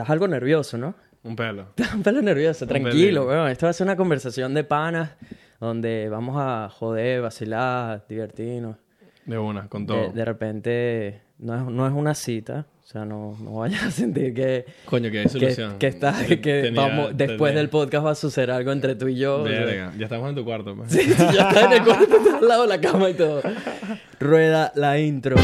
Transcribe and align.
Estás 0.00 0.12
algo 0.12 0.28
nervioso, 0.28 0.78
¿no? 0.78 0.94
Un 1.24 1.36
pelo. 1.36 1.66
Estás 1.76 1.92
un 1.94 2.02
pelo 2.02 2.22
nervioso, 2.22 2.66
tranquilo, 2.66 2.94
pelito. 2.94 3.26
weón. 3.28 3.50
Esto 3.50 3.66
va 3.66 3.70
a 3.70 3.72
ser 3.74 3.84
una 3.86 3.96
conversación 3.96 4.54
de 4.54 4.64
panas 4.64 5.10
donde 5.60 6.08
vamos 6.08 6.36
a 6.38 6.70
joder, 6.70 7.20
vacilar, 7.20 8.06
divertirnos. 8.08 8.76
De 9.26 9.36
una, 9.36 9.68
con 9.68 9.86
todo. 9.86 9.98
De, 10.08 10.12
de 10.14 10.24
repente, 10.24 11.20
no 11.38 11.54
es, 11.54 11.62
no 11.64 11.86
es 11.86 11.92
una 11.92 12.14
cita, 12.14 12.64
o 12.82 12.86
sea, 12.86 13.04
no, 13.04 13.36
no 13.42 13.56
vayas 13.56 13.82
a 13.84 13.90
sentir 13.90 14.32
que, 14.32 14.64
Coño, 14.86 15.10
que 15.10 15.18
hay 15.18 15.24
que, 15.24 15.28
solución. 15.28 15.78
que, 15.78 15.86
está, 15.88 16.14
Te- 16.26 16.40
que 16.40 16.62
tenía- 16.62 16.80
vamos, 16.80 17.10
después 17.14 17.50
tenía- 17.50 17.58
del 17.60 17.68
podcast 17.68 18.06
va 18.06 18.10
a 18.12 18.14
suceder 18.14 18.50
algo 18.52 18.72
entre 18.72 18.94
tú 18.94 19.06
y 19.08 19.16
yo. 19.16 19.42
o 19.42 19.46
sea. 19.46 19.92
Ya 19.98 20.04
estamos 20.04 20.30
en 20.30 20.34
tu 20.34 20.44
cuarto, 20.46 20.74
pues. 20.74 20.90
Sí, 20.90 21.06
ya 21.34 21.48
está 21.50 21.66
en 21.66 21.72
el 21.72 21.84
cuarto, 21.84 22.16
está 22.16 22.38
al 22.38 22.48
lado 22.48 22.62
de 22.62 22.68
la 22.68 22.80
cama 22.80 23.10
y 23.10 23.14
todo. 23.14 23.42
Rueda 24.18 24.72
la 24.74 24.98
intro. 24.98 25.36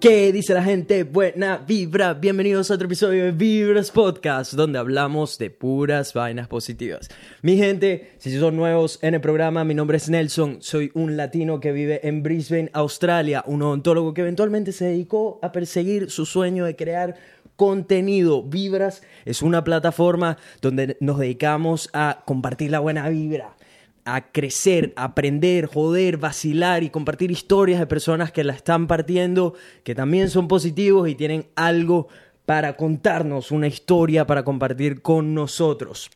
¿Qué 0.00 0.32
dice 0.32 0.54
la 0.54 0.62
gente? 0.62 1.04
Buena 1.04 1.58
vibra. 1.58 2.14
Bienvenidos 2.14 2.70
a 2.70 2.74
otro 2.74 2.86
episodio 2.86 3.24
de 3.24 3.32
Vibras 3.32 3.90
Podcast, 3.90 4.54
donde 4.54 4.78
hablamos 4.78 5.36
de 5.36 5.50
puras 5.50 6.14
vainas 6.14 6.48
positivas. 6.48 7.10
Mi 7.42 7.58
gente, 7.58 8.12
si 8.16 8.38
son 8.38 8.56
nuevos 8.56 8.98
en 9.02 9.12
el 9.12 9.20
programa, 9.20 9.62
mi 9.62 9.74
nombre 9.74 9.98
es 9.98 10.08
Nelson. 10.08 10.62
Soy 10.62 10.90
un 10.94 11.18
latino 11.18 11.60
que 11.60 11.72
vive 11.72 12.00
en 12.08 12.22
Brisbane, 12.22 12.70
Australia, 12.72 13.44
un 13.46 13.60
odontólogo 13.60 14.14
que 14.14 14.22
eventualmente 14.22 14.72
se 14.72 14.86
dedicó 14.86 15.38
a 15.42 15.52
perseguir 15.52 16.10
su 16.10 16.24
sueño 16.24 16.64
de 16.64 16.76
crear 16.76 17.16
contenido. 17.56 18.42
Vibras 18.42 19.02
es 19.26 19.42
una 19.42 19.64
plataforma 19.64 20.38
donde 20.62 20.96
nos 21.00 21.18
dedicamos 21.18 21.90
a 21.92 22.22
compartir 22.24 22.70
la 22.70 22.80
buena 22.80 23.06
vibra 23.10 23.54
a 24.04 24.32
crecer, 24.32 24.92
aprender, 24.96 25.66
joder, 25.66 26.16
vacilar 26.16 26.82
y 26.82 26.90
compartir 26.90 27.30
historias 27.30 27.80
de 27.80 27.86
personas 27.86 28.32
que 28.32 28.44
la 28.44 28.52
están 28.52 28.86
partiendo, 28.86 29.54
que 29.84 29.94
también 29.94 30.30
son 30.30 30.48
positivos 30.48 31.08
y 31.08 31.14
tienen 31.14 31.46
algo 31.54 32.08
para 32.46 32.76
contarnos, 32.76 33.50
una 33.50 33.68
historia 33.68 34.26
para 34.26 34.44
compartir 34.44 35.02
con 35.02 35.34
nosotros. 35.34 36.10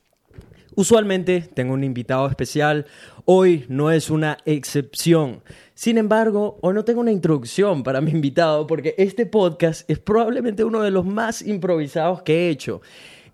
Usualmente 0.76 1.40
tengo 1.54 1.74
un 1.74 1.84
invitado 1.84 2.26
especial, 2.26 2.86
hoy 3.24 3.64
no 3.68 3.92
es 3.92 4.10
una 4.10 4.38
excepción. 4.44 5.40
Sin 5.74 5.98
embargo, 5.98 6.58
hoy 6.62 6.74
no 6.74 6.84
tengo 6.84 7.00
una 7.00 7.12
introducción 7.12 7.84
para 7.84 8.00
mi 8.00 8.10
invitado 8.10 8.66
porque 8.66 8.96
este 8.98 9.24
podcast 9.24 9.88
es 9.88 10.00
probablemente 10.00 10.64
uno 10.64 10.82
de 10.82 10.90
los 10.90 11.04
más 11.06 11.42
improvisados 11.42 12.22
que 12.22 12.34
he 12.34 12.50
hecho. 12.50 12.80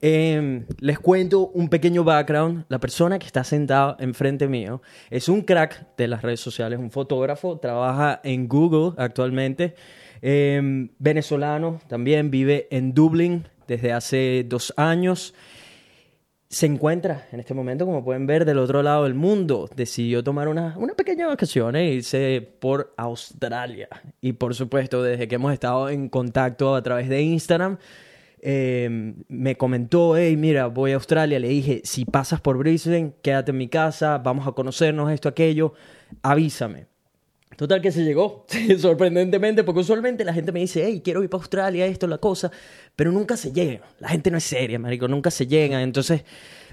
Eh, 0.02 0.64
les 0.78 0.98
cuento 0.98 1.48
un 1.48 1.68
pequeño 1.68 2.04
background. 2.04 2.64
La 2.68 2.78
persona 2.80 3.18
que 3.18 3.26
está 3.26 3.44
sentada 3.44 3.96
enfrente 4.00 4.48
mío 4.48 4.80
es 5.10 5.28
un 5.28 5.42
crack 5.42 5.96
de 5.96 6.08
las 6.08 6.22
redes 6.22 6.40
sociales, 6.40 6.78
un 6.78 6.90
fotógrafo, 6.90 7.58
trabaja 7.58 8.20
en 8.24 8.48
Google 8.48 8.94
actualmente, 8.96 9.74
eh, 10.22 10.88
venezolano, 10.98 11.80
también 11.88 12.30
vive 12.30 12.68
en 12.70 12.94
Dublín 12.94 13.46
desde 13.66 13.92
hace 13.92 14.44
dos 14.48 14.72
años. 14.76 15.34
Se 16.48 16.66
encuentra 16.66 17.28
en 17.30 17.38
este 17.38 17.54
momento, 17.54 17.86
como 17.86 18.02
pueden 18.02 18.26
ver, 18.26 18.44
del 18.44 18.58
otro 18.58 18.82
lado 18.82 19.04
del 19.04 19.14
mundo. 19.14 19.68
Decidió 19.76 20.24
tomar 20.24 20.48
una, 20.48 20.76
una 20.78 20.94
pequeña 20.94 21.28
vacación 21.28 21.76
e 21.76 21.92
irse 21.92 22.56
por 22.58 22.92
Australia. 22.96 23.88
Y 24.20 24.32
por 24.32 24.56
supuesto, 24.56 25.00
desde 25.00 25.28
que 25.28 25.36
hemos 25.36 25.52
estado 25.52 25.88
en 25.90 26.08
contacto 26.08 26.74
a 26.74 26.82
través 26.82 27.08
de 27.08 27.22
Instagram, 27.22 27.78
eh, 28.42 29.14
me 29.28 29.56
comentó, 29.56 30.16
hey, 30.16 30.36
mira, 30.36 30.66
voy 30.66 30.92
a 30.92 30.94
Australia. 30.94 31.38
Le 31.38 31.48
dije, 31.48 31.82
si 31.84 32.04
pasas 32.04 32.40
por 32.40 32.56
Brisbane, 32.58 33.12
quédate 33.22 33.50
en 33.50 33.58
mi 33.58 33.68
casa, 33.68 34.18
vamos 34.18 34.46
a 34.46 34.52
conocernos, 34.52 35.10
esto, 35.10 35.28
aquello, 35.28 35.74
avísame. 36.22 36.86
Total 37.56 37.82
que 37.82 37.92
se 37.92 38.04
llegó, 38.04 38.46
sorprendentemente, 38.78 39.64
porque 39.64 39.80
usualmente 39.80 40.24
la 40.24 40.32
gente 40.32 40.52
me 40.52 40.60
dice, 40.60 40.84
hey, 40.86 41.02
quiero 41.04 41.22
ir 41.22 41.28
para 41.28 41.42
Australia, 41.42 41.84
esto, 41.86 42.06
la 42.06 42.18
cosa, 42.18 42.50
pero 42.96 43.12
nunca 43.12 43.36
se 43.36 43.52
llega. 43.52 43.82
La 43.98 44.08
gente 44.08 44.30
no 44.30 44.38
es 44.38 44.44
seria, 44.44 44.78
marico, 44.78 45.08
nunca 45.08 45.30
se 45.30 45.46
llega. 45.46 45.82
Entonces, 45.82 46.24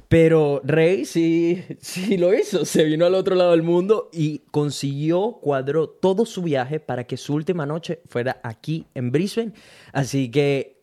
pero 0.07 0.61
Rey 0.63 1.03
sí, 1.03 1.61
sí 1.81 2.17
lo 2.17 2.33
hizo, 2.33 2.63
se 2.63 2.85
vino 2.85 3.05
al 3.05 3.15
otro 3.15 3.35
lado 3.35 3.51
del 3.51 3.63
mundo 3.63 4.09
y 4.13 4.43
consiguió, 4.51 5.39
cuadró 5.41 5.89
todo 5.89 6.25
su 6.25 6.41
viaje 6.41 6.79
para 6.79 7.05
que 7.05 7.17
su 7.17 7.33
última 7.33 7.65
noche 7.65 8.01
fuera 8.07 8.39
aquí 8.43 8.85
en 8.93 9.11
Brisbane. 9.11 9.51
Así 9.91 10.31
que 10.31 10.76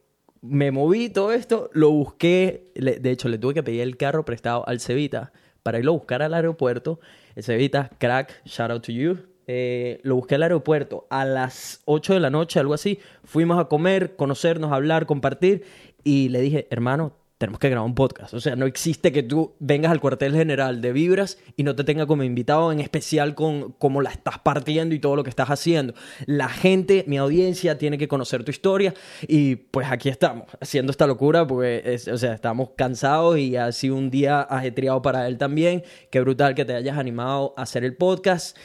me 0.47 0.71
moví 0.71 1.09
todo 1.09 1.32
esto, 1.32 1.71
lo 1.72 1.91
busqué, 1.91 2.71
de 2.75 3.10
hecho 3.10 3.28
le 3.31 3.38
tuve 3.38 3.55
que 3.55 3.62
pedir 3.62 3.81
el 3.81 3.97
carro 3.97 4.27
prestado 4.27 4.69
al 4.69 4.78
Cevita 4.78 5.32
para 5.62 5.78
irlo 5.78 5.93
a 5.93 5.94
buscar 5.94 6.22
al 6.22 6.34
aeropuerto. 6.34 7.00
El 7.34 7.43
Cevita, 7.44 7.91
crack, 7.99 8.43
shout 8.44 8.71
out 8.71 8.84
to 8.84 8.93
you. 8.93 9.16
Eh, 9.47 10.00
lo 10.03 10.16
busqué 10.16 10.34
al 10.34 10.43
aeropuerto 10.43 11.06
a 11.09 11.25
las 11.25 11.81
8 11.87 12.12
de 12.15 12.21
la 12.21 12.28
noche, 12.28 12.60
algo 12.60 12.75
así. 12.75 12.99
Fuimos 13.25 13.59
a 13.59 13.69
comer, 13.69 14.16
conocernos, 14.16 14.71
hablar, 14.71 15.06
compartir. 15.06 15.65
Y 16.03 16.28
le 16.28 16.43
dije, 16.43 16.66
hermano, 16.71 17.15
tenemos 17.39 17.59
que 17.59 17.69
grabar 17.69 17.89
un 17.89 17.95
podcast. 17.95 18.33
O 18.33 18.41
sea, 18.41 18.55
no 18.55 18.67
existe 18.67 19.12
que 19.12 19.22
tú 19.22 19.55
vengas 19.59 19.91
al 19.91 20.00
cuartel 20.00 20.34
general 20.34 20.81
de 20.81 20.93
Vibras 20.93 21.39
y 21.56 21.65
no 21.65 21.75
te 21.75 21.83
tenga 21.83 22.06
como 22.06 22.22
invitado, 22.22 22.71
en 22.71 22.81
especial 22.81 23.34
con 23.34 23.72
cómo 23.72 24.03
la 24.03 24.11
estás 24.11 24.39
partiendo 24.39 24.95
y 24.95 25.00
todo 25.00 25.17
lo 25.17 25.25
que 25.25 25.31
estás 25.31 25.50
haciendo. 25.50 25.95
La 26.27 26.49
gente, 26.49 27.05
mi 27.09 27.19
audiencia, 27.19 27.77
tiene 27.77 27.99
que 27.99 28.09
conocer 28.09 28.45
tu 28.45 28.50
historia 28.50 28.95
y 29.27 29.56
pues 29.56 29.91
aquí 29.91 30.09
estamos, 30.09 30.47
haciendo 30.61 30.93
esta 30.93 31.06
locura, 31.06 31.47
porque, 31.47 31.99
o 32.12 32.17
sea, 32.17 32.34
estamos 32.34 32.71
cansados 32.77 33.39
y 33.39 33.56
ha 33.56 33.72
sido 33.72 33.97
un 33.97 34.11
día 34.11 34.41
ajetreado 34.41 35.03
para 35.03 35.27
él 35.27 35.37
también. 35.37 35.83
Qué 36.11 36.21
brutal 36.21 36.55
que 36.55 36.65
te 36.65 36.75
hayas 36.75 36.99
animado 36.99 37.53
a 37.56 37.62
hacer 37.62 37.84
el 37.84 37.97
podcast. 37.97 38.56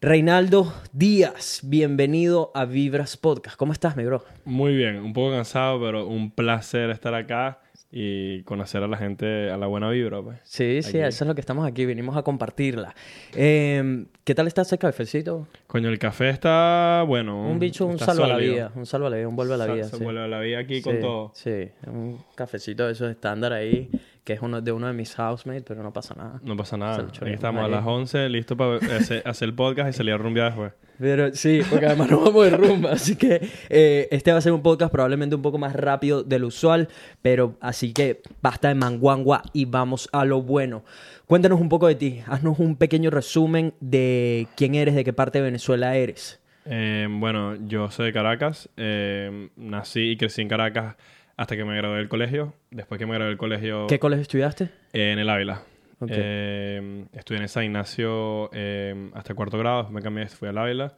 Reinaldo 0.00 0.72
Díaz, 0.92 1.60
bienvenido 1.64 2.52
a 2.54 2.64
Vibras 2.64 3.16
Podcast. 3.16 3.56
¿Cómo 3.56 3.72
estás, 3.72 3.96
mi 3.96 4.04
bro? 4.04 4.24
Muy 4.44 4.76
bien, 4.76 4.98
un 4.98 5.12
poco 5.12 5.32
cansado, 5.32 5.80
pero 5.80 6.06
un 6.06 6.30
placer 6.30 6.90
estar 6.90 7.14
acá 7.14 7.63
y 7.96 8.42
conocer 8.42 8.82
a 8.82 8.88
la 8.88 8.96
gente 8.96 9.50
a 9.50 9.56
la 9.56 9.68
buena 9.68 9.88
vibra, 9.88 10.20
pues. 10.20 10.40
Sí, 10.42 10.82
sí, 10.82 10.98
Aquí. 10.98 11.08
eso 11.08 11.22
es 11.22 11.28
lo 11.28 11.34
que 11.36 11.40
estamos 11.40 11.64
aquí, 11.64 11.86
vinimos 11.86 12.16
a 12.16 12.24
compartirla. 12.24 12.92
Eh, 13.36 14.06
¿Qué 14.24 14.34
tal 14.34 14.48
está 14.48 14.62
ese 14.62 14.78
cafecito? 14.78 15.46
Coño, 15.68 15.88
el 15.88 15.98
café 16.00 16.30
está 16.30 17.04
bueno. 17.06 17.48
Un 17.48 17.60
bicho, 17.60 17.86
un 17.86 17.92
está 17.92 18.06
salva 18.06 18.26
la 18.26 18.36
vida, 18.38 18.72
un 18.74 18.84
salva 18.84 19.10
la 19.10 19.16
vida, 19.18 19.28
un 19.28 19.36
vuelve 19.36 19.54
a 19.54 19.56
la 19.58 19.66
vida. 19.72 19.84
Se 19.84 19.98
sí. 19.98 20.02
vuelve 20.02 20.22
a 20.22 20.26
la 20.26 20.40
vida 20.40 20.58
aquí 20.58 20.82
con 20.82 20.96
Sí, 20.96 21.00
todo. 21.00 21.30
Sí, 21.34 21.68
un 21.86 22.18
cafecito 22.34 22.84
de 22.86 22.92
esos 22.94 23.08
estándar 23.12 23.52
ahí, 23.52 23.88
que 24.24 24.32
es 24.32 24.40
uno 24.40 24.60
de 24.62 24.72
uno 24.72 24.86
de 24.86 24.94
mis 24.94 25.14
housemates, 25.14 25.64
pero 25.66 25.82
no 25.82 25.92
pasa 25.92 26.14
nada. 26.14 26.40
No 26.42 26.56
pasa 26.56 26.76
nada. 26.76 26.96
Ahí 26.96 27.06
bien. 27.20 27.34
estamos 27.34 27.62
a 27.64 27.68
las 27.68 27.84
11, 27.86 28.28
listos 28.30 28.56
para 28.56 28.76
hacer, 28.76 29.22
hacer 29.26 29.48
el 29.48 29.54
podcast 29.54 29.90
y 29.90 29.92
salir 29.92 30.14
a 30.14 30.16
rumbear 30.16 30.46
después. 30.48 30.72
Pero 30.98 31.34
sí, 31.34 31.60
porque 31.68 31.86
además 31.86 32.10
nos 32.10 32.24
vamos 32.24 32.44
de 32.44 32.56
rumba, 32.56 32.92
así 32.92 33.16
que 33.16 33.40
eh, 33.68 34.08
este 34.10 34.32
va 34.32 34.38
a 34.38 34.40
ser 34.40 34.52
un 34.52 34.62
podcast 34.62 34.92
probablemente 34.92 35.34
un 35.34 35.42
poco 35.42 35.58
más 35.58 35.74
rápido 35.74 36.22
de 36.22 36.38
lo 36.38 36.46
usual, 36.46 36.88
pero 37.20 37.56
así 37.60 37.92
que 37.92 38.22
basta 38.40 38.68
de 38.68 38.76
manguangua 38.76 39.42
y 39.52 39.64
vamos 39.64 40.08
a 40.12 40.24
lo 40.24 40.42
bueno. 40.42 40.84
Cuéntanos 41.26 41.60
un 41.60 41.68
poco 41.68 41.88
de 41.88 41.96
ti, 41.96 42.20
haznos 42.26 42.58
un 42.60 42.76
pequeño 42.76 43.10
resumen 43.10 43.74
de 43.80 44.46
quién 44.56 44.74
eres, 44.74 44.94
de 44.94 45.04
qué 45.04 45.12
parte 45.12 45.38
de 45.38 45.44
Venezuela 45.44 45.96
eres. 45.96 46.40
Eh, 46.64 47.08
bueno, 47.10 47.56
yo 47.66 47.90
soy 47.90 48.06
de 48.06 48.12
Caracas. 48.12 48.70
eh, 48.76 49.50
nací 49.56 50.12
y 50.12 50.16
crecí 50.16 50.42
en 50.42 50.48
Caracas 50.48 50.96
hasta 51.36 51.56
que 51.56 51.64
me 51.64 51.76
gradué 51.76 51.98
del 51.98 52.08
colegio. 52.08 52.54
Después 52.70 52.98
que 52.98 53.06
me 53.06 53.14
gradué 53.14 53.28
del 53.30 53.38
colegio 53.38 53.86
¿Qué 53.86 53.98
colegio 53.98 54.22
estudiaste? 54.22 54.64
eh, 54.92 55.12
en 55.12 55.18
el 55.18 55.28
Ávila. 55.28 55.62
Ok. 56.00 56.10
Eh, 56.12 57.04
estudié 57.12 57.40
en 57.42 57.48
San 57.48 57.64
Ignacio 57.64 58.50
eh, 58.52 59.10
hasta 59.14 59.32
el 59.32 59.36
cuarto 59.36 59.58
grado, 59.58 59.88
me 59.90 60.02
cambié, 60.02 60.26
fui 60.26 60.48
al 60.48 60.58
Ávila. 60.58 60.94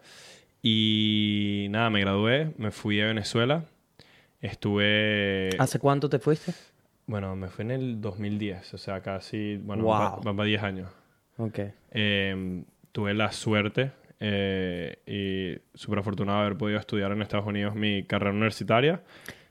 Y 0.62 1.66
nada, 1.70 1.91
me 1.91 2.00
gradué, 2.00 2.52
me 2.58 2.70
fui 2.70 3.00
a 3.00 3.06
Venezuela. 3.06 3.64
Estuve... 4.41 5.50
¿Hace 5.58 5.78
cuánto 5.78 6.08
te 6.08 6.19
fuiste? 6.19 6.53
Bueno, 7.06 7.36
me 7.36 7.48
fui 7.48 7.64
en 7.64 7.70
el 7.70 8.00
2010, 8.00 8.74
o 8.74 8.78
sea, 8.78 9.00
casi... 9.00 9.56
Bueno, 9.58 9.84
Wow. 9.84 9.92
va- 9.92 10.16
van 10.24 10.36
para 10.36 10.47
10 10.48 10.62
años. 10.62 10.91
Ok. 11.36 11.60
Eh, 11.92 12.62
tuve 12.92 13.15
la 13.15 13.30
suerte 13.33 13.92
eh, 14.18 14.98
y 15.06 15.78
súper 15.78 16.00
afortunado 16.00 16.41
de 16.41 16.47
haber 16.47 16.59
podido 16.59 16.78
estudiar 16.78 17.12
en 17.12 17.22
Estados 17.22 17.47
Unidos 17.47 17.74
mi 17.74 18.03
carrera 18.04 18.30
universitaria 18.33 19.03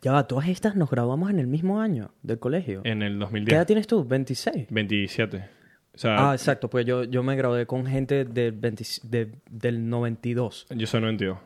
Ya 0.06 0.12
va, 0.12 0.28
todas 0.28 0.48
estas 0.50 0.76
nos 0.76 0.92
graduamos 0.92 1.32
en 1.32 1.40
el 1.40 1.48
mismo 1.48 1.82
año 1.82 2.12
del 2.22 2.38
colegio. 2.38 2.82
en 2.84 3.02
el 3.02 3.14
¿Qué 3.14 3.20
2010. 3.22 3.56
edad 3.58 3.66
tienes 3.66 3.88
tú? 3.88 4.06
¿26? 4.08 4.68
27. 4.70 5.50
O 5.96 5.98
sea, 5.98 6.30
Ah, 6.30 6.34
exacto, 6.36 6.70
pues 6.70 6.86
yo, 6.86 7.06
yo 7.06 7.24
me 7.24 7.36
gradué 7.36 7.66
con 7.66 7.88
gente 7.88 8.24
del, 8.24 8.52
20 8.52 8.84
de- 9.02 9.32
del 9.50 9.90
92. 9.90 10.68
yo 10.76 10.86
soy 10.86 11.02
92. 11.02 11.40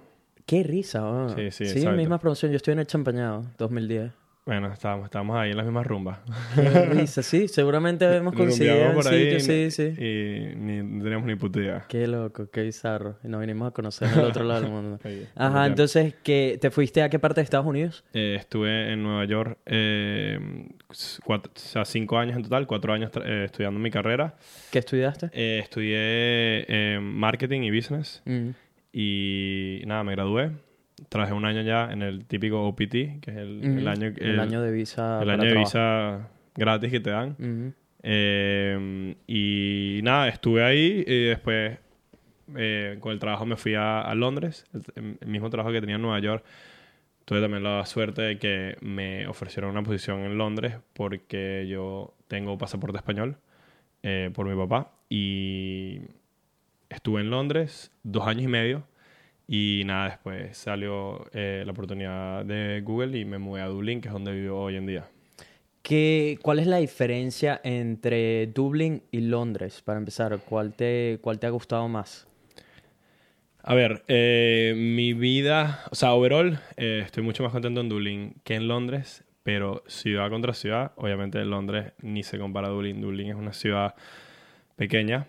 Qué 0.46 0.64
risa, 0.64 1.00
ah. 1.04 1.28
Sí, 1.34 1.52
sí, 1.52 1.66
Sí, 1.68 1.78
exacto. 1.80 1.96
misma 1.98 2.20
promoción. 2.20 2.52
Yo 2.52 2.58
estoy 2.58 2.74
en 2.74 2.80
el 2.80 2.88
Champañado, 2.88 3.46
2010. 3.58 4.12
Bueno, 4.50 4.74
estábamos, 4.74 5.06
estábamos 5.06 5.38
ahí 5.38 5.52
en 5.52 5.58
las 5.58 5.66
mismas 5.68 5.86
rumbas. 5.86 6.18
Risa, 6.90 7.22
sí, 7.22 7.48
seguramente 7.48 8.04
hemos 8.18 8.34
coincidido 8.34 8.94
por 8.96 9.08
ahí 9.08 9.40
sí, 9.40 9.70
sí. 9.70 9.84
Y 9.96 10.56
ni, 10.56 10.82
no 10.82 11.04
teníamos 11.04 11.28
ni 11.28 11.36
puta 11.36 11.60
idea. 11.60 11.86
Qué 11.88 12.08
loco, 12.08 12.50
qué 12.50 12.64
bizarro. 12.64 13.20
Y 13.24 13.28
nos 13.28 13.42
vinimos 13.42 13.68
a 13.68 13.72
conocer 13.72 14.10
el 14.12 14.22
otro 14.26 14.44
lado 14.44 14.62
del 14.62 14.72
mundo. 14.72 15.00
Ajá, 15.36 15.68
entonces, 15.68 16.16
¿qué, 16.24 16.58
¿te 16.60 16.72
fuiste 16.72 17.04
a 17.04 17.10
qué 17.10 17.20
parte 17.20 17.42
de 17.42 17.44
Estados 17.44 17.68
Unidos? 17.68 18.04
Eh, 18.12 18.38
estuve 18.40 18.92
en 18.92 19.04
Nueva 19.04 19.26
York 19.26 19.60
eh, 19.68 20.40
cuatro- 21.24 21.52
o 21.56 21.60
sea, 21.60 21.86
cinco 21.86 22.18
años 22.18 22.36
en 22.36 22.42
total, 22.42 22.66
cuatro 22.66 22.92
años 22.92 23.12
eh, 23.24 23.44
estudiando 23.46 23.80
mi 23.80 23.92
carrera. 23.92 24.34
¿Qué 24.72 24.80
estudiaste? 24.80 25.30
Eh, 25.32 25.60
estudié 25.62 26.98
marketing 27.00 27.62
y 27.62 27.70
business 27.70 28.24
Mm. 28.26 28.50
y 28.94 29.84
nada, 29.86 30.04
me 30.04 30.14
gradué. 30.14 30.50
Trabajé 31.08 31.34
un 31.34 31.46
año 31.46 31.62
ya 31.62 31.92
en 31.92 32.02
el 32.02 32.26
típico 32.26 32.68
OPT, 32.68 32.92
que 33.22 33.32
es 33.32 33.38
el, 33.38 33.64
el 33.64 33.88
año, 33.88 34.14
el 34.18 34.40
año 34.40 34.62
de 34.62 34.72
visa. 34.72 35.22
el 35.22 35.30
año 35.30 35.44
de 35.44 35.50
trabajo. 35.50 35.66
visa 35.68 36.30
gratis 36.56 36.92
que 36.92 37.00
te 37.00 37.10
dan. 37.10 37.74
Eh, 38.04 39.16
y 39.28 40.00
nada, 40.04 40.28
estuve 40.30 40.64
ahí 40.64 41.04
y 41.06 41.24
después 41.26 41.78
eh, 42.56 42.98
con 43.00 43.12
el 43.12 43.20
trabajo 43.20 43.46
me 43.46 43.56
fui 43.56 43.76
a, 43.76 44.02
a 44.02 44.16
Londres, 44.16 44.66
el, 44.96 45.18
el 45.20 45.28
mismo 45.28 45.50
trabajo 45.50 45.72
que 45.74 45.80
tenía 45.82 45.96
en 45.96 46.02
Nueva 46.02 46.20
York. 46.20 46.44
Tuve 47.26 47.42
también 47.42 47.62
la 47.64 47.86
suerte 47.86 48.22
de 48.24 48.40
que 48.40 48.76
me 48.82 49.28
ofrecieron 49.28 49.70
una 49.72 49.84
posición 49.84 50.22
en 50.22 50.38
Londres 50.38 50.78
porque 50.94 51.68
yo 51.70 52.16
tengo 52.28 52.58
pasaporte 52.58 52.98
español 52.98 53.38
eh, 54.02 54.32
por 54.34 54.48
mi 54.48 54.56
papá 54.56 54.92
y 55.10 56.02
estuve 56.90 57.22
en 57.22 57.30
Londres 57.30 57.92
dos 58.02 58.26
años 58.28 58.44
y 58.46 58.48
medio 58.48 58.84
y 59.52 59.82
nada, 59.84 60.10
después 60.10 60.56
salió 60.56 61.26
eh, 61.34 61.64
la 61.66 61.72
oportunidad 61.72 62.46
de 62.46 62.82
Google 62.82 63.18
y 63.18 63.26
me 63.26 63.40
mudé 63.40 63.64
a 63.64 63.66
Dublín, 63.66 64.00
que 64.00 64.08
es 64.08 64.14
donde 64.14 64.32
vivo 64.32 64.62
hoy 64.62 64.76
en 64.76 64.86
día. 64.86 65.08
¿Qué, 65.82 66.38
¿Cuál 66.44 66.60
es 66.60 66.68
la 66.68 66.78
diferencia 66.78 67.60
entre 67.64 68.46
Dublín 68.46 69.02
y 69.10 69.22
Londres? 69.22 69.82
Para 69.82 69.98
empezar, 69.98 70.40
¿cuál 70.48 70.74
te, 70.74 71.18
cuál 71.24 71.40
te 71.40 71.48
ha 71.48 71.50
gustado 71.50 71.88
más? 71.88 72.28
A 73.64 73.74
ver, 73.74 74.04
eh, 74.08 74.76
mi 74.78 75.14
vida, 75.14 75.84
o 75.90 75.96
sea, 75.96 76.14
overall, 76.14 76.60
eh, 76.78 77.02
estoy 77.04 77.24
mucho 77.24 77.42
más 77.42 77.52
contento 77.52 77.82
en 77.82 77.90
Dublín 77.90 78.36
que 78.44 78.54
en 78.54 78.68
Londres, 78.68 79.24
pero 79.42 79.82
ciudad 79.88 80.30
contra 80.30 80.54
ciudad, 80.54 80.92
obviamente 80.96 81.44
Londres 81.44 81.94
ni 82.04 82.22
se 82.22 82.38
compara 82.38 82.68
a 82.68 82.70
Dublín. 82.70 83.02
Dublín 83.02 83.30
es 83.30 83.36
una 83.36 83.54
ciudad 83.54 83.96
pequeña, 84.76 85.26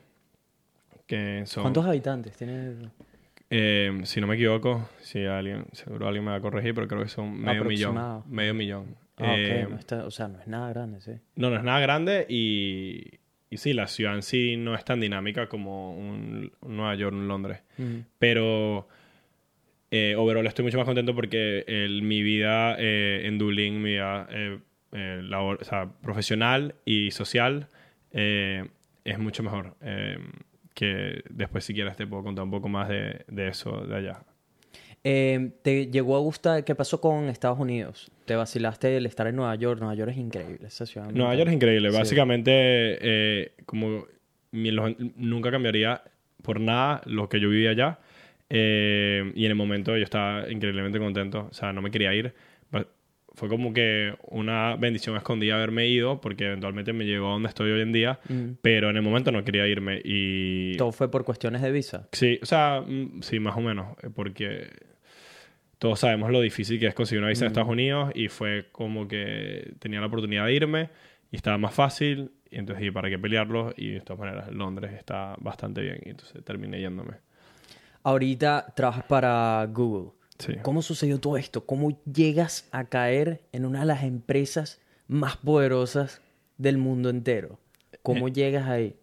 que 1.06 1.44
son, 1.46 1.62
¿Cuántos 1.62 1.86
habitantes 1.86 2.36
tiene? 2.36 2.74
Eh, 3.50 4.00
si 4.04 4.20
no 4.20 4.26
me 4.26 4.36
equivoco, 4.36 4.88
si 4.98 5.24
alguien, 5.24 5.66
seguro 5.72 6.06
alguien 6.06 6.24
me 6.24 6.30
va 6.30 6.36
a 6.36 6.40
corregir, 6.40 6.74
pero 6.74 6.86
creo 6.88 7.02
que 7.02 7.08
son 7.08 7.38
medio 7.40 7.64
millón. 7.64 7.94
Medio 8.28 8.54
millón. 8.54 8.96
Ah, 9.16 9.34
Eh, 9.36 9.64
ok, 9.64 9.70
no 9.70 9.76
está- 9.78 10.06
o 10.06 10.10
sea, 10.10 10.28
no 10.28 10.38
es 10.40 10.46
nada 10.46 10.68
grande, 10.70 11.00
sí. 11.00 11.12
no, 11.36 11.50
no 11.50 11.56
es 11.56 11.62
nada 11.64 11.80
grande 11.80 12.26
y, 12.28 13.18
y 13.50 13.56
sí, 13.58 13.72
la 13.74 13.86
ciudad 13.88 14.14
en 14.14 14.22
sí 14.22 14.56
no 14.56 14.74
es 14.74 14.84
tan 14.84 15.00
dinámica 15.00 15.48
como 15.48 15.94
un, 15.98 16.52
un 16.60 16.76
Nueva 16.76 16.94
York, 16.94 17.14
un 17.14 17.28
Londres. 17.28 17.60
Pero 18.18 18.88
eh, 19.90 20.14
overall 20.16 20.46
estoy 20.46 20.64
mucho 20.64 20.78
más 20.78 20.86
contento 20.86 21.14
porque 21.14 21.64
el- 21.66 22.02
mi 22.02 22.22
vida 22.22 22.76
eh, 22.78 23.22
en 23.24 23.36
Dublín, 23.38 23.82
mi 23.82 23.90
vida 23.90 24.28
eh, 24.30 24.58
eh, 24.92 25.20
labor- 25.24 25.58
o 25.60 25.64
sea, 25.64 25.90
profesional 26.02 26.76
y 26.84 27.10
social 27.10 27.68
eh, 28.12 28.64
es 29.04 29.18
mucho 29.18 29.42
mejor. 29.42 29.74
Que 30.74 31.22
después 31.30 31.64
si 31.64 31.74
quieres 31.74 31.96
te 31.96 32.06
puedo 32.06 32.22
contar 32.22 32.44
un 32.44 32.50
poco 32.50 32.68
más 32.68 32.88
de, 32.88 33.24
de 33.28 33.48
eso 33.48 33.84
de 33.86 33.96
allá. 33.96 34.20
Eh, 35.02 35.50
¿Te 35.62 35.86
llegó 35.86 36.16
a 36.16 36.20
gustar 36.20 36.62
qué 36.64 36.74
pasó 36.74 37.00
con 37.00 37.28
Estados 37.28 37.58
Unidos? 37.58 38.10
¿Te 38.26 38.36
vacilaste 38.36 38.96
el 38.98 39.06
estar 39.06 39.26
en 39.26 39.36
Nueva 39.36 39.54
York? 39.54 39.80
Nueva 39.80 39.94
York 39.94 40.10
es 40.12 40.18
increíble, 40.18 40.66
esa 40.66 40.84
ciudad. 40.86 41.10
Nueva. 41.10 41.34
York 41.34 41.48
es 41.48 41.54
increíble. 41.54 41.90
Sí. 41.90 41.96
Básicamente, 41.98 42.50
eh, 42.54 43.52
como 43.66 44.04
los- 44.52 44.94
nunca 45.16 45.50
cambiaría 45.50 46.02
por 46.42 46.60
nada 46.60 47.00
lo 47.06 47.28
que 47.28 47.40
yo 47.40 47.48
vivía 47.48 47.70
allá. 47.70 47.98
Eh, 48.50 49.32
y 49.34 49.44
en 49.44 49.50
el 49.50 49.56
momento 49.56 49.96
yo 49.96 50.04
estaba 50.04 50.50
increíblemente 50.50 50.98
contento. 50.98 51.48
O 51.50 51.54
sea, 51.54 51.72
no 51.72 51.80
me 51.82 51.90
quería 51.90 52.12
ir. 52.14 52.34
Fue 53.40 53.48
como 53.48 53.72
que 53.72 54.14
una 54.28 54.76
bendición 54.76 55.16
escondida 55.16 55.54
haberme 55.54 55.88
ido, 55.88 56.20
porque 56.20 56.44
eventualmente 56.44 56.92
me 56.92 57.06
llegó 57.06 57.28
a 57.28 57.32
donde 57.32 57.48
estoy 57.48 57.70
hoy 57.70 57.80
en 57.80 57.90
día. 57.90 58.20
Mm. 58.28 58.50
Pero 58.60 58.90
en 58.90 58.96
el 58.96 59.02
momento 59.02 59.32
no 59.32 59.42
quería 59.44 59.66
irme. 59.66 59.98
Y. 60.04 60.76
Todo 60.76 60.92
fue 60.92 61.10
por 61.10 61.24
cuestiones 61.24 61.62
de 61.62 61.72
visa. 61.72 62.06
Sí, 62.12 62.38
o 62.42 62.44
sea, 62.44 62.82
mm, 62.86 63.22
sí, 63.22 63.40
más 63.40 63.56
o 63.56 63.62
menos. 63.62 63.96
eh, 64.02 64.10
Porque 64.14 64.68
todos 65.78 66.00
sabemos 66.00 66.30
lo 66.30 66.42
difícil 66.42 66.78
que 66.78 66.88
es 66.88 66.94
conseguir 66.94 67.20
una 67.22 67.30
visa 67.30 67.46
en 67.46 67.52
Estados 67.52 67.70
Unidos. 67.70 68.12
Y 68.14 68.28
fue 68.28 68.66
como 68.72 69.08
que 69.08 69.72
tenía 69.78 70.00
la 70.00 70.08
oportunidad 70.08 70.44
de 70.44 70.52
irme 70.52 70.90
y 71.32 71.36
estaba 71.36 71.56
más 71.56 71.72
fácil. 71.72 72.32
Y 72.50 72.58
entonces, 72.58 72.84
¿y 72.84 72.90
para 72.90 73.08
qué 73.08 73.18
pelearlo? 73.18 73.72
Y 73.74 73.92
de 73.92 74.00
todas 74.02 74.20
maneras, 74.20 74.52
Londres 74.52 74.92
está 74.92 75.34
bastante 75.40 75.80
bien. 75.80 75.98
Y 76.04 76.10
entonces 76.10 76.44
terminé 76.44 76.78
yéndome. 76.78 77.14
Ahorita 78.02 78.66
trabajas 78.76 79.04
para 79.04 79.66
Google. 79.72 80.19
Sí. 80.40 80.54
¿Cómo 80.62 80.82
sucedió 80.82 81.20
todo 81.20 81.36
esto? 81.36 81.64
¿Cómo 81.64 81.98
llegas 82.04 82.68
a 82.72 82.84
caer 82.84 83.40
en 83.52 83.64
una 83.64 83.80
de 83.80 83.86
las 83.86 84.02
empresas 84.02 84.80
más 85.06 85.36
poderosas 85.36 86.20
del 86.58 86.78
mundo 86.78 87.08
entero? 87.10 87.58
¿Cómo 88.02 88.28
llegas 88.28 88.68
ahí? 88.68 88.94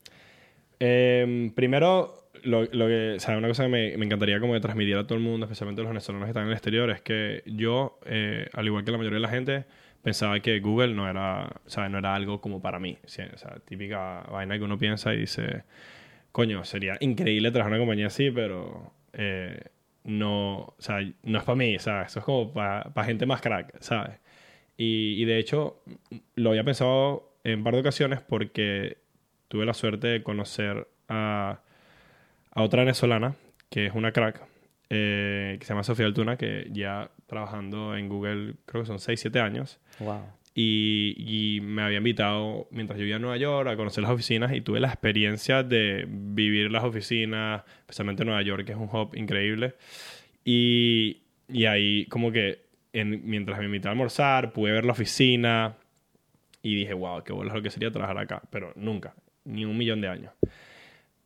Eh, 0.80 1.52
primero, 1.56 2.30
lo, 2.44 2.64
lo 2.66 2.88
que, 2.88 3.14
o 3.18 3.20
sea, 3.20 3.38
una 3.38 3.48
cosa 3.48 3.64
que 3.64 3.70
me, 3.70 3.98
me 3.98 4.06
encantaría 4.06 4.40
como 4.40 4.54
de 4.54 4.60
transmitir 4.60 4.96
a 4.98 5.06
todo 5.06 5.18
el 5.18 5.24
mundo, 5.24 5.46
especialmente 5.46 5.82
los 5.82 5.90
venezolanos 5.90 6.26
que 6.26 6.32
están 6.32 6.44
en 6.44 6.50
el 6.50 6.54
exterior, 6.54 6.90
es 6.90 7.02
que 7.02 7.44
yo, 7.46 8.00
eh, 8.06 8.48
al 8.54 8.66
igual 8.66 8.84
que 8.84 8.92
la 8.92 8.98
mayoría 8.98 9.18
de 9.18 9.22
la 9.22 9.30
gente, 9.30 9.66
pensaba 10.02 10.40
que 10.40 10.60
Google 10.60 10.94
no 10.94 11.10
era, 11.10 11.50
o 11.66 11.70
sea, 11.70 11.90
no 11.90 11.98
era 11.98 12.16
algo 12.16 12.42
como 12.42 12.62
para 12.62 12.80
mí. 12.80 12.98
O 13.04 13.08
sea, 13.08 13.30
típica 13.66 14.24
vaina 14.32 14.58
que 14.58 14.64
uno 14.64 14.78
piensa 14.78 15.14
y 15.14 15.18
dice, 15.18 15.64
coño, 16.32 16.64
sería 16.64 16.98
increíble 17.00 17.52
trabajar 17.52 17.74
en 17.74 17.76
una 17.76 17.82
compañía 17.82 18.08
así, 18.08 18.32
pero 18.32 18.94
eh, 19.14 19.60
no, 20.08 20.60
o 20.60 20.76
sea, 20.80 21.00
no 21.24 21.38
es 21.38 21.44
para 21.44 21.56
mí, 21.56 21.78
¿sabes? 21.80 22.08
Eso 22.08 22.20
es 22.20 22.26
como 22.26 22.52
para 22.54 23.04
gente 23.04 23.26
más 23.26 23.42
crack, 23.42 23.80
¿sabes? 23.82 24.20
Y, 24.78 25.22
y 25.22 25.26
de 25.26 25.38
hecho, 25.38 25.84
lo 26.36 26.50
había 26.52 26.64
pensado 26.64 27.38
en 27.44 27.60
un 27.60 27.64
par 27.64 27.74
de 27.74 27.82
ocasiones 27.82 28.22
porque 28.22 28.98
tuve 29.48 29.66
la 29.66 29.74
suerte 29.74 30.08
de 30.08 30.24
conocer 30.24 30.88
a, 31.10 31.60
a 32.52 32.62
otra 32.64 32.82
venezolana, 32.82 33.36
que 33.70 33.88
es 33.88 33.94
una 33.94 34.12
crack, 34.12 34.42
eh, 34.90 35.58
que 35.60 35.66
se 35.66 35.74
llama 35.74 35.84
Sofía 35.84 36.06
Altuna, 36.06 36.38
que 36.38 36.70
ya 36.72 37.12
trabajando 37.26 37.96
en 37.96 38.08
Google, 38.08 38.56
creo 38.66 38.84
que 38.84 38.88
son 38.88 39.00
6, 39.00 39.20
7 39.20 39.40
años. 39.40 39.80
Wow. 40.00 40.22
Y, 40.60 41.14
y 41.58 41.62
me 41.62 41.84
había 41.84 42.00
invitado 42.00 42.68
mientras 42.72 42.98
yo 42.98 43.04
vivía 43.04 43.18
en 43.18 43.22
Nueva 43.22 43.38
York 43.38 43.70
a 43.70 43.76
conocer 43.78 44.02
las 44.02 44.12
oficinas 44.12 44.56
y 44.56 44.62
tuve 44.62 44.80
la 44.80 44.88
experiencia 44.88 45.62
de 45.62 46.06
vivir 46.10 46.72
las 46.72 46.84
oficinas, 46.84 47.62
especialmente 47.82 48.24
en 48.24 48.28
Nueva 48.30 48.42
York, 48.42 48.66
que 48.66 48.72
es 48.72 48.78
un 48.78 48.90
hub 48.92 49.14
increíble. 49.16 49.76
Y, 50.44 51.18
y 51.48 51.66
ahí 51.66 52.06
como 52.08 52.32
que 52.32 52.62
en- 52.94 53.22
mientras 53.30 53.60
me 53.60 53.66
invitaba 53.66 53.92
a 53.92 53.94
almorzar, 53.94 54.52
pude 54.52 54.72
ver 54.72 54.86
la 54.86 54.94
oficina 54.94 55.76
y 56.64 56.76
dije, 56.76 56.94
wow, 56.94 57.24
qué 57.24 57.34
es 57.34 57.54
lo 57.54 57.62
que 57.62 57.70
sería 57.70 57.92
trabajar 57.92 58.18
acá. 58.18 58.42
Pero 58.50 58.74
nunca, 58.76 59.14
ni 59.46 59.64
un 59.66 59.78
millón 59.78 60.02
de 60.02 60.08
años. 60.08 60.34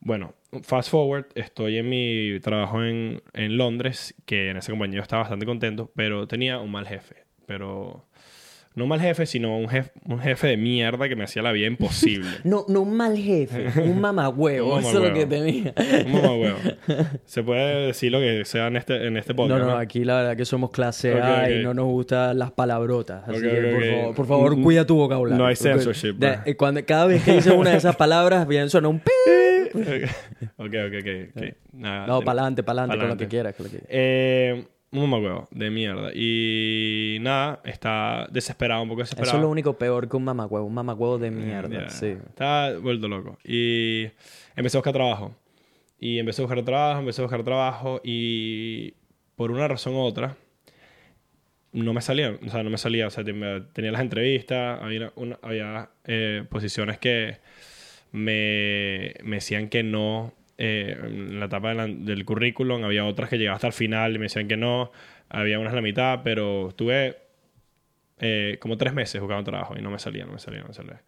Bueno, 0.00 0.34
fast 0.64 0.90
forward, 0.90 1.26
estoy 1.36 1.78
en 1.78 1.88
mi 1.88 2.40
trabajo 2.40 2.82
en, 2.84 3.22
en 3.34 3.56
Londres, 3.56 4.14
que 4.26 4.50
en 4.50 4.56
esa 4.56 4.72
compañía 4.72 4.96
yo 4.96 5.02
estaba 5.02 5.22
bastante 5.22 5.46
contento, 5.46 5.92
pero 5.94 6.26
tenía 6.26 6.58
un 6.58 6.72
mal 6.72 6.86
jefe. 6.86 7.16
Pero 7.46 8.04
no 8.74 8.84
un 8.84 8.88
mal 8.88 9.00
jefe, 9.00 9.26
sino 9.26 9.56
un 9.58 9.68
jefe, 9.68 9.90
un 10.06 10.18
jefe 10.18 10.46
de 10.48 10.56
mierda 10.56 11.08
que 11.08 11.16
me 11.16 11.24
hacía 11.24 11.42
la 11.42 11.52
vida 11.52 11.66
imposible. 11.66 12.28
No, 12.44 12.64
no 12.68 12.80
un 12.82 12.96
mal 12.96 13.16
jefe, 13.16 13.80
un 13.82 14.00
mamagüevo, 14.00 14.74
Un 14.74 14.80
eso 14.80 15.02
es 15.04 15.08
lo 15.10 15.14
que 15.14 15.26
tenía. 15.26 15.74
un 16.06 16.12
mamahuevo. 16.12 16.58
Se 17.24 17.42
puede 17.42 17.86
decir 17.86 18.10
lo 18.12 18.18
que 18.20 18.44
sea 18.44 18.66
en 18.68 18.76
este, 18.76 19.06
en 19.06 19.16
este 19.16 19.34
podcast. 19.34 19.60
no, 19.60 19.70
¿no? 19.72 19.76
aquí 19.76 20.04
la 20.04 20.16
verdad 20.16 20.36
que 20.36 20.44
somos 20.44 20.70
clase 20.70 21.20
A 21.20 21.50
y 21.50 21.62
no 21.62 21.74
nos 21.74 21.86
gustan 21.86 22.38
las 22.38 22.50
palabrotas. 22.52 23.28
Así 23.28 23.40
que, 23.42 23.48
por 23.48 23.84
favor, 23.84 24.14
por 24.14 24.26
favor, 24.26 24.56
Mm, 24.56 24.62
cuida 24.62 24.86
tu 24.86 24.96
vocabulario. 24.96 25.38
no 25.42 25.46
hay 25.46 25.56
censorship, 25.56 26.14
de- 26.14 26.36
bro. 26.44 26.56
cuando, 26.56 26.84
cada 26.84 27.06
vez 27.06 27.22
que 27.22 27.32
dices 27.34 27.52
una 27.54 27.70
de 27.70 27.76
esas 27.76 27.96
palabras, 27.96 28.46
bien 28.46 28.68
suena 28.70 28.88
un 28.88 29.00
pi. 29.00 29.10
ok, 29.74 30.74
ok, 30.86 30.94
ok. 31.36 31.42
Nada, 31.72 32.06
No, 32.06 32.20
para 32.20 32.40
adelante, 32.42 32.62
para 32.62 32.80
adelante, 32.82 33.00
con 33.00 33.08
lo 33.08 33.16
que 33.16 33.28
quieras. 33.28 33.54
con 33.54 33.66
lo 33.66 33.72
que- 33.72 33.82
Eh, 33.88 34.64
un 34.92 35.00
mamahuevo 35.00 35.48
de 35.50 35.70
mierda. 35.70 36.10
Y 36.14 37.18
nada, 37.20 37.60
está 37.64 38.28
desesperado, 38.30 38.82
un 38.82 38.88
poco 38.90 39.00
desesperado. 39.00 39.30
Eso 39.30 39.36
es 39.38 39.42
lo 39.42 39.48
único 39.50 39.76
peor 39.78 40.08
que 40.08 40.16
un 40.16 40.24
mamagüevo, 40.24 40.66
un 40.66 40.74
mamagüevo 40.74 41.18
de 41.18 41.30
mierda. 41.30 41.84
Ya, 41.84 41.88
Sí. 41.90 42.16
Estaba 42.28 42.78
vuelto 42.78 43.08
loco. 43.08 43.38
Y 43.44 44.04
empecé 44.54 44.76
a 44.76 44.80
buscar 44.80 44.92
trabajo. 44.92 45.34
Y 45.98 46.18
empecé 46.18 46.42
a 46.42 46.44
buscar 46.46 46.62
trabajo, 46.64 47.00
empecé 47.00 47.20
a 47.20 47.24
buscar 47.24 47.42
trabajo 47.42 48.00
y 48.04 48.94
por 49.36 49.50
una 49.50 49.66
razón 49.68 49.94
u 49.94 50.00
otra 50.00 50.36
no 51.72 51.94
me 51.94 52.02
salía, 52.02 52.36
o 52.44 52.50
sea, 52.50 52.62
no 52.62 52.68
me 52.70 52.76
salía, 52.76 53.06
o 53.06 53.10
sea, 53.10 53.24
ten- 53.24 53.66
tenía 53.72 53.92
las 53.92 54.02
entrevistas, 54.02 54.78
había, 54.82 55.10
una- 55.16 55.38
había 55.40 55.88
eh, 56.04 56.44
posiciones 56.50 56.98
que 56.98 57.38
me, 58.10 59.14
me 59.24 59.36
decían 59.36 59.68
que 59.68 59.82
no, 59.82 60.34
eh, 60.58 60.96
en 61.02 61.40
la 61.40 61.46
etapa 61.46 61.74
del 61.74 62.24
currículum, 62.24 62.84
había 62.84 63.04
otras 63.04 63.28
que 63.30 63.38
llegaban 63.38 63.56
hasta 63.56 63.66
el 63.68 63.72
final 63.72 64.14
y 64.14 64.18
me 64.18 64.24
decían 64.24 64.48
que 64.48 64.56
no, 64.56 64.92
había 65.28 65.58
unas 65.58 65.72
a 65.72 65.76
la 65.76 65.82
mitad, 65.82 66.20
pero 66.22 66.68
estuve 66.68 67.16
eh, 68.18 68.58
como 68.60 68.76
tres 68.76 68.92
meses 68.94 69.20
buscando 69.20 69.44
trabajo 69.44 69.74
y 69.76 69.82
no 69.82 69.90
me 69.90 69.98
salía, 69.98 70.24
no 70.24 70.32
me 70.32 70.38
salía, 70.38 70.60
no 70.60 70.68
me 70.68 70.74
salía. 70.74 71.02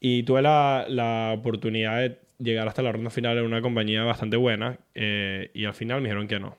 Y 0.00 0.22
tuve 0.24 0.42
la, 0.42 0.86
la 0.88 1.32
oportunidad 1.34 1.98
de 1.98 2.18
llegar 2.38 2.68
hasta 2.68 2.82
la 2.82 2.92
ronda 2.92 3.10
final 3.10 3.38
en 3.38 3.44
una 3.44 3.62
compañía 3.62 4.04
bastante 4.04 4.36
buena 4.36 4.78
eh, 4.94 5.50
y 5.54 5.64
al 5.64 5.74
final 5.74 6.00
me 6.00 6.08
dijeron 6.08 6.28
que 6.28 6.38
no. 6.38 6.58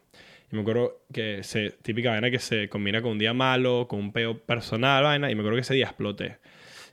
Y 0.51 0.55
me 0.55 0.61
acuerdo 0.61 1.01
que 1.13 1.43
se, 1.43 1.71
típica 1.71 2.11
vaina 2.11 2.31
que 2.31 2.39
se 2.39 2.69
combina 2.69 3.01
con 3.01 3.11
un 3.11 3.19
día 3.19 3.33
malo, 3.33 3.87
con 3.87 3.99
un 3.99 4.13
peo 4.13 4.39
personal, 4.39 5.03
vaina, 5.03 5.29
y 5.29 5.35
me 5.35 5.41
acuerdo 5.41 5.57
que 5.57 5.61
ese 5.61 5.73
día 5.73 5.85
exploté. 5.85 6.37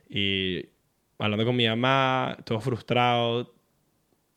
Y 0.09 0.65
hablando 1.17 1.45
con 1.45 1.55
mi 1.55 1.67
mamá, 1.67 2.37
todo 2.43 2.59
frustrado, 2.59 3.54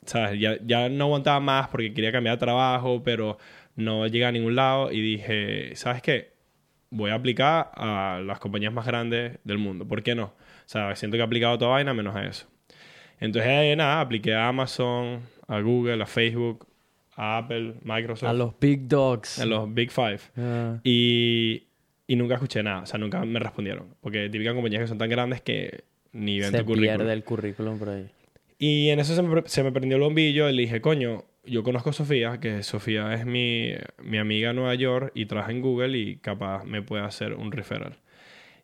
¿sabes? 0.08 0.40
Ya, 0.40 0.56
ya 0.64 0.88
no 0.88 1.04
aguantaba 1.04 1.38
más 1.40 1.68
porque 1.68 1.92
quería 1.94 2.10
cambiar 2.12 2.36
de 2.36 2.40
trabajo, 2.40 3.02
pero 3.04 3.38
no 3.76 4.06
llega 4.06 4.28
a 4.28 4.32
ningún 4.32 4.56
lado 4.56 4.90
y 4.90 5.00
dije, 5.00 5.76
¿sabes 5.76 6.02
qué? 6.02 6.32
Voy 6.90 7.10
a 7.10 7.14
aplicar 7.14 7.70
a 7.74 8.20
las 8.24 8.38
compañías 8.40 8.72
más 8.72 8.86
grandes 8.86 9.38
del 9.44 9.58
mundo. 9.58 9.86
¿Por 9.86 10.02
qué 10.02 10.14
no? 10.14 10.24
O 10.24 10.32
sea, 10.64 10.96
siento 10.96 11.16
que 11.16 11.20
he 11.20 11.24
aplicado 11.24 11.58
toda 11.58 11.72
vaina 11.72 11.92
menos 11.94 12.16
a 12.16 12.24
eso. 12.26 12.46
Entonces, 13.20 13.50
eh, 13.52 13.76
nada, 13.76 14.00
apliqué 14.00 14.34
a 14.34 14.48
Amazon, 14.48 15.20
a 15.46 15.60
Google, 15.60 16.02
a 16.02 16.06
Facebook, 16.06 16.66
a 17.14 17.38
Apple, 17.38 17.74
Microsoft. 17.82 18.28
A 18.28 18.32
los 18.32 18.58
Big 18.58 18.88
Dogs. 18.88 19.38
A 19.38 19.44
los 19.46 19.72
Big 19.72 19.90
Five. 19.90 20.20
Ah. 20.36 20.78
Y, 20.84 21.64
y 22.06 22.16
nunca 22.16 22.34
escuché 22.34 22.62
nada. 22.62 22.82
O 22.82 22.86
sea, 22.86 22.98
nunca 22.98 23.22
me 23.24 23.38
respondieron. 23.38 23.94
Porque 24.00 24.28
típicas 24.30 24.54
compañías 24.54 24.82
que 24.82 24.88
son 24.88 24.98
tan 24.98 25.10
grandes 25.10 25.42
que 25.42 25.84
ni 26.12 26.40
ven 26.40 26.52
Se 26.52 26.58
tu 26.60 26.64
currículum. 26.66 26.96
pierde 26.96 27.12
el 27.12 27.24
currículum 27.24 27.78
por 27.78 27.90
ahí. 27.90 28.08
Y 28.58 28.90
en 28.90 28.98
eso 28.98 29.14
se 29.14 29.62
me, 29.62 29.72
prendió 29.72 29.96
el 29.96 30.02
bombillo 30.02 30.48
y 30.48 30.52
le 30.52 30.62
dije, 30.62 30.80
coño, 30.80 31.24
yo 31.44 31.62
conozco 31.62 31.90
a 31.90 31.92
Sofía, 31.92 32.40
que 32.40 32.62
Sofía 32.64 33.14
es 33.14 33.24
mi, 33.24 33.72
mi 34.02 34.18
amiga 34.18 34.50
en 34.50 34.56
Nueva 34.56 34.74
York 34.74 35.12
y 35.14 35.26
trabaja 35.26 35.52
en 35.52 35.60
Google 35.62 35.96
y 35.96 36.16
capaz 36.16 36.64
me 36.64 36.82
puede 36.82 37.04
hacer 37.04 37.34
un 37.34 37.52
referral. 37.52 37.98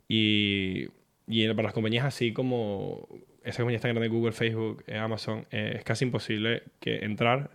Y, 0.08 0.88
y 1.28 1.48
para 1.48 1.64
las 1.64 1.72
compañías 1.72 2.04
así 2.04 2.32
como 2.32 3.08
esas 3.44 3.58
compañías 3.58 3.82
tan 3.82 3.92
grandes, 3.92 4.10
Google, 4.10 4.32
Facebook, 4.32 4.82
eh, 4.86 4.96
Amazon, 4.96 5.46
eh, 5.50 5.74
es 5.76 5.84
casi 5.84 6.04
imposible 6.06 6.62
que 6.80 7.04
entrar 7.04 7.50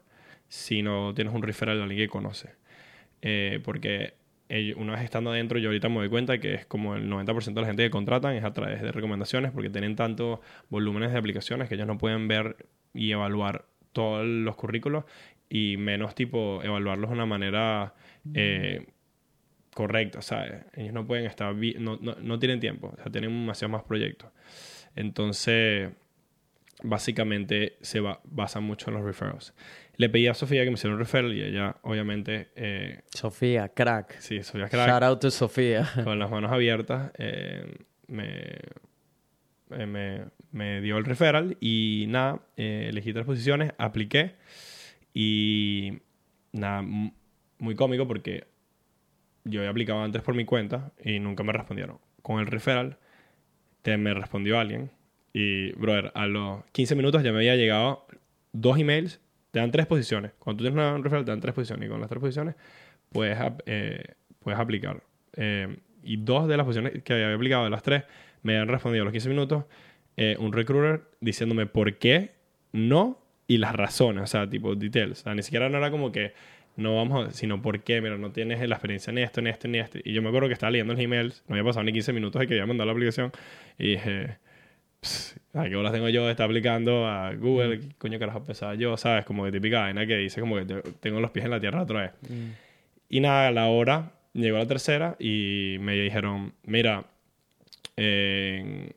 si 0.48 0.82
no 0.82 1.14
tienes 1.14 1.34
un 1.34 1.44
referral 1.44 1.78
de 1.78 1.84
alguien 1.84 2.00
que 2.00 2.10
conoce. 2.10 2.50
Eh, 3.22 3.60
porque 3.64 4.14
una 4.78 4.94
vez 4.94 5.04
estando 5.04 5.32
adentro, 5.32 5.60
yo 5.60 5.70
ahorita 5.70 5.90
me 5.90 5.96
doy 5.96 6.10
cuenta 6.10 6.40
que 6.40 6.56
es 6.56 6.66
como 6.66 6.96
el 6.96 7.08
90% 7.10 7.54
de 7.54 7.62
la 7.62 7.68
gente 7.68 7.84
que 7.84 7.90
contratan 7.92 8.36
es 8.36 8.44
a 8.44 8.52
través 8.52 8.82
de 8.82 8.92
recomendaciones 8.92 9.52
porque 9.52 9.70
tienen 9.70 9.96
tantos 9.96 10.40
volúmenes 10.70 11.12
de 11.12 11.20
aplicaciones 11.20 11.70
que 11.70 11.76
ellos 11.76 11.88
no 11.88 11.98
pueden 11.98 12.28
ver 12.28 12.58
y 12.94 13.12
evaluar 13.12 13.66
todos 13.94 14.26
los 14.26 14.56
currículos 14.56 15.06
y 15.50 15.78
menos 15.78 16.16
tipo 16.16 16.62
evaluarlos 16.64 17.10
de 17.10 17.16
una 17.16 17.26
manera 17.26 17.94
eh, 18.34 18.88
correcta, 19.74 20.22
¿sabes? 20.22 20.66
Ellos 20.74 20.94
no 20.94 21.06
pueden 21.06 21.26
estar, 21.26 21.56
no, 21.56 21.98
no, 22.02 22.16
no 22.20 22.40
tienen 22.40 22.60
tiempo, 22.60 22.94
o 22.94 22.96
sea, 23.02 23.12
tienen 23.12 23.30
demasiados 23.32 23.72
más 23.72 23.84
proyectos. 23.84 24.32
Entonces, 24.96 25.92
básicamente 26.82 27.78
se 27.82 28.00
ba- 28.00 28.22
basa 28.24 28.60
mucho 28.60 28.90
en 28.90 28.96
los 28.98 29.04
referrals. 29.06 29.54
Le 29.98 30.10
pedí 30.10 30.28
a 30.28 30.34
Sofía 30.34 30.64
que 30.64 30.70
me 30.70 30.76
hiciera 30.76 30.94
un 30.94 31.00
referral 31.00 31.34
y 31.34 31.42
ella, 31.44 31.76
obviamente, 31.82 32.50
eh, 32.56 33.02
Sofía, 33.14 33.70
crack. 33.70 34.18
sí, 34.20 34.42
Sofía 34.44 34.70
Crack, 34.70 34.88
Shout 34.88 35.04
out 35.04 35.20
to 35.20 35.30
Sofía. 35.32 35.88
con 36.04 36.18
las 36.20 36.30
manos 36.32 36.52
abiertas, 36.52 37.12
eh, 37.18 37.66
me, 38.08 38.32
eh, 39.72 39.86
me, 39.86 40.26
me 40.52 40.82
dio 40.82 40.98
el 40.98 41.06
referral 41.06 41.58
y 41.60 42.06
nada, 42.08 42.40
elegí 42.56 43.12
tres 43.14 43.26
posiciones, 43.26 43.74
apliqué 43.78 44.36
y 45.14 46.00
nada, 46.54 46.82
muy 46.82 47.76
cómico 47.76 48.08
porque 48.08 48.48
yo 49.44 49.60
había 49.62 49.72
aplicado 49.72 50.02
antes 50.04 50.22
por 50.22 50.34
mi 50.36 50.46
cuenta 50.46 50.92
y 51.04 51.20
nunca 51.20 51.44
me 51.44 51.52
respondieron. 51.54 52.00
Con 52.22 52.40
el 52.40 52.48
referral 52.48 52.98
te, 53.82 53.98
me 53.98 54.14
respondió 54.14 54.60
alguien 54.60 54.92
y, 55.34 55.72
brother, 55.74 56.12
a 56.16 56.28
los 56.28 56.64
15 56.72 56.96
minutos 56.96 57.24
ya 57.24 57.32
me 57.32 57.38
había 57.40 57.56
llegado 57.56 58.06
dos 58.52 58.78
emails, 58.78 59.22
te 59.52 59.60
dan 59.60 59.72
tres 59.72 59.86
posiciones. 59.86 60.32
Cuando 60.40 60.64
tú 60.64 60.70
tienes 60.70 60.96
un 60.96 61.04
referral 61.04 61.26
te 61.26 61.32
dan 61.32 61.42
tres 61.42 61.54
posiciones 61.54 61.88
y 61.88 61.90
con 61.90 62.00
las 62.00 62.10
tres 62.10 62.20
posiciones 62.20 62.56
puedes, 63.12 63.38
eh, 63.66 64.04
puedes 64.40 64.60
aplicar. 64.60 65.04
Eh, 65.36 65.78
y 66.04 66.18
dos 66.18 66.48
de 66.48 66.58
las 66.58 66.66
posiciones 66.66 67.04
que 67.04 67.14
había 67.14 67.34
aplicado, 67.34 67.64
de 67.64 67.70
las 67.70 67.84
tres, 67.84 68.04
me 68.42 68.58
han 68.58 68.68
respondido 68.68 69.04
a 69.04 69.06
los 69.06 69.12
15 69.12 69.30
minutos 69.30 69.66
eh, 70.18 70.36
un 70.40 70.54
recruiter 70.54 71.04
diciéndome 71.22 71.66
por 71.66 71.98
qué 71.98 72.32
no 72.72 73.20
y 73.48 73.58
las 73.58 73.76
razones, 73.76 74.24
o 74.24 74.28
sea, 74.28 74.50
tipo 74.50 74.76
details. 74.76 75.22
O 75.22 75.24
sea, 75.24 75.36
ni 75.36 75.44
siquiera 75.44 75.70
no 75.70 75.78
era 75.78 75.92
como 75.92 76.12
que 76.12 76.34
no 76.76 76.96
vamos 76.96 77.28
a, 77.28 77.32
sino 77.32 77.62
por 77.62 77.82
qué, 77.82 78.00
mira, 78.02 78.18
no 78.18 78.32
tienes 78.32 78.68
la 78.68 78.76
experiencia 78.76 79.12
en 79.12 79.18
esto, 79.18 79.40
en 79.40 79.48
esto, 79.48 79.68
en 79.68 79.76
esto. 79.76 80.00
Y 80.04 80.14
yo 80.14 80.22
me 80.22 80.30
acuerdo 80.30 80.48
que 80.48 80.54
estaba 80.54 80.72
leyendo 80.72 80.94
los 80.94 81.02
emails, 81.02 81.44
no 81.48 81.56
había 81.56 81.66
pasado 81.66 81.84
ni 81.84 81.92
15 81.92 82.14
minutos 82.14 82.40
de 82.40 82.48
que 82.48 82.54
había 82.54 82.66
mandado 82.66 82.86
la 82.88 82.94
aplicación 82.94 83.32
y 83.78 83.92
dije, 83.92 84.28
"Pss, 84.28 84.49
¿a 85.54 85.68
qué 85.68 85.76
horas 85.76 85.92
tengo 85.94 86.10
yo 86.10 86.26
de 86.26 86.32
estar 86.32 86.46
aplicando 86.46 87.08
a 87.08 87.34
Google? 87.34 87.80
¿Qué 87.80 87.88
coño 87.98 88.20
carajo 88.20 88.44
pesaba 88.44 88.76
yo? 88.76 88.96
¿Sabes? 88.98 89.26
Como 89.26 89.46
que 89.46 89.52
típica 89.52 89.82
vaina 89.82 90.06
que 90.06 90.18
dice 90.18 90.40
como 90.42 90.56
que 90.58 90.66
te- 90.66 90.82
tengo 91.00 91.20
los 91.20 91.32
pies 91.32 91.46
en 91.46 91.52
la 91.52 91.60
tierra 91.60 91.82
otra 91.84 92.02
vez. 92.02 92.12
Mm. 92.30 92.50
Y 93.10 93.20
nada, 93.22 93.48
a 93.48 93.52
la 93.52 93.68
hora 93.68 94.12
llegó 94.34 94.58
la 94.58 94.68
tercera 94.68 95.16
y 95.20 95.78
me 95.80 95.94
dijeron, 95.96 96.54
mira, 96.66 97.06
eh, 97.98 98.92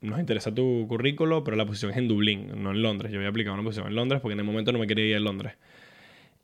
nos 0.00 0.18
interesa 0.20 0.54
tu 0.54 0.86
currículo, 0.88 1.44
pero 1.44 1.56
la 1.56 1.64
posición 1.64 1.90
es 1.92 1.96
en 1.96 2.08
Dublín, 2.08 2.50
no 2.62 2.72
en 2.72 2.82
Londres. 2.82 3.10
Yo 3.12 3.18
había 3.18 3.30
aplicado 3.30 3.54
una 3.54 3.62
posición 3.64 3.86
en 3.86 3.94
Londres 3.94 4.20
porque 4.20 4.34
en 4.34 4.40
el 4.40 4.44
momento 4.44 4.72
no 4.72 4.78
me 4.78 4.86
quería 4.86 5.06
ir 5.06 5.16
a 5.16 5.20
Londres. 5.20 5.54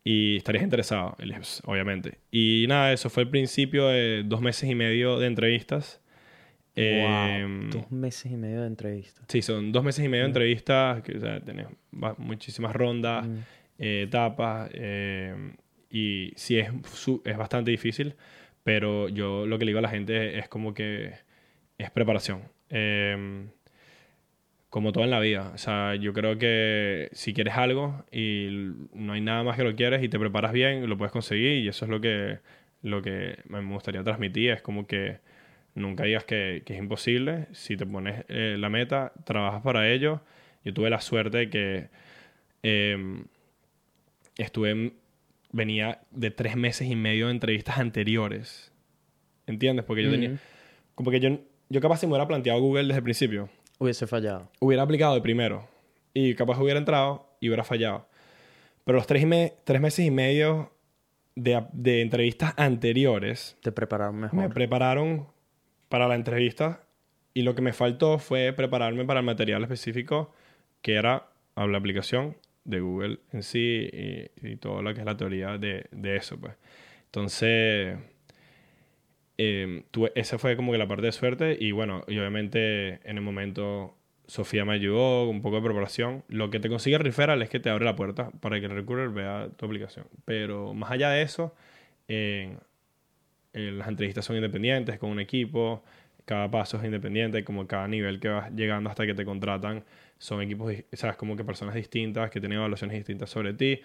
Y 0.03 0.37
estarías 0.39 0.65
interesado. 0.65 1.15
Y 1.19 1.23
le 1.23 1.27
dije, 1.29 1.41
"Pues, 1.41 1.63
obviamente. 1.67 2.19
Y 2.31 2.65
nada, 2.69 2.93
eso 2.93 3.11
fue 3.11 3.25
el 3.25 3.29
principio 3.29 3.89
de 3.89 4.23
dos 4.25 4.41
meses 4.41 4.71
y 4.71 4.75
medio 4.75 5.19
de 5.19 5.27
entrevistas. 5.27 6.00
Eh, 6.77 7.45
wow. 7.47 7.71
Dos 7.71 7.91
meses 7.91 8.31
y 8.33 8.37
medio 8.37 8.61
de 8.63 8.67
entrevista. 8.69 9.23
Sí, 9.29 9.43
son 9.43 9.73
dos 9.73 9.83
meses 9.85 10.05
y 10.05 10.09
medio 10.09 10.25
de 10.25 10.29
entrevistas, 10.29 11.03
que 11.03 11.17
o 11.17 11.21
sea, 11.21 11.41
tenés 11.41 11.67
muchísimas 12.19 12.75
rondas, 12.75 13.27
Mm. 13.27 13.37
eh, 13.79 14.03
etapas, 14.07 14.71
eh, 14.75 15.35
y 15.91 16.33
sí 16.37 16.59
es, 16.59 16.71
es 17.25 17.37
bastante 17.37 17.71
difícil, 17.71 18.15
pero 18.63 19.09
yo 19.09 19.47
lo 19.47 19.59
que 19.59 19.65
le 19.65 19.71
digo 19.71 19.79
a 19.81 19.83
la 19.83 19.89
gente 19.91 20.39
es 20.39 20.49
como 20.49 20.73
que 20.75 21.13
es 21.79 21.91
preparación. 21.91 22.43
Eh, 22.69 23.47
como 24.69 24.93
todo 24.93 25.03
en 25.03 25.11
la 25.11 25.19
vida. 25.19 25.51
O 25.53 25.59
sea, 25.59 25.97
yo 25.97 26.13
creo 26.13 26.39
que 26.39 27.09
si 27.13 27.35
quieres 27.35 27.55
algo 27.57 28.05
y 28.13 28.71
no 28.95 29.15
hay 29.15 29.21
nada 29.21 29.43
más 29.43 29.57
que 29.57 29.65
lo 29.65 29.75
quieres 29.75 30.01
y 30.05 30.09
te 30.09 30.17
preparas 30.19 30.53
bien, 30.53 30.89
lo 30.89 30.97
puedes 30.97 31.11
conseguir 31.11 31.65
y 31.65 31.67
eso 31.69 31.87
es 31.87 31.91
lo 31.91 32.01
que, 32.01 32.39
lo 32.83 33.03
que 33.03 33.39
me 33.49 33.61
gustaría 33.65 34.05
transmitir. 34.05 34.51
Es 34.51 34.63
como 34.63 34.87
que 34.87 35.19
nunca 35.75 36.05
digas 36.05 36.25
que, 36.25 36.63
que 36.67 36.75
es 36.75 36.79
imposible. 36.79 37.47
Si 37.53 37.77
te 37.77 37.87
pones 37.87 38.25
eh, 38.29 38.57
la 38.59 38.69
meta, 38.69 39.13
trabajas 39.25 39.63
para 39.63 39.89
ello. 39.91 40.21
Yo 40.65 40.75
tuve 40.75 40.91
la 40.91 41.01
suerte 41.01 41.39
de 41.39 41.51
que 41.51 41.89
eh, 42.63 43.23
estuve 44.37 44.71
en- 44.71 44.95
venía 45.53 46.01
de 46.11 46.31
tres 46.31 46.57
meses 46.57 46.89
y 46.89 46.97
medio 46.97 47.27
de 47.27 47.33
entrevistas 47.33 47.79
anteriores. 47.79 48.73
¿Entiendes? 49.47 49.85
Porque 49.85 50.05
yo 50.05 50.11
tenía... 50.11 50.31
Mm. 50.31 50.39
Como 50.95 51.11
que 51.11 51.19
yo, 51.21 51.39
yo 51.69 51.81
capaz 51.81 51.99
si 51.99 52.07
me 52.07 52.13
hubiera 52.13 52.29
planteado 52.29 52.61
Google 52.61 52.85
desde 52.85 52.99
el 52.99 53.03
principio, 53.03 53.49
Hubiese 53.79 54.07
fallado. 54.07 54.51
hubiera 54.61 54.83
aplicado 54.83 55.15
de 55.15 55.23
primero 55.23 55.67
y 56.13 56.35
capaz 56.35 56.59
hubiera 56.61 56.79
entrado 56.79 57.27
y 57.41 57.49
hubiera 57.49 57.65
fallado. 57.65 58.07
Pero 58.85 58.99
los 58.99 59.07
tres, 59.07 59.23
y 59.23 59.27
me- 59.27 59.55
tres 59.65 59.81
meses 59.81 60.05
y 60.05 60.11
medio 60.11 60.73
de, 61.35 61.65
de 61.73 62.03
entrevistas 62.03 62.53
anteriores 62.59 63.57
Te 63.63 63.73
prepararon 63.73 64.17
me 64.21 64.29
mejor. 64.33 64.53
prepararon 64.55 65.27
para 65.91 66.09
la 66.09 66.17
entrevista 66.17 66.85
y 67.35 67.43
lo 67.45 67.57
que 67.57 67.63
me 67.63 67.75
faltó 67.75 68.19
fue 68.21 68.55
prepararme 68.55 69.07
para 69.07 69.21
el 69.21 69.27
material 69.27 69.63
específico 69.65 70.35
que 70.83 70.95
era 70.97 71.29
la 71.57 71.79
aplicación 71.79 72.37
de 72.65 72.81
Google 72.81 73.21
en 73.33 73.43
sí 73.45 73.89
y, 73.93 74.49
y 74.49 74.57
todo 74.57 74.83
lo 74.83 74.95
que 74.95 75.01
es 75.01 75.07
la 75.07 75.19
teoría 75.19 75.59
de, 75.59 75.87
de 75.93 76.17
eso. 76.17 76.39
Pues. 76.41 76.55
Entonces, 77.07 77.99
eh, 79.39 79.85
tuve- 79.91 80.13
esa 80.15 80.39
fue 80.39 80.57
como 80.57 80.73
que 80.73 80.79
la 80.79 80.89
parte 80.89 81.07
de 81.07 81.13
suerte 81.13 81.57
y 81.59 81.73
bueno, 81.73 82.03
y 82.09 82.19
obviamente 82.19 83.01
en 83.09 83.17
el 83.17 83.23
momento 83.23 83.97
Sofía 84.27 84.65
me 84.65 84.75
ayudó, 84.75 85.29
un 85.29 85.43
poco 85.43 85.57
de 85.57 85.63
preparación. 85.63 86.23
Lo 86.29 86.51
que 86.51 86.61
te 86.61 86.69
consigue 86.69 86.99
referral 86.99 87.43
es 87.43 87.49
que 87.51 87.59
te 87.61 87.69
abre 87.71 87.85
la 87.85 87.97
puerta 87.97 88.31
para 88.41 88.61
que 88.61 88.67
el 88.67 88.73
recruiter 88.73 89.09
vea 89.09 89.49
tu 89.57 89.67
aplicación. 89.67 90.07
Pero 90.25 90.73
más 90.75 90.91
allá 90.93 91.11
de 91.11 91.23
eso, 91.23 91.53
eh, 92.09 92.57
eh, 93.53 93.73
las 93.73 93.89
entrevistas 93.89 94.25
son 94.25 94.37
independientes 94.37 94.99
con 94.99 95.11
un 95.11 95.21
equipo, 95.21 95.83
cada 96.25 96.51
paso 96.51 96.77
es 96.79 96.85
independiente, 96.85 97.43
como 97.45 97.67
cada 97.67 97.89
nivel 97.89 98.21
que 98.21 98.29
vas 98.29 98.53
llegando 98.55 98.89
hasta 98.91 99.05
que 99.07 99.15
te 99.15 99.25
contratan 99.25 99.85
son 100.19 100.43
equipos, 100.43 100.73
sabes, 100.93 101.17
como 101.17 101.37
que 101.37 101.45
personas 101.45 101.75
distintas 101.75 102.31
que 102.31 102.41
tienen 102.41 102.59
evaluaciones 102.59 102.97
distintas 102.97 103.31
sobre 103.31 103.55
ti 103.55 103.81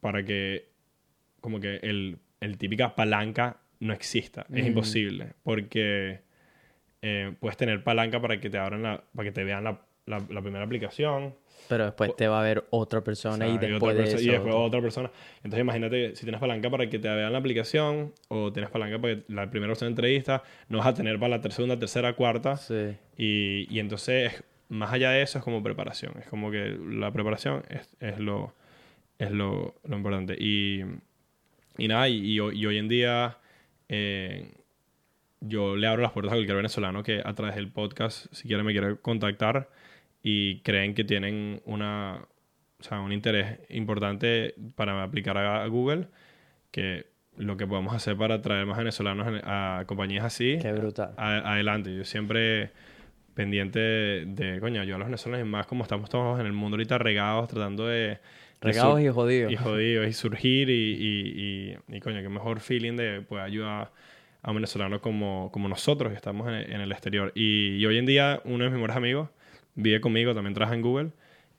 para 0.00 0.24
que 0.24 0.68
como 1.40 1.60
que 1.60 1.76
el, 1.76 2.18
el 2.40 2.58
típica 2.58 2.94
palanca 2.94 3.58
no 3.80 3.92
exista, 3.92 4.46
es 4.52 4.64
Mm. 4.64 4.68
imposible, 4.68 5.32
porque 5.42 6.20
eh, 7.02 7.34
puedes 7.40 7.56
tener 7.56 7.82
palanca 7.84 8.20
para 8.20 8.40
que 8.40 8.50
te 8.50 8.58
abran 8.58 8.82
la, 8.82 9.02
para 9.14 9.28
que 9.28 9.32
te 9.32 9.44
vean 9.44 9.64
la, 9.64 9.80
la, 10.06 10.18
la 10.28 10.42
primera 10.42 10.64
aplicación. 10.64 11.34
Pero 11.68 11.84
después 11.84 12.16
te 12.16 12.26
va 12.28 12.40
a 12.40 12.42
ver 12.42 12.64
otra 12.70 13.02
persona 13.02 13.34
O 13.34 13.38
sea, 13.38 13.48
y 13.48 13.58
después 13.58 13.92
otra 13.92 14.04
de 14.04 14.12
eso. 14.14 14.20
y 14.20 14.28
después 14.28 14.54
otra 14.54 14.80
persona. 14.80 15.10
Entonces 15.36 15.60
imagínate, 15.60 16.16
si 16.16 16.22
tienes 16.22 16.40
palanca 16.40 16.68
para 16.70 16.88
que 16.88 16.98
te 16.98 17.08
vean 17.08 17.32
la 17.32 17.38
aplicación 17.38 18.12
o 18.28 18.52
tienes 18.52 18.70
palanca 18.70 19.00
para 19.00 19.16
que 19.16 19.22
la 19.28 19.50
primera 19.50 19.72
opción 19.72 19.88
de 19.88 19.92
entrevista, 19.92 20.42
no 20.68 20.78
vas 20.78 20.88
a 20.88 20.94
tener 20.94 21.18
para 21.18 21.38
la 21.38 21.50
segunda, 21.50 21.78
tercera, 21.78 22.14
cuarta. 22.14 22.56
Sí. 22.56 22.96
Y, 23.16 23.66
y 23.70 23.78
entonces, 23.78 24.42
más 24.68 24.92
allá 24.92 25.10
de 25.10 25.22
eso, 25.22 25.38
es 25.38 25.44
como 25.44 25.62
preparación. 25.62 26.14
Es 26.18 26.26
como 26.26 26.50
que 26.50 26.76
la 26.88 27.12
preparación 27.12 27.62
es, 27.68 27.88
es 28.00 28.18
lo, 28.18 28.52
es 29.18 29.30
lo, 29.30 29.74
lo 29.84 29.96
importante. 29.96 30.36
Y, 30.38 30.82
y 31.78 31.88
nada, 31.88 32.08
y, 32.08 32.34
y 32.34 32.40
hoy 32.40 32.78
en 32.78 32.88
día 32.88 33.38
eh, 33.88 34.52
yo 35.40 35.76
le 35.76 35.86
abro 35.86 36.02
las 36.02 36.12
puertas 36.12 36.32
a 36.32 36.36
cualquier 36.36 36.56
venezolano 36.56 37.02
que 37.02 37.20
a 37.24 37.34
través 37.34 37.56
del 37.56 37.70
podcast, 37.70 38.26
si 38.32 38.46
quiere, 38.46 38.62
me 38.62 38.72
quiere 38.72 38.96
contactar 38.98 39.68
y 40.22 40.60
creen 40.60 40.94
que 40.94 41.04
tienen 41.04 41.62
una, 41.64 42.24
o 42.78 42.82
sea, 42.82 43.00
un 43.00 43.12
interés 43.12 43.58
importante 43.70 44.54
para 44.76 45.02
aplicar 45.02 45.36
a, 45.38 45.66
Google, 45.66 46.08
que 46.70 47.06
lo 47.36 47.56
que 47.56 47.66
podemos 47.66 47.94
hacer 47.94 48.16
para 48.16 48.42
traer 48.42 48.66
más 48.66 48.76
venezolanos 48.78 49.26
en- 49.28 49.40
a 49.44 49.84
compañías 49.86 50.24
así, 50.24 50.58
Qué 50.60 50.72
brutal. 50.72 51.14
a- 51.16 51.52
adelante. 51.54 51.94
Yo 51.96 52.04
siempre 52.04 52.70
pendiente 53.34 53.78
de, 53.78 54.24
de, 54.26 54.60
coño, 54.60 54.84
yo 54.84 54.96
a 54.96 54.98
los 54.98 55.06
venezolanos 55.08 55.46
y 55.46 55.48
más 55.48 55.66
como 55.66 55.84
estamos 55.84 56.10
todos 56.10 56.38
en 56.40 56.46
el 56.46 56.52
mundo 56.52 56.76
ahorita 56.76 56.98
regados, 56.98 57.48
tratando 57.48 57.86
de... 57.86 58.18
Regados 58.60 59.00
y 59.00 59.08
jodidos. 59.08 59.50
Y 59.52 59.56
jodidos, 59.56 60.06
y 60.06 60.12
surgir 60.12 60.68
y, 60.68 60.72
y, 60.74 61.74
y, 61.90 61.96
y, 61.96 62.00
coño, 62.00 62.20
qué 62.20 62.28
mejor 62.28 62.60
feeling 62.60 62.94
de 62.96 63.22
poder 63.22 63.44
ayudar 63.44 63.90
a 64.42 64.50
un 64.50 64.56
venezolano 64.56 65.00
como, 65.00 65.50
como 65.50 65.66
nosotros 65.68 66.10
que 66.10 66.16
estamos 66.16 66.46
en, 66.48 66.70
en 66.70 66.80
el 66.82 66.92
exterior. 66.92 67.32
Y, 67.34 67.76
y 67.76 67.86
hoy 67.86 67.96
en 67.96 68.04
día 68.04 68.42
uno 68.44 68.64
de 68.64 68.70
mis 68.70 68.74
mejores 68.74 68.96
amigos 68.96 69.30
vive 69.80 70.00
conmigo, 70.00 70.34
también 70.34 70.54
trabaja 70.54 70.74
en 70.74 70.82
Google 70.82 71.10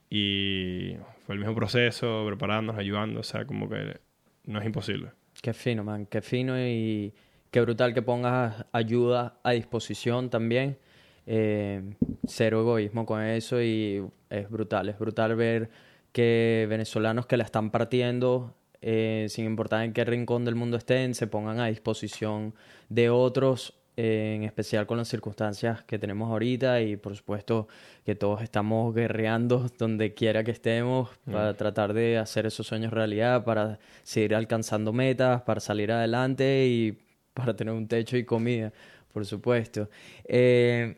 y 0.09 0.95
fue 1.25 1.35
el 1.35 1.39
mismo 1.39 1.55
proceso, 1.55 2.23
preparándonos, 2.27 2.79
ayudando, 2.79 3.21
o 3.21 3.23
sea, 3.23 3.45
como 3.45 3.69
que 3.69 3.99
no 4.45 4.59
es 4.59 4.65
imposible. 4.65 5.11
Qué 5.41 5.53
fino, 5.53 5.83
man. 5.83 6.05
Qué 6.05 6.21
fino 6.21 6.59
y 6.59 7.13
qué 7.49 7.61
brutal 7.61 7.93
que 7.93 8.01
pongas 8.01 8.65
ayuda 8.71 9.39
a 9.43 9.51
disposición 9.51 10.29
también. 10.29 10.77
Eh, 11.25 11.81
cero 12.27 12.61
egoísmo 12.61 13.05
con 13.05 13.21
eso 13.21 13.61
y 13.61 14.03
es 14.29 14.49
brutal. 14.49 14.89
Es 14.89 14.99
brutal 14.99 15.35
ver 15.35 15.69
que 16.11 16.67
venezolanos 16.69 17.25
que 17.25 17.37
la 17.37 17.43
están 17.43 17.71
partiendo, 17.71 18.55
eh, 18.81 19.27
sin 19.29 19.45
importar 19.45 19.83
en 19.83 19.93
qué 19.93 20.03
rincón 20.03 20.43
del 20.43 20.55
mundo 20.55 20.77
estén, 20.77 21.15
se 21.15 21.27
pongan 21.27 21.59
a 21.59 21.67
disposición 21.67 22.53
de 22.89 23.09
otros, 23.09 23.80
en 24.03 24.43
especial 24.43 24.87
con 24.87 24.97
las 24.97 25.07
circunstancias 25.07 25.83
que 25.83 25.99
tenemos 25.99 26.31
ahorita 26.31 26.81
y 26.81 26.97
por 26.97 27.15
supuesto 27.15 27.67
que 28.03 28.15
todos 28.15 28.41
estamos 28.41 28.95
guerreando 28.95 29.69
donde 29.77 30.15
quiera 30.15 30.43
que 30.43 30.49
estemos 30.49 31.09
para 31.31 31.53
tratar 31.53 31.93
de 31.93 32.17
hacer 32.17 32.47
esos 32.47 32.65
sueños 32.65 32.91
realidad, 32.91 33.43
para 33.43 33.77
seguir 34.01 34.33
alcanzando 34.33 34.91
metas, 34.91 35.43
para 35.43 35.59
salir 35.59 35.91
adelante 35.91 36.65
y 36.67 36.97
para 37.35 37.55
tener 37.55 37.75
un 37.75 37.87
techo 37.87 38.17
y 38.17 38.25
comida, 38.25 38.73
por 39.13 39.23
supuesto. 39.23 39.87
Eh, 40.25 40.97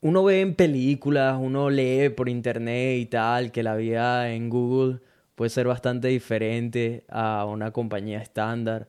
uno 0.00 0.24
ve 0.24 0.40
en 0.40 0.54
películas, 0.54 1.36
uno 1.38 1.68
lee 1.68 2.08
por 2.08 2.30
internet 2.30 2.98
y 3.00 3.06
tal, 3.06 3.52
que 3.52 3.62
la 3.62 3.76
vida 3.76 4.32
en 4.32 4.48
Google 4.48 5.00
puede 5.34 5.50
ser 5.50 5.66
bastante 5.66 6.08
diferente 6.08 7.04
a 7.08 7.44
una 7.44 7.70
compañía 7.70 8.22
estándar. 8.22 8.88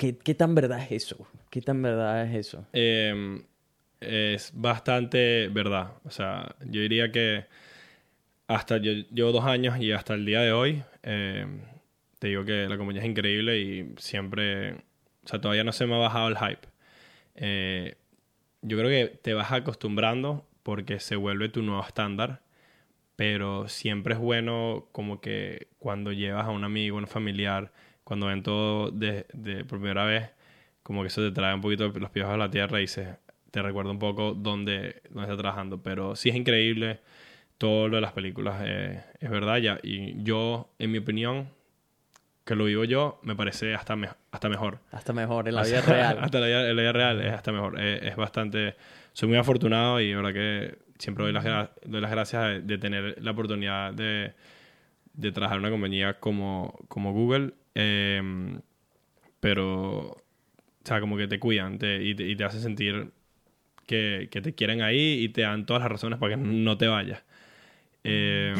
¿Qué, 0.00 0.34
tan 0.34 0.54
verdad 0.54 0.82
es 0.82 0.92
eso? 0.92 1.28
¿Qué 1.50 1.60
tan 1.60 1.82
verdad 1.82 2.24
es 2.24 2.46
eso? 2.46 2.66
Eh, 2.72 3.42
es 4.00 4.50
bastante 4.54 5.48
verdad. 5.48 5.92
O 6.04 6.10
sea, 6.10 6.56
yo 6.64 6.80
diría 6.80 7.12
que 7.12 7.44
hasta 8.46 8.78
yo 8.78 8.92
llevo 9.12 9.30
dos 9.30 9.44
años 9.44 9.78
y 9.78 9.92
hasta 9.92 10.14
el 10.14 10.24
día 10.24 10.40
de 10.40 10.52
hoy, 10.52 10.82
eh, 11.02 11.46
te 12.18 12.28
digo 12.28 12.46
que 12.46 12.66
la 12.66 12.78
compañía 12.78 13.02
es 13.02 13.08
increíble 13.08 13.58
y 13.58 13.92
siempre, 13.98 14.72
o 14.72 15.28
sea, 15.28 15.38
todavía 15.38 15.64
no 15.64 15.72
se 15.72 15.84
me 15.84 15.96
ha 15.96 15.98
bajado 15.98 16.28
el 16.28 16.38
hype. 16.38 16.66
Eh, 17.34 17.96
yo 18.62 18.78
creo 18.78 18.88
que 18.88 19.18
te 19.18 19.34
vas 19.34 19.52
acostumbrando 19.52 20.46
porque 20.62 20.98
se 20.98 21.16
vuelve 21.16 21.50
tu 21.50 21.60
nuevo 21.60 21.84
estándar, 21.86 22.40
pero 23.16 23.68
siempre 23.68 24.14
es 24.14 24.20
bueno 24.20 24.88
como 24.92 25.20
que 25.20 25.68
cuando 25.78 26.10
llevas 26.10 26.46
a 26.46 26.50
un 26.50 26.64
amigo, 26.64 26.96
un 26.96 27.06
familiar, 27.06 27.70
cuando 28.10 28.26
ven 28.26 28.42
todo 28.42 28.90
de, 28.90 29.24
de 29.32 29.64
por 29.64 29.78
primera 29.78 30.04
vez, 30.04 30.30
como 30.82 31.02
que 31.02 31.06
eso 31.06 31.20
te 31.22 31.30
trae 31.30 31.54
un 31.54 31.60
poquito 31.60 31.86
los 31.88 32.10
pies 32.10 32.26
a 32.26 32.36
la 32.36 32.50
tierra 32.50 32.80
y 32.80 32.88
se, 32.88 33.18
te 33.52 33.62
recuerda 33.62 33.92
un 33.92 34.00
poco 34.00 34.34
dónde, 34.34 35.00
dónde 35.10 35.30
está 35.30 35.36
trabajando. 35.36 35.80
Pero 35.80 36.16
sí 36.16 36.28
es 36.28 36.34
increíble 36.34 36.98
todo 37.56 37.86
lo 37.86 37.94
de 37.98 38.00
las 38.00 38.10
películas, 38.12 38.62
eh, 38.66 39.00
es 39.20 39.30
verdad 39.30 39.58
ya. 39.58 39.78
Y 39.84 40.20
yo, 40.24 40.72
en 40.80 40.90
mi 40.90 40.98
opinión, 40.98 41.50
que 42.44 42.56
lo 42.56 42.64
vivo 42.64 42.82
yo, 42.82 43.20
me 43.22 43.36
parece 43.36 43.74
hasta, 43.74 43.94
me- 43.94 44.08
hasta 44.32 44.48
mejor. 44.48 44.80
Hasta 44.90 45.12
mejor 45.12 45.46
en 45.46 45.54
la 45.54 45.62
vida 45.70 45.80
real. 45.82 46.18
Hasta 46.22 46.40
la 46.40 46.46
vida, 46.48 46.68
en 46.68 46.74
la 46.74 46.82
vida 46.82 46.92
real 46.92 47.20
es 47.20 47.32
hasta 47.32 47.52
mejor. 47.52 47.80
Es, 47.80 48.02
es 48.02 48.16
bastante. 48.16 48.74
Soy 49.12 49.28
muy 49.28 49.38
afortunado 49.38 50.00
y 50.00 50.12
verdad 50.14 50.32
que 50.32 50.78
siempre 50.98 51.22
doy 51.22 51.32
las, 51.32 51.44
gra- 51.44 51.70
doy 51.84 52.00
las 52.00 52.10
gracias 52.10 52.42
de, 52.48 52.60
de 52.62 52.78
tener 52.78 53.22
la 53.22 53.30
oportunidad 53.30 53.94
de, 53.94 54.32
de 55.12 55.30
trabajar 55.32 55.58
en 55.58 55.60
una 55.64 55.70
compañía 55.70 56.18
como, 56.18 56.76
como 56.88 57.12
Google. 57.12 57.52
Eh, 57.74 58.22
pero, 59.40 60.00
o 60.10 60.16
sea, 60.84 61.00
como 61.00 61.16
que 61.16 61.26
te 61.28 61.38
cuidan 61.38 61.78
te- 61.78 62.02
y, 62.02 62.14
te, 62.14 62.24
y 62.28 62.36
te 62.36 62.44
hacen 62.44 62.60
sentir 62.60 63.10
que, 63.86 64.28
que 64.30 64.40
te 64.40 64.54
quieren 64.54 64.82
ahí 64.82 65.22
y 65.24 65.28
te 65.30 65.42
dan 65.42 65.66
todas 65.66 65.82
las 65.82 65.92
razones 65.92 66.18
para 66.18 66.36
que 66.36 66.42
no 66.42 66.76
te 66.78 66.86
vayas. 66.88 67.22
Eh, 68.02 68.54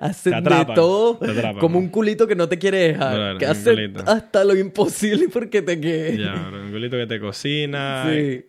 Hacen 0.00 0.42
Te 0.42 0.50
de 0.50 0.64
todo 0.74 1.12
atrapan, 1.22 1.58
como 1.60 1.78
¿no? 1.78 1.84
un 1.84 1.90
culito 1.90 2.26
que 2.26 2.34
no 2.34 2.48
te 2.48 2.58
quiere 2.58 2.78
dejar. 2.88 3.38
Que 3.38 3.46
culito. 3.46 4.00
hasta 4.04 4.42
lo 4.42 4.56
imposible 4.56 5.28
porque 5.32 5.62
te 5.62 5.80
quede. 5.80 6.18
ya, 6.18 6.48
bro, 6.48 6.64
un 6.64 6.72
culito 6.72 6.96
que 6.96 7.06
te 7.06 7.20
cocina, 7.20 8.10
Sí. 8.12 8.44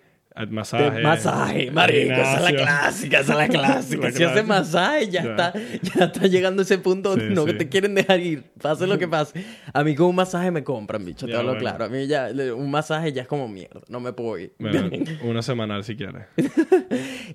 Masaje, 0.49 0.91
De 0.97 1.01
masaje, 1.01 1.71
marico, 1.71 2.13
esa 2.13 2.35
es 2.37 2.41
la 2.43 2.51
clásica, 2.53 3.19
esa 3.19 3.31
es 3.33 3.37
la 3.37 3.47
clásica. 3.59 4.03
La 4.03 4.11
si 4.11 4.23
hace 4.23 4.43
clásica. 4.43 4.43
masaje, 4.43 5.09
ya, 5.09 5.21
está, 5.21 5.53
ya 5.81 6.05
está 6.05 6.27
llegando 6.27 6.61
a 6.61 6.63
ese 6.63 6.77
punto 6.77 7.15
Sí, 7.15 7.21
no 7.31 7.45
sí. 7.45 7.53
te 7.53 7.67
quieren 7.67 7.95
dejar 7.95 8.19
ir, 8.19 8.43
pase 8.61 8.87
lo 8.87 8.97
que 8.97 9.07
pase. 9.09 9.43
A 9.73 9.83
mí 9.83 9.95
con 9.95 10.07
un 10.07 10.15
masaje 10.15 10.49
me 10.51 10.63
compran, 10.63 11.03
bicho, 11.05 11.25
te 11.25 11.33
hablo 11.35 11.49
bueno. 11.55 11.59
claro. 11.59 11.85
A 11.85 11.89
mí 11.89 12.07
ya, 12.07 12.29
un 12.55 12.71
masaje 12.71 13.11
ya 13.11 13.23
es 13.23 13.27
como 13.27 13.47
mierda, 13.47 13.81
no 13.89 13.99
me 13.99 14.13
puedo 14.13 14.37
ir. 14.37 14.53
Bueno, 14.59 14.89
uno 15.23 15.41
semanal 15.41 15.83
si 15.83 15.95
quieres. 15.95 16.23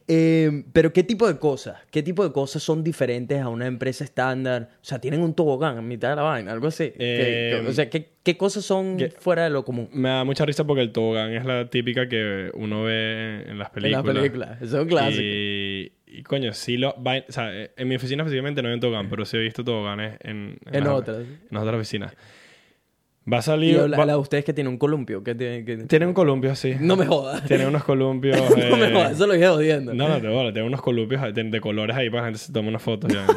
Eh, 0.08 0.64
pero 0.72 0.92
¿qué 0.92 1.02
tipo 1.02 1.26
de 1.26 1.38
cosas? 1.38 1.76
¿Qué 1.90 2.02
tipo 2.02 2.24
de 2.24 2.32
cosas 2.32 2.62
son 2.62 2.82
diferentes 2.82 3.40
a 3.40 3.48
una 3.48 3.66
empresa 3.66 4.04
estándar? 4.04 4.70
O 4.76 4.84
sea, 4.84 5.00
tienen 5.00 5.20
un 5.20 5.34
tobogán 5.34 5.78
en 5.78 5.88
mitad 5.88 6.10
de 6.10 6.16
la 6.16 6.22
vaina, 6.22 6.52
algo 6.52 6.68
así. 6.68 6.90
¿Qué- 6.90 6.96
Eh, 6.98 7.60
qué- 7.62 7.68
o 7.68 7.72
sea, 7.72 7.90
¿qué, 7.90 8.12
qué 8.22 8.36
cosas 8.36 8.64
son 8.64 8.96
¿qué? 8.96 9.10
fuera 9.10 9.44
de 9.44 9.50
lo 9.50 9.64
común? 9.64 9.88
Me 9.92 10.08
da 10.08 10.24
mucha 10.24 10.44
risa 10.44 10.64
porque 10.64 10.82
el 10.82 10.92
tobogán 10.92 11.32
es 11.32 11.44
la 11.44 11.68
típica 11.70 12.08
que 12.08 12.50
uno 12.54 12.83
ve 12.84 13.44
en 13.48 13.58
las 13.58 13.68
En 13.68 13.74
películas. 13.74 14.04
las 14.04 14.14
películas. 14.14 14.62
Eso 14.62 14.76
es 14.76 14.82
un 14.82 14.88
clásico. 14.88 15.22
Y, 15.22 15.92
y, 16.06 16.22
coño, 16.22 16.52
sí 16.52 16.76
lo... 16.76 16.94
va- 17.02 17.24
o 17.28 17.32
sea, 17.32 17.50
en 17.76 17.88
mi 17.88 17.96
oficina 17.96 18.22
específicamente 18.22 18.62
no 18.62 18.68
hay 18.68 18.74
un 18.74 18.80
tobogán, 18.80 19.08
pero 19.10 19.24
sí 19.24 19.36
he 19.36 19.40
visto 19.40 19.64
toboganes 19.64 20.18
en... 20.22 20.58
En 20.70 20.84
las- 20.84 20.92
otras. 20.92 21.18
En 21.50 21.56
otras 21.56 21.74
oficinas. 21.74 22.14
Va 23.32 23.38
a 23.38 23.40
Y 23.40 23.42
salir... 23.42 23.76
la, 23.88 23.96
va- 23.96 24.04
la 24.06 24.12
de 24.12 24.18
ustedes 24.18 24.44
que 24.44 24.52
tiene 24.52 24.68
un 24.70 24.76
columpio. 24.78 25.24
Que 25.24 25.34
tiene, 25.34 25.64
que- 25.64 25.76
Tiene 25.78 26.06
un 26.06 26.12
columpio, 26.14 26.54
sí. 26.54 26.76
No 26.78 26.94
me 26.96 27.06
jodas. 27.06 27.42
Tiene 27.46 27.66
unos 27.66 27.82
columpios... 27.84 28.36
no 28.70 28.76
me 28.76 28.88
eh, 28.88 28.92
jodas, 28.92 29.12
eso 29.12 29.26
lo 29.26 29.32
dije 29.32 29.48
jodiendo. 29.48 29.94
No, 29.94 30.08
no, 30.08 30.20
te 30.20 30.28
bola. 30.28 30.52
Tiene 30.52 30.68
unos 30.68 30.82
columpios 30.82 31.22
de, 31.34 31.44
de 31.44 31.60
colores 31.60 31.96
ahí 31.96 32.10
para 32.10 32.20
que 32.20 32.22
la 32.22 32.26
gente 32.26 32.38
se 32.38 32.52
tome 32.52 32.68
unas 32.68 32.82
fotos. 32.82 33.12
ya. 33.12 33.26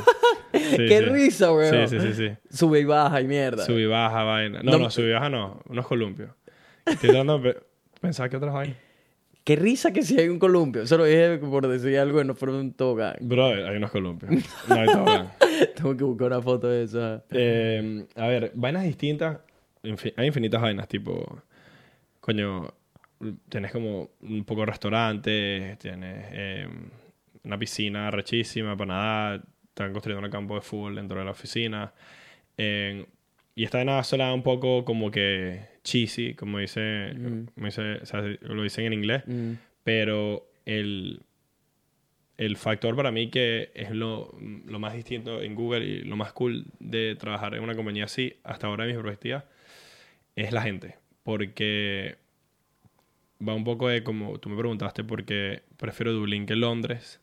Sí, 0.54 0.76
Qué 0.78 1.00
sí. 1.00 1.06
risa, 1.06 1.52
weón. 1.54 1.88
Sí, 1.88 2.00
sí, 2.00 2.08
sí, 2.08 2.14
sí. 2.14 2.32
Sube 2.50 2.80
y 2.80 2.84
baja 2.84 3.22
y 3.22 3.28
mierda. 3.28 3.64
Sub 3.64 3.78
y 3.78 3.86
baja, 3.86 4.24
vaina. 4.24 4.62
No, 4.64 4.72
No- 4.74 4.78
no, 4.80 4.90
sub 4.90 5.06
y 5.06 5.12
baja 5.12 5.30
no. 5.30 5.62
Unos 5.70 5.88
columpios. 5.88 6.32
Estoy 6.86 7.10
tratando 7.10 7.40
de 7.40 7.54
pe- 7.54 7.60
pensar 8.02 8.30
que 8.30 8.38
otras 8.38 8.54
vainas. 8.54 8.78
Qué 9.48 9.56
risa 9.56 9.94
que 9.94 10.02
si 10.02 10.20
hay 10.20 10.28
un 10.28 10.40
columpio. 10.40 10.82
Eso 10.82 10.98
lo 10.98 11.06
dije 11.06 11.38
por 11.38 11.66
decir 11.70 11.98
algo 12.00 12.18
que 12.18 12.26
no 12.26 12.36
fuera 12.36 12.56
un 12.56 12.74
tobogán. 12.74 13.16
Brother, 13.22 13.66
hay 13.66 13.78
unos 13.78 13.92
columpios. 13.92 14.30
No 14.68 14.76
hay 14.76 14.88
tobogán. 14.88 15.32
Tengo 15.78 15.96
que 15.96 16.04
buscar 16.04 16.28
una 16.28 16.42
foto 16.42 16.68
de 16.68 16.84
eso. 16.84 17.24
Eh, 17.32 18.06
a 18.18 18.28
ver, 18.28 18.52
vainas 18.56 18.84
distintas. 18.84 19.38
infi- 19.84 20.14
hay 20.18 20.28
infinitas 20.28 20.62
vainas, 20.62 20.90
tipo. 20.90 21.42
Coño, 22.20 22.68
tienes 23.48 23.72
como 23.72 24.10
un 24.22 24.44
poco 24.44 24.62
de 24.62 24.66
restaurantes, 24.66 25.80
tienes 25.80 26.26
eh, 26.32 26.68
una 27.46 27.58
piscina 27.58 28.12
rechísima 28.12 28.76
para 28.76 28.88
nadar, 28.94 29.44
están 29.70 29.94
construyendo 29.94 30.26
un 30.28 30.32
campo 30.32 30.56
de 30.56 30.62
fútbol 30.62 30.96
dentro 30.96 31.20
de 31.20 31.24
la 31.24 31.32
oficina. 31.32 31.94
Eh, 32.58 33.06
y 33.56 33.64
esta 33.64 33.78
vaina 33.78 34.04
suena 34.04 34.34
un 34.34 34.44
poco 34.44 34.84
como 34.84 35.10
que 35.10 35.62
cheesy, 35.88 36.34
como 36.34 36.60
dice, 36.60 37.14
como 37.56 37.66
dice 37.68 38.00
o 38.02 38.06
sea, 38.06 38.22
lo 38.42 38.64
dicen 38.64 38.86
en 38.86 38.94
inglés, 38.94 39.24
Mm. 39.26 39.54
pero 39.84 40.50
el, 40.66 41.22
el 42.38 42.58
factor 42.58 42.96
para 42.96 43.12
mí 43.12 43.30
que 43.30 43.72
es 43.74 43.92
lo, 43.92 44.38
lo 44.66 44.80
más 44.80 44.94
distinto 44.94 45.42
en 45.42 45.56
Google 45.56 45.86
y 45.86 46.02
lo 46.04 46.16
más 46.18 46.34
cool 46.34 46.66
de 46.80 47.16
trabajar 47.16 47.56
en 47.56 47.64
una 47.64 47.76
compañía 47.76 48.06
así, 48.06 48.36
hasta 48.44 48.68
ahora 48.68 48.84
en 48.84 48.90
mis 48.92 48.98
perspectivas, 49.02 49.46
es 50.36 50.52
la 50.52 50.62
gente. 50.62 50.96
Porque 51.24 52.18
va 53.48 53.54
un 53.54 53.64
poco 53.64 53.88
de 53.88 54.04
como 54.04 54.40
tú 54.40 54.50
me 54.50 54.58
preguntaste, 54.58 55.04
porque 55.04 55.64
prefiero 55.78 56.12
Dublín 56.14 56.46
que 56.46 56.56
Londres. 56.56 57.22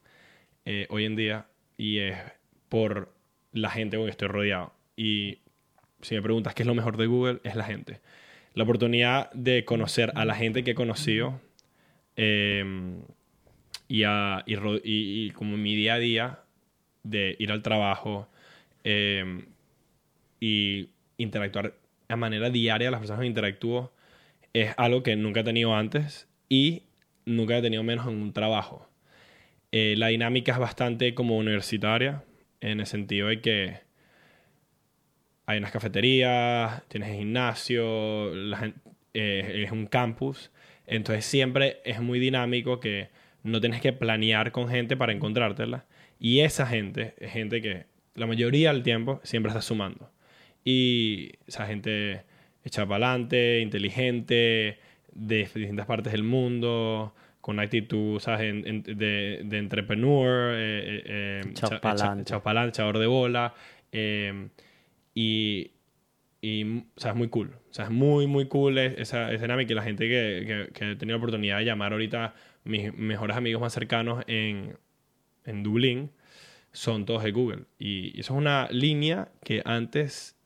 eh, 0.66 0.86
hoy 0.88 1.04
en 1.04 1.16
día 1.16 1.46
y 1.76 1.98
es 1.98 2.16
por 2.70 3.12
la 3.52 3.68
gente 3.70 3.96
con 3.98 4.06
que 4.06 4.10
estoy 4.12 4.28
rodeado. 4.28 4.72
Y 4.96 5.38
si 6.00 6.14
me 6.14 6.22
preguntas 6.22 6.54
qué 6.54 6.62
es 6.62 6.66
lo 6.66 6.74
mejor 6.74 6.96
de 6.96 7.06
Google, 7.06 7.40
es 7.44 7.54
la 7.56 7.64
gente. 7.64 8.00
La 8.54 8.64
oportunidad 8.64 9.30
de 9.32 9.64
conocer 9.64 10.12
a 10.14 10.24
la 10.24 10.34
gente 10.34 10.64
que 10.64 10.72
he 10.72 10.74
conocido 10.74 11.40
em, 12.16 13.02
y, 13.88 14.04
a, 14.04 14.44
y, 14.46 15.30
como 15.30 15.56
mi 15.56 15.74
día 15.74 15.94
a 15.94 15.98
día 15.98 16.38
de 17.02 17.36
ir 17.38 17.52
al 17.52 17.62
trabajo 17.62 18.28
em, 18.84 19.46
y 20.40 20.88
interactuar 21.18 21.74
a 22.08 22.16
manera 22.16 22.50
diaria 22.50 22.90
las 22.90 23.00
personas 23.00 23.20
que 23.20 23.26
interactúo 23.26 23.92
es 24.52 24.72
algo 24.76 25.02
que 25.02 25.16
nunca 25.16 25.40
he 25.40 25.44
tenido 25.44 25.74
antes 25.74 26.28
y 26.48 26.82
nunca 27.26 27.58
he 27.58 27.62
tenido 27.62 27.82
menos 27.82 28.06
en 28.06 28.14
un 28.14 28.32
trabajo. 28.32 28.88
Eh, 29.72 29.96
la 29.98 30.08
dinámica 30.08 30.52
es 30.52 30.58
bastante 30.58 31.14
como 31.14 31.36
universitaria, 31.36 32.22
en 32.60 32.80
el 32.80 32.86
sentido 32.86 33.28
de 33.28 33.40
que 33.40 33.83
hay 35.46 35.58
unas 35.58 35.70
cafeterías, 35.72 36.82
tienes 36.88 37.10
el 37.10 37.16
gimnasio, 37.16 38.34
la 38.34 38.58
gen- 38.58 38.74
eh, 39.14 39.62
es 39.64 39.72
un 39.72 39.86
campus, 39.86 40.50
entonces 40.86 41.24
siempre 41.24 41.78
es 41.84 42.00
muy 42.00 42.18
dinámico 42.18 42.80
que 42.80 43.08
no 43.42 43.60
tienes 43.60 43.80
que 43.80 43.92
planear 43.92 44.52
con 44.52 44.68
gente 44.68 44.96
para 44.96 45.12
encontrártela. 45.12 45.84
Y 46.18 46.40
esa 46.40 46.66
gente 46.66 47.14
es 47.18 47.32
gente 47.32 47.60
que 47.60 47.84
la 48.14 48.26
mayoría 48.26 48.72
del 48.72 48.82
tiempo 48.82 49.20
siempre 49.22 49.50
está 49.50 49.60
sumando. 49.60 50.10
Y 50.64 51.32
esa 51.46 51.66
gente 51.66 52.22
echa 52.64 52.86
para 52.86 53.06
adelante, 53.08 53.60
inteligente, 53.60 54.78
de 55.12 55.36
distintas 55.54 55.86
partes 55.86 56.12
del 56.12 56.22
mundo, 56.22 57.14
con 57.40 57.60
actitud, 57.60 58.18
¿sabes? 58.20 58.48
En- 58.50 58.66
en- 58.66 58.82
de, 58.82 59.42
de 59.44 59.58
entrepreneur, 59.58 60.54
eh, 60.56 60.58
eh, 60.58 61.02
eh, 61.06 61.40
echador 62.70 62.98
de 62.98 63.06
bola. 63.06 63.54
Y, 65.14 65.72
y, 66.42 66.78
o 66.78 67.00
sea, 67.00 67.12
es 67.12 67.16
muy 67.16 67.28
cool. 67.28 67.56
O 67.70 67.74
sea, 67.74 67.86
es 67.86 67.90
muy, 67.90 68.26
muy 68.26 68.46
cool 68.48 68.78
es- 68.78 68.98
esa, 68.98 69.32
esa 69.32 69.42
dinámica. 69.44 69.72
Y 69.72 69.76
la 69.76 69.82
gente 69.82 70.08
que, 70.08 70.44
que, 70.46 70.72
que 70.72 70.90
he 70.92 70.96
tenido 70.96 71.18
la 71.18 71.22
oportunidad 71.24 71.58
de 71.58 71.64
llamar 71.64 71.92
ahorita, 71.92 72.34
mis 72.64 72.92
mejores 72.94 73.36
amigos 73.36 73.60
más 73.62 73.72
cercanos 73.72 74.24
en, 74.26 74.76
en 75.44 75.62
Dublín, 75.62 76.10
son 76.72 77.06
todos 77.06 77.22
de 77.24 77.32
Google. 77.32 77.64
Y 77.78 78.18
eso 78.20 78.34
es 78.34 78.38
una 78.38 78.68
línea 78.70 79.28
que 79.44 79.62
antes 79.64 80.36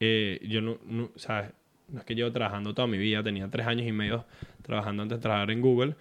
eh, 0.00 0.40
yo 0.48 0.60
no, 0.60 0.78
no, 0.86 1.10
o 1.14 1.18
sea, 1.18 1.52
no 1.88 2.00
es 2.00 2.04
que 2.04 2.14
llevo 2.14 2.32
trabajando 2.32 2.74
toda 2.74 2.88
mi 2.88 2.98
vida, 2.98 3.22
tenía 3.22 3.48
tres 3.50 3.66
años 3.66 3.86
y 3.86 3.92
medio 3.92 4.26
trabajando 4.62 5.02
antes 5.02 5.18
de 5.18 5.22
trabajar 5.22 5.50
en 5.50 5.60
Google, 5.60 5.96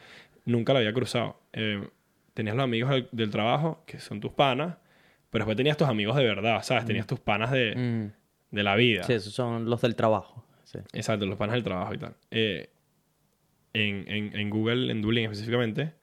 nunca 0.45 0.73
lo 0.73 0.79
había 0.79 0.93
cruzado. 0.93 1.39
Eh, 1.53 1.87
tenías 2.33 2.55
los 2.55 2.63
amigos 2.63 2.89
del, 2.91 3.07
del 3.11 3.29
trabajo, 3.29 3.83
que 3.85 3.99
son 3.99 4.19
tus 4.19 4.31
panas, 4.31 4.77
pero 5.35 5.43
después 5.43 5.57
tenías 5.57 5.75
tus 5.77 5.87
amigos 5.89 6.15
de 6.15 6.23
verdad, 6.23 6.63
¿sabes? 6.63 6.85
Tenías 6.85 7.05
tus 7.07 7.19
panas 7.19 7.51
de, 7.51 7.75
Mm. 7.75 8.55
de 8.55 8.63
la 8.63 8.75
vida. 8.75 9.03
Sí, 9.03 9.13
esos 9.13 9.33
son 9.33 9.69
los 9.69 9.81
del 9.81 9.95
trabajo. 9.95 10.45
Sí. 10.63 10.79
Exacto, 10.93 11.25
los 11.25 11.37
panas 11.37 11.53
del 11.55 11.63
trabajo 11.63 11.93
y 11.93 11.97
tal. 11.97 12.15
Eh, 12.31 12.69
en, 13.73 14.05
en, 14.09 14.35
en 14.39 14.49
Google, 14.49 14.91
en 14.91 15.01
Dublín 15.01 15.25
específicamente, 15.25 15.93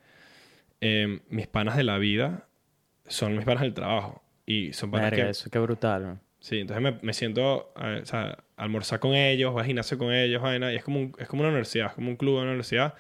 eh, 0.81 1.21
mis 1.31 1.47
panas 1.47 1.77
de 1.77 1.85
la 1.85 1.97
vida 1.99 2.47
son 3.07 3.37
mis 3.37 3.45
panas 3.45 3.63
del 3.63 3.73
trabajo. 3.75 4.23
Y 4.45 4.73
son 4.75 4.91
panas 4.91 5.11
Verga, 5.11 5.25
que... 5.25 5.31
eso 5.31 5.51
qué 5.51 5.59
brutal. 5.59 6.03
¿no? 6.05 6.21
Sí, 6.41 6.59
entonces 6.59 6.83
me, 6.83 6.99
me 7.03 7.13
siento 7.15 7.73
a, 7.77 8.01
o 8.03 8.05
sea, 8.05 8.39
a 8.57 8.63
almorzar 8.63 8.99
con 9.01 9.15
ellos, 9.15 9.53
voy 9.53 9.61
al 9.61 9.67
gimnasio 9.67 9.97
con 9.99 10.13
ellos, 10.13 10.43
vaina, 10.43 10.73
y 10.73 10.77
es 10.77 10.85
como, 10.85 11.01
un- 11.01 11.15
es 11.19 11.29
como 11.29 11.41
una 11.43 11.49
universidad, 11.51 11.87
es 11.89 11.93
como 11.95 12.11
un 12.11 12.17
club 12.17 12.35
de 12.35 12.39
una 12.43 12.49
universidad. 12.51 12.95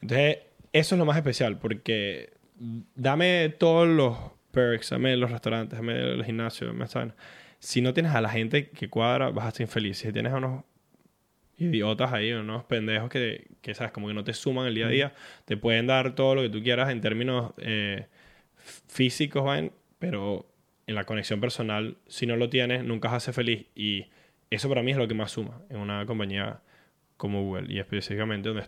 Entonces, 0.00 0.38
eso 0.72 0.94
es 0.94 0.98
lo 0.98 1.04
más 1.06 1.16
especial, 1.16 1.58
porque 1.58 2.30
dame 2.94 3.48
todos 3.58 3.88
los 3.88 4.16
perks, 4.56 4.90
dame 4.90 5.16
los 5.16 5.30
restaurantes, 5.30 5.78
dame 5.78 5.92
el 6.14 6.24
gimnasio, 6.24 6.72
vaina. 6.74 7.14
Si 7.58 7.80
no 7.80 7.92
tienes 7.94 8.12
a 8.14 8.20
la 8.20 8.28
gente 8.28 8.70
que 8.70 8.88
cuadra, 8.88 9.30
vas 9.30 9.44
a 9.46 9.48
estar 9.48 9.62
infeliz. 9.62 9.98
Si 9.98 10.12
tienes 10.12 10.32
a 10.32 10.36
unos 10.36 10.64
idiotas 11.58 12.12
ahí, 12.12 12.32
unos 12.32 12.64
pendejos 12.64 13.08
que, 13.08 13.46
que, 13.62 13.74
sabes, 13.74 13.92
como 13.92 14.08
que 14.08 14.14
no 14.14 14.24
te 14.24 14.34
suman 14.34 14.66
el 14.66 14.74
día 14.74 14.86
a 14.86 14.90
día, 14.90 15.14
te 15.44 15.56
pueden 15.56 15.86
dar 15.86 16.14
todo 16.14 16.34
lo 16.34 16.42
que 16.42 16.50
tú 16.50 16.62
quieras 16.62 16.90
en 16.90 17.00
términos 17.00 17.52
eh, 17.58 18.06
físicos, 18.56 19.44
pero 19.98 20.46
en 20.86 20.94
la 20.94 21.04
conexión 21.04 21.40
personal, 21.40 21.96
si 22.06 22.26
no 22.26 22.36
lo 22.36 22.48
tienes, 22.48 22.84
nunca 22.84 23.08
vas 23.08 23.16
a 23.22 23.26
ser 23.26 23.34
feliz. 23.34 23.66
Y 23.74 24.06
eso 24.50 24.68
para 24.68 24.82
mí 24.82 24.90
es 24.92 24.98
lo 24.98 25.08
que 25.08 25.14
más 25.14 25.32
suma 25.32 25.62
en 25.70 25.78
una 25.78 26.04
compañía 26.06 26.60
como 27.16 27.42
Google. 27.44 27.72
Y 27.72 27.78
específicamente 27.78 28.48
donde 28.50 28.64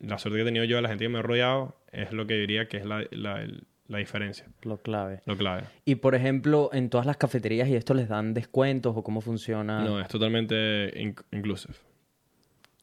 la 0.00 0.18
suerte 0.18 0.36
que 0.36 0.42
he 0.42 0.44
tenido 0.44 0.64
yo, 0.64 0.80
la 0.80 0.88
gente 0.90 1.04
que 1.04 1.08
me 1.08 1.18
ha 1.18 1.22
rodeado, 1.22 1.76
es 1.92 2.12
lo 2.12 2.26
que 2.26 2.34
diría 2.34 2.68
que 2.68 2.76
es 2.76 2.84
la, 2.84 3.04
la, 3.10 3.42
el- 3.42 3.64
la 3.88 3.98
diferencia, 3.98 4.46
Lo 4.62 4.78
clave. 4.78 5.22
lo 5.26 5.36
clave. 5.36 5.64
Y 5.84 5.96
por 5.96 6.14
ejemplo, 6.14 6.70
en 6.72 6.90
todas 6.90 7.06
las 7.06 7.16
cafeterías 7.16 7.68
y 7.68 7.74
esto 7.74 7.94
les 7.94 8.08
dan 8.08 8.34
descuentos 8.34 8.94
o 8.96 9.02
cómo 9.02 9.20
funciona. 9.20 9.82
No, 9.82 10.00
es 10.00 10.08
totalmente 10.08 10.92
inc- 11.02 11.24
inclusive. 11.32 11.74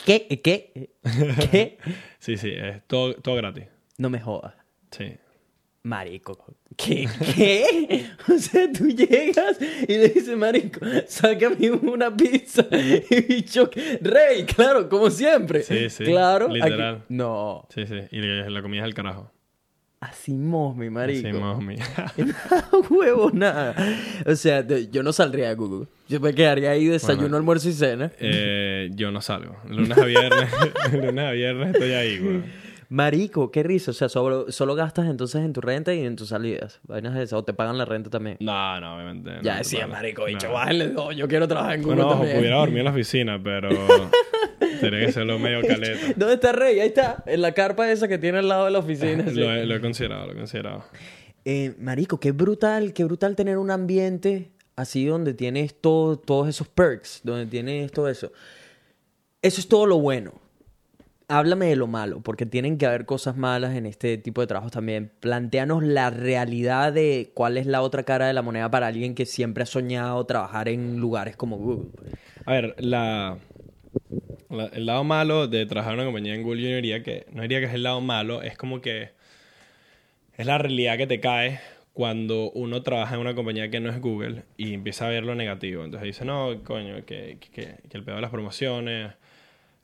¿Qué? 0.04 0.28
¿Qué? 0.44 0.90
¿Qué? 1.52 1.78
Sí, 2.20 2.38
sí, 2.38 2.52
es 2.54 2.82
todo, 2.88 3.14
todo 3.16 3.36
gratis. 3.36 3.66
No 3.98 4.10
me 4.10 4.20
jodas. 4.20 4.54
Sí. 4.92 5.16
Marico. 5.84 6.56
¿Qué? 6.76 7.08
¿Qué? 7.36 8.06
O 8.34 8.38
sea, 8.40 8.72
tú 8.74 8.88
llegas 8.88 9.60
y 9.62 9.94
le 9.98 10.10
dices, 10.10 10.36
Marico, 10.36 10.80
sácame 11.08 11.70
una 11.72 12.16
pizza. 12.16 12.66
Y 12.72 13.22
bicho, 13.22 13.70
rey, 14.02 14.44
claro, 14.46 14.90
como 14.90 15.10
siempre. 15.12 15.62
Sí, 15.62 15.90
sí, 15.92 16.04
Claro. 16.06 16.46
aquí- 16.48 16.56
literal. 16.56 17.04
No. 17.10 17.68
Sí, 17.70 17.86
sí. 17.86 18.00
Y 18.12 18.20
la 18.22 18.62
comida 18.64 18.82
es 18.82 18.88
el 18.88 18.94
carajo. 18.96 19.32
Así 20.10 20.34
mi 20.34 20.90
marico. 20.90 21.28
Sí, 21.28 21.34
mami. 21.34 21.76
Huevo, 22.90 23.32
nada. 23.32 23.76
O 24.26 24.36
sea, 24.36 24.66
yo 24.66 25.04
no 25.04 25.12
saldría 25.14 25.50
de 25.50 25.56
Google. 25.56 25.88
Yo 26.08 26.20
me 26.20 26.34
quedaría 26.34 26.72
ahí 26.72 26.86
desayuno, 26.86 27.22
Bueno. 27.24 27.38
almuerzo 27.38 27.70
y 27.70 27.74
cena. 27.74 28.12
Eh, 28.20 28.90
yo 28.94 29.12
no 29.12 29.22
salgo. 29.22 29.56
Lunes 29.70 29.98
a 29.98 30.06
viernes, 30.06 30.50
lunes 30.94 31.26
a 31.26 31.32
viernes 31.32 31.74
estoy 31.74 31.92
ahí, 31.94 32.20
güey. 32.20 32.65
Marico, 32.90 33.52
qué 33.52 33.64
risa. 33.64 33.92
O 33.92 33.94
sea, 33.94 34.10
solo, 34.10 34.52
solo 34.52 34.76
gastas 34.76 35.08
entonces 35.10 35.44
en 35.44 35.54
tu 35.54 35.62
renta 35.62 35.94
y 35.94 36.06
en 36.06 36.16
tus 36.16 36.30
salidas. 36.30 36.80
Vainas 36.84 37.14
de 37.16 37.24
esas. 37.24 37.34
O 37.40 37.44
te 37.44 37.54
pagan 37.54 37.78
la 37.78 37.86
renta 37.86 38.10
también. 38.10 38.38
No, 38.40 38.80
no, 38.80 38.96
obviamente. 38.96 39.32
no, 39.38 39.42
ya 39.42 39.58
decía, 39.58 39.88
marico, 39.88 40.26
bicho, 40.26 40.48
No. 40.48 40.54
bájenle 40.54 40.90
dos. 40.90 41.16
Yo 41.16 41.28
quiero 41.28 41.48
trabajar 41.48 41.76
en 41.76 41.82
Google 41.84 41.96
Bueno, 41.96 42.10
ojo, 42.10 42.18
también. 42.20 42.38
pudiera 42.38 42.58
dormir 42.58 42.80
en 42.80 42.86
la 42.86 42.92
oficina, 42.92 43.42
pero 43.44 43.70
tendría 44.80 45.06
que 45.08 45.12
serlo 45.12 45.40
medio 45.40 45.62
caleta. 45.62 46.00
¿Dónde 46.16 46.36
está 46.36 46.52
Rey? 46.52 46.80
Ahí 46.80 46.88
está. 46.90 47.24
En 47.26 47.42
la 47.42 47.54
carpa 47.54 47.90
esa 47.92 48.08
que 48.08 48.18
tiene 48.18 48.40
al 48.40 48.48
lado 48.48 48.66
de 48.66 48.72
la 48.72 48.80
oficina. 48.80 49.24
sí. 49.28 49.36
Lo, 49.40 49.52
he, 49.52 49.66
lo 49.66 49.76
he 49.76 49.82
considerado, 49.82 50.28
lo 50.28 50.34
he 50.34 50.36
considerado. 50.36 50.84
Eh, 51.44 51.76
marico, 51.80 52.20
qué 52.20 52.32
brutal, 52.32 52.94
qué 52.94 53.04
brutal 53.04 53.36
tener 53.36 53.58
un 53.58 53.70
ambiente 53.72 54.52
así 54.76 55.06
donde 55.06 55.34
tienes 55.34 55.80
todo, 55.80 56.18
todos 56.18 56.48
esos 56.50 56.68
perks, 56.68 57.22
donde 57.24 57.46
tienes 57.46 57.92
todo 57.92 58.10
eso. 58.10 58.32
Eso 59.42 59.62
es 59.62 59.68
todo 59.68 59.86
lo 59.86 60.00
bueno. 60.00 60.34
Háblame 61.28 61.66
de 61.66 61.76
lo 61.76 61.88
malo, 61.88 62.22
porque 62.22 62.46
tienen 62.46 62.78
que 62.78 62.86
haber 62.86 63.06
cosas 63.06 63.36
malas 63.36 63.76
en 63.76 63.88
este 63.88 64.18
tipo 64.20 64.42
de 64.42 64.48
trabajos 64.48 64.72
también. 64.72 65.12
Plantéanos 65.20 65.82
la 65.84 66.12
realidad 66.12 66.94
de 66.94 67.32
cuál 67.34 67.58
es 67.58 67.66
la 67.66 67.82
otra 67.82 68.04
cara 68.04 68.28
de 68.28 68.34
la 68.34 68.44
moneda 68.44 68.70
para 68.70 68.88
alguien 68.88 69.16
que 69.16 69.26
siempre 69.26 69.64
ha 69.64 69.66
soñado 69.66 70.24
trabajar 70.26 70.70
en 70.70 71.00
lugares 71.00 71.36
como 71.36 71.58
Google. 71.58 71.90
A 72.46 72.52
ver, 72.54 72.76
la, 72.78 73.40
el 74.74 74.86
lado 74.86 75.04
malo 75.04 75.48
de 75.48 75.66
trabajar 75.66 75.94
en 75.94 76.00
una 76.00 76.06
compañía 76.06 76.36
en 76.36 76.44
Google, 76.44 76.62
yo 76.62 76.70
no 76.70 76.76
diría 76.76 77.02
que, 77.02 77.26
es 77.66 77.74
el 77.74 77.84
lado 77.84 78.02
malo, 78.02 78.44
es 78.44 78.56
como 78.56 78.82
que 78.82 79.10
es 80.38 80.46
la 80.46 80.58
realidad 80.58 80.98
que 80.98 81.08
te 81.08 81.20
cae 81.20 81.60
cuando 81.94 82.52
uno 82.52 82.84
trabaja 82.84 83.16
en 83.16 83.22
una 83.22 83.36
compañía 83.36 83.70
que 83.72 83.80
no 83.80 83.90
es 83.90 84.00
Google 84.02 84.44
y 84.58 84.74
empieza 84.74 85.08
a 85.08 85.10
ver 85.10 85.24
lo 85.24 85.34
negativo. 85.34 85.84
Entonces 85.84 86.06
dice, 86.06 86.26
no, 86.26 86.62
coño, 86.64 87.06
que, 87.06 87.38
que, 87.40 87.50
que- 87.90 87.98
el 87.98 88.04
pedo 88.04 88.16
de 88.18 88.22
las 88.22 88.32
promociones, 88.32 89.14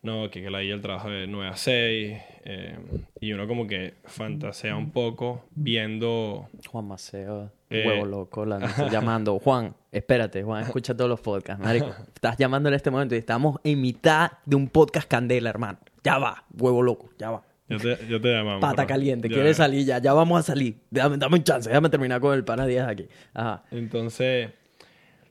no, 0.04 0.30
que, 0.32 0.42
que 0.42 0.50
la 0.50 0.62
el 0.62 0.82
trabajo 0.82 1.10
de 1.10 1.28
9 1.28 1.50
a 1.50 1.56
6, 1.56 2.18
eh, 2.44 2.80
y 3.20 3.34
uno 3.34 3.48
como 3.48 3.68
que 3.68 3.96
fantasea 4.06 4.76
un 4.76 4.92
poco 4.92 5.46
viendo... 5.54 6.50
Juan 6.68 6.86
Maceo, 6.88 7.52
Eh. 7.70 7.84
huevo 7.86 8.06
loco, 8.06 8.46
la 8.46 8.58
estoy 8.66 8.90
llamando. 8.92 9.38
Juan, 9.40 9.76
espérate, 9.92 10.42
Juan, 10.44 10.64
escucha 10.64 10.96
todos 10.96 11.10
los 11.10 11.22
podcasts, 11.22 11.64
marico. 11.64 11.88
Estás 12.16 12.38
llamando 12.38 12.70
en 12.70 12.76
este 12.76 12.90
momento 12.90 13.14
y 13.16 13.20
estamos 13.20 13.60
en 13.64 13.80
mitad 13.82 14.32
de 14.46 14.56
un 14.56 14.70
podcast 14.70 15.08
candela, 15.08 15.50
hermano. 15.50 15.78
Ya 16.04 16.18
va, 16.18 16.46
huevo 16.58 16.82
loco, 16.82 17.10
ya 17.20 17.30
va. 17.32 17.44
Yo 17.70 17.78
te, 17.78 18.06
yo 18.08 18.20
te 18.20 18.30
llamamos. 18.34 18.60
Pata 18.60 18.86
caliente, 18.88 19.30
ya. 19.30 19.36
quiere 19.36 19.54
salir 19.54 19.86
ya, 19.86 20.00
ya 20.00 20.14
vamos 20.14 20.40
a 20.40 20.44
salir. 20.44 20.78
Dame, 20.90 21.18
dame 21.18 21.38
un 21.38 21.44
chance, 21.44 21.70
déjame 21.70 21.90
terminar 21.90 22.20
con 22.20 22.34
el 22.34 22.44
pana 22.44 22.66
10 22.66 22.84
aquí. 22.84 23.08
Ajá. 23.34 23.64
Entonces, 23.72 24.50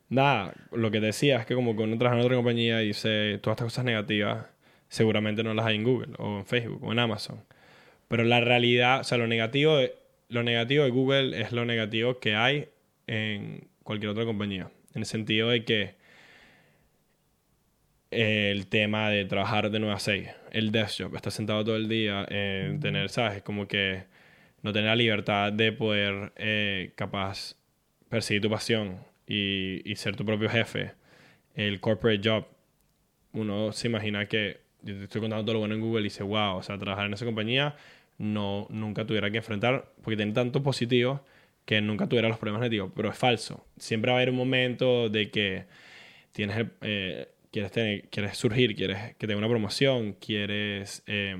nada, 0.09 0.55
lo 0.73 0.91
que 0.91 1.01
decía 1.01 1.39
es 1.41 1.47
que 1.47 1.55
como 1.55 1.77
que 1.77 1.83
uno 1.83 1.99
trabaja 1.99 2.19
en 2.19 2.25
otra 2.25 2.37
compañía 2.37 2.83
y 2.83 2.89
dice 2.89 3.39
todas 3.43 3.57
estas 3.57 3.67
cosas 3.67 3.85
negativas, 3.85 4.47
seguramente 4.91 5.43
no 5.43 5.55
las 5.55 5.65
hay 5.65 5.77
en 5.77 5.85
Google 5.85 6.13
o 6.19 6.39
en 6.41 6.45
Facebook 6.47 6.85
o 6.85 6.93
en 6.93 6.99
Amazon. 6.99 7.43
Pero 8.09 8.25
la 8.25 8.41
realidad, 8.41 9.01
o 9.01 9.05
sea, 9.05 9.17
lo 9.17 9.27
negativo 9.27 9.77
de, 9.77 9.95
lo 10.29 10.43
negativo 10.43 10.85
de 10.85 10.91
Google 10.91 11.41
es 11.41 11.53
lo 11.53 11.65
negativo 11.65 12.19
que 12.19 12.35
hay 12.35 12.69
en 13.07 13.69
cualquier 13.85 14.11
otra 14.11 14.25
compañía. 14.25 14.71
En 14.95 15.03
el 15.03 15.07
sentido 15.07 15.49
de 15.49 15.65
que 15.65 15.95
el 18.11 18.67
tema 18.67 19.09
de 19.11 19.25
trabajar 19.25 19.71
de 19.71 19.79
9 19.79 19.95
a 19.95 19.99
6, 20.01 20.29
el 20.51 20.73
desk 20.73 21.03
job, 21.03 21.15
estar 21.15 21.33
sentado 21.33 21.65
todo 21.65 21.77
el 21.77 21.89
día, 21.89 22.27
eh, 22.29 22.77
tener, 22.81 23.09
¿sabes? 23.09 23.43
Como 23.43 23.69
que 23.69 24.05
no 24.63 24.73
tener 24.73 24.89
la 24.89 24.97
libertad 24.97 25.53
de 25.53 25.71
poder, 25.71 26.33
eh, 26.37 26.93
capaz, 26.97 27.55
perseguir 28.09 28.43
tu 28.43 28.51
pasión 28.51 28.99
y, 29.29 29.89
y 29.89 29.95
ser 29.95 30.17
tu 30.17 30.25
propio 30.25 30.49
jefe, 30.49 30.95
el 31.55 31.81
corporate 31.81 32.29
job, 32.29 32.47
uno 33.33 33.71
se 33.71 33.87
imagina 33.87 34.27
que 34.27 34.70
yo 34.83 34.95
te 34.97 35.05
estoy 35.05 35.21
contando 35.21 35.45
todo 35.45 35.55
lo 35.55 35.61
bueno 35.61 35.75
en 35.75 35.81
Google 35.81 36.01
y 36.01 36.05
dice, 36.05 36.23
wow, 36.23 36.57
o 36.57 36.63
sea, 36.63 36.79
trabajar 36.79 37.07
en 37.07 37.15
esa 37.15 37.25
compañía 37.25 37.77
no, 38.19 38.67
nunca 38.71 39.07
tuviera 39.07 39.31
que 39.31 39.39
enfrentar, 39.39 39.93
porque 40.03 40.17
tiene 40.17 40.33
tanto 40.33 40.63
positivo 40.63 41.25
que 41.65 41.81
nunca 41.81 42.09
tuviera 42.09 42.29
los 42.29 42.39
problemas 42.39 42.61
negativos, 42.61 42.91
pero 42.95 43.11
es 43.11 43.17
falso. 43.17 43.65
Siempre 43.79 44.11
va 44.11 44.19
a 44.19 44.21
haber 44.21 44.31
un 44.31 44.37
momento 44.37 45.09
de 45.09 45.31
que 45.31 45.65
tienes 46.33 46.67
eh, 46.83 47.29
quieres, 47.51 47.73
tener, 47.73 48.09
quieres 48.09 48.37
surgir, 48.37 48.75
quieres 48.75 49.17
que 49.17 49.27
tenga 49.27 49.39
una 49.39 49.49
promoción, 49.49 50.15
quieres 50.15 51.03
eh, 51.07 51.37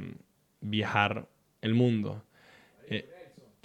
viajar 0.61 1.27
el 1.63 1.75
mundo. 1.75 2.23
Eh, 2.89 3.09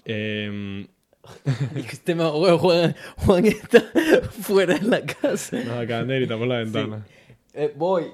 em, 0.06 0.88
este 1.76 2.14
huevo, 2.14 2.58
Juan, 2.60 2.96
Juan 3.18 3.46
está 3.46 3.82
fuera 4.42 4.76
de 4.76 4.88
la 4.88 5.06
casa. 5.06 5.58
nos 5.64 5.80
acaban 5.80 6.08
de 6.08 6.16
gritar 6.16 6.38
por 6.38 6.48
la 6.48 6.58
ventana. 6.60 7.06
Eh, 7.54 7.74
voy. 7.76 8.06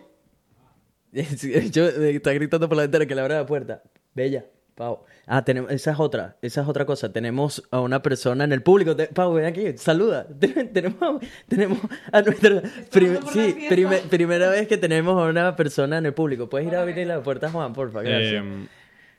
Yo, 1.71 1.87
eh, 1.87 2.15
está 2.15 2.33
gritando 2.33 2.67
por 2.69 2.77
la 2.77 2.83
ventana 2.83 3.05
que 3.05 3.15
le 3.15 3.21
abra 3.21 3.35
la 3.37 3.45
puerta. 3.45 3.83
Bella, 4.13 4.45
Pau. 4.75 5.03
Ah, 5.27 5.43
tenemos, 5.43 5.71
esa 5.71 5.91
es 5.91 5.99
otra, 5.99 6.37
esa 6.41 6.61
es 6.61 6.67
otra 6.67 6.85
cosa. 6.85 7.11
Tenemos 7.11 7.63
a 7.71 7.79
una 7.81 8.01
persona 8.01 8.43
en 8.43 8.51
el 8.53 8.61
público. 8.63 8.95
Te- 8.95 9.07
Pau, 9.07 9.33
ven 9.33 9.45
aquí, 9.45 9.77
saluda. 9.77 10.25
Ten- 10.39 10.71
tenemos, 10.73 11.21
tenemos 11.47 11.79
a 12.11 12.21
nuestra... 12.21 12.61
prim- 12.91 13.17
por 13.19 13.31
sí, 13.33 13.55
prime- 13.69 14.01
primera 14.09 14.49
vez 14.49 14.67
que 14.67 14.77
tenemos 14.77 15.21
a 15.21 15.29
una 15.29 15.55
persona 15.55 15.97
en 15.97 16.05
el 16.05 16.13
público. 16.13 16.49
¿Puedes 16.49 16.67
ir 16.67 16.75
a 16.75 16.81
abrir 16.81 17.05
la 17.07 17.21
puerta, 17.21 17.49
Juan, 17.51 17.73
porfa? 17.73 18.01
Gracias. 18.01 18.33
Em, 18.33 18.67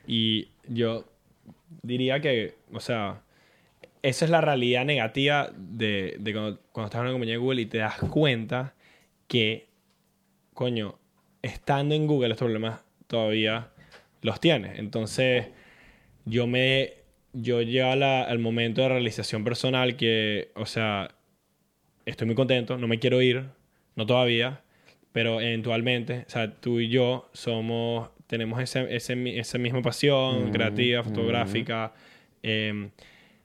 y 0.07 0.49
yo 0.67 1.05
diría 1.81 2.19
que, 2.19 2.55
o 2.73 2.79
sea, 2.79 3.21
esa 4.01 4.25
es 4.25 4.31
la 4.31 4.41
realidad 4.41 4.83
negativa 4.85 5.51
de, 5.55 6.17
de 6.19 6.33
cuando, 6.33 6.59
cuando 6.71 6.87
estás 6.87 6.99
en 6.99 7.03
una 7.05 7.11
compañía 7.13 7.33
de 7.35 7.37
Google 7.39 7.61
y 7.61 7.65
te 7.67 7.77
das 7.77 7.97
cuenta 8.09 8.73
que, 9.27 9.67
coño, 10.53 10.95
estando 11.43 11.93
en 11.93 12.07
Google 12.07 12.31
estos 12.31 12.47
problemas 12.47 12.79
todavía 13.05 13.69
los 14.23 14.39
tienes. 14.39 14.79
Entonces, 14.79 15.45
yo 16.25 16.47
me... 16.47 16.93
Yo 17.35 17.63
llego 17.63 17.89
al 17.89 18.37
momento 18.37 18.83
de 18.83 18.89
realización 18.89 19.43
personal 19.43 19.95
que, 19.95 20.51
o 20.53 20.67
sea, 20.67 21.15
estoy 22.05 22.27
muy 22.27 22.35
contento, 22.35 22.77
no 22.77 22.87
me 22.87 22.99
quiero 22.99 23.23
ir, 23.23 23.45
no 23.95 24.05
todavía, 24.05 24.61
pero 25.13 25.41
eventualmente, 25.41 26.25
o 26.27 26.29
sea, 26.29 26.51
tú 26.51 26.79
y 26.79 26.89
yo 26.89 27.31
somos, 27.33 28.11
tenemos 28.27 28.61
ese, 28.61 28.95
ese 28.95 29.39
esa 29.39 29.57
misma 29.57 29.81
pasión 29.81 30.51
creativa, 30.51 31.01
fotográfica. 31.03 31.95
eh, 32.43 32.89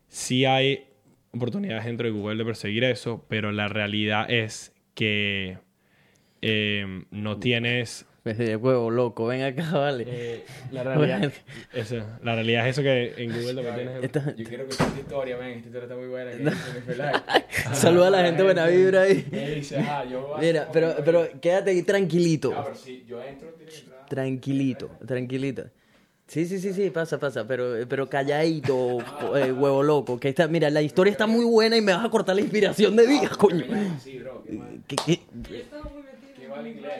sí 0.08 0.44
hay 0.44 0.84
oportunidades 1.32 1.86
dentro 1.86 2.06
de 2.06 2.12
Google 2.12 2.36
de 2.36 2.44
perseguir 2.44 2.84
eso, 2.84 3.24
pero 3.26 3.52
la 3.52 3.68
realidad 3.68 4.30
es 4.30 4.74
que 4.92 5.56
eh, 6.42 7.04
no 7.10 7.38
tienes... 7.38 8.04
De 8.24 8.56
huevo, 8.56 8.90
loco, 8.90 9.24
ven 9.26 9.40
acá, 9.42 9.70
vale. 9.72 10.04
eh, 10.06 10.44
la, 10.70 10.82
realidad, 10.84 11.32
eso, 11.72 11.96
la 12.22 12.34
realidad 12.34 12.68
es 12.68 12.72
eso 12.76 12.82
que 12.82 13.14
en 13.16 13.32
Google 13.32 13.54
lo 13.54 13.62
que 13.62 13.72
tienes... 13.72 14.04
Esta- 14.04 14.36
Yo 14.36 14.44
quiero 14.44 14.64
que 14.66 14.70
esta 14.72 14.84
historia, 15.00 15.36
ven, 15.38 15.48
esta 15.50 15.66
historia 15.68 15.84
está 15.84 15.96
muy 15.96 16.08
buena. 16.08 16.30
Que 16.32 16.82
Felay. 16.82 17.14
Saluda 17.72 18.08
a 18.08 18.10
la 18.10 18.24
gente 18.24 18.42
buena 18.42 18.66
vibra 18.66 19.02
ahí. 19.02 19.22
Dice, 19.54 19.78
ah, 19.78 20.04
yo 20.04 20.20
voy 20.20 20.36
a- 20.36 20.40
Mira, 20.40 20.68
pero, 20.70 20.94
pero 21.02 21.26
quédate 21.40 21.70
ahí 21.70 21.82
tranquilito. 21.84 22.52
Ah, 22.54 22.64
pero 22.64 22.76
si 22.76 23.02
yo 23.06 23.22
entro, 23.22 23.48
tiene 23.56 23.72
que 23.72 23.78
entrar. 23.78 24.06
Tranquilito, 24.06 24.90
tranquilito. 25.06 25.64
Sí, 26.26 26.44
sí, 26.44 26.58
sí, 26.58 26.74
sí, 26.74 26.90
pasa, 26.90 27.18
pasa, 27.18 27.46
pero, 27.46 27.76
pero 27.88 28.10
calladito, 28.10 28.98
eh, 29.36 29.52
huevo 29.52 29.82
loco. 29.82 30.20
Que 30.20 30.28
está, 30.28 30.48
mira, 30.48 30.68
la 30.68 30.82
historia 30.82 31.12
está 31.12 31.26
muy 31.26 31.46
buena 31.46 31.78
y 31.78 31.80
me 31.80 31.92
vas 31.94 32.04
a 32.04 32.10
cortar 32.10 32.34
la 32.34 32.42
inspiración 32.42 32.94
de 32.94 33.06
días, 33.06 33.34
coño. 33.38 33.64
Sí, 34.04 34.18
bro, 34.18 34.42
qué 34.44 34.52
mal. 34.52 34.80
¿Qué- 34.86 34.96
qué? 34.96 35.20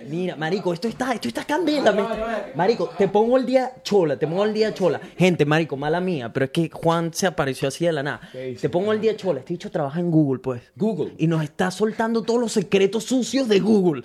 Mira, 0.09 0.37
marico, 0.37 0.73
esto 0.73 0.89
está, 0.89 1.13
esto 1.13 1.29
está 1.29 1.45
candela. 1.45 1.93
me 1.93 2.03
está- 2.03 2.53
Marico, 2.55 2.89
te 2.97 3.09
pongo 3.09 3.37
el 3.37 3.47
día 3.47 3.73
chola, 3.83 4.19
te 4.19 4.27
pongo 4.27 4.45
el 4.45 4.55
día 4.55 4.73
chola. 4.75 5.01
Gente, 5.17 5.45
marico, 5.45 5.77
mala 5.77 6.01
mía, 6.01 6.33
pero 6.33 6.45
es 6.47 6.51
que 6.51 6.71
Juan 6.71 7.13
se 7.13 7.27
apareció 7.27 7.69
así 7.69 7.85
de 7.87 7.93
la 7.93 8.03
nada. 8.03 8.21
Te 8.61 8.69
pongo 8.69 8.93
el 8.93 9.01
día 9.01 9.17
chola. 9.17 9.41
Este 9.41 9.55
dicho 9.55 9.71
trabaja 9.71 10.01
en 10.01 10.11
Google, 10.11 10.41
pues. 10.41 10.63
Google. 10.77 11.13
Y 11.19 11.27
nos 11.27 11.43
está 11.43 11.71
soltando 11.71 12.23
todos 12.23 12.41
los 12.41 12.53
secretos 12.53 13.05
sucios 13.05 13.49
de 13.49 13.61
Google. 13.61 14.03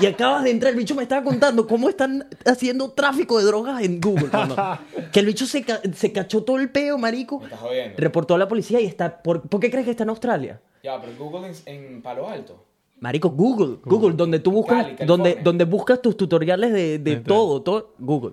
Y 0.00 0.06
acabas 0.06 0.44
de 0.44 0.50
entrar, 0.50 0.72
el 0.72 0.78
bicho 0.78 0.94
me 0.94 1.02
estaba 1.02 1.22
contando 1.22 1.66
cómo 1.66 1.88
están 1.88 2.26
haciendo 2.44 2.90
tráfico 2.90 3.38
de 3.38 3.44
drogas 3.44 3.82
en 3.82 4.00
Google. 4.00 4.28
mano. 4.32 4.56
que 5.12 5.20
el 5.20 5.26
bicho 5.26 5.46
se, 5.46 5.62
ca- 5.62 5.80
se 5.94 6.12
cachó 6.12 6.42
todo 6.42 6.58
el 6.58 6.70
peo, 6.70 6.98
marico. 6.98 7.38
Me 7.38 7.44
estás 7.46 7.60
jodiendo. 7.60 7.94
Reportó 7.98 8.34
a 8.34 8.38
la 8.38 8.48
policía 8.48 8.80
y 8.80 8.86
está... 8.86 9.22
¿Por, 9.22 9.42
¿por 9.48 9.60
qué 9.60 9.70
crees 9.70 9.84
que 9.84 9.90
está 9.92 10.02
en 10.04 10.10
Australia? 10.10 10.60
Ya, 10.82 11.00
pero 11.00 11.12
Google 11.18 11.48
en, 11.66 11.84
en 11.94 12.02
Palo 12.02 12.28
Alto. 12.28 12.62
Marico, 13.04 13.28
Google, 13.28 13.80
Google, 13.84 14.14
donde 14.16 14.38
tú 14.38 14.50
buscas, 14.50 14.82
Cali, 14.86 15.04
donde, 15.06 15.38
donde 15.44 15.66
buscas 15.66 16.00
tus 16.00 16.16
tutoriales 16.16 16.72
de, 16.72 16.98
de 16.98 17.16
todo, 17.16 17.60
todo, 17.60 17.92
Google. 17.98 18.32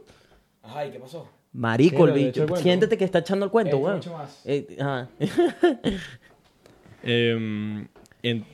Ajá, 0.63 0.85
¿y 0.85 0.91
qué 0.91 0.99
pasó? 0.99 1.27
Marico, 1.51 2.05
el 2.05 2.11
¿Lo 2.11 2.15
de 2.15 2.25
bicho. 2.27 2.55
Siéntete 2.55 2.97
que 2.97 3.03
está 3.03 3.19
echando 3.19 3.43
el 3.43 3.51
cuento, 3.51 3.75
Eh, 3.75 3.79
weón. 3.81 3.95
mucho 3.97 4.13
más. 4.13 4.41
Eh, 4.45 4.77
ajá. 4.79 5.09
em, 7.03 7.85
en- 8.23 8.45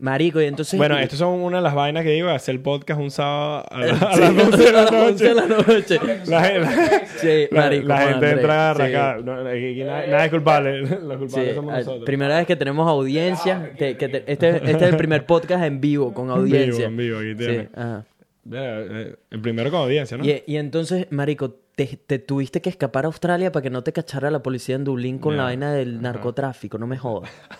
Marico, 0.00 0.40
y 0.40 0.46
entonces. 0.46 0.78
bueno, 0.78 0.98
estas 0.98 1.18
son 1.18 1.40
una 1.40 1.58
de 1.58 1.62
las 1.62 1.74
vainas 1.74 2.02
que 2.04 2.10
digo, 2.10 2.30
hacer 2.30 2.54
el 2.54 2.60
podcast 2.62 2.98
un 3.00 3.10
sábado 3.10 3.64
a, 3.70 3.80
la- 3.80 3.92
a 3.92 4.14
Sí, 4.14 4.20
las 4.20 4.30
11 4.44 4.56
de 4.64 4.72
la 4.72 4.80
a 4.80 4.82
las 4.84 4.92
11 4.92 5.24
de 5.28 5.34
noche. 5.34 5.34
la 5.34 5.46
noche. 5.74 6.00
La, 6.26 6.58
la- 6.58 7.02
Sí, 7.18 7.48
marico. 7.52 7.86
la 7.88 7.98
gente 7.98 8.30
entra 8.30 8.74
sí. 8.74 8.80
arrancada. 8.82 9.16
No, 9.18 9.48
aquí 9.48 9.84
nada, 9.84 10.24
es 10.24 10.30
culpable. 10.30 10.80
Los 10.80 11.18
culpables 11.18 11.32
Sí, 11.32 11.54
somos 11.54 11.74
nosotros. 11.74 12.04
primera 12.06 12.36
vez 12.38 12.46
que 12.46 12.56
tenemos 12.56 12.88
audiencia. 12.88 13.72
que- 13.76 13.96
que 13.96 14.08
te- 14.08 14.24
este, 14.32 14.48
este 14.56 14.70
es 14.70 14.82
el 14.82 14.96
primer 14.96 15.26
podcast 15.26 15.64
en 15.64 15.80
vivo, 15.80 16.14
con 16.14 16.30
audiencia. 16.30 16.86
en 16.86 16.96
vivo, 16.96 17.18
aquí 17.18 17.30
Sí, 17.30 17.36
tienes. 17.36 17.68
ajá. 17.76 18.04
Mira, 18.42 18.80
eh, 18.80 19.16
El 19.30 19.40
primero 19.42 19.70
con 19.70 19.80
audiencia, 19.80 20.16
¿no? 20.16 20.24
Y, 20.24 20.42
y 20.46 20.56
entonces, 20.56 21.06
Marico, 21.10 21.50
te, 21.76 21.86
te 22.06 22.18
tuviste 22.18 22.62
que 22.62 22.70
escapar 22.70 23.04
a 23.04 23.08
Australia 23.08 23.52
para 23.52 23.62
que 23.62 23.70
no 23.70 23.82
te 23.82 23.92
cachara 23.92 24.30
la 24.30 24.42
policía 24.42 24.76
en 24.76 24.84
Dublín 24.84 25.18
con 25.18 25.36
la 25.36 25.42
vaina 25.44 25.72
del 25.74 26.00
narcotráfico, 26.00 26.78
no 26.78 26.86
me 26.86 26.96
jodas. 26.96 27.30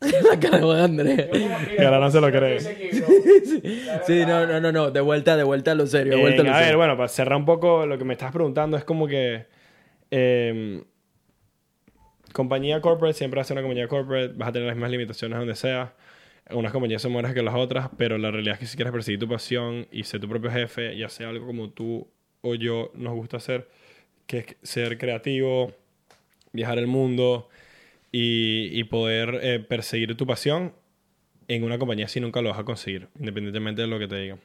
la 0.30 0.38
cara 0.38 0.58
de 0.58 0.82
Andrés. 0.82 1.28
Que 1.76 1.84
ahora 1.84 1.98
no 2.00 2.10
se 2.10 2.20
lo 2.20 2.30
cree. 2.30 2.60
Sí, 2.60 4.24
no, 4.26 4.46
no, 4.46 4.60
no, 4.60 4.72
no, 4.72 4.90
de 4.90 5.00
vuelta, 5.00 5.36
de 5.36 5.42
vuelta 5.44 5.72
a 5.72 5.74
lo 5.74 5.86
serio, 5.86 6.14
de 6.14 6.20
vuelta 6.20 6.42
a 6.42 6.44
Eh, 6.44 6.48
lo 6.48 6.52
a 6.54 6.56
ver, 6.56 6.64
serio. 6.66 6.78
bueno, 6.78 6.96
para 6.96 7.08
cerrar 7.08 7.36
un 7.38 7.44
poco 7.44 7.84
lo 7.86 7.98
que 7.98 8.04
me 8.04 8.14
estás 8.14 8.32
preguntando, 8.32 8.76
es 8.76 8.84
como 8.84 9.06
que. 9.06 9.46
eh, 10.10 10.82
compañía 12.32 12.80
corporate 12.80 13.16
siempre 13.16 13.40
hace 13.40 13.52
una 13.52 13.62
compañía 13.62 13.88
corporate, 13.88 14.34
vas 14.36 14.50
a 14.50 14.52
tener 14.52 14.68
las 14.68 14.76
mismas 14.76 14.90
limitaciones 14.90 15.38
donde 15.38 15.54
sea. 15.56 15.94
Unas 16.50 16.72
compañías 16.72 17.02
son 17.02 17.12
mejores 17.12 17.34
que 17.34 17.42
las 17.42 17.54
otras, 17.54 17.90
pero 17.98 18.16
la 18.16 18.30
realidad 18.30 18.54
es 18.54 18.60
que 18.60 18.66
si 18.66 18.76
quieres 18.76 18.92
perseguir 18.92 19.18
tu 19.20 19.28
pasión 19.28 19.86
y 19.92 20.04
ser 20.04 20.20
tu 20.20 20.28
propio 20.28 20.50
jefe, 20.50 20.96
ya 20.96 21.08
sea 21.08 21.28
algo 21.28 21.46
como 21.46 21.70
tú 21.70 22.08
o 22.40 22.54
yo 22.54 22.90
nos 22.94 23.14
gusta 23.14 23.36
hacer, 23.38 23.68
que 24.26 24.38
es 24.38 24.56
ser 24.62 24.96
creativo, 24.96 25.72
viajar 26.52 26.78
el 26.78 26.86
mundo 26.86 27.48
y, 28.10 28.84
poder 28.84 29.38
eh, 29.42 29.58
perseguir 29.60 30.16
tu 30.16 30.26
pasión, 30.26 30.72
en 31.46 31.64
una 31.64 31.78
compañía 31.78 32.06
así 32.06 32.20
nunca 32.20 32.40
lo 32.42 32.50
vas 32.50 32.58
a 32.58 32.64
conseguir, 32.64 33.08
independientemente 33.18 33.82
de 33.82 33.88
lo 33.88 33.98
que 33.98 34.08
te 34.08 34.16
digan. 34.16 34.40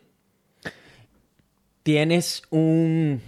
Tienes 1.84 2.44
un... 2.50 3.22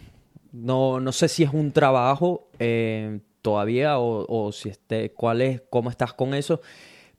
No, 0.52 1.02
no 1.02 1.12
sé 1.12 1.28
si 1.28 1.43
es 1.43 1.52
un 1.52 1.74
trabajo 1.74 2.50
eh, 2.60 3.19
todavía 3.41 4.00
o, 4.00 4.26
o 4.30 4.52
si 4.54 4.69
esté, 4.69 5.12
cuál 5.12 5.41
es, 5.41 5.62
cómo 5.69 5.89
estás 5.89 6.13
con 6.13 6.34
eso, 6.34 6.62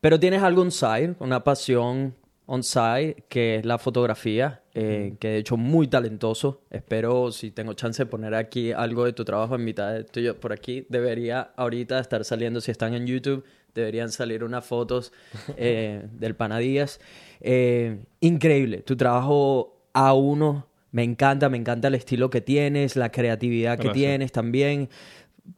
pero 0.00 0.18
tienes 0.18 0.42
algo 0.42 0.62
on 0.62 0.70
side, 0.70 1.16
una 1.20 1.44
pasión 1.44 2.14
on 2.46 2.62
side, 2.62 3.24
que 3.28 3.56
es 3.56 3.66
la 3.66 3.78
fotografía, 3.78 4.62
eh, 4.72 5.14
que 5.18 5.28
de 5.28 5.38
hecho 5.38 5.56
muy 5.56 5.88
talentoso. 5.88 6.62
Espero, 6.70 7.32
si 7.32 7.50
tengo 7.50 7.72
chance 7.74 8.02
de 8.02 8.06
poner 8.06 8.34
aquí 8.34 8.72
algo 8.72 9.04
de 9.04 9.12
tu 9.12 9.24
trabajo 9.24 9.56
en 9.56 9.64
mitad 9.64 9.92
de 9.92 10.04
tuyo 10.04 10.38
por 10.38 10.52
aquí, 10.52 10.86
debería 10.88 11.52
ahorita 11.56 11.98
estar 11.98 12.24
saliendo, 12.24 12.60
si 12.60 12.70
están 12.70 12.94
en 12.94 13.06
YouTube, 13.06 13.44
deberían 13.74 14.10
salir 14.10 14.44
unas 14.44 14.64
fotos 14.64 15.12
eh, 15.56 16.06
del 16.12 16.36
Panadías. 16.36 17.00
Eh, 17.40 17.98
increíble, 18.20 18.78
tu 18.78 18.96
trabajo 18.96 19.82
a 19.92 20.14
uno 20.14 20.68
me 20.92 21.02
encanta, 21.02 21.48
me 21.48 21.58
encanta 21.58 21.88
el 21.88 21.96
estilo 21.96 22.30
que 22.30 22.40
tienes, 22.40 22.96
la 22.96 23.10
creatividad 23.10 23.76
que 23.76 23.84
Gracias. 23.84 23.94
tienes 23.94 24.32
también. 24.32 24.88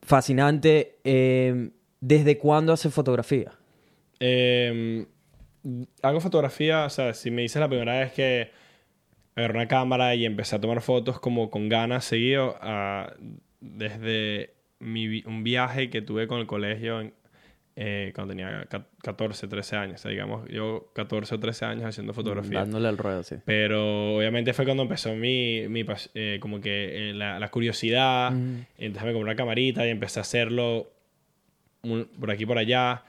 Fascinante. 0.03 0.97
¿Desde 2.01 2.39
cuándo 2.39 2.73
haces 2.73 2.93
fotografía? 2.93 3.53
Eh, 4.21 5.07
hago 6.03 6.21
fotografía, 6.21 6.85
o 6.85 6.91
sea, 6.91 7.15
si 7.15 7.31
me 7.31 7.43
dices 7.43 7.61
la 7.61 7.69
primera 7.69 7.99
vez 8.01 8.13
que 8.13 8.51
agarré 9.37 9.55
una 9.59 9.69
cámara 9.69 10.15
y 10.15 10.25
empecé 10.27 10.57
a 10.57 10.61
tomar 10.61 10.81
fotos 10.81 11.21
como 11.21 11.51
con 11.51 11.69
ganas 11.69 12.05
seguido, 12.05 12.57
ah, 12.61 13.13
desde 13.61 14.55
mi 14.81 15.23
un 15.25 15.43
viaje 15.45 15.91
que 15.91 16.03
tuve 16.03 16.27
con 16.29 16.39
el 16.41 16.47
colegio 16.47 17.01
en, 17.01 17.13
eh, 17.77 18.11
cuando 18.15 18.33
tenía 18.33 18.67
ca- 18.69 18.87
14, 19.03 19.47
13 19.47 19.77
años. 19.77 19.97
O 19.97 20.03
sea, 20.03 20.11
digamos, 20.11 20.49
yo 20.49 20.91
14 20.95 21.35
o 21.37 21.41
13 21.41 21.65
años 21.65 21.85
haciendo 21.85 22.13
fotografía. 22.15 22.61
Dándole 22.61 22.89
al 22.89 22.99
ruedo, 22.99 23.23
sí. 23.23 23.37
Pero 23.45 24.17
obviamente 24.17 24.53
fue 24.53 24.65
cuando 24.65 24.83
empezó 24.83 25.15
mi, 25.15 25.69
mi 25.69 25.85
eh, 26.15 26.39
como 26.41 26.61
que 26.61 27.11
eh, 27.11 27.15
la, 27.15 27.39
la 27.39 27.49
curiosidad. 27.51 28.33
Ujú. 28.33 28.65
Entonces 28.79 29.05
me 29.05 29.13
compré 29.13 29.21
una 29.31 29.37
camarita 29.37 29.87
y 29.87 29.91
empecé 29.91 30.19
a 30.19 30.23
hacerlo 30.23 30.91
un- 31.83 32.07
por 32.19 32.31
aquí 32.33 32.47
por 32.47 32.59
allá. 32.59 33.05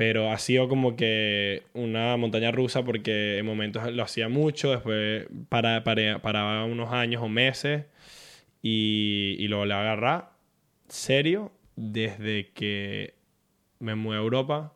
Pero 0.00 0.32
ha 0.32 0.38
sido 0.38 0.66
como 0.66 0.96
que 0.96 1.64
una 1.74 2.16
montaña 2.16 2.50
rusa 2.50 2.82
porque 2.82 3.36
en 3.36 3.44
momentos 3.44 3.92
lo 3.92 4.02
hacía 4.02 4.30
mucho, 4.30 4.70
después 4.70 5.26
para, 5.50 5.84
para, 5.84 6.22
paraba 6.22 6.64
unos 6.64 6.90
años 6.90 7.22
o 7.22 7.28
meses 7.28 7.84
y, 8.62 9.36
y 9.38 9.46
luego 9.48 9.66
le 9.66 9.74
agarré 9.74 10.24
serio 10.88 11.52
desde 11.76 12.48
que 12.54 13.12
me 13.78 13.94
mudé 13.94 14.16
a 14.16 14.20
Europa. 14.22 14.72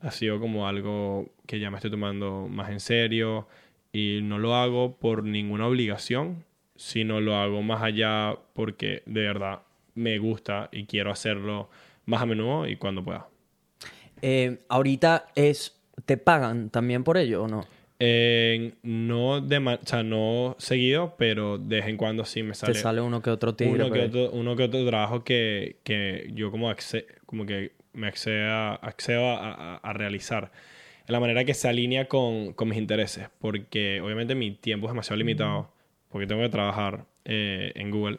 Ha 0.00 0.10
sido 0.12 0.40
como 0.40 0.66
algo 0.66 1.28
que 1.46 1.60
ya 1.60 1.70
me 1.70 1.76
estoy 1.76 1.90
tomando 1.90 2.48
más 2.48 2.70
en 2.70 2.80
serio 2.80 3.46
y 3.92 4.20
no 4.22 4.38
lo 4.38 4.54
hago 4.54 4.96
por 4.96 5.24
ninguna 5.24 5.66
obligación, 5.66 6.42
sino 6.74 7.20
lo 7.20 7.36
hago 7.36 7.60
más 7.60 7.82
allá 7.82 8.38
porque 8.54 9.02
de 9.04 9.20
verdad 9.24 9.60
me 9.94 10.16
gusta 10.16 10.70
y 10.72 10.86
quiero 10.86 11.10
hacerlo 11.10 11.68
más 12.06 12.22
a 12.22 12.24
menudo 12.24 12.66
y 12.66 12.76
cuando 12.76 13.04
pueda. 13.04 13.28
Eh, 14.26 14.58
ahorita 14.70 15.26
es... 15.34 15.76
¿Te 16.06 16.16
pagan 16.16 16.70
también 16.70 17.04
por 17.04 17.18
ello 17.18 17.44
o 17.44 17.48
no? 17.48 17.66
Eh, 18.00 18.72
no, 18.82 19.40
de 19.40 19.58
o 19.58 19.78
sea, 19.86 20.02
no 20.02 20.56
seguido, 20.58 21.14
pero 21.16 21.58
de 21.58 21.76
vez 21.76 21.86
en 21.86 21.96
cuando 21.96 22.24
sí 22.24 22.42
me 22.42 22.50
Te 22.50 22.54
sale, 22.56 22.74
sale 22.74 23.00
uno 23.00 23.22
que 23.22 23.30
otro 23.30 23.54
tigre. 23.54 23.74
uno, 23.74 23.90
que 23.92 24.00
otro, 24.00 24.30
uno 24.32 24.56
que 24.56 24.64
otro 24.64 24.84
trabajo 24.86 25.22
que, 25.24 25.76
que 25.84 26.30
yo 26.34 26.50
como, 26.50 26.70
acce- 26.70 27.06
como 27.26 27.46
que 27.46 27.72
me 27.92 28.08
acceda, 28.08 28.74
accedo 28.74 29.28
a, 29.28 29.52
a- 29.52 29.76
a 29.76 29.92
realizar. 29.92 30.50
De 31.06 31.12
la 31.12 31.20
manera 31.20 31.44
que 31.44 31.54
se 31.54 31.68
alinea 31.68 32.08
con, 32.08 32.54
con 32.54 32.68
mis 32.68 32.78
intereses, 32.78 33.28
porque 33.38 34.00
obviamente 34.00 34.34
mi 34.34 34.50
tiempo 34.52 34.86
es 34.86 34.92
demasiado 34.92 35.18
limitado, 35.18 35.70
porque 36.08 36.26
tengo 36.26 36.40
que 36.42 36.48
trabajar 36.48 37.04
eh, 37.26 37.72
en 37.74 37.90
Google. 37.90 38.18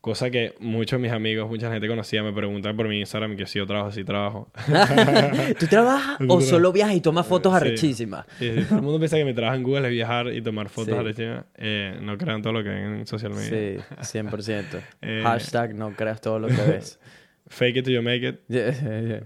Cosa 0.00 0.30
que 0.30 0.54
muchos 0.60 0.98
de 0.98 1.02
mis 1.02 1.12
amigos, 1.12 1.46
mucha 1.50 1.70
gente 1.70 1.86
conocida 1.86 2.22
me 2.22 2.32
preguntan 2.32 2.74
por 2.74 2.88
mi 2.88 3.00
Instagram 3.00 3.36
que 3.36 3.44
si 3.44 3.58
yo 3.58 3.66
trabajo, 3.66 3.92
si 3.92 4.02
trabajo. 4.02 4.50
¿Tú 5.58 5.66
trabajas 5.66 6.16
o 6.28 6.40
solo 6.40 6.72
viajas 6.72 6.94
y 6.96 7.00
tomas 7.02 7.26
fotos 7.26 7.52
Sí. 7.52 7.56
arrechísimas? 7.58 8.26
Sí, 8.38 8.50
sí, 8.50 8.62
Todo 8.64 8.76
el 8.78 8.82
mundo 8.82 8.98
piensa 8.98 9.18
que 9.18 9.26
mi 9.26 9.34
trabajo 9.34 9.56
en 9.56 9.62
Google 9.62 9.88
es 9.88 9.92
viajar 9.92 10.28
y 10.32 10.40
tomar 10.40 10.70
fotos 10.70 10.94
arrechísimas. 10.98 11.44
Eh, 11.56 11.98
no 12.00 12.16
crean 12.16 12.40
todo 12.40 12.54
lo 12.54 12.62
que 12.62 12.70
ven 12.70 12.94
en 13.00 13.06
social 13.06 13.32
media. 13.34 13.84
Sí, 14.00 14.18
100%. 14.18 14.64
Eh, 15.02 15.20
Hashtag 15.22 15.74
no 15.74 15.92
creas 15.94 16.20
todo 16.22 16.38
lo 16.38 16.48
que 16.48 16.54
ves. 16.54 16.98
Fake 17.48 17.76
it 17.78 17.84
till 17.84 17.94
you 17.94 18.02
make 18.02 18.26
it. 18.26 18.36
Yeah, 18.48 18.70
yeah, 18.72 19.00
yeah. 19.02 19.20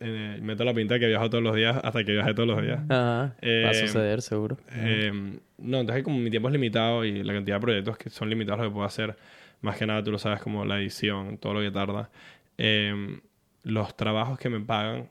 Eh, 0.00 0.38
meto 0.40 0.64
la 0.64 0.72
pinta 0.72 0.94
de 0.94 1.00
que 1.00 1.06
viajo 1.08 1.28
todos 1.28 1.42
los 1.44 1.54
días 1.56 1.76
hasta 1.82 2.02
que 2.04 2.12
viaje 2.12 2.32
todos 2.32 2.48
los 2.48 2.62
días. 2.62 2.78
Ajá, 2.88 2.94
va 2.94 3.24
a 3.24 3.32
Eh, 3.42 3.74
suceder 3.86 4.22
seguro. 4.22 4.56
Eh, 4.74 5.10
no, 5.58 5.80
entonces 5.80 6.02
como 6.04 6.18
mi 6.18 6.30
tiempo 6.30 6.48
es 6.48 6.52
limitado 6.52 7.04
y 7.04 7.22
la 7.24 7.32
cantidad 7.34 7.56
de 7.56 7.60
proyectos 7.60 7.98
que 7.98 8.10
son 8.10 8.30
limitados 8.30 8.60
lo 8.60 8.68
que 8.68 8.74
puedo 8.74 8.86
hacer, 8.86 9.16
más 9.60 9.76
que 9.76 9.86
nada 9.86 10.02
tú 10.02 10.10
lo 10.12 10.18
sabes 10.18 10.40
como 10.40 10.64
la 10.64 10.78
edición, 10.78 11.38
todo 11.38 11.54
lo 11.54 11.60
que 11.60 11.70
tarda. 11.70 12.10
Eh, 12.56 13.20
los 13.62 13.96
trabajos 13.96 14.38
que 14.38 14.48
me 14.48 14.60
pagan, 14.60 15.10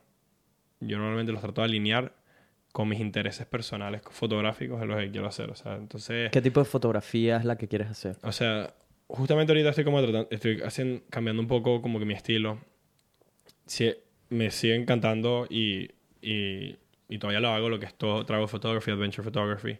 yo 0.80 0.98
normalmente 0.98 1.32
los 1.32 1.42
trato 1.42 1.62
de 1.62 1.66
alinear 1.66 2.14
con 2.72 2.90
mis 2.90 3.00
intereses 3.00 3.46
personales 3.46 4.02
fotográficos 4.12 4.82
en 4.82 4.88
los 4.88 5.00
que 5.00 5.12
quiero 5.12 5.28
hacer. 5.28 5.50
O 5.50 5.56
sea, 5.56 5.76
entonces... 5.76 6.30
¿Qué 6.32 6.42
tipo 6.42 6.60
de 6.60 6.66
fotografía 6.66 7.38
es 7.38 7.46
la 7.46 7.58
que 7.58 7.68
quieres 7.68 7.88
hacer? 7.88 8.18
O 8.22 8.32
sea, 8.32 8.74
justamente 9.08 9.52
ahorita 9.52 9.70
estoy 9.70 9.84
como 9.84 10.02
tratando, 10.02 10.28
estoy 10.32 10.62
haciendo, 10.62 11.02
cambiando 11.10 11.42
un 11.42 11.48
poco 11.48 11.82
como 11.82 12.00
que 12.00 12.06
mi 12.06 12.14
estilo. 12.14 12.60
Sí, 13.66 13.94
me 14.30 14.52
sigue 14.52 14.76
encantando 14.76 15.48
y, 15.50 15.92
y, 16.22 16.78
y 17.10 17.18
todavía 17.18 17.40
lo 17.40 17.50
hago, 17.50 17.70
lo 17.70 17.80
que 17.80 17.88
es 17.88 17.96
todo 17.96 18.26
travel 18.26 18.48
photography, 18.48 18.92
adventure 18.92 19.24
photography. 19.24 19.80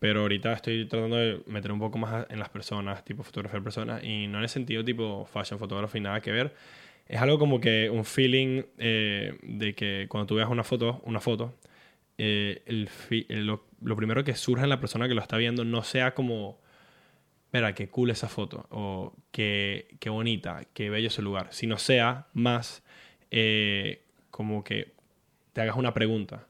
Pero 0.00 0.22
ahorita 0.22 0.54
estoy 0.54 0.86
tratando 0.86 1.16
de 1.18 1.42
meter 1.46 1.72
un 1.72 1.80
poco 1.80 1.98
más 1.98 2.26
en 2.30 2.40
las 2.40 2.50
personas, 2.50 3.04
tipo 3.04 3.22
fotografiar 3.24 3.62
personas, 3.64 4.04
y 4.04 4.26
no 4.28 4.38
en 4.38 4.44
el 4.44 4.50
sentido 4.50 4.84
tipo 4.84 5.26
fashion 5.26 5.58
photography, 5.60 6.00
nada 6.00 6.20
que 6.22 6.32
ver. 6.32 6.54
Es 7.08 7.20
algo 7.20 7.38
como 7.38 7.60
que 7.60 7.90
un 7.90 8.04
feeling 8.04 8.62
eh, 8.78 9.38
de 9.42 9.74
que 9.74 10.06
cuando 10.08 10.26
tú 10.26 10.36
veas 10.36 10.48
una 10.50 10.64
foto, 10.64 11.02
una 11.04 11.20
foto, 11.20 11.54
eh, 12.18 12.62
el 12.66 12.88
el- 13.28 13.46
lo, 13.46 13.64
lo 13.82 13.96
primero 13.96 14.24
que 14.24 14.34
surge 14.36 14.64
en 14.64 14.70
la 14.70 14.80
persona 14.80 15.08
que 15.08 15.14
lo 15.14 15.22
está 15.22 15.36
viendo 15.38 15.64
no 15.64 15.82
sea 15.84 16.14
como, 16.14 16.60
mira, 17.52 17.74
qué 17.74 17.88
cool 17.88 18.10
esa 18.10 18.28
foto, 18.28 18.66
o 18.70 19.14
qué, 19.32 19.88
qué 20.00 20.10
bonita, 20.10 20.62
qué 20.74 20.90
bello 20.90 21.08
ese 21.08 21.22
lugar, 21.22 21.48
sino 21.52 21.78
sea 21.78 22.26
más 22.34 22.82
eh, 23.30 24.02
como 24.30 24.64
que 24.64 24.92
te 25.54 25.62
hagas 25.62 25.76
una 25.76 25.94
pregunta. 25.94 26.48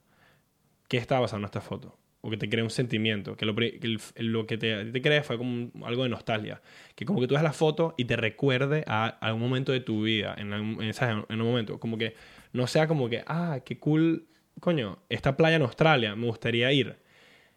¿Qué 0.88 0.98
está 0.98 1.20
pasando 1.20 1.46
en 1.46 1.50
esta 1.50 1.62
foto? 1.62 1.96
O 2.22 2.28
que 2.30 2.37
te 2.37 2.48
cree 2.50 2.62
un 2.62 2.70
sentimiento, 2.70 3.35
que 3.37 3.46
lo, 3.46 3.54
que 3.54 4.59
te, 4.59 4.85
te 4.92 5.22
fue 5.22 5.38
como 5.38 5.70
algo 5.87 6.02
de 6.02 6.11
nostalgia. 6.11 6.61
Que 6.94 7.06
como 7.06 7.20
que 7.20 7.26
tú 7.26 7.35
ves 7.35 7.42
la 7.42 7.54
foto 7.54 7.94
y 7.96 8.04
te 8.04 8.16
recuerde 8.16 8.85
a, 8.87 9.06
algún 9.06 9.40
momento 9.42 9.72
de 9.72 9.80
tu 9.80 10.02
vida, 10.02 10.35
en, 10.37 10.52
algún- 10.52 10.83
en, 10.83 10.92
en 11.28 11.40
un 11.40 11.46
momento. 11.46 11.80
Como 11.80 11.96
que 11.96 12.14
no 12.52 12.66
sea 12.66 12.87
como 12.87 13.09
que, 13.09 13.22
ah, 13.26 13.61
qué 13.64 13.78
cool, 13.78 14.26
coño, 14.61 14.98
esta 15.09 15.37
playa 15.37 15.56
en 15.56 15.62
Australia, 15.62 16.14
me 16.14 16.26
gustaría 16.26 16.70
ir. 16.72 16.98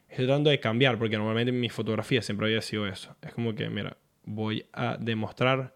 Estoy 0.07 0.25
tratando 0.27 0.49
de 0.49 0.59
cambiar, 0.59 0.97
porque 0.97 1.17
normalmente 1.17 1.51
mi 1.51 1.69
fotografía 1.69 2.21
siempre 2.21 2.47
había 2.47 2.61
sido 2.61 2.87
eso. 2.87 3.15
Es 3.21 3.33
como 3.33 3.55
que, 3.55 3.69
mira, 3.69 3.97
voy 4.23 4.65
a 4.73 4.97
demostrar 4.97 5.73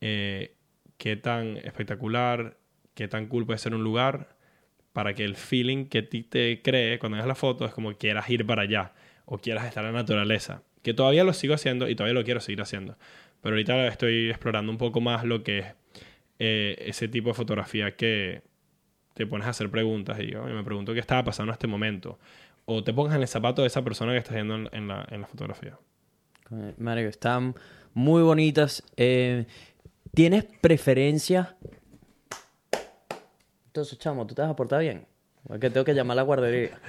eh, 0.00 0.54
qué 0.98 1.16
tan 1.16 1.58
espectacular, 1.58 2.56
qué 2.94 3.08
tan 3.08 3.26
cool 3.26 3.46
puede 3.46 3.58
ser 3.58 3.74
un 3.74 3.84
lugar, 3.84 4.35
para 4.96 5.12
que 5.12 5.26
el 5.26 5.36
feeling 5.36 5.88
que 5.88 6.00
ti 6.00 6.22
te 6.22 6.62
cree 6.62 6.98
cuando 6.98 7.16
veas 7.16 7.28
la 7.28 7.34
foto 7.34 7.66
es 7.66 7.74
como 7.74 7.92
quieras 7.92 8.30
ir 8.30 8.46
para 8.46 8.62
allá 8.62 8.94
o 9.26 9.36
quieras 9.36 9.66
estar 9.66 9.84
en 9.84 9.92
la 9.92 9.98
naturaleza. 10.00 10.62
Que 10.82 10.94
todavía 10.94 11.22
lo 11.22 11.34
sigo 11.34 11.52
haciendo 11.52 11.86
y 11.86 11.94
todavía 11.94 12.14
lo 12.14 12.24
quiero 12.24 12.40
seguir 12.40 12.62
haciendo. 12.62 12.96
Pero 13.42 13.56
ahorita 13.56 13.88
estoy 13.88 14.30
explorando 14.30 14.72
un 14.72 14.78
poco 14.78 15.02
más 15.02 15.22
lo 15.24 15.42
que 15.42 15.58
es 15.58 15.66
eh, 16.38 16.76
ese 16.86 17.08
tipo 17.08 17.28
de 17.28 17.34
fotografía 17.34 17.94
que 17.94 18.40
te 19.12 19.26
pones 19.26 19.46
a 19.46 19.50
hacer 19.50 19.70
preguntas 19.70 20.18
y 20.18 20.28
yo 20.28 20.42
me 20.44 20.64
pregunto 20.64 20.94
qué 20.94 21.00
estaba 21.00 21.24
pasando 21.24 21.50
en 21.50 21.56
este 21.56 21.66
momento. 21.66 22.18
O 22.64 22.82
te 22.82 22.94
pongas 22.94 23.16
en 23.16 23.20
el 23.20 23.28
zapato 23.28 23.60
de 23.60 23.68
esa 23.68 23.84
persona 23.84 24.12
que 24.12 24.18
estás 24.18 24.32
viendo 24.32 24.54
en, 24.54 24.70
en 24.72 24.88
la, 24.88 25.06
en 25.10 25.20
la 25.20 25.26
fotografía. 25.26 25.78
Mario, 26.78 27.10
están 27.10 27.54
muy 27.92 28.22
bonitas. 28.22 28.82
Eh, 28.96 29.44
¿Tienes 30.14 30.44
preferencia? 30.62 31.54
Entonces, 33.76 33.98
chamo, 33.98 34.26
¿tú 34.26 34.34
te 34.34 34.40
vas 34.40 34.50
a 34.50 34.56
portar 34.56 34.80
bien? 34.80 35.04
Porque 35.46 35.68
tengo 35.68 35.84
que 35.84 35.92
llamar 35.92 36.14
a 36.14 36.16
la 36.16 36.22
guardería. 36.22 36.80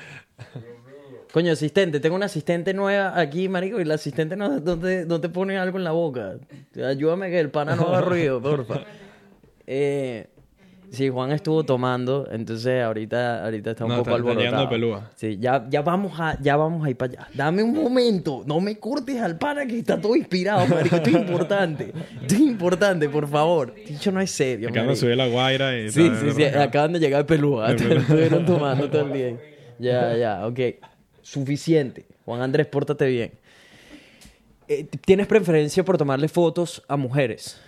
Coño, 1.34 1.52
asistente, 1.52 2.00
tengo 2.00 2.16
una 2.16 2.28
asistente 2.28 2.74
nueva 2.74 3.20
aquí, 3.20 3.50
marico, 3.50 3.82
y 3.82 3.84
la 3.84 3.96
asistente 3.96 4.38
no, 4.38 4.62
no, 4.62 4.80
te, 4.80 5.06
no 5.06 5.20
te 5.20 5.28
pone 5.28 5.58
algo 5.58 5.78
en 5.78 5.84
la 5.84 5.92
boca. 5.92 6.38
Ayúdame 6.82 7.30
que 7.30 7.42
el 7.42 7.52
pana 7.52 7.76
no 7.76 7.90
haga 7.90 8.00
ruido, 8.00 8.42
porfa. 8.42 8.86
Eh, 9.70 10.30
sí, 10.92 11.10
Juan 11.10 11.32
estuvo 11.32 11.64
tomando, 11.64 12.28
entonces 12.32 12.82
ahorita, 12.84 13.44
ahorita 13.44 13.72
está 13.72 13.84
un 13.86 13.90
No, 13.92 13.98
poco 13.98 14.10
está- 14.10 14.16
alborotado. 14.30 14.70
pelúa. 14.70 15.12
Sí, 15.16 15.38
ya, 15.40 15.66
ya, 15.70 15.82
vamos 15.82 16.20
a, 16.20 16.38
ya 16.42 16.56
vamos 16.56 16.86
a 16.86 16.90
ir 16.90 16.96
para 16.98 17.12
allá. 17.14 17.28
Dame 17.34 17.64
un 17.64 17.74
momento, 17.74 18.44
no 18.46 18.60
me 18.60 18.78
cortes 18.78 19.22
al 19.22 19.38
pana 19.38 19.66
que 19.66 19.80
está 19.80 20.00
todo 20.00 20.16
inspirado, 20.16 20.66
marico. 20.68 20.96
Esto 20.98 21.10
es 21.10 21.16
importante. 21.16 21.94
Esto 22.22 22.36
es 22.36 22.42
importante, 22.42 23.10
por 23.10 23.28
favor. 23.28 23.74
Dicho 23.76 24.12
no 24.12 24.22
es 24.22 24.32
serio, 24.32 24.70
Acaban 24.70 24.90
de 24.90 24.96
subir 24.96 25.18
la 25.18 25.28
guaira 25.28 25.78
y 25.78 25.90
Sí, 25.92 26.10
sí, 26.20 26.32
sí, 26.36 26.44
acaban 26.44 26.94
de 26.94 27.00
llegar 27.00 27.26
pelúa. 27.28 27.72
Estuvieron 27.72 28.46
tomando 28.46 28.90
todo 28.90 29.02
el 29.02 29.14
día. 29.14 29.38
Ya, 29.80 30.16
ya, 30.18 30.48
ok. 30.48 30.60
Suficiente. 31.22 32.06
Juan 32.26 32.42
Andrés, 32.42 32.68
pórtate 32.68 33.08
bien. 33.08 33.32
Eh, 34.68 34.86
¿Tienes 35.06 35.28
preferencia 35.28 35.84
por 35.86 35.98
tomarle 35.98 36.28
fotos 36.28 36.84
a 36.88 36.98
mujeres? 36.98 37.60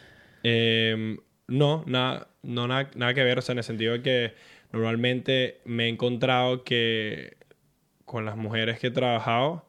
Eh, 0.44 1.16
no, 1.50 1.84
nada, 1.88 2.28
no 2.44 2.68
nada, 2.68 2.90
nada 2.96 3.14
que 3.14 3.24
ver, 3.24 3.40
o 3.40 3.42
sea, 3.42 3.54
en 3.54 3.60
el 3.60 3.64
sentido 3.64 3.94
de 3.94 4.02
que 4.02 4.34
normalmente 4.72 5.62
me 5.66 5.86
he 5.86 5.88
encontrado 5.90 6.64
que 6.64 7.38
con 8.06 8.26
las 8.26 8.38
mujeres 8.38 8.80
que 8.80 8.88
he 8.88 8.92
trabajado, 8.92 9.66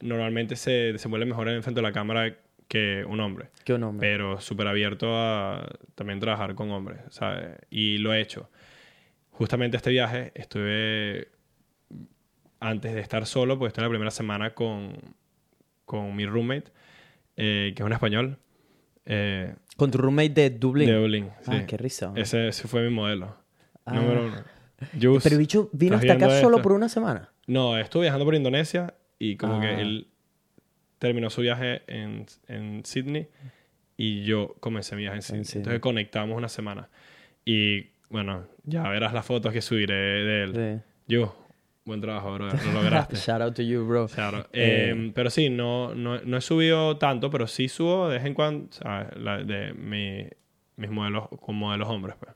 normalmente 0.00 0.56
se 0.56 0.92
desenvuelve 0.92 1.26
mejor 1.26 1.48
en 1.48 1.62
frente 1.62 1.78
de 1.78 1.86
la 1.86 1.92
cámara 1.92 2.36
que 2.68 3.04
un 3.06 3.20
hombre. 3.20 3.50
¿Qué 3.64 3.74
un 3.74 3.82
hombre? 3.84 4.08
Pero 4.08 4.40
súper 4.40 4.68
abierto 4.68 5.16
a 5.16 5.68
también 5.94 6.20
trabajar 6.20 6.54
con 6.54 6.70
hombres, 6.70 7.00
¿sabes? 7.10 7.58
Y 7.70 7.98
lo 7.98 8.12
he 8.12 8.20
hecho. 8.20 8.50
Justamente 9.30 9.76
este 9.76 9.90
viaje 9.90 10.32
estuve, 10.34 11.28
antes 12.60 12.92
de 12.92 13.00
estar 13.00 13.24
solo, 13.26 13.58
pues 13.58 13.70
estuve 13.70 13.84
la 13.84 13.90
primera 13.90 14.10
semana 14.10 14.54
con, 14.54 14.94
con 15.84 16.14
mi 16.14 16.26
roommate, 16.26 16.72
eh, 17.36 17.72
que 17.74 17.82
es 17.82 17.86
un 17.86 17.92
español. 17.92 18.38
Eh, 19.10 19.54
Con 19.76 19.90
tu 19.90 19.96
roommate 19.98 20.28
de 20.28 20.50
Dublín. 20.50 20.86
de 20.88 20.94
Dublín, 20.94 21.30
sí. 21.40 21.50
Ah, 21.52 21.64
qué 21.66 21.76
risa. 21.78 22.12
Ese, 22.14 22.48
ese 22.48 22.68
fue 22.68 22.82
mi 22.82 22.90
modelo. 22.94 23.34
Ah. 23.86 23.94
Número 23.94 24.26
uno. 24.26 24.44
Pero 25.22 25.38
bicho 25.38 25.70
vino 25.72 25.96
¿estás 25.96 26.10
hasta 26.12 26.26
acá 26.26 26.40
solo 26.40 26.60
por 26.62 26.72
una 26.72 26.88
semana. 26.88 27.30
No, 27.46 27.76
estuve 27.78 28.02
viajando 28.02 28.24
por 28.26 28.34
Indonesia 28.34 28.94
y 29.18 29.36
como 29.36 29.54
Ah. 29.56 29.60
que 29.62 29.80
él 29.80 30.08
terminó 30.98 31.30
su 31.30 31.40
viaje 31.40 31.82
en, 31.86 32.26
en 32.48 32.84
Sydney 32.84 33.28
y 33.96 34.24
yo 34.24 34.54
comencé 34.60 34.94
mi 34.94 35.02
viaje 35.02 35.16
en 35.16 35.22
Sydney. 35.22 35.44
Sydney. 35.44 35.60
Entonces 35.62 35.80
conectamos 35.80 36.36
una 36.36 36.48
semana. 36.48 36.88
Y 37.44 37.86
bueno, 38.10 38.46
ya 38.64 38.82
verás 38.88 39.12
las 39.14 39.24
fotos 39.24 39.52
que 39.52 39.62
subiré 39.62 39.94
de 39.94 40.42
él. 40.44 40.52
Sí. 40.54 40.84
Yo, 41.08 41.34
buen 41.88 42.00
trabajo, 42.00 42.32
bro. 42.34 42.46
Lo 42.66 42.72
lograste. 42.82 43.16
Shout 43.16 43.40
out 43.42 43.54
to 43.54 43.62
you, 43.62 43.84
bro. 43.84 44.06
Claro. 44.06 44.46
Eh, 44.52 44.92
Eh, 44.94 45.12
pero 45.14 45.28
sí, 45.30 45.50
no, 45.50 45.94
no, 45.94 46.20
no 46.20 46.36
he 46.36 46.40
subido 46.40 46.96
tanto, 46.98 47.30
pero 47.30 47.46
sí 47.48 47.68
subo 47.68 48.08
de 48.08 48.18
vez 48.18 48.24
en 48.26 48.34
cuando, 48.34 48.68
¿sabes? 48.70 49.08
La- 49.16 49.42
de 49.42 49.74
mi- 49.74 50.28
mis 50.76 50.90
modelos, 50.90 51.28
con 51.40 51.56
modelos 51.56 51.88
hombres, 51.88 52.14
pues. 52.20 52.32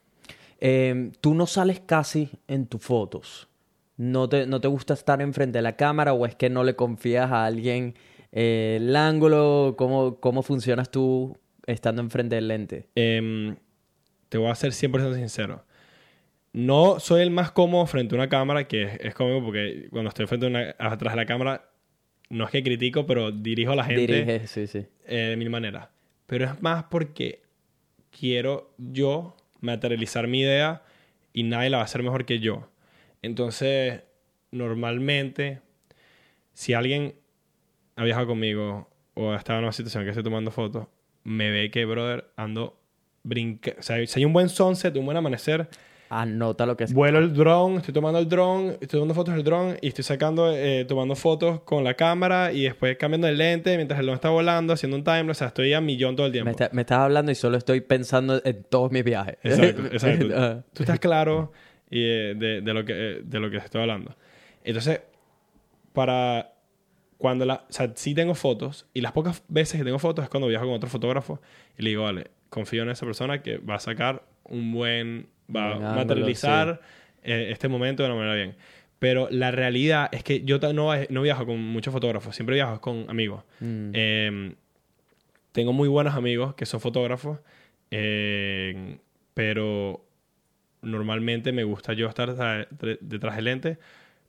Eh, 0.60 1.10
tú 1.20 1.34
no 1.34 1.46
sales 1.46 1.80
casi 1.80 2.30
en 2.48 2.66
tus 2.66 2.82
fotos. 2.82 3.48
¿No 3.96 4.28
te, 4.28 4.46
¿No 4.46 4.60
te 4.60 4.68
gusta 4.68 4.94
estar 4.94 5.20
enfrente 5.20 5.58
de 5.58 5.62
la 5.62 5.76
cámara 5.76 6.12
o 6.12 6.24
es 6.26 6.34
que 6.34 6.48
no 6.50 6.64
le 6.64 6.74
confías 6.74 7.30
a 7.30 7.44
alguien 7.44 7.94
eh, 8.32 8.78
el 8.80 8.96
ángulo? 8.96 9.74
¿Cómo, 9.76 10.16
¿Cómo 10.18 10.42
funcionas 10.42 10.90
tú 10.90 11.36
estando 11.66 12.00
enfrente 12.02 12.34
del 12.36 12.48
lente? 12.48 12.88
Em, 12.94 13.54
te 14.28 14.38
voy 14.38 14.50
a 14.50 14.54
ser 14.54 14.72
100% 14.72 15.14
sincero. 15.14 15.64
No 16.52 17.00
soy 17.00 17.22
el 17.22 17.30
más 17.30 17.50
cómodo 17.50 17.86
frente 17.86 18.14
a 18.14 18.18
una 18.18 18.28
cámara, 18.28 18.68
que 18.68 18.82
es, 18.82 19.00
es 19.00 19.14
cómodo 19.14 19.42
porque 19.44 19.88
cuando 19.90 20.08
estoy 20.08 20.26
frente 20.26 20.46
a 20.46 20.48
una, 20.50 20.74
atrás 20.78 21.14
de 21.14 21.16
la 21.16 21.26
cámara, 21.26 21.70
no 22.32 22.44
es 22.44 22.50
que 22.50 22.62
critico, 22.62 23.06
pero 23.06 23.30
dirijo 23.30 23.72
a 23.72 23.76
la 23.76 23.84
gente 23.84 24.06
Diriges, 24.06 24.50
sí, 24.50 24.66
sí. 24.66 24.86
eh, 25.06 25.16
de 25.16 25.36
mil 25.36 25.50
maneras. 25.50 25.88
Pero 26.26 26.46
es 26.46 26.62
más 26.62 26.84
porque 26.84 27.42
quiero 28.10 28.74
yo 28.78 29.36
materializar 29.60 30.26
mi 30.28 30.40
idea 30.40 30.82
y 31.32 31.42
nadie 31.42 31.70
la 31.70 31.78
va 31.78 31.82
a 31.82 31.84
hacer 31.84 32.02
mejor 32.02 32.24
que 32.24 32.38
yo. 32.38 32.68
Entonces, 33.22 34.02
normalmente, 34.50 35.60
si 36.52 36.74
alguien 36.74 37.14
ha 37.96 38.04
viajado 38.04 38.26
conmigo 38.26 38.88
o 39.14 39.32
ha 39.32 39.36
estado 39.36 39.58
en 39.58 39.64
una 39.66 39.72
situación 39.72 40.04
que 40.04 40.10
estoy 40.10 40.24
tomando 40.24 40.50
fotos, 40.50 40.86
me 41.24 41.50
ve 41.50 41.70
que, 41.70 41.84
brother, 41.84 42.32
ando 42.36 42.80
brinca... 43.22 43.74
O 43.78 43.82
sea, 43.82 44.04
si 44.06 44.20
hay 44.20 44.24
un 44.24 44.32
buen 44.32 44.48
sunset, 44.48 44.96
un 44.96 45.04
buen 45.04 45.16
amanecer, 45.16 45.68
Anota 46.14 46.66
lo 46.66 46.76
que 46.76 46.84
es. 46.84 46.92
vuelo 46.92 47.18
el 47.20 47.32
drone, 47.32 47.78
estoy 47.78 47.94
tomando 47.94 48.18
el 48.18 48.28
drone, 48.28 48.72
estoy 48.72 48.88
tomando 49.00 49.14
fotos 49.14 49.34
del 49.34 49.42
drone 49.44 49.78
y 49.80 49.88
estoy 49.88 50.04
sacando, 50.04 50.52
eh, 50.54 50.84
tomando 50.84 51.14
fotos 51.16 51.60
con 51.62 51.84
la 51.84 51.94
cámara 51.94 52.52
y 52.52 52.64
después 52.64 52.96
cambiando 52.98 53.28
el 53.28 53.38
lente 53.38 53.74
mientras 53.76 53.98
el 53.98 54.06
drone 54.06 54.16
está 54.16 54.28
volando, 54.28 54.74
haciendo 54.74 54.96
un 54.98 55.04
timelapse. 55.04 55.30
O 55.30 55.34
sea, 55.34 55.46
estoy 55.48 55.72
a 55.72 55.80
millón 55.80 56.14
todo 56.14 56.26
el 56.26 56.32
tiempo. 56.32 56.46
Me, 56.46 56.50
está- 56.52 56.68
me 56.72 56.82
estás 56.82 56.98
hablando 56.98 57.32
y 57.32 57.34
solo 57.34 57.56
estoy 57.56 57.80
pensando 57.80 58.42
en 58.44 58.62
todos 58.64 58.92
mis 58.92 59.04
viajes. 59.04 59.36
Exacto, 59.42 59.82
exacto. 59.92 60.26
Ah. 60.36 60.62
Tú 60.74 60.82
estás 60.82 60.98
claro 61.00 61.50
y, 61.90 62.02
eh, 62.04 62.34
de, 62.36 62.60
de 62.60 62.74
lo 62.74 62.84
que, 62.84 62.92
eh, 62.94 63.20
de 63.24 63.40
lo 63.40 63.50
que 63.50 63.56
estoy 63.56 63.80
hablando. 63.80 64.14
Entonces, 64.64 65.00
para 65.92 66.52
cuando 67.18 67.44
la... 67.44 67.64
O 67.68 67.72
sea, 67.72 67.90
sí 67.94 68.14
tengo 68.14 68.34
fotos 68.34 68.86
y 68.94 69.00
las 69.00 69.12
pocas 69.12 69.42
veces 69.48 69.78
que 69.78 69.84
tengo 69.84 69.98
fotos 69.98 70.24
es 70.24 70.28
cuando 70.28 70.48
viajo 70.48 70.64
con 70.66 70.74
otro 70.74 70.88
fotógrafo 70.90 71.40
y 71.78 71.82
le 71.82 71.90
digo, 71.90 72.02
vale, 72.02 72.30
confío 72.48 72.82
en 72.82 72.90
esa 72.90 73.06
persona 73.06 73.42
que 73.42 73.58
va 73.58 73.76
a 73.76 73.80
sacar 73.80 74.24
un 74.44 74.72
buen... 74.72 75.28
Va 75.54 75.74
a 75.74 75.94
materializar 75.96 76.80
eh, 77.22 77.48
este 77.50 77.68
momento 77.68 78.02
de 78.02 78.08
una 78.08 78.18
manera 78.18 78.34
bien. 78.34 78.54
Pero 78.98 79.28
la 79.30 79.50
realidad 79.50 80.08
es 80.12 80.22
que 80.22 80.42
yo 80.44 80.58
no, 80.72 80.92
no 81.08 81.22
viajo 81.22 81.44
con 81.44 81.60
muchos 81.60 81.92
fotógrafos, 81.92 82.36
siempre 82.36 82.54
viajo 82.54 82.80
con 82.80 83.06
amigos. 83.08 83.42
Mm. 83.60 83.90
Eh, 83.94 84.54
tengo 85.52 85.72
muy 85.72 85.88
buenos 85.88 86.14
amigos 86.14 86.54
que 86.54 86.66
son 86.66 86.80
fotógrafos, 86.80 87.40
eh, 87.90 88.98
pero 89.34 90.04
normalmente 90.82 91.52
me 91.52 91.64
gusta 91.64 91.92
yo 91.92 92.08
estar 92.08 92.34
detrás 93.00 93.36
del 93.36 93.44
lente. 93.44 93.78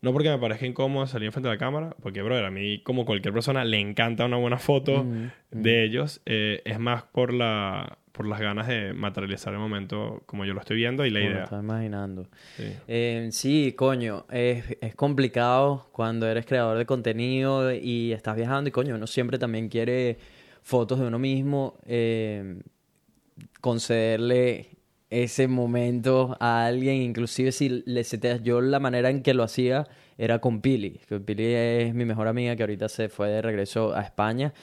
No 0.01 0.11
porque 0.11 0.29
me 0.29 0.37
parezca 0.37 0.65
incómodo 0.65 1.07
salir 1.07 1.27
enfrente 1.27 1.47
de 1.47 1.55
la 1.55 1.59
cámara, 1.59 1.95
porque, 2.01 2.21
brother, 2.21 2.43
a 2.43 2.51
mí, 2.51 2.79
como 2.79 3.05
cualquier 3.05 3.33
persona, 3.33 3.63
le 3.63 3.79
encanta 3.79 4.25
una 4.25 4.35
buena 4.35 4.57
foto 4.57 5.05
Mm, 5.05 5.29
de 5.51 5.83
ellos. 5.85 6.21
Eh, 6.25 6.61
es 6.65 6.77
más 6.77 7.03
por, 7.03 7.33
la, 7.33 7.97
por 8.13 8.25
las 8.27 8.39
ganas 8.39 8.67
de 8.67 8.93
materializar 8.93 9.51
el 9.53 9.59
momento 9.59 10.21
como 10.27 10.45
yo 10.45 10.53
lo 10.53 10.59
estoy 10.61 10.77
viendo 10.77 11.05
y 11.05 11.09
la 11.09 11.19
Como 11.19 11.29
lo 11.29 11.33
idea. 11.35 11.43
estaba 11.45 11.61
imaginando. 11.63 12.27
Sí. 12.55 12.63
Eh, 12.87 13.27
sí, 13.31 13.73
coño, 13.75 14.25
es, 14.31 14.77
es 14.79 14.95
complicado 14.95 15.89
cuando 15.91 16.27
eres 16.27 16.45
creador 16.45 16.77
de 16.77 16.85
contenido 16.85 17.73
y 17.73 18.13
estás 18.13 18.35
viajando 18.37 18.69
y 18.69 18.71
coño, 18.71 18.95
uno 18.95 19.07
siempre 19.07 19.37
también 19.39 19.67
quiere 19.67 20.17
fotos 20.61 20.99
de 20.99 21.07
uno 21.07 21.17
mismo, 21.19 21.75
eh, 21.87 22.61
concederle 23.61 24.67
ese 25.09 25.47
momento 25.47 26.35
a 26.39 26.65
alguien, 26.65 26.97
inclusive 27.01 27.51
si 27.51 27.83
le 27.85 28.03
seteas, 28.03 28.41
yo 28.43 28.61
la 28.61 28.79
manera 28.79 29.09
en 29.09 29.21
que 29.21 29.33
lo 29.33 29.43
hacía 29.43 29.87
era 30.17 30.39
con 30.39 30.61
Pili, 30.61 30.99
que 31.07 31.19
Pili 31.19 31.45
es 31.53 31.93
mi 31.93 32.05
mejor 32.05 32.27
amiga 32.27 32.55
que 32.55 32.63
ahorita 32.63 32.89
se 32.89 33.09
fue 33.09 33.29
de 33.29 33.41
regreso 33.41 33.95
a 33.95 34.01
España 34.01 34.53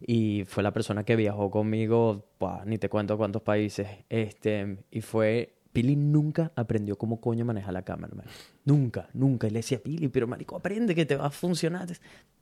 y 0.00 0.44
fue 0.46 0.62
la 0.62 0.72
persona 0.72 1.04
que 1.04 1.16
viajó 1.16 1.50
conmigo, 1.50 2.24
ni 2.66 2.78
te 2.78 2.88
cuento 2.88 3.16
cuántos 3.16 3.42
países, 3.42 3.88
este, 4.08 4.78
y 4.90 5.00
fue, 5.00 5.54
Pili 5.72 5.96
nunca 5.96 6.52
aprendió 6.54 6.96
cómo 6.96 7.20
coño 7.20 7.44
manejar 7.44 7.74
la 7.74 7.82
cámara, 7.82 8.14
marico. 8.14 8.34
nunca, 8.64 9.08
nunca, 9.12 9.46
y 9.46 9.50
le 9.50 9.58
decía, 9.60 9.82
Pili, 9.82 10.08
pero 10.08 10.26
marico, 10.26 10.56
aprende 10.56 10.94
que 10.94 11.06
te 11.06 11.16
va 11.16 11.26
a 11.26 11.30
funcionar, 11.30 11.88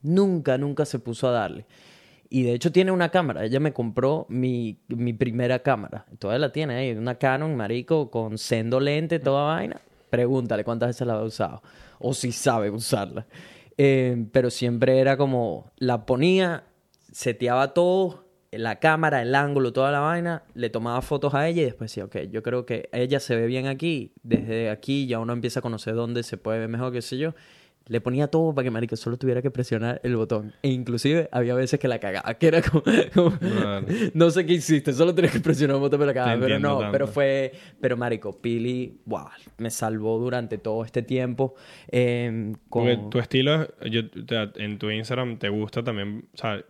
nunca, 0.03 0.59
nunca 0.59 0.84
se 0.84 0.98
puso 0.98 1.28
a 1.28 1.32
darle. 1.32 1.66
Y 2.34 2.44
de 2.44 2.55
hecho 2.55 2.72
tiene 2.72 2.90
una 2.90 3.11
cámara. 3.11 3.44
Ella 3.44 3.61
me 3.61 3.74
compró 3.74 4.24
mi, 4.30 4.78
mi 4.88 5.12
primera 5.12 5.59
cámara. 5.59 6.07
Todavía 6.18 6.38
la 6.38 6.50
tiene 6.50 6.74
ahí. 6.76 6.92
Una 6.92 7.16
Canon, 7.16 7.55
marico, 7.55 8.11
con 8.11 8.38
sendo 8.38 8.80
lente, 8.80 9.18
toda 9.18 9.55
vaina. 9.55 9.78
Pregúntale 10.09 10.64
cuántas 10.64 10.88
veces 10.88 11.07
la 11.07 11.12
ha 11.12 11.22
usado. 11.22 11.62
O 11.98 12.14
si 12.14 12.32
sabe 12.32 12.70
usarla. 12.70 13.26
Eh, 13.76 14.24
pero 14.32 14.48
siempre 14.48 14.98
era 14.98 15.18
como... 15.18 15.72
La 15.76 16.07
ponía, 16.07 16.64
seteaba 17.13 17.75
todo. 17.75 18.23
La 18.51 18.81
cámara, 18.81 19.23
el 19.23 19.35
ángulo, 19.35 19.73
toda 19.73 19.91
la 19.91 20.01
vaina. 20.01 20.43
Le 20.55 20.69
tomaba 20.69 21.01
fotos 21.01 21.33
a 21.33 21.49
ella 21.49 21.63
y 21.63 21.65
después 21.65 21.91
decía, 21.91 22.05
ok, 22.05 22.17
yo 22.31 22.43
creo 22.43 22.67
que 22.67 22.91
ella 22.93 23.19
se 23.19 23.35
ve 23.35 23.47
bien 23.47 23.67
aquí. 23.67 24.13
Desde 24.23 24.69
aquí 24.69 25.07
ya 25.07 25.21
uno 25.21 25.33
empieza 25.33 25.61
a 25.61 25.63
conocer 25.63 25.95
dónde 25.95 26.23
se 26.23 26.37
puede 26.37 26.59
ver 26.59 26.69
mejor, 26.69 26.93
qué 26.93 27.01
sé 27.01 27.17
yo. 27.17 27.35
Le 27.89 28.01
ponía 28.03 28.29
todo 28.29 28.55
para 28.55 28.63
que 28.65 28.71
marico 28.71 28.95
solo 28.95 29.17
tuviera 29.17 29.41
que 29.43 29.51
presionar 29.51 30.01
el 30.05 30.17
botón. 30.17 30.53
E 30.63 30.69
inclusive 30.69 31.29
había 31.33 31.55
veces 31.55 31.81
que 31.81 31.89
la 31.89 31.99
cagaba, 31.99 32.35
que 32.35 32.47
era 32.47 32.61
como, 32.63 32.83
no 34.15 34.31
sé 34.31 34.47
qué 34.47 34.53
hiciste, 34.53 34.93
solo 34.93 35.15
tenías 35.15 35.33
que 35.33 35.41
presionar 35.41 35.77
un 35.77 35.83
botón 35.83 35.99
para 35.99 36.13
la 36.13 36.15
cagaba, 36.15 36.41
pero 36.41 36.59
no, 36.61 36.79
tanto. 36.79 36.93
pero 36.93 37.07
fue, 37.09 37.53
pero 37.81 37.97
marico, 37.97 38.41
Pili, 38.41 39.01
wow, 39.07 39.27
me 39.59 39.71
salvó 39.71 40.19
durante 40.19 40.59
todo 40.59 40.85
este 40.85 41.03
tiempo. 41.03 41.55
eh, 41.89 42.53
con- 42.69 42.85
Porque 42.85 42.99
tu 43.11 43.19
estilo, 43.19 43.67
yo, 43.91 44.09
te- 44.11 44.63
en 44.65 44.79
tu 44.79 44.91
Instagram 44.91 45.39
te 45.39 45.49
gusta 45.49 45.83
también, 45.83 46.29
o 46.35 46.37
sea, 46.37 46.63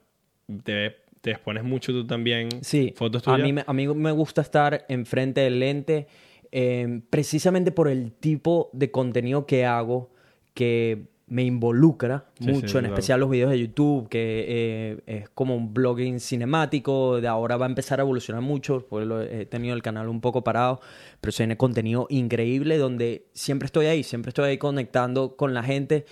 te, 0.65 0.97
te 1.21 1.31
expones 1.31 1.65
mucho 1.65 1.93
tú 1.93 2.07
también. 2.07 2.49
Sí, 2.63 2.93
Fotos 2.97 3.23
a 3.23 3.33
tuyas. 3.33 3.43
mí, 3.43 3.53
me- 3.53 3.65
a 3.67 3.73
mí 3.73 3.87
me 3.89 4.13
gusta 4.13 4.41
estar 4.43 4.85
enfrente 4.89 5.41
del 5.43 5.61
lente 5.61 6.07
eh, 6.51 7.01
precisamente 7.11 7.73
por 7.73 7.89
el 7.89 8.13
tipo 8.13 8.69
de 8.73 8.91
contenido 8.91 9.47
que 9.47 9.65
hago 9.65 10.11
que 10.55 11.05
me 11.29 11.45
involucra 11.45 12.27
Sí, 12.39 12.45
sí, 12.45 12.51
mucho, 12.51 12.67
en 12.79 12.85
claro. 12.85 12.87
especial 12.95 13.21
los 13.21 13.31
videos 13.31 13.51
de 13.53 13.59
YouTube, 13.59 14.07
que 14.11 14.45
eh, 14.47 14.99
es 15.07 15.29
como 15.31 15.57
un 15.57 15.73
blogging 15.73 16.21
cinemático, 16.21 17.23
de 17.23 17.29
ahora 17.29 17.57
va 17.57 17.65
a 17.65 17.69
empezar 17.71 18.01
a 18.01 18.03
evolucionar 18.03 18.43
mucho, 18.43 18.85
porque 18.91 19.07
lo- 19.07 19.23
he 19.23 19.47
tenido 19.47 19.75
el 19.75 19.81
canal 19.81 20.09
un 20.09 20.21
poco 20.21 20.45
parado, 20.45 20.81
pero 21.23 21.33
se 21.33 21.39
tiene 21.39 21.57
contenido 21.57 22.07
increíble 22.11 22.77
donde 22.77 23.29
siempre 23.33 23.65
estoy 23.65 23.87
ahí, 23.87 24.03
siempre 24.03 24.29
estoy 24.29 24.51
ahí 24.51 24.59
conectando 24.59 25.37
con 25.37 25.55
la 25.55 25.63
gente. 25.63 26.05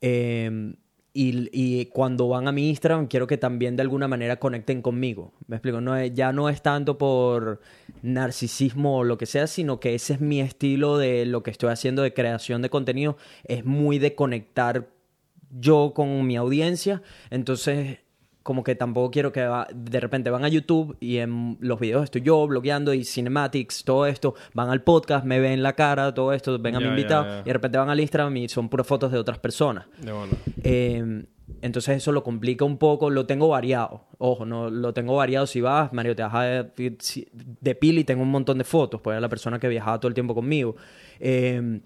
eh, 0.00 0.74
y, 1.16 1.86
cuando 1.86 2.26
van 2.28 2.48
a 2.48 2.52
mi 2.52 2.68
Instagram, 2.68 3.06
quiero 3.06 3.28
que 3.28 3.38
también 3.38 3.76
de 3.76 3.82
alguna 3.82 4.08
manera 4.08 4.40
conecten 4.40 4.82
conmigo. 4.82 5.32
Me 5.46 5.56
explico, 5.56 5.80
no 5.80 5.96
es- 5.96 6.12
ya 6.12 6.32
no 6.32 6.48
es 6.48 6.60
tanto 6.60 6.98
por 6.98 7.60
narcisismo 8.02 8.98
o 8.98 9.04
lo 9.04 9.16
que 9.16 9.26
sea, 9.26 9.46
sino 9.46 9.78
que 9.78 9.94
ese 9.94 10.14
es 10.14 10.20
mi 10.20 10.40
estilo 10.40 10.98
de 10.98 11.24
lo 11.24 11.42
que 11.44 11.52
estoy 11.52 11.70
haciendo 11.70 12.02
de 12.02 12.12
creación 12.12 12.62
de 12.62 12.70
contenido. 12.70 13.16
Es 13.44 13.64
muy 13.64 13.98
de 14.00 14.14
conectar 14.16 14.88
yo 15.50 15.92
con 15.94 16.26
mi 16.26 16.36
audiencia. 16.36 17.00
Entonces, 17.30 17.98
como 18.44 18.62
que 18.62 18.76
tampoco 18.76 19.10
quiero 19.10 19.32
que 19.32 19.44
va- 19.44 19.66
de 19.74 19.98
repente 19.98 20.30
van 20.30 20.44
a 20.44 20.48
YouTube 20.48 20.96
y 21.00 21.16
en 21.16 21.56
los 21.60 21.80
videos 21.80 22.04
estoy 22.04 22.20
yo 22.22 22.46
blogueando 22.46 22.94
y 22.94 23.02
cinematics, 23.02 23.82
todo 23.82 24.06
esto, 24.06 24.34
van 24.52 24.70
al 24.70 24.82
podcast, 24.82 25.24
me 25.26 25.40
ven 25.40 25.62
la 25.64 25.72
cara, 25.72 26.14
todo 26.14 26.32
esto, 26.32 26.56
ven 26.60 26.76
a 26.76 26.78
mi 26.78 26.86
invitado 26.90 27.40
y 27.40 27.44
de 27.46 27.52
repente 27.52 27.78
van 27.78 27.90
al 27.90 27.98
Instagram 27.98 28.36
y 28.36 28.48
son 28.48 28.68
puras 28.68 28.86
fotos 28.86 29.10
de 29.10 29.18
otras 29.18 29.38
personas. 29.40 29.86
De 29.98 30.12
bueno. 30.12 30.32
Eh, 30.62 31.24
entonces 31.60 31.96
eso 31.96 32.12
lo 32.12 32.22
complica 32.22 32.64
un 32.64 32.76
poco, 32.78 33.10
lo 33.10 33.26
tengo 33.26 33.48
variado. 33.48 34.04
Ojo, 34.18 34.44
no 34.46 34.70
lo 34.70 34.92
tengo 34.94 35.16
variado. 35.16 35.46
Si 35.46 35.60
vas, 35.60 35.92
Mario, 35.92 36.14
te 36.14 36.22
vas 36.22 36.34
a 36.34 36.42
de, 36.42 36.96
de 37.60 37.74
Pili, 37.74 38.04
tengo 38.04 38.22
un 38.22 38.30
montón 38.30 38.58
de 38.58 38.64
fotos, 38.64 39.00
pues 39.00 39.14
era 39.14 39.20
la 39.20 39.28
persona 39.28 39.58
que 39.58 39.68
viajaba 39.68 39.98
todo 39.98 40.08
el 40.08 40.14
tiempo 40.14 40.34
conmigo. 40.34 40.76
Eh, 41.20 41.80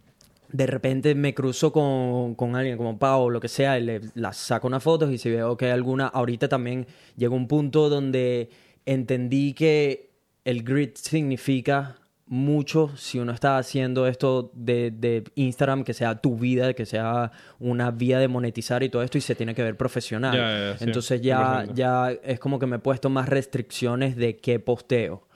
de 0.51 0.67
repente 0.67 1.15
me 1.15 1.35
cruzo 1.35 1.73
con, 1.73 2.35
con 2.35 2.57
alguien 2.57 2.77
como 2.77 2.99
Pau 2.99 3.23
o 3.23 3.31
lo 3.31 3.41
que 3.41 3.49
sea 3.49 3.79
y 3.79 3.85
le 3.85 4.01
las 4.15 4.37
saco 4.37 4.67
unas 4.67 4.83
fotos 4.83 5.11
y 5.13 5.19
si 5.19 5.31
veo 5.31 5.57
que 5.57 5.67
hay 5.67 5.73
alguna, 5.73 6.07
ahorita 6.07 6.49
también 6.49 6.87
llegó 7.17 7.37
un 7.37 7.49
punto 7.49 7.89
donde 7.89 8.51
entendí 8.87 9.53
que 9.53 10.11
el 10.45 10.63
grid 10.63 10.91
significa 10.95 11.97
mucho 12.29 12.91
si 12.97 13.19
uno 13.19 13.33
está 13.33 13.59
haciendo 13.59 14.07
esto 14.07 14.51
de, 14.55 14.91
de 14.91 15.25
Instagram, 15.35 15.85
que 15.85 15.95
sea 15.95 16.17
tu 16.17 16.37
vida, 16.37 16.75
que 16.75 16.87
sea 16.87 17.33
una 17.59 17.91
vía 17.91 18.19
de 18.19 18.29
monetizar 18.29 18.83
y 18.83 18.89
todo 18.89 19.03
esto 19.03 19.19
y 19.19 19.21
se 19.21 19.35
tiene 19.35 19.55
que 19.55 19.63
ver 19.63 19.77
profesional. 19.77 20.77
Sí, 20.79 20.85
Entonces 20.85 21.21
ya, 21.21 21.65
100%. 21.65 21.75
ya 21.75 22.11
es 22.11 22.39
como 22.39 22.59
que 22.59 22.67
me 22.67 22.77
he 22.77 22.81
puesto 22.81 23.09
más 23.11 23.29
restricciones 23.29 24.17
de 24.17 24.37
qué 24.37 24.61
posteo. 24.61 25.28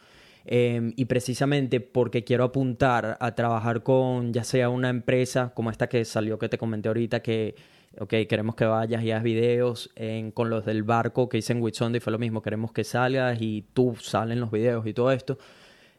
Eh, 0.46 0.92
y 0.96 1.04
precisamente 1.04 1.80
porque 1.80 2.24
quiero 2.24 2.44
apuntar 2.44 3.16
a 3.20 3.34
trabajar 3.34 3.82
con 3.82 4.32
ya 4.32 4.42
sea 4.44 4.68
una 4.70 4.88
empresa 4.88 5.52
como 5.54 5.70
esta 5.70 5.88
que 5.88 6.04
salió 6.04 6.38
que 6.38 6.48
te 6.48 6.58
comenté 6.58 6.88
ahorita 6.88 7.22
que 7.22 7.54
ok, 7.98 8.08
queremos 8.28 8.54
que 8.56 8.64
vayas 8.64 9.04
y 9.04 9.10
hagas 9.12 9.22
videos 9.22 9.90
en- 9.96 10.32
con 10.32 10.50
los 10.50 10.64
del 10.64 10.82
barco 10.82 11.28
que 11.28 11.38
hice 11.38 11.52
en 11.52 11.62
Whitsunday 11.62 12.00
fue 12.00 12.10
lo 12.10 12.18
mismo, 12.18 12.40
queremos 12.42 12.72
que 12.72 12.82
salgas 12.84 13.40
y 13.40 13.66
tú 13.74 13.94
salen 14.00 14.40
los 14.40 14.50
videos 14.50 14.86
y 14.86 14.94
todo 14.94 15.12
esto. 15.12 15.38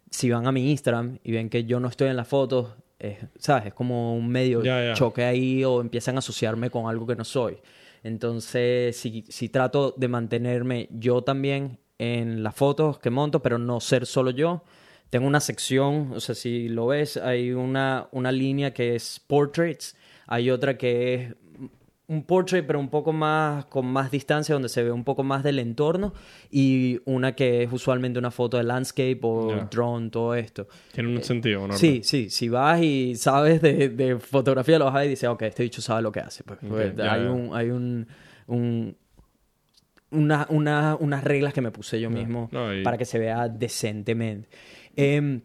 Si 0.09 0.29
van 0.29 0.45
a 0.47 0.51
mi 0.51 0.69
Instagram 0.71 1.19
y 1.23 1.31
ven 1.31 1.49
que 1.49 1.63
yo 1.65 1.79
no 1.79 1.87
estoy 1.87 2.09
en 2.09 2.17
las 2.17 2.27
fotos, 2.27 2.73
es, 2.99 3.17
¿sabes? 3.37 3.67
Es 3.67 3.73
como 3.73 4.15
un 4.15 4.27
medio 4.27 4.63
ya. 4.63 4.93
choque 4.93 5.23
ahí 5.23 5.63
o 5.63 5.81
empiezan 5.81 6.15
a 6.15 6.19
asociarme 6.19 6.69
con 6.69 6.87
algo 6.89 7.05
que 7.07 7.15
no 7.15 7.23
soy. 7.23 7.57
Entonces, 8.03 8.95
si, 8.97 9.23
si 9.29 9.49
trato 9.49 9.93
de 9.95 10.07
mantenerme 10.07 10.87
yo 10.91 11.21
también 11.23 11.77
en 11.97 12.43
las 12.43 12.55
fotos 12.55 12.99
que 12.99 13.09
monto, 13.09 13.41
pero 13.41 13.57
no 13.57 13.79
ser 13.79 14.05
solo 14.05 14.31
yo. 14.31 14.63
Tengo 15.09 15.27
una 15.27 15.39
sección, 15.39 16.11
o 16.15 16.19
sea, 16.19 16.33
si 16.35 16.67
lo 16.69 16.87
ves, 16.87 17.17
hay 17.17 17.51
una, 17.51 18.07
una 18.11 18.31
línea 18.31 18.73
que 18.73 18.95
es 18.95 19.19
portraits, 19.27 19.95
hay 20.27 20.49
otra 20.49 20.77
que 20.77 21.13
es 21.13 21.35
un 22.07 22.23
portrait, 22.23 22.65
pero 22.65 22.79
un 22.79 22.89
poco 22.89 23.13
más, 23.13 23.65
con 23.65 23.85
más 23.85 24.11
distancia, 24.11 24.53
donde 24.53 24.69
se 24.69 24.83
ve 24.83 24.91
un 24.91 25.03
poco 25.03 25.23
más 25.23 25.43
del 25.43 25.59
entorno, 25.59 26.13
y 26.51 26.99
una 27.05 27.33
que 27.35 27.63
es 27.63 27.71
usualmente 27.71 28.19
una 28.19 28.31
foto 28.31 28.57
de 28.57 28.63
landscape 28.63 29.19
o 29.21 29.49
Ya. 29.51 29.67
drone, 29.71 30.09
todo 30.09 30.33
esto. 30.35 30.67
Tiene 30.91 31.15
un 31.15 31.23
sentido, 31.23 31.67
¿no? 31.67 31.73
Eh, 31.75 31.77
Sí, 31.77 32.01
sí, 32.03 32.29
si 32.29 32.49
vas 32.49 32.81
y 32.81 33.15
sabes 33.15 33.61
de, 33.61 33.89
de 33.89 34.19
fotografía, 34.19 34.77
lo 34.79 34.85
vas 34.85 34.95
a 34.95 34.99
ver 34.99 35.07
y 35.07 35.11
dices, 35.11 35.29
ok, 35.29 35.43
este 35.43 35.63
bicho 35.63 35.81
sabe 35.81 36.01
lo 36.01 36.11
que 36.11 36.19
hace. 36.19 36.43
Pues, 36.43 36.59
pues, 36.67 36.91
Ok, 36.91 36.97
ya, 36.97 37.13
hay 37.13 37.23
ya. 37.23 37.31
un, 37.31 37.55
hay 37.55 37.69
un, 37.69 38.07
un- 38.47 38.97
una, 40.13 40.45
una- 40.49 40.95
unas 40.99 41.23
reglas 41.23 41.53
que 41.53 41.61
me 41.61 41.71
puse 41.71 41.99
yo 41.99 42.09
mismo 42.09 42.49
no, 42.51 42.73
y- 42.73 42.83
para 42.83 42.97
que 42.97 43.05
se 43.05 43.19
vea 43.19 43.49
decentemente. 43.49 44.47
Em, 44.95 45.41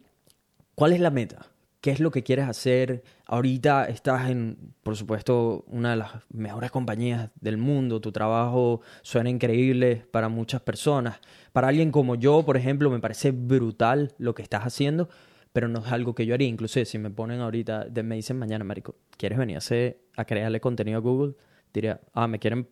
¿Cuál 0.74 0.92
es 0.92 1.00
la 1.00 1.10
meta? 1.10 1.46
¿Qué 1.80 1.90
es 1.90 2.00
lo 2.00 2.10
que 2.10 2.22
quieres 2.22 2.48
hacer? 2.48 3.02
Ahorita 3.26 3.86
estás 3.86 4.30
en, 4.30 4.74
por 4.82 4.96
supuesto, 4.96 5.64
una 5.68 5.90
de 5.90 5.96
las 5.96 6.10
mejores 6.30 6.70
compañías 6.70 7.30
del 7.40 7.56
mundo. 7.56 8.00
Tu 8.00 8.10
trabajo 8.12 8.80
suena 9.02 9.30
increíble 9.30 10.04
para 10.10 10.28
muchas 10.28 10.60
personas. 10.60 11.20
Para 11.52 11.68
alguien 11.68 11.90
como 11.92 12.14
yo, 12.16 12.44
por 12.44 12.56
ejemplo, 12.56 12.90
me 12.90 12.98
parece 13.00 13.30
brutal 13.32 14.12
lo 14.18 14.34
que 14.34 14.42
estás 14.42 14.64
haciendo, 14.64 15.08
pero 15.52 15.68
no 15.68 15.80
es 15.84 15.90
algo 15.92 16.14
que 16.14 16.26
yo 16.26 16.34
haría. 16.34 16.48
Inclusive, 16.48 16.84
si 16.84 16.98
me 16.98 17.10
ponen 17.10 17.40
ahorita, 17.40 17.86
me 18.04 18.16
dicen 18.16 18.38
mañana, 18.38 18.64
Marico, 18.64 18.96
¿quieres 19.16 19.38
venir 19.38 19.56
a, 19.56 19.58
hacer, 19.58 20.00
a 20.16 20.24
crearle 20.24 20.60
contenido 20.60 20.98
a 20.98 21.00
Google? 21.00 21.34
Diría, 21.72 22.00
ah, 22.12 22.26
me 22.28 22.38
quieren 22.40 22.68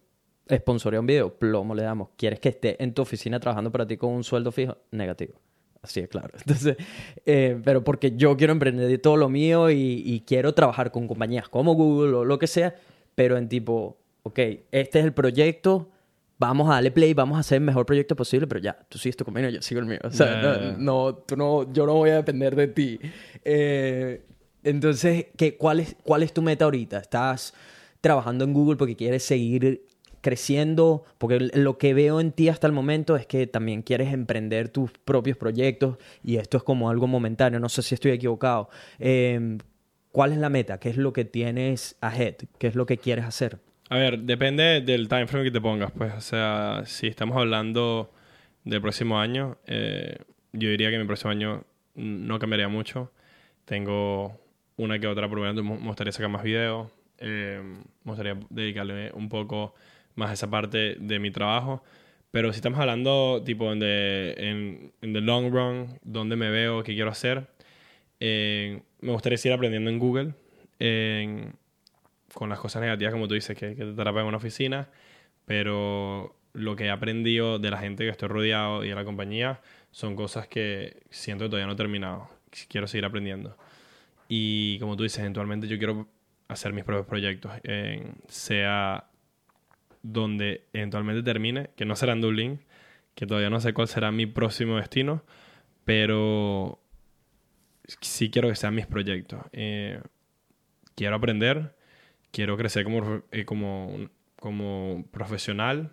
sponsorear 0.54 1.00
un 1.00 1.06
video, 1.06 1.34
plomo 1.34 1.74
le 1.74 1.82
damos. 1.82 2.10
¿Quieres 2.16 2.40
que 2.40 2.50
esté 2.50 2.82
en 2.82 2.94
tu 2.94 3.02
oficina 3.02 3.40
trabajando 3.40 3.72
para 3.72 3.86
ti 3.86 3.96
con 3.96 4.12
un 4.12 4.24
sueldo 4.24 4.52
fijo? 4.52 4.76
Negativo. 4.92 5.34
Así 5.82 6.00
es 6.00 6.08
claro. 6.08 6.30
Entonces, 6.38 6.76
eh, 7.24 7.60
pero 7.64 7.82
porque 7.84 8.12
yo 8.16 8.36
quiero 8.36 8.52
emprender 8.52 8.88
de 8.88 8.98
todo 8.98 9.16
lo 9.16 9.28
mío 9.28 9.70
y, 9.70 10.02
y 10.04 10.20
quiero 10.20 10.54
trabajar 10.54 10.90
con 10.90 11.06
compañías 11.06 11.48
como 11.48 11.74
Google 11.74 12.14
o 12.14 12.24
lo 12.24 12.38
que 12.38 12.46
sea, 12.46 12.74
pero 13.14 13.36
en 13.36 13.48
tipo, 13.48 13.98
ok, 14.22 14.38
este 14.70 14.98
es 14.98 15.04
el 15.04 15.12
proyecto, 15.12 15.90
vamos 16.38 16.68
a 16.68 16.74
darle 16.74 16.90
play, 16.90 17.14
vamos 17.14 17.36
a 17.36 17.40
hacer 17.40 17.56
el 17.56 17.64
mejor 17.64 17.86
proyecto 17.86 18.16
posible, 18.16 18.46
pero 18.46 18.60
ya, 18.60 18.78
tú 18.88 18.98
sigues 18.98 19.16
tu 19.16 19.24
camino, 19.24 19.48
yo 19.48 19.62
sigo 19.62 19.80
el 19.80 19.86
mío. 19.86 19.98
O 20.04 20.10
sea, 20.10 20.74
no, 20.78 21.14
tú 21.14 21.36
no, 21.36 21.72
yo 21.72 21.86
no 21.86 21.94
voy 21.94 22.10
a 22.10 22.16
depender 22.16 22.54
de 22.54 22.68
ti. 22.68 23.00
Eh, 23.44 24.22
entonces, 24.62 25.26
¿qué, 25.36 25.56
cuál, 25.56 25.80
es, 25.80 25.96
¿cuál 26.02 26.22
es 26.22 26.32
tu 26.32 26.42
meta 26.42 26.64
ahorita? 26.64 26.98
¿Estás 26.98 27.54
trabajando 28.00 28.44
en 28.44 28.52
Google 28.52 28.76
porque 28.76 28.96
quieres 28.96 29.22
seguir 29.22 29.84
creciendo? 30.26 31.04
Porque 31.18 31.38
lo 31.54 31.78
que 31.78 31.94
veo 31.94 32.20
en 32.20 32.32
ti 32.32 32.48
hasta 32.48 32.66
el 32.66 32.72
momento 32.72 33.14
es 33.14 33.28
que 33.28 33.46
también 33.46 33.82
quieres 33.82 34.12
emprender 34.12 34.68
tus 34.68 34.90
propios 34.90 35.36
proyectos 35.36 35.98
y 36.24 36.38
esto 36.38 36.56
es 36.56 36.64
como 36.64 36.90
algo 36.90 37.06
momentáneo. 37.06 37.60
No 37.60 37.68
sé 37.68 37.82
si 37.82 37.94
estoy 37.94 38.10
equivocado. 38.10 38.68
Eh, 38.98 39.56
¿Cuál 40.10 40.32
es 40.32 40.38
la 40.38 40.48
meta? 40.48 40.80
¿Qué 40.80 40.88
es 40.88 40.96
lo 40.96 41.12
que 41.12 41.24
tienes 41.24 41.96
ahead? 42.00 42.34
¿Qué 42.58 42.66
es 42.66 42.74
lo 42.74 42.86
que 42.86 42.98
quieres 42.98 43.24
hacer? 43.24 43.60
A 43.88 43.98
ver, 43.98 44.18
depende 44.18 44.80
del 44.80 45.06
time 45.08 45.28
frame 45.28 45.44
que 45.44 45.52
te 45.52 45.60
pongas, 45.60 45.92
pues. 45.92 46.12
O 46.14 46.20
sea, 46.20 46.82
si 46.86 47.06
estamos 47.06 47.36
hablando 47.36 48.10
del 48.64 48.80
próximo 48.80 49.20
año, 49.20 49.58
eh, 49.64 50.16
yo 50.52 50.70
diría 50.70 50.90
que 50.90 50.98
mi 50.98 51.04
próximo 51.04 51.30
año 51.30 51.62
no 51.94 52.40
cambiaría 52.40 52.66
mucho. 52.66 53.12
Tengo 53.64 54.40
una 54.76 54.98
que 54.98 55.06
otra 55.06 55.30
probando, 55.30 55.62
me 55.62 55.76
gustaría 55.86 56.10
sacar 56.10 56.30
más 56.30 56.42
videos, 56.42 56.90
eh, 57.18 57.60
me 57.62 58.10
gustaría 58.10 58.36
dedicarle 58.50 59.12
un 59.12 59.28
poco 59.28 59.74
más 60.16 60.32
esa 60.32 60.50
parte 60.50 60.96
de 60.98 61.18
mi 61.18 61.30
trabajo. 61.30 61.84
Pero 62.30 62.52
si 62.52 62.56
estamos 62.56 62.80
hablando, 62.80 63.42
tipo, 63.44 63.72
en 63.72 63.80
the, 63.80 65.20
long 65.20 65.52
run, 65.52 65.98
dónde 66.02 66.36
me 66.36 66.50
veo, 66.50 66.82
qué 66.82 66.94
quiero 66.94 67.10
hacer, 67.10 67.46
me 68.20 68.82
gustaría 69.00 69.38
seguir 69.38 69.54
aprendiendo 69.54 69.90
en 69.90 69.98
Google. 69.98 70.34
con 72.34 72.48
las 72.50 72.58
cosas 72.58 72.82
negativas, 72.82 73.12
como 73.12 73.28
tú 73.28 73.34
dices, 73.34 73.56
que, 73.56 73.74
te 73.74 73.84
atrapan 73.84 74.22
en 74.22 74.26
una 74.28 74.36
oficina, 74.36 74.88
pero 75.46 76.36
lo 76.52 76.76
que 76.76 76.86
he 76.86 76.90
aprendido 76.90 77.58
de 77.58 77.70
la 77.70 77.78
gente 77.78 78.04
que 78.04 78.10
estoy 78.10 78.28
rodeado 78.28 78.84
y 78.84 78.88
de 78.88 78.94
la 78.94 79.04
compañía 79.04 79.60
son 79.90 80.16
cosas 80.16 80.48
que 80.48 81.02
siento 81.10 81.44
que 81.44 81.50
todavía 81.50 81.66
no 81.66 81.72
he 81.74 81.76
terminado. 81.76 82.28
Quiero 82.68 82.86
seguir 82.86 83.04
aprendiendo. 83.04 83.56
Y 84.28 84.78
como 84.80 84.96
tú 84.96 85.04
dices, 85.04 85.20
eventualmente 85.20 85.68
yo 85.68 85.78
quiero 85.78 86.08
hacer 86.48 86.72
mis 86.72 86.84
propios 86.84 87.06
proyectos, 87.06 87.52
sea 88.28 89.08
donde 90.02 90.64
eventualmente 90.72 91.22
termine, 91.22 91.70
que 91.76 91.84
no 91.84 91.96
será 91.96 92.12
en 92.12 92.20
Dublín, 92.20 92.60
que 93.14 93.26
todavía 93.26 93.50
no 93.50 93.60
sé 93.60 93.72
cuál 93.72 93.88
será 93.88 94.12
mi 94.12 94.26
próximo 94.26 94.76
destino, 94.76 95.22
pero 95.84 96.80
sí 98.00 98.30
quiero 98.30 98.48
que 98.48 98.56
sean 98.56 98.74
mis 98.74 98.86
proyectos. 98.86 99.40
Eh, 99.52 100.00
quiero 100.94 101.16
aprender, 101.16 101.74
quiero 102.30 102.56
crecer 102.56 102.84
como, 102.84 103.22
eh, 103.30 103.44
como, 103.44 104.08
como 104.40 105.04
profesional 105.10 105.92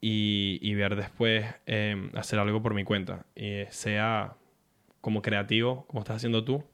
y, 0.00 0.74
ver 0.74 0.96
después 0.96 1.46
eh, 1.66 2.10
hacer 2.14 2.38
algo 2.38 2.62
por 2.62 2.74
mi 2.74 2.84
cuenta. 2.84 3.26
Y 3.34 3.64
sea 3.70 4.36
como 5.00 5.22
creativo, 5.22 5.86
como 5.86 6.00
estás 6.00 6.16
haciendo 6.16 6.44
tú, 6.44 6.64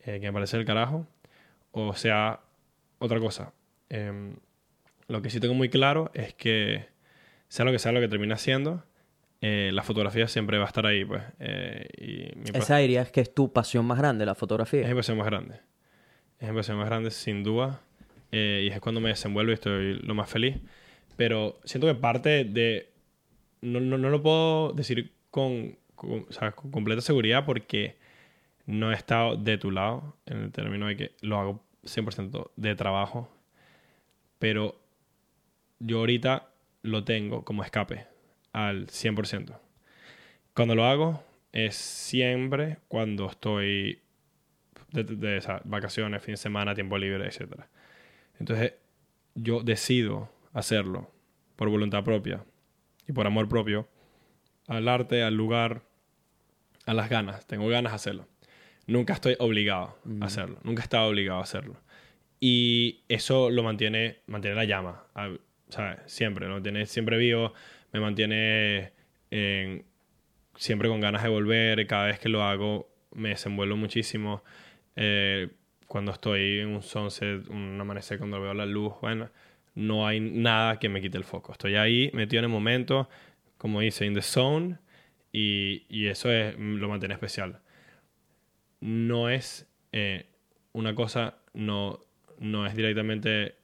eh, 0.00 0.20
que 0.20 0.26
me 0.26 0.32
parece 0.32 0.56
el 0.56 0.64
carajo, 0.64 1.06
o 1.72 1.94
sea 1.94 2.40
otra 2.98 3.20
cosa. 3.20 3.52
Em, 3.88 4.36
lo 5.08 5.22
que 5.22 5.30
sí 5.30 5.40
tengo 5.40 5.54
muy 5.54 5.68
claro 5.68 6.10
es 6.14 6.34
que 6.34 6.86
sea 7.48 7.64
lo 7.64 7.72
que 7.72 7.78
sea 7.78 7.92
lo 7.92 8.00
que 8.00 8.08
termine 8.08 8.34
haciendo, 8.34 8.84
eh, 9.40 9.70
la 9.72 9.82
fotografía 9.82 10.26
siempre 10.28 10.58
va 10.58 10.64
a 10.64 10.68
estar 10.68 10.86
ahí, 10.86 11.04
pues. 11.04 11.22
eh, 11.38 11.88
y 11.98 12.36
mi 12.38 12.50
Esa 12.52 12.78
dirías 12.78 13.10
que 13.10 13.20
es 13.20 13.34
tu 13.34 13.52
pasión 13.52 13.84
más 13.86 13.98
grande, 13.98 14.26
la 14.26 14.32
es 14.32 14.38
fotografía. 14.38 14.88
mi 14.88 14.94
pasión 14.94 15.16
más 15.18 15.26
grande. 15.26 15.60
Es 16.38 16.48
mi 16.50 16.56
pasión 16.56 16.78
más 16.78 16.86
grande, 16.86 17.10
sin 17.10 17.42
duda. 17.42 17.80
eh, 18.32 18.62
y 18.64 18.72
es 18.72 18.80
cuando 18.80 19.00
me 19.00 19.10
desenvuelvo 19.10 19.52
y 19.52 19.54
estoy 19.54 19.94
lo 19.94 20.14
más 20.14 20.28
feliz. 20.28 20.56
Pero 21.16 21.60
siento 21.64 21.86
que 21.86 21.94
parte 21.94 22.44
de... 22.44 22.90
No, 23.62 23.80
no, 23.80 23.96
no 23.98 24.10
lo 24.10 24.22
puedo 24.22 24.72
decir 24.72 25.12
con, 25.30 25.76
con, 25.94 26.26
o 26.28 26.32
sea, 26.32 26.52
con 26.52 26.70
completa 26.70 27.00
seguridad 27.00 27.44
porque 27.46 27.96
no 28.66 28.90
he 28.92 28.94
estado 28.94 29.36
de 29.36 29.56
tu 29.58 29.70
lado 29.70 30.16
en 30.26 30.38
el 30.38 30.52
término 30.52 30.86
de 30.88 30.96
que 30.96 31.12
lo 31.20 31.38
hago 31.38 31.64
100% 31.84 32.50
de 32.56 32.74
trabajo. 32.74 33.30
Pero 34.38 34.78
yo 35.78 35.98
ahorita 35.98 36.48
lo 36.82 37.04
tengo 37.04 37.44
como 37.44 37.62
escape 37.64 38.06
al 38.52 38.86
100%. 38.88 39.58
Cuando 40.54 40.74
lo 40.74 40.84
hago 40.86 41.22
es 41.52 41.74
siempre 41.76 42.78
cuando 42.88 43.26
estoy 43.26 44.00
de, 44.92 45.04
de- 45.04 45.16
de, 45.16 45.38
o 45.38 45.40
sea, 45.40 45.60
vacaciones, 45.64 46.22
fin 46.22 46.32
de 46.34 46.38
semana, 46.38 46.74
tiempo 46.74 46.96
libre, 46.98 47.26
etc. 47.26 47.64
Entonces, 48.38 48.74
yo 49.34 49.62
decido 49.62 50.30
hacerlo 50.52 51.10
por 51.56 51.68
voluntad 51.68 52.04
propia 52.04 52.44
y 53.06 53.12
por 53.12 53.26
amor 53.26 53.48
propio 53.48 53.88
al 54.68 54.88
arte, 54.88 55.22
al 55.22 55.34
lugar, 55.34 55.82
a 56.86 56.94
las 56.94 57.08
ganas. 57.10 57.46
Tengo 57.46 57.68
ganas 57.68 57.92
de 57.92 57.96
hacerlo. 57.96 58.26
Nunca 58.86 59.12
estoy 59.14 59.36
obligado 59.38 59.98
a 60.20 60.26
hacerlo. 60.26 60.58
Nunca 60.62 60.82
he 60.82 60.84
estado 60.84 61.08
obligado 61.08 61.40
a 61.40 61.42
hacerlo. 61.42 61.76
Y 62.40 63.00
eso 63.08 63.50
lo 63.50 63.62
mantiene, 63.62 64.18
mantiene 64.26 64.56
la 64.56 64.64
llama. 64.64 65.04
¿Sabes? 65.68 65.98
Siempre, 66.06 66.46
lo 66.46 66.54
mantiene 66.54 66.86
siempre 66.86 67.16
vivo. 67.18 67.52
Me 67.92 68.00
mantiene 68.00 68.92
en- 69.30 69.84
siempre 70.56 70.88
con 70.88 71.00
ganas 71.00 71.22
de 71.22 71.28
volver. 71.28 71.86
Cada 71.86 72.06
vez 72.06 72.18
que 72.18 72.28
lo 72.28 72.42
hago 72.44 72.88
me 73.14 73.30
desenvuelvo 73.30 73.76
muchísimo. 73.76 74.42
Eh, 74.96 75.50
cuando 75.88 76.12
estoy 76.12 76.60
en 76.60 76.68
un 76.68 76.82
sunset, 76.82 77.48
un 77.48 77.78
amanecer, 77.80 78.18
cuando 78.18 78.40
veo 78.40 78.54
la 78.54 78.66
luz, 78.66 78.94
bueno, 79.00 79.30
no 79.74 80.06
hay 80.06 80.20
nada 80.20 80.78
que 80.78 80.88
me 80.88 81.00
quite 81.00 81.18
el 81.18 81.24
foco. 81.24 81.52
Estoy 81.52 81.76
ahí, 81.76 82.10
metido 82.14 82.40
en 82.40 82.46
el 82.46 82.50
momento, 82.50 83.08
como 83.58 83.80
dice, 83.80 84.06
in 84.06 84.14
the 84.14 84.22
zone, 84.22 84.78
y, 85.32 85.84
y 85.88 86.08
eso 86.08 86.30
es, 86.32 86.56
lo 86.58 86.88
mantiene 86.88 87.14
especial. 87.14 87.60
No 88.80 89.28
es 89.30 89.66
eh, 89.92 90.26
una 90.72 90.94
cosa, 90.94 91.38
no, 91.54 92.00
no 92.38 92.66
es 92.66 92.74
directamente 92.76 93.54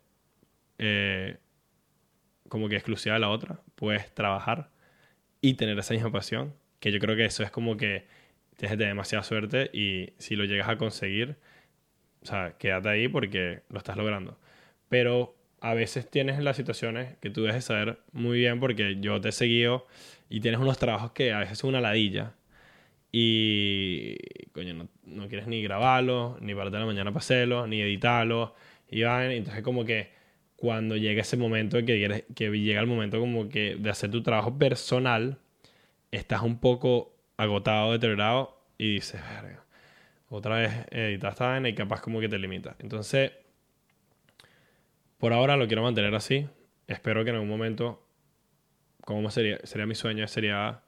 eh, 0.79 1.39
como 2.53 2.69
que 2.69 2.77
exclusiva 2.77 3.15
de 3.15 3.21
la 3.21 3.31
otra. 3.31 3.61
Puedes 3.77 4.15
trabajar 4.15 4.69
y 5.41 5.55
tener 5.55 5.79
esa 5.79 5.95
misma 5.95 6.13
pasión, 6.13 6.55
que 6.81 6.93
yo 6.93 6.99
creo 6.99 7.17
que 7.17 7.25
eso 7.25 7.43
es 7.43 7.51
como 7.51 7.79
que 7.79 8.05
tienes 8.59 8.77
tener 8.77 8.89
demasiada 8.89 9.25
suerte 9.25 9.71
y 9.73 10.13
si 10.19 10.37
lo 10.37 10.45
llegas 10.45 10.69
a 10.69 10.77
conseguir, 10.77 11.37
o 12.21 12.27
sea, 12.27 12.57
quédate 12.59 12.91
ahí 12.91 13.09
porque 13.09 13.63
lo 13.71 13.79
estás 13.79 13.97
logrando. 13.97 14.39
Pero 14.91 15.35
a 15.61 15.73
veces 15.73 16.11
tienes 16.11 16.41
las 16.41 16.57
situaciones 16.57 17.17
que 17.23 17.31
tú 17.31 17.41
debes 17.41 17.55
de 17.55 17.63
saber 17.63 18.01
muy 18.13 18.37
bien 18.41 18.61
porque 18.61 18.99
yo 19.01 19.19
te 19.19 19.31
he 19.31 19.33
seguido 19.33 19.87
y 20.29 20.41
tienes 20.41 20.61
unos 20.61 20.77
trabajos 20.77 21.13
que 21.13 21.33
a 21.33 21.39
veces 21.39 21.57
son 21.57 21.71
una 21.71 21.81
ladilla 21.81 22.35
y 23.11 24.19
coño, 24.53 24.89
no, 25.07 25.29
quieres 25.29 25.47
ni 25.47 25.63
grabarlo, 25.63 26.37
ni 26.43 26.55
pararte 26.55 26.77
en 26.77 26.81
la 26.83 26.87
mañana 26.87 27.13
para 27.13 27.21
hacerlo, 27.21 27.67
ni 27.67 27.81
editarlo. 27.81 28.55
Y 28.91 29.05
van, 29.05 29.31
entonces 29.31 29.63
como 29.63 29.87
que 29.87 30.11
cuando 30.63 30.97
llega 30.97 31.23
ese 31.23 31.37
momento 31.37 31.77
de 31.77 31.85
que, 31.85 32.51
llega 32.53 32.81
el 32.81 32.87
momento 32.87 33.19
como 33.19 33.49
que 33.49 33.75
de 33.75 33.91
hacer 33.91 34.13
tu 34.13 34.23
trabajo 34.23 34.57
personal, 34.59 35.39
estás 36.13 36.43
un 36.43 36.61
poco 36.61 37.17
agotado, 37.37 37.91
deteriorado 37.91 38.63
y 38.79 38.95
dices, 38.95 39.21
otra 40.29 40.59
vez 40.59 40.73
editar 40.93 41.33
esta 41.33 41.49
vaina 41.49 41.69
y 41.69 41.75
capaz 41.75 42.01
como 42.01 42.21
que 42.21 42.29
te 42.29 42.39
limita. 42.39 42.77
Entonces, 42.79 43.33
por 45.19 45.33
ahora 45.33 45.57
lo 45.57 45.67
quiero 45.67 45.83
mantener 45.83 46.15
así. 46.15 46.47
Espero 46.87 47.25
que 47.25 47.31
en 47.31 47.37
algún 47.37 47.51
momento, 47.51 48.07
como 49.05 49.33
sería, 49.33 49.59
sería 49.65 49.87
mi 49.87 49.97
sueño, 49.97 50.29
sería 50.29 50.83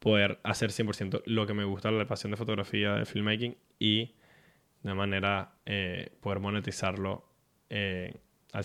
poder 0.00 0.38
hacer 0.42 0.68
100% 0.68 1.22
lo 1.24 1.46
que 1.46 1.54
me 1.54 1.64
gusta, 1.64 1.90
la 1.90 2.06
pasión 2.06 2.32
de 2.32 2.36
fotografía, 2.36 2.92
de 2.96 3.06
filmmaking 3.06 3.56
y 3.78 4.16
de 4.82 4.92
manera 4.92 5.54
eh, 5.64 6.10
poder 6.20 6.40
monetizarlo 6.40 7.24
eh, 7.70 8.20
al 8.54 8.64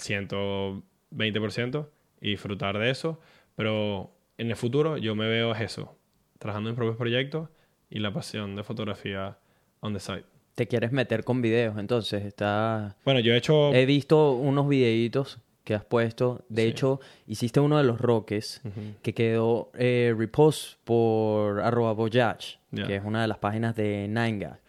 120% 1.12 1.88
y 2.22 2.30
disfrutar 2.32 2.78
de 2.78 2.90
eso. 2.90 3.20
Pero 3.56 4.12
en 4.38 4.50
el 4.50 4.56
futuro 4.56 4.98
yo 4.98 5.16
me 5.16 5.28
veo 5.28 5.54
es 5.54 5.62
eso, 5.62 5.98
trabajando 6.38 6.70
en 6.70 6.76
propios 6.76 6.98
proyectos 6.98 7.50
y 7.90 8.00
la 8.00 8.14
pasión 8.14 8.56
de 8.56 8.64
fotografía 8.64 9.38
on 9.82 9.94
the 9.94 10.00
side. 10.00 10.24
Te 10.56 10.68
quieres 10.68 10.92
meter 10.92 11.24
con 11.24 11.42
videos, 11.42 11.78
entonces 11.78 12.24
está... 12.26 12.96
Bueno, 13.06 13.20
yo 13.22 13.34
he 13.34 13.38
hecho... 13.38 13.74
He 13.74 13.86
visto 13.86 14.34
unos 14.34 14.68
videitos 14.68 15.40
que 15.64 15.74
has 15.74 15.86
puesto. 15.86 16.44
De 16.50 16.64
Sí. 16.64 16.68
hecho, 16.70 17.00
hiciste 17.28 17.60
uno 17.60 17.78
de 17.78 17.84
los 17.86 18.00
roques 18.02 18.62
Ujú. 18.66 18.82
que 19.02 19.14
quedó 19.14 19.72
eh, 19.78 20.14
repost 20.18 20.78
por 20.84 21.62
arroba 21.62 21.94
voyage, 21.94 22.58
Ya. 22.72 22.86
que 22.88 22.96
es 22.98 23.04
una 23.06 23.22
de 23.22 23.28
las 23.30 23.38
páginas 23.38 23.76
de 23.76 24.08
Ninegag. 24.10 24.60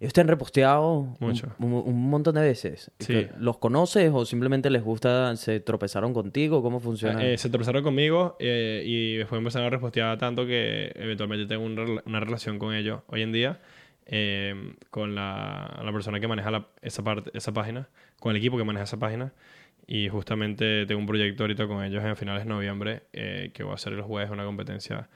Ellos 0.00 0.12
te 0.12 0.20
han 0.20 0.28
reposteado 0.28 1.16
Mucho. 1.18 1.52
Un, 1.58 1.72
un 1.72 2.08
montón 2.10 2.36
de 2.36 2.42
veces. 2.42 2.90
Sí. 3.00 3.26
¿Los 3.38 3.58
conoces 3.58 4.10
o 4.14 4.24
simplemente 4.24 4.70
les 4.70 4.82
gusta, 4.84 5.34
se 5.34 5.58
tropezaron 5.58 6.14
contigo? 6.14 6.62
¿Cómo 6.62 6.78
funciona? 6.78 7.24
Eh, 7.24 7.36
se 7.36 7.50
tropezaron 7.50 7.82
conmigo 7.82 8.36
eh, 8.38 8.82
y 8.86 9.16
después 9.16 9.38
empezaron 9.38 9.66
a 9.66 9.70
repostear 9.70 10.16
tanto 10.18 10.46
que 10.46 10.92
eventualmente 10.94 11.46
tengo 11.46 11.64
un 11.64 12.00
una 12.04 12.20
relación 12.20 12.58
con 12.60 12.74
ellos 12.74 13.00
hoy 13.08 13.22
en 13.22 13.32
día, 13.32 13.60
eh, 14.06 14.74
con 14.90 15.14
la, 15.16 15.80
la 15.84 15.92
persona 15.92 16.20
que 16.20 16.28
maneja 16.28 16.50
la- 16.52 16.68
esa, 16.80 17.02
parte, 17.02 17.30
esa 17.34 17.52
página, 17.52 17.88
con 18.20 18.30
el 18.30 18.36
equipo 18.36 18.56
que 18.56 18.64
maneja 18.64 18.84
esa 18.84 18.98
página. 18.98 19.32
Y 19.90 20.08
justamente 20.10 20.84
tengo 20.86 21.00
un 21.00 21.06
proyecto 21.06 21.42
ahorita 21.42 21.66
con 21.66 21.82
ellos 21.82 22.04
en 22.04 22.14
finales 22.14 22.44
de 22.44 22.48
noviembre 22.50 23.02
eh, 23.14 23.50
que 23.54 23.62
voy 23.64 23.72
a 23.72 23.74
hacer 23.76 23.94
el 23.94 24.02
jueves, 24.02 24.30
una 24.30 24.44
competencia 24.44 25.08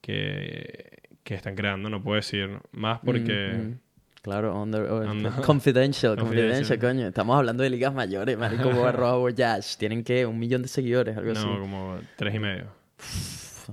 que, 0.00 1.00
que 1.24 1.34
están 1.34 1.54
creando. 1.54 1.90
No 1.90 2.02
puedo 2.02 2.16
decir 2.16 2.58
más 2.72 3.00
porque... 3.04 3.52
Mm, 3.54 3.66
mm. 3.66 3.78
Claro, 4.22 4.60
under, 4.62 4.82
oh, 4.82 4.98
Under- 5.10 5.32
confidential, 5.44 6.16
confidential, 6.16 6.18
Confidential. 6.60 6.78
coño. 6.78 7.08
Estamos 7.08 7.36
hablando 7.36 7.62
de 7.64 7.70
ligas 7.70 7.92
mayores, 7.92 8.38
marico, 8.38 8.64
como 8.70 8.84
arroba 8.86 9.16
voyage. 9.16 9.76
Tienen 9.78 10.04
que 10.04 10.24
un 10.26 10.38
millón 10.38 10.62
de 10.62 10.68
seguidores, 10.68 11.16
algo 11.16 11.32
así. 11.32 11.44
No, 11.44 11.58
como 11.60 11.98
tres 12.16 12.34
y 12.34 12.38
medio. 12.38 12.66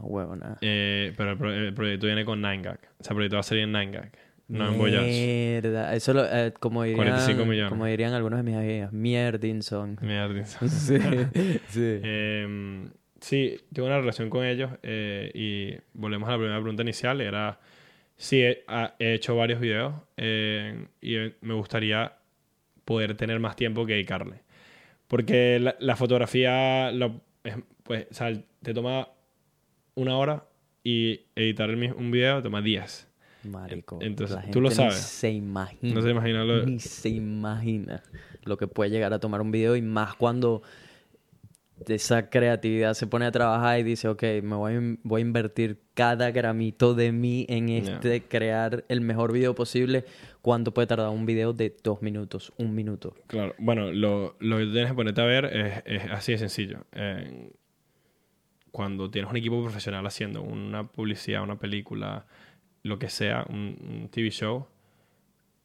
Huevo, 0.01 0.35
nada. 0.35 0.57
Eh, 0.61 1.13
pero 1.17 1.31
el, 1.31 1.37
pro- 1.37 1.53
el 1.53 1.73
proyecto 1.73 2.05
viene 2.07 2.25
con 2.25 2.41
9gag. 2.41 2.77
O 2.99 3.03
sea, 3.03 3.11
el 3.11 3.15
proyecto 3.15 3.35
va 3.35 3.39
a 3.41 3.43
salir 3.43 3.63
en 3.63 3.73
9gag, 3.73 4.09
no 4.47 4.69
en 4.69 4.77
Voyage. 4.77 5.05
Mierda. 5.61 5.93
Eso 5.95 6.13
lo, 6.13 6.25
eh, 6.25 6.51
como 6.59 6.83
dirían, 6.83 7.07
45 7.07 7.45
millones. 7.45 7.69
como 7.69 7.85
dirían 7.85 8.13
algunos 8.13 8.37
de 8.39 8.43
mis 8.43 8.55
amigas, 8.55 8.91
mierdinson. 8.91 9.97
Mierda. 10.01 10.45
sí, 10.45 10.97
sí. 11.67 11.79
Eh, 12.03 12.87
sí, 13.19 13.57
tengo 13.73 13.87
una 13.87 13.99
relación 13.99 14.29
con 14.29 14.45
ellos 14.45 14.71
eh, 14.83 15.31
y 15.33 15.75
volvemos 15.93 16.27
a 16.29 16.33
la 16.33 16.37
primera 16.37 16.59
pregunta 16.59 16.81
inicial. 16.83 17.21
Era, 17.21 17.59
sí, 18.19 18.41
he, 18.43 18.63
hecho 18.99 19.35
varios 19.35 19.59
videos 19.59 19.95
eh, 20.17 20.85
y 21.01 21.15
eh, 21.15 21.35
me 21.41 21.53
gustaría 21.53 22.13
poder 22.85 23.15
tener 23.15 23.39
más 23.39 23.55
tiempo 23.55 23.85
que 23.85 23.93
dedicarle. 23.93 24.41
Porque 25.07 25.57
la, 25.59 25.75
la 25.79 25.95
fotografía, 25.95 26.91
lo- 26.91 27.21
es- 27.43 27.55
pues, 27.83 28.05
o 28.11 28.13
sea, 28.13 28.31
te 28.61 28.73
toma 28.73 29.07
una 29.95 30.17
hora 30.17 30.45
y 30.83 31.21
editar 31.35 31.69
el 31.69 31.93
un 31.93 32.11
video 32.11 32.43
toma 32.43 32.61
10. 32.61 33.07
Marico. 33.43 33.99
Entonces, 34.01 34.35
la 34.35 34.51
tú 34.51 34.59
lo 34.61 34.69
gente 34.69 34.83
ni 34.83 34.91
sabes. 34.91 35.05
se 35.05 35.31
imagina. 35.31 35.93
No 35.95 36.01
se 36.01 36.09
imagina 36.09 36.43
lo- 36.43 36.65
Ni 36.65 36.79
se 36.79 37.09
imagina 37.09 38.03
lo 38.43 38.57
que 38.57 38.67
puede 38.67 38.91
llegar 38.91 39.13
a 39.13 39.19
tomar 39.19 39.39
un 39.41 39.51
video 39.51 39.75
y 39.75 39.81
más 39.81 40.13
cuando 40.15 40.61
esa 41.87 42.29
creatividad 42.29 42.93
se 42.93 43.07
pone 43.07 43.25
a 43.25 43.31
trabajar 43.31 43.79
y 43.79 43.83
dice, 43.83 44.07
ok, 44.07 44.23
me 44.43 44.55
voy 44.55 44.73
a, 44.73 44.97
voy 45.03 45.21
a 45.21 45.25
invertir 45.25 45.81
cada 45.93 46.31
gramito 46.31 46.93
de 46.93 47.11
mí 47.11 47.45
en 47.49 47.69
este, 47.69 48.21
crear 48.23 48.85
el 48.87 49.01
mejor 49.01 49.31
video 49.33 49.55
posible. 49.55 50.05
¿Cuánto 50.41 50.73
puede 50.73 50.87
tardar 50.87 51.09
un 51.09 51.25
video 51.25 51.53
de 51.53 51.75
dos 51.83 52.01
minutos, 52.01 52.53
un 52.57 52.73
minuto? 52.73 53.15
Claro, 53.27 53.55
bueno, 53.57 53.91
lo, 53.91 54.35
lo 54.39 54.57
que 54.57 54.65
tienes 54.65 54.87
que 54.87 54.95
ponerte 54.95 55.21
a 55.21 55.25
ver 55.25 55.45
es, 55.45 55.83
es 55.85 56.11
así 56.11 56.31
de 56.33 56.37
sencillo. 56.37 56.85
Eh, 56.93 57.51
cuando 58.71 59.09
tienes 59.09 59.29
un 59.29 59.37
equipo 59.37 59.61
profesional 59.61 60.05
haciendo 60.05 60.41
una 60.41 60.87
publicidad, 60.87 61.43
una 61.43 61.59
película, 61.59 62.25
lo 62.83 62.99
que 62.99 63.09
sea, 63.09 63.45
un, 63.49 63.77
un 63.81 64.09
TV 64.09 64.29
show, 64.29 64.67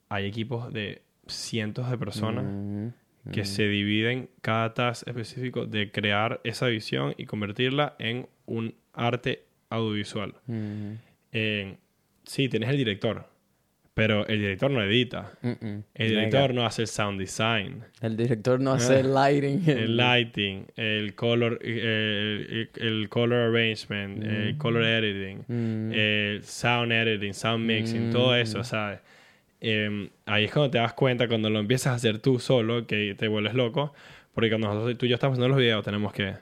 hay 0.09 0.27
equipos 0.27 0.73
de 0.73 1.03
cientos 1.27 1.91
de 1.91 1.99
personas 1.99 2.45
Mm, 2.45 2.89
que 3.33 3.45
se 3.45 3.67
dividen 3.69 4.29
cada 4.43 4.75
task 4.75 5.09
específico 5.09 5.67
de 5.67 5.91
crear 5.91 6.41
esa 6.45 6.67
visión 6.67 7.15
y 7.17 7.25
convertirla 7.25 7.95
en 7.99 8.27
un 8.47 8.75
arte 8.93 9.45
audiovisual. 9.71 10.35
mm, 10.47 10.93
Eh, 11.33 11.77
sí, 12.25 12.49
tienes 12.49 12.69
el 12.71 12.77
director, 12.77 13.27
pero 13.95 14.27
el 14.27 14.39
director 14.41 14.71
no 14.71 14.83
edita. 14.83 15.33
mm, 15.43 15.49
mm. 15.49 15.83
El 15.95 16.09
director 16.11 16.53
no 16.55 16.65
hace 16.67 16.83
el 16.83 16.89
sound 16.89 17.19
design. 17.19 17.83
El 18.01 18.17
director 18.17 18.61
no 18.61 18.73
hace 18.73 19.01
el 19.01 19.15
lighting. 19.15 19.63
el 19.69 19.97
lighting, 19.97 20.67
el 20.77 21.15
color, 21.15 21.59
eh, 21.63 22.69
el, 22.77 22.87
el 22.87 23.09
color 23.09 23.51
arrangement, 23.51 24.23
el 24.23 24.57
color 24.59 24.85
editing, 24.85 25.45
Mm. 25.49 25.93
el 25.93 26.43
sound 26.45 26.93
editing, 26.93 27.33
sound 27.35 27.65
mixing, 27.65 28.11
todo 28.13 28.37
eso, 28.37 28.63
¿sabes? 28.65 29.01
Eh, 29.67 30.11
ahí 30.27 30.45
es 30.45 30.53
cuando 30.53 30.71
te 30.71 30.79
das 30.79 30.93
cuenta, 30.93 31.27
cuando 31.27 31.49
lo 31.49 31.59
empiezas 31.59 31.87
a 31.89 31.95
hacer 31.95 32.19
tú 32.19 32.39
solo, 32.39 32.87
que 32.87 33.15
te 33.17 33.29
vuelves 33.29 33.55
loco, 33.55 33.95
porque 34.35 34.51
cuando 34.51 34.69
nosotros, 34.69 34.99
tú 34.99 35.07
y 35.07 35.09
yo 35.09 35.15
estamos 35.15 35.35
haciendo 35.35 35.49
los 35.49 35.57
videos, 35.57 35.83
tenemos 35.83 36.13
que 36.13 36.35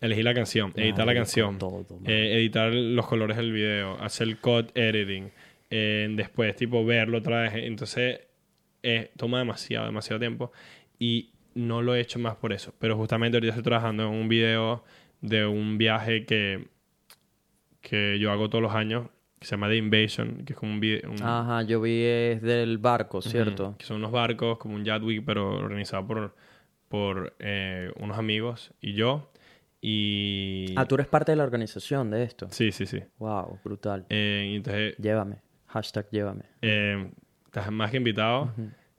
elegir 0.00 0.24
la 0.24 0.34
canción, 0.34 0.72
editar 0.76 1.04
la 1.04 1.14
canción, 1.14 1.58
todo, 1.58 1.84
eh, 2.06 2.36
editar 2.36 2.72
los 2.72 3.06
colores 3.06 3.36
del 3.36 3.52
video, 3.52 4.00
hacer 4.00 4.28
el 4.28 4.38
code 4.38 4.68
editing, 4.74 5.32
eh, 5.70 6.08
después, 6.14 6.54
tipo, 6.54 6.84
verlo 6.84 7.18
otra 7.18 7.42
vez. 7.42 7.54
Entonces, 7.54 8.20
eh, 8.82 9.10
toma 9.16 9.38
demasiado, 9.38 9.86
demasiado 9.86 10.20
tiempo. 10.20 10.52
Y 10.98 11.30
no 11.54 11.82
lo 11.82 11.94
he 11.94 12.00
hecho 12.00 12.18
más 12.18 12.36
por 12.36 12.52
eso. 12.52 12.74
Pero 12.78 12.96
justamente 12.96 13.36
ahorita 13.36 13.52
estoy 13.52 13.64
trabajando 13.64 14.04
en 14.04 14.10
un 14.10 14.28
video 14.28 14.84
de 15.20 15.46
un 15.46 15.78
viaje 15.78 16.26
que, 16.26 16.66
que 17.80 18.18
yo 18.18 18.30
hago 18.30 18.50
todos 18.50 18.62
los 18.62 18.74
años, 18.74 19.08
que 19.42 19.46
se 19.48 19.56
llama 19.56 19.68
The 19.68 19.76
Invasion, 19.76 20.44
que 20.44 20.52
es 20.52 20.58
como 20.58 20.72
un 20.72 20.78
video... 20.78 21.12
Ajá, 21.20 21.62
yo 21.62 21.80
vi 21.80 22.00
es 22.04 22.40
del 22.42 22.78
barco, 22.78 23.20
¿cierto? 23.20 23.74
Que 23.76 23.84
son 23.84 23.96
unos 23.96 24.12
barcos, 24.12 24.56
como 24.58 24.76
un 24.76 24.84
Jadwick, 24.84 25.24
pero 25.26 25.56
organizado 25.58 26.06
por, 26.06 26.36
por 26.88 27.34
eh, 27.40 27.90
unos 27.98 28.16
amigos 28.16 28.72
y 28.80 28.94
yo. 28.94 29.32
Y... 29.80 30.74
Ah, 30.76 30.86
tú 30.86 30.94
eres 30.94 31.08
parte 31.08 31.32
de 31.32 31.36
la 31.36 31.42
organización 31.42 32.08
de 32.10 32.22
esto. 32.22 32.46
Sí, 32.50 32.70
sí, 32.70 32.86
sí. 32.86 33.02
Wow, 33.18 33.58
brutal. 33.64 34.06
Eh, 34.10 34.52
entonces, 34.54 34.96
Llévame. 34.98 35.42
Hashtag 35.66 36.08
llévame. 36.10 36.44
eh, 36.60 37.10
estás 37.46 37.72
más 37.72 37.90
que 37.90 37.96
invitado 37.96 38.52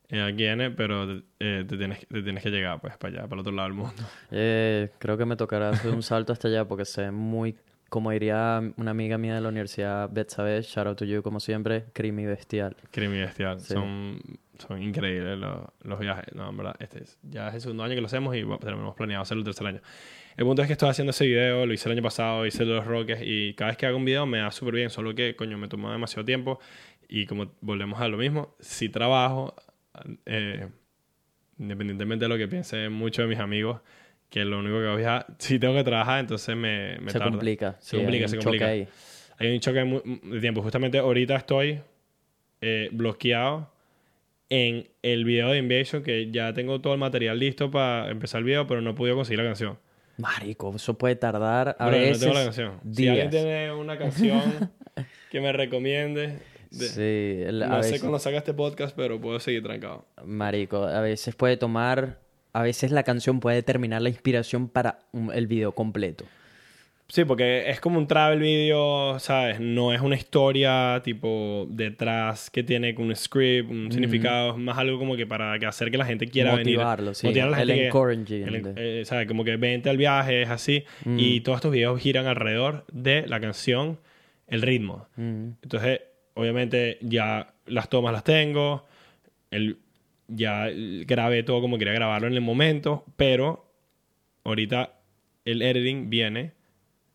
eh, 0.09 0.21
aquí 0.21 0.43
N, 0.43 0.71
pero 0.71 1.23
eh, 1.39 1.63
te, 1.65 1.77
tienes, 1.77 2.05
te 2.07 2.21
tienes 2.21 2.43
que 2.43 2.49
llegar 2.49 2.81
pues 2.81 2.97
para 2.97 3.13
allá, 3.19 3.23
para 3.29 3.35
el 3.35 3.39
otro 3.39 3.53
lado 3.53 3.69
del 3.69 3.77
mundo. 3.77 4.03
Eh, 4.29 4.89
creo 4.99 5.17
que 5.17 5.25
me 5.25 5.37
tocará 5.37 5.69
hacer 5.69 5.91
un 5.91 6.03
salto 6.03 6.33
hasta 6.33 6.49
allá 6.49 6.67
porque 6.67 6.83
sé 6.83 7.11
muy, 7.11 7.55
como 7.93 8.09
diría 8.09 8.59
una 8.77 8.89
amiga 8.89 9.19
mía 9.19 9.35
de 9.35 9.41
la 9.41 9.49
universidad, 9.49 10.09
Betsabe, 10.11 10.63
shout 10.63 10.87
out 10.87 10.97
to 10.97 11.05
you 11.05 11.21
como 11.21 11.39
siempre, 11.39 11.85
crimi 11.93 12.25
bestial. 12.25 12.75
Crimen 12.89 13.19
y 13.19 13.21
bestial. 13.21 13.59
Sí. 13.59 13.75
Son, 13.75 14.19
son 14.57 14.81
increíbles 14.81 15.37
los, 15.37 15.59
los 15.83 15.99
viajes. 15.99 16.33
No, 16.33 16.49
en 16.49 16.57
verdad, 16.57 16.75
este 16.79 17.03
es, 17.03 17.19
ya 17.21 17.49
es 17.49 17.53
el 17.53 17.61
segundo 17.61 17.83
año 17.83 17.93
que 17.93 18.01
lo 18.01 18.07
hacemos 18.07 18.35
y 18.35 18.41
bueno, 18.41 18.57
tenemos 18.57 18.95
planeado 18.95 19.21
hacerlo 19.21 19.41
el 19.41 19.45
tercer 19.45 19.67
año. 19.67 19.81
El 20.35 20.43
punto 20.43 20.63
es 20.63 20.67
que 20.67 20.71
estoy 20.73 20.89
haciendo 20.89 21.11
ese 21.11 21.27
video, 21.27 21.67
lo 21.67 21.71
hice 21.71 21.87
el 21.87 21.93
año 21.93 22.01
pasado, 22.01 22.47
hice 22.47 22.65
los 22.65 22.83
roques 22.83 23.19
y 23.23 23.53
cada 23.53 23.69
vez 23.69 23.77
que 23.77 23.85
hago 23.85 23.97
un 23.97 24.05
video 24.05 24.25
me 24.25 24.39
da 24.39 24.49
súper 24.49 24.73
bien, 24.73 24.89
solo 24.89 25.13
que, 25.13 25.35
coño, 25.35 25.59
me 25.59 25.67
toma 25.67 25.91
demasiado 25.91 26.25
tiempo 26.25 26.59
y 27.07 27.27
como 27.27 27.51
volvemos 27.61 28.01
a 28.01 28.07
lo 28.07 28.17
mismo, 28.17 28.55
si 28.59 28.89
trabajo, 28.89 29.53
eh, 30.25 30.67
independientemente 31.59 32.25
de 32.25 32.29
lo 32.29 32.39
que 32.39 32.47
piensen 32.47 32.91
muchos 32.91 33.25
de 33.25 33.29
mis 33.29 33.39
amigos, 33.39 33.81
que 34.33 34.43
lo 34.45 34.59
único 34.59 34.79
que 34.79 34.87
voy 34.87 35.03
a... 35.03 35.25
Si 35.37 35.59
tengo 35.59 35.75
que 35.75 35.83
trabajar, 35.83 36.19
entonces 36.21 36.55
me, 36.55 36.97
me 36.99 37.11
se 37.11 37.19
tarda. 37.19 37.31
complica. 37.31 37.75
Se 37.79 37.91
sí, 37.91 37.97
complica, 37.97 38.27
se 38.27 38.37
complica. 38.37 38.67
Hay 38.69 38.87
un 39.53 39.59
choque 39.59 39.79
de 40.23 40.39
tiempo. 40.39 40.61
Justamente 40.63 40.97
ahorita 40.97 41.35
estoy 41.35 41.81
eh, 42.61 42.89
bloqueado 42.91 43.71
en 44.49 44.87
el 45.01 45.25
video 45.25 45.49
de 45.49 45.57
Invasion, 45.59 46.03
que 46.03 46.31
ya 46.31 46.53
tengo 46.53 46.81
todo 46.81 46.93
el 46.93 46.99
material 46.99 47.37
listo 47.39 47.69
para 47.71 48.09
empezar 48.09 48.39
el 48.39 48.45
video, 48.45 48.65
pero 48.67 48.81
no 48.81 48.91
he 48.91 48.93
podido 48.93 49.15
conseguir 49.15 49.39
la 49.39 49.45
canción. 49.45 49.77
Marico, 50.17 50.73
eso 50.75 50.95
puede 50.97 51.15
tardar 51.15 51.75
a 51.79 51.89
veces 51.89 52.19
no 52.19 52.25
tengo 52.27 52.33
la 52.39 52.43
canción. 52.45 52.79
Si 52.91 53.07
alguien 53.07 53.29
días. 53.31 53.43
tiene 53.43 53.71
una 53.73 53.97
canción 53.97 54.41
que 55.31 55.41
me 55.41 55.51
recomiende, 55.51 56.39
de- 56.69 56.85
Sí, 56.87 57.43
el- 57.47 57.63
a 57.63 57.67
no 57.67 57.75
sé 57.83 57.87
veces- 57.89 58.01
cuándo 58.01 58.19
saca 58.19 58.37
este 58.37 58.53
podcast, 58.53 58.95
pero 58.95 59.19
puedo 59.19 59.39
seguir 59.39 59.63
trancado. 59.63 60.05
Marico, 60.23 60.83
a 60.83 61.01
veces 61.01 61.33
puede 61.35 61.57
tomar, 61.57 62.19
a 62.53 62.61
veces 62.61 62.91
la 62.91 63.03
canción 63.03 63.39
puede 63.39 63.57
determinar 63.57 64.01
la 64.01 64.09
inspiración 64.09 64.69
para 64.69 64.99
un- 65.11 65.33
el 65.33 65.47
video 65.47 65.71
completo. 65.73 66.25
Sí, 67.09 67.25
porque 67.25 67.69
es 67.69 67.79
como 67.79 67.99
un 67.99 68.07
travel 68.07 68.39
video, 68.39 69.19
¿sabes? 69.19 69.59
No 69.59 69.93
es 69.93 70.01
una 70.01 70.15
historia 70.15 70.99
tipo 71.03 71.67
detrás 71.69 72.49
que 72.49 72.63
tiene 72.63 72.95
un 72.97 73.15
script, 73.15 73.69
un 73.69 73.91
significado, 73.91 74.51
es 74.51 74.57
más 74.57 74.77
algo 74.77 74.97
como 74.97 75.15
que 75.15 75.27
para 75.27 75.59
que 75.59 75.65
hacer 75.67 75.91
que 75.91 75.97
la 75.97 76.05
gente 76.05 76.27
quiera 76.27 76.55
Motivarlo, 76.55 77.05
venir. 77.07 77.15
sí. 77.15 77.27
Motivar 77.27 77.47
a 77.49 77.51
la 77.51 77.61
El 77.61 77.67
gente 77.67 77.81
que- 77.81 77.87
encouraging 77.87 78.43
el- 78.47 78.73
eh, 78.77 79.03
¿sabes? 79.05 79.27
Como 79.27 79.43
que 79.43 79.57
vente 79.57 79.89
al 79.91 79.97
viaje, 79.97 80.41
es 80.43 80.49
así. 80.49 80.85
Y 81.05 81.41
todos 81.41 81.57
estos 81.57 81.71
videos 81.71 81.99
giran 82.01 82.25
alrededor 82.25 82.85
de 82.91 83.27
la 83.27 83.39
canción, 83.39 83.99
el 84.47 84.61
ritmo. 84.63 85.05
Mm. 85.15 85.49
Entonces, 85.61 86.01
obviamente 86.35 86.97
ya 87.01 87.53
las 87.67 87.89
tomas 87.89 88.13
las 88.13 88.23
tengo, 88.23 88.87
el, 89.51 89.77
ya 90.35 90.67
grabé 91.05 91.43
todo 91.43 91.61
como 91.61 91.77
quería 91.77 91.93
grabarlo 91.93 92.27
en 92.27 92.33
el 92.33 92.41
momento, 92.41 93.05
pero 93.17 93.65
ahorita 94.43 94.93
el 95.45 95.61
editing 95.61 96.09
viene 96.09 96.51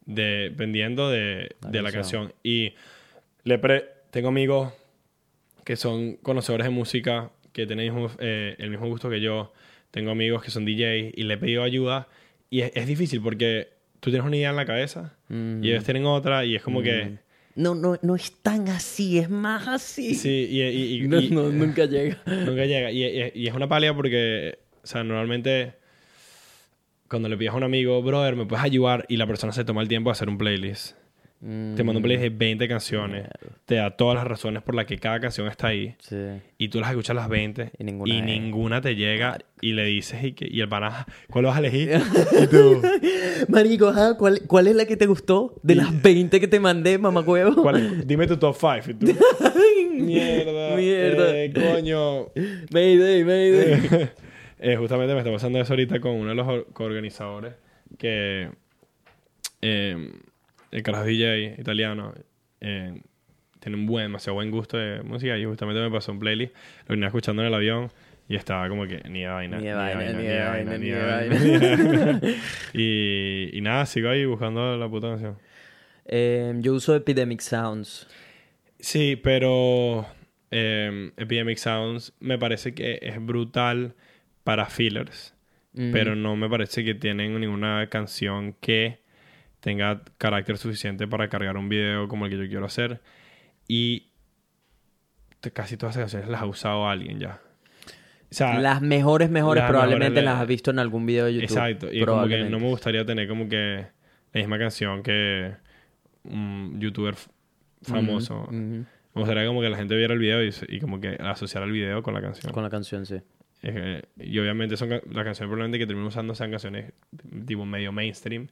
dependiendo 0.06 1.10
de, 1.10 1.50
La 1.60 1.70
de 1.70 1.82
la 1.82 1.92
canción. 1.92 2.32
Y 2.42 2.74
le 3.44 3.58
pre- 3.58 3.84
tengo 4.10 4.28
amigos 4.28 4.72
que 5.64 5.76
son 5.76 6.16
conocedores 6.16 6.64
de 6.66 6.70
música, 6.70 7.30
que 7.52 7.66
tienen 7.66 7.92
mismo- 7.94 8.10
eh, 8.18 8.54
el 8.58 8.70
mismo 8.70 8.86
gusto 8.88 9.10
que 9.10 9.20
yo. 9.20 9.52
Tengo 9.90 10.10
amigos 10.10 10.42
que 10.42 10.50
son 10.50 10.64
DJs 10.64 11.12
y 11.16 11.22
le 11.24 11.34
he 11.34 11.38
pedido 11.38 11.62
ayuda. 11.62 12.08
Y 12.50 12.60
es, 12.60 12.72
es 12.74 12.86
difícil 12.86 13.20
porque 13.20 13.68
tú 14.00 14.10
tienes 14.10 14.26
una 14.26 14.36
idea 14.36 14.50
en 14.50 14.56
la 14.56 14.64
cabeza 14.66 15.14
Mm. 15.28 15.62
y 15.62 15.70
ellos 15.70 15.84
tienen 15.84 16.06
otra 16.06 16.44
y 16.44 16.56
es 16.56 16.62
como 16.62 16.82
que... 16.82 17.18
No, 17.59 17.74
no, 17.74 17.98
no 18.02 18.14
es 18.14 18.32
tan 18.40 18.68
así, 18.68 19.18
es 19.18 19.28
más 19.28 19.66
así. 19.66 20.14
Sí, 20.14 20.46
y, 20.50 20.62
y- 20.62 21.02
y- 21.04 21.09
No, 21.09 21.20
y- 21.20 21.30
no, 21.30 21.48
nunca 21.50 21.86
llega. 21.86 22.18
nunca 22.26 22.64
llega. 22.66 22.90
Y, 22.92 23.04
y- 23.04 23.32
y 23.34 23.46
es 23.48 23.54
una 23.54 23.68
palia 23.68 23.92
porque, 23.94 24.59
o 24.82 24.86
sea, 24.86 25.02
normalmente 25.02 25.74
cuando 27.09 27.28
le 27.28 27.36
pides 27.36 27.52
a 27.52 27.56
un 27.56 27.64
amigo, 27.64 28.00
brother, 28.02 28.36
¿me 28.36 28.44
puedes 28.46 28.64
ayudar? 28.64 29.06
Y 29.09 29.16
la 29.16 29.26
persona 29.26 29.52
se 29.52 29.64
toma 29.64 29.82
el 29.82 29.88
tiempo 29.88 30.11
de 30.11 30.12
hacer 30.12 30.28
un 30.28 30.38
playlist. 30.38 30.94
Mm, 31.41 31.76
Te 31.76 31.84
manda 31.84 31.99
un 31.99 32.03
playlist 32.03 32.22
de 32.22 32.30
20 32.36 32.66
canciones. 32.66 33.28
Te 33.64 33.76
da 33.76 33.93
todas 33.97 34.16
las 34.16 34.26
razones 34.26 34.61
por 34.62 34.74
las 34.74 34.86
que 34.86 34.99
cada 34.99 35.20
canción 35.20 35.47
está 35.47 35.68
ahí. 35.68 35.95
Sí. 36.01 36.16
Y 36.59 36.68
tú 36.68 36.80
las 36.80 36.91
escuchas 36.91 37.14
las 37.14 37.28
20 37.28 37.70
Y 37.78 37.84
ninguna 37.84 38.18
es. 38.18 38.24
ninguna 38.24 38.80
te 38.80 38.97
llega. 38.97 39.39
Y 39.61 39.72
le 39.74 39.84
dices, 39.84 40.22
y, 40.24 40.32
que- 40.32 40.49
y 40.51 40.61
el 40.61 40.68
pana, 40.68 41.07
¿cuál 41.30 41.45
vas 41.45 41.55
a 41.57 41.61
elegir? 41.61 41.93
y 42.43 42.47
tú, 42.49 42.82
Marico, 43.49 43.86
ajá, 43.89 44.16
¿cuál, 44.16 44.41
¿cuál 44.49 44.66
es 44.66 44.74
la 44.74 44.84
que 44.86 44.97
te 44.97 45.07
gustó? 45.07 45.55
De 45.62 45.76
las 45.76 46.03
20 46.03 46.41
que 46.41 46.49
te 46.49 46.59
mandé, 46.59 46.99
mamacuevo. 46.99 47.70
dime 48.05 48.26
tu 48.26 48.36
top 48.36 48.57
5. 48.59 48.91
Y 48.91 48.95
tú, 48.95 49.07
mierda. 49.95 50.76
Mierda. 50.76 51.36
eh, 51.39 51.53
coño. 51.53 52.26
Mayday, 52.72 53.24
mayday. 53.24 54.11
Eh, 54.59 54.74
justamente 54.76 55.12
me 55.14 55.20
está 55.20 55.30
pasando 55.30 55.61
eso 55.61 55.72
ahorita 55.72 56.01
con 56.01 56.12
uno 56.16 56.30
de 56.30 56.34
los 56.34 56.49
or- 56.49 56.66
coorganizadores 56.72 57.55
que 57.97 58.51
eh, 59.62 60.12
el 60.70 60.82
carajo 60.82 61.04
DJ 61.04 61.56
italiano 61.58 62.14
eh, 62.60 63.00
tiene 63.60 63.76
un 63.76 63.86
buen, 63.86 64.06
demasiado 64.06 64.34
buen 64.34 64.50
gusto 64.50 64.76
de 64.76 65.02
música 65.02 65.36
y 65.36 65.44
justamente 65.44 65.80
me 65.80 65.90
pasó 65.90 66.12
un 66.12 66.18
playlist, 66.18 66.54
lo 66.86 66.94
venía 66.94 67.06
escuchando 67.06 67.42
en 67.42 67.48
el 67.48 67.54
avión 67.54 67.90
y 68.28 68.36
estaba 68.36 68.68
como 68.68 68.86
que 68.86 69.02
ni 69.08 69.22
de 69.22 69.28
vaina, 69.28 69.58
Ni 69.58 69.66
de 69.66 69.74
vaina, 69.74 70.12
ni 70.12 70.24
de 70.24 70.40
vaina, 70.44 70.78
ni 70.78 70.88
de 70.88 71.02
vaina, 71.02 71.30
vaina. 71.30 71.38
ni 71.38 71.50
de 71.50 71.74
vaina. 71.74 72.20
y, 72.74 73.50
y 73.52 73.60
nada, 73.60 73.86
sigo 73.86 74.10
ahí 74.10 74.24
buscando 74.26 74.76
la 74.76 74.88
puta 74.88 75.08
canción. 75.08 75.38
Eh, 76.04 76.54
yo 76.58 76.74
uso 76.74 76.94
Epidemic 76.94 77.40
Sounds. 77.40 78.06
Sí, 78.78 79.16
pero 79.16 80.06
eh, 80.50 81.10
Epidemic 81.16 81.58
Sounds 81.58 82.12
me 82.20 82.38
parece 82.38 82.74
que 82.74 82.98
es 83.02 83.24
brutal 83.24 83.94
para 84.44 84.66
fillers. 84.66 85.34
Mm. 85.74 85.92
pero 85.92 86.16
no 86.16 86.34
me 86.34 86.48
parece 86.48 86.82
que 86.82 86.94
tienen 86.94 87.38
ninguna 87.38 87.88
canción 87.88 88.54
que 88.54 88.98
tenga 89.61 90.02
carácter 90.18 90.56
suficiente 90.59 91.06
para 91.09 91.28
cargar 91.28 91.56
un 91.56 91.68
video 91.68 92.09
como 92.09 92.26
el 92.26 92.30
que 92.30 92.38
yo 92.38 92.48
quiero 92.48 92.64
hacer. 92.66 93.00
Y 93.66 94.09
casi 95.52 95.76
todas 95.76 95.94
esas 95.96 96.04
canciones 96.04 96.28
las 96.28 96.42
ha 96.42 96.46
usado 96.46 96.88
alguien 96.88 97.18
ya. 97.20 97.40
O 98.30 98.34
sea, 98.34 98.59
Las 98.61 98.82
mejores, 98.82 99.30
mejores, 99.30 99.62
las 99.62 99.70
probablemente 99.70 100.11
mejores, 100.11 100.24
las 100.24 100.34
la- 100.34 100.40
has 100.42 100.48
visto 100.48 100.70
en 100.70 100.78
algún 100.78 101.06
video 101.06 101.24
de 101.26 101.34
YouTube. 101.34 101.44
exacto. 101.44 101.92
Y 101.92 102.04
como 102.04 102.26
que 102.28 102.44
no 102.44 102.59
me 102.61 102.66
gustaría 102.68 103.04
tener 103.06 103.26
como 103.28 103.48
que 103.48 103.86
la 104.32 104.40
misma 104.40 104.59
canción 104.59 105.02
que 105.02 105.54
un 106.24 106.78
youtuber 106.78 107.14
famoso. 107.82 108.42
Ujú. 108.42 108.54
Me 109.14 109.22
gustaría 109.22 109.46
como 109.46 109.62
que 109.62 109.70
la 109.70 109.76
gente 109.78 109.96
viera 109.96 110.12
el 110.12 110.20
video 110.20 110.44
y, 110.44 110.50
y 110.68 110.78
como 110.80 111.00
que 111.00 111.16
asociara 111.20 111.64
el 111.66 111.72
video 111.72 112.02
con 112.02 112.12
la 112.14 112.20
canción. 112.20 112.52
Con 112.52 112.62
la 112.62 112.70
canción, 112.70 113.06
sí. 113.06 113.16
Que- 113.62 114.04
y 114.18 114.38
obviamente 114.38 114.76
son 114.76 114.90
las 114.90 115.00
canciones 115.02 115.36
probablemente 115.38 115.78
que 115.78 115.86
termino 115.86 116.09
usando 116.09 116.34
sean 116.34 116.50
canciones 116.50 116.92
tipo 117.46 117.64
medio 117.64 117.92
mainstream, 117.92 118.48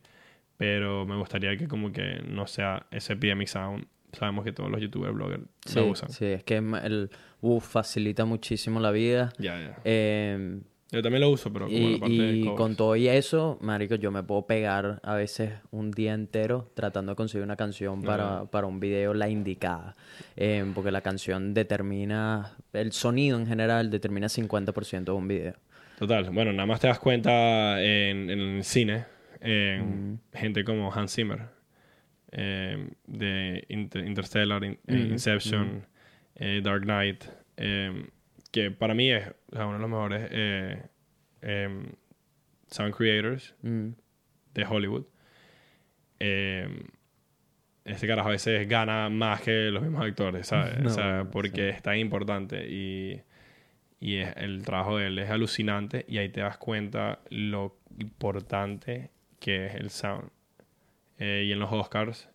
pero 0.56 1.04
me 1.06 1.16
gustaría 1.16 1.56
que 1.56 1.68
como 1.68 1.92
que 1.92 2.20
no 2.26 2.46
sea 2.46 2.86
ese 2.90 3.14
Epidemic 3.14 3.48
Sound. 3.48 3.86
Sabemos 4.12 4.44
que 4.44 4.52
todos 4.52 4.70
los 4.70 4.80
youtubers, 4.80 5.12
bloggers 5.14 5.42
Sí, 5.66 5.78
lo 5.78 5.86
usan. 5.88 6.08
sí, 6.10 6.24
es 6.26 6.44
que 6.44 6.56
el 6.56 7.10
uf, 7.42 7.64
facilita 7.66 8.24
muchísimo 8.24 8.80
la 8.80 8.90
vida. 8.90 9.30
Ya, 9.38 9.58
ya. 9.60 9.78
Eh, 9.84 10.60
Yo 10.90 11.02
también 11.02 11.20
lo 11.20 11.28
uso, 11.28 11.52
pero 11.52 11.66
como 11.66 11.76
y 11.76 11.94
la 11.94 11.98
parte 12.00 12.14
de 12.14 12.36
y 12.36 12.54
con 12.54 12.76
todo 12.76 12.96
y 12.96 13.08
eso, 13.08 13.58
marico, 13.60 13.96
yo 13.96 14.10
me 14.12 14.22
puedo 14.22 14.46
pegar 14.46 15.00
a 15.02 15.14
veces 15.16 15.52
un 15.70 15.90
día 15.90 16.14
entero 16.14 16.70
tratando 16.74 17.12
de 17.12 17.16
conseguir 17.16 17.44
una 17.44 17.56
canción 17.56 18.00
para, 18.02 18.44
para 18.46 18.66
un 18.68 18.80
video 18.80 19.12
la 19.12 19.28
indicada. 19.28 19.96
Eh, 20.36 20.64
porque 20.74 20.90
la 20.92 21.02
canción 21.02 21.52
determina, 21.52 22.56
el 22.72 22.92
sonido 22.92 23.38
en 23.38 23.46
general 23.46 23.90
determina 23.90 24.28
50% 24.28 25.04
de 25.04 25.10
un 25.12 25.28
video. 25.28 25.54
Total. 25.98 26.30
Bueno, 26.30 26.52
nada 26.52 26.66
más 26.66 26.80
te 26.80 26.86
das 26.86 26.98
cuenta 27.00 27.82
en, 27.82 28.30
en 28.30 28.38
el 28.40 28.64
cine, 28.64 29.04
en 29.40 30.20
gente 30.32 30.64
como 30.64 30.92
Hans 30.92 31.14
Zimmer, 31.14 31.42
eh, 32.32 32.90
de 33.06 33.64
Inter- 33.68 34.04
Interstellar, 34.06 34.62
In- 34.64 34.78
Inception, 35.12 35.86
eh, 36.34 36.60
Dark 36.62 36.82
Knight, 36.82 37.24
eh, 37.56 38.08
que 38.52 38.70
para 38.70 38.94
mí 38.94 39.10
es 39.10 39.26
o 39.52 39.56
sea, 39.56 39.66
uno 39.66 39.74
de 39.74 39.80
los 39.80 39.90
mejores 39.90 40.28
eh, 40.32 40.82
em, 41.42 41.92
sound 42.68 42.94
creators 42.94 43.54
de 44.54 44.64
Hollywood. 44.64 45.04
Este 47.84 48.06
carajo 48.08 48.28
a 48.28 48.32
veces 48.32 48.68
gana 48.68 49.08
más 49.08 49.40
que 49.42 49.70
los 49.70 49.82
mismos 49.82 50.04
actores, 50.04 50.46
¿sabes? 50.48 50.78
No, 50.80 50.86
o 50.88 50.90
sea, 50.92 51.22
sí. 51.22 51.28
porque 51.32 51.68
es 51.68 51.82
tan 51.82 51.96
importante 51.98 52.66
y, 52.68 53.22
y 54.00 54.16
es- 54.16 54.36
el 54.36 54.62
trabajo 54.64 54.96
de 54.98 55.06
él 55.06 55.18
es 55.20 55.30
alucinante 55.30 56.04
y 56.08 56.18
ahí 56.18 56.28
te 56.28 56.40
das 56.40 56.58
cuenta 56.58 57.20
lo 57.30 57.78
importante 57.98 59.10
que 59.46 59.66
es 59.66 59.74
el 59.76 59.90
sound. 59.90 60.28
Eh, 61.18 61.44
y 61.46 61.52
en 61.52 61.60
los 61.60 61.70
Oscars, 61.72 62.28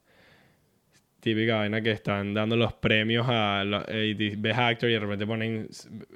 típica 1.20 1.58
vaina 1.58 1.82
que 1.82 1.92
están 1.92 2.34
dando 2.34 2.56
los 2.56 2.72
premios 2.74 3.28
a 3.30 3.64
la- 3.66 3.86
eh, 3.90 4.16
Best 4.38 4.58
Actor 4.60 4.90
y 4.90 4.94
de 4.94 5.00
repente 5.00 5.28
ponen 5.28 5.68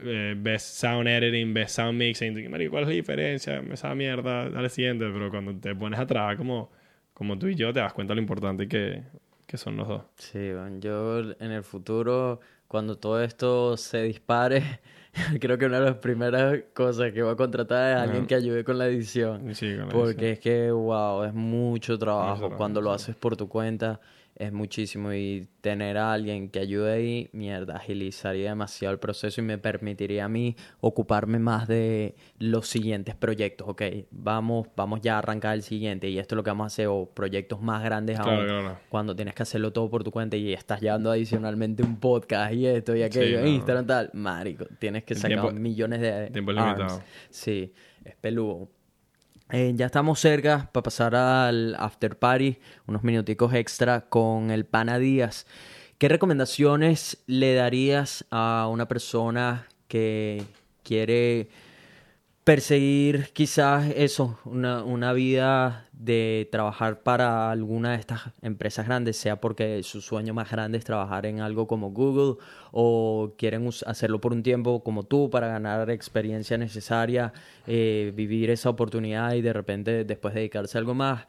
eh, 0.04 0.36
Best 0.38 0.68
Sound 0.80 1.08
Editing, 1.08 1.54
Best 1.54 1.76
Sound 1.76 1.98
Mixing. 1.98 2.38
Y 2.38 2.44
tú, 2.46 2.50
"Marico, 2.50 2.72
¿Cuál 2.72 2.84
es 2.84 2.90
la 2.90 2.96
diferencia? 2.96 3.60
Esa 3.72 3.94
mierda, 3.94 4.50
dale 4.50 4.70
siguiente. 4.70 5.06
Pero 5.12 5.30
cuando 5.30 5.54
te 5.60 5.76
pones 5.76 6.00
atrás, 6.00 6.38
como, 6.38 6.72
como 7.14 7.38
tú 7.38 7.48
y 7.48 7.56
yo, 7.56 7.72
te 7.74 7.82
das 7.82 7.94
cuenta 7.94 8.16
lo 8.16 8.22
importante 8.22 8.68
que, 8.68 9.04
que 9.46 9.58
son 9.58 9.76
los 9.78 9.88
dos. 9.88 10.04
Sí, 10.16 10.52
yo 10.80 11.20
en 11.40 11.52
el 11.52 11.64
futuro, 11.64 12.40
cuando 12.68 12.98
todo 12.98 13.22
esto 13.22 13.78
se 13.78 14.02
dispare, 14.04 14.64
creo 15.40 15.58
que 15.58 15.66
una 15.66 15.80
de 15.80 15.86
las 15.86 15.98
primeras 15.98 16.60
cosas 16.74 17.12
que 17.12 17.22
voy 17.24 17.32
a 17.32 17.36
contratar 17.36 17.98
es 17.98 18.04
alguien 18.04 18.26
que 18.28 18.36
ayude 18.36 18.64
con 18.64 18.78
la 18.78 18.88
edición. 18.88 19.56
Sí, 19.56 19.76
con 19.76 19.88
la 19.88 19.94
Porque 19.94 20.32
es 20.32 20.40
que, 20.40 20.72
wow, 20.72 21.24
es 21.24 21.34
mucho 21.34 21.98
trabajo. 21.98 22.38
trabajo, 22.40 22.58
Cuando 22.58 22.82
lo 22.82 22.92
haces 22.92 23.16
por 23.16 23.36
tu 23.38 23.48
cuenta, 23.48 24.00
es 24.36 24.52
muchísimo. 24.52 25.14
Y 25.14 25.48
tener 25.62 25.98
a 25.98 26.14
alguien 26.14 26.50
que 26.50 26.60
ayude 26.60 26.92
ahí, 26.94 27.30
mierda, 27.32 27.78
agilizaría 27.78 28.50
demasiado 28.50 28.94
el 28.94 29.00
proceso 29.00 29.42
y 29.42 29.44
me 29.44 29.58
permitiría 29.58 30.26
a 30.26 30.30
mí 30.30 30.56
ocuparme 30.82 31.40
más 31.40 31.68
de 31.68 32.16
los 32.38 32.68
siguientes 32.68 33.16
proyectos. 33.16 33.68
Ok, 33.70 33.82
vamos, 34.12 34.68
vamos 34.76 35.02
ya 35.02 35.16
a 35.16 35.20
arrancar 35.20 35.56
el 35.56 35.64
siguiente. 35.64 36.10
Y 36.10 36.20
esto 36.20 36.36
es 36.36 36.38
lo 36.38 36.44
que 36.44 36.50
vamos 36.52 36.66
a 36.66 36.68
hacer, 36.68 36.88
o 36.88 37.06
proyectos 37.14 37.62
más 37.62 37.84
grandes 37.84 38.20
Claro, 38.20 38.38
aún. 38.38 38.46
claro. 38.48 38.78
Cuando 38.90 39.16
tienes 39.16 39.34
que 39.34 39.44
hacerlo 39.44 39.72
todo 39.74 39.90
por 39.90 40.04
tu 40.04 40.12
cuenta 40.12 40.36
y 40.38 40.54
estás 40.54 40.82
llevando 40.82 41.10
adicionalmente 41.12 41.82
un 41.84 42.00
podcast 42.00 42.54
y 42.54 42.68
esto 42.68 42.96
y 42.96 43.04
aquello, 43.04 43.42
no. 43.42 43.48
Instagram, 43.48 43.88
tal. 43.88 44.10
Marico, 44.14 44.66
tienes 44.80 45.04
que 45.04 45.16
sacar 45.16 45.40
tiempo- 45.42 45.52
millones 45.60 46.02
de 46.02 46.30
tiempo 46.32 46.52
es 46.52 46.58
arms. 46.58 46.78
limitado. 46.78 47.04
Sí, 47.30 47.74
es 48.04 48.16
peludo. 48.18 48.70
Eh, 49.52 49.74
ya 49.76 49.86
estamos 49.86 50.20
cerca 50.20 50.70
para 50.72 50.84
pasar 50.84 51.16
al 51.16 51.76
after 51.76 52.18
party, 52.18 52.58
unos 52.88 53.04
minuticos 53.04 53.54
extra 53.54 54.02
con 54.10 54.50
el 54.50 54.66
Pana 54.66 54.98
Díaz, 54.98 55.46
¿qué 56.00 56.10
recomendaciones 56.10 57.24
le 57.28 57.54
darías 57.54 58.26
a 58.32 58.68
una 58.72 58.88
persona 58.88 59.68
que 59.88 60.44
quiere 60.82 61.50
perseguir 62.46 63.32
quizás 63.34 63.92
eso, 63.96 64.38
una, 64.46 64.84
una 64.84 65.14
vida 65.14 65.90
de 65.94 66.48
trabajar 66.52 67.02
para 67.02 67.50
alguna 67.50 67.94
de 67.94 67.98
estas 67.98 68.22
empresas 68.44 68.86
grandes, 68.86 69.18
sea 69.18 69.42
porque 69.42 69.82
su 69.82 70.00
sueño 70.00 70.36
más 70.36 70.52
grande 70.52 70.78
es 70.78 70.86
trabajar 70.86 71.26
en 71.26 71.40
algo 71.40 71.66
como 71.66 71.90
Google 71.90 72.38
o 72.72 73.34
quieren 73.36 73.68
hacerlo 73.88 74.22
por 74.22 74.32
un 74.32 74.44
tiempo 74.44 74.84
como 74.84 75.04
tú 75.04 75.32
para 75.32 75.48
ganar 75.48 75.90
experiencia 75.90 76.56
necesaria, 76.56 77.34
eh, 77.66 78.14
vivir 78.16 78.52
esa 78.52 78.70
oportunidad 78.70 79.34
y 79.34 79.42
de 79.42 79.52
repente 79.52 80.04
después 80.06 80.36
dedicarse 80.36 80.78
a 80.78 80.82
algo 80.82 80.94
más, 80.94 81.26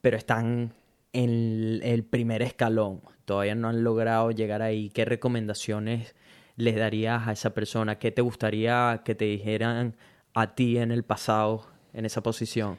pero 0.00 0.16
están 0.16 0.72
en 1.12 1.80
el 1.82 2.04
primer 2.04 2.40
escalón, 2.40 3.02
todavía 3.26 3.54
no 3.54 3.68
han 3.68 3.84
logrado 3.84 4.30
llegar 4.30 4.62
ahí. 4.62 4.88
¿Qué 4.88 5.04
recomendaciones 5.04 6.14
les 6.56 6.76
darías 6.76 7.28
a 7.28 7.32
esa 7.32 7.52
persona? 7.52 7.98
¿Qué 7.98 8.10
te 8.12 8.22
gustaría 8.22 9.02
que 9.04 9.14
te 9.14 9.26
dijeran 9.26 9.94
a 10.34 10.54
ti 10.54 10.78
en 10.78 10.90
el 10.90 11.02
pasado 11.04 11.66
en 11.92 12.04
esa 12.04 12.22
posición? 12.22 12.78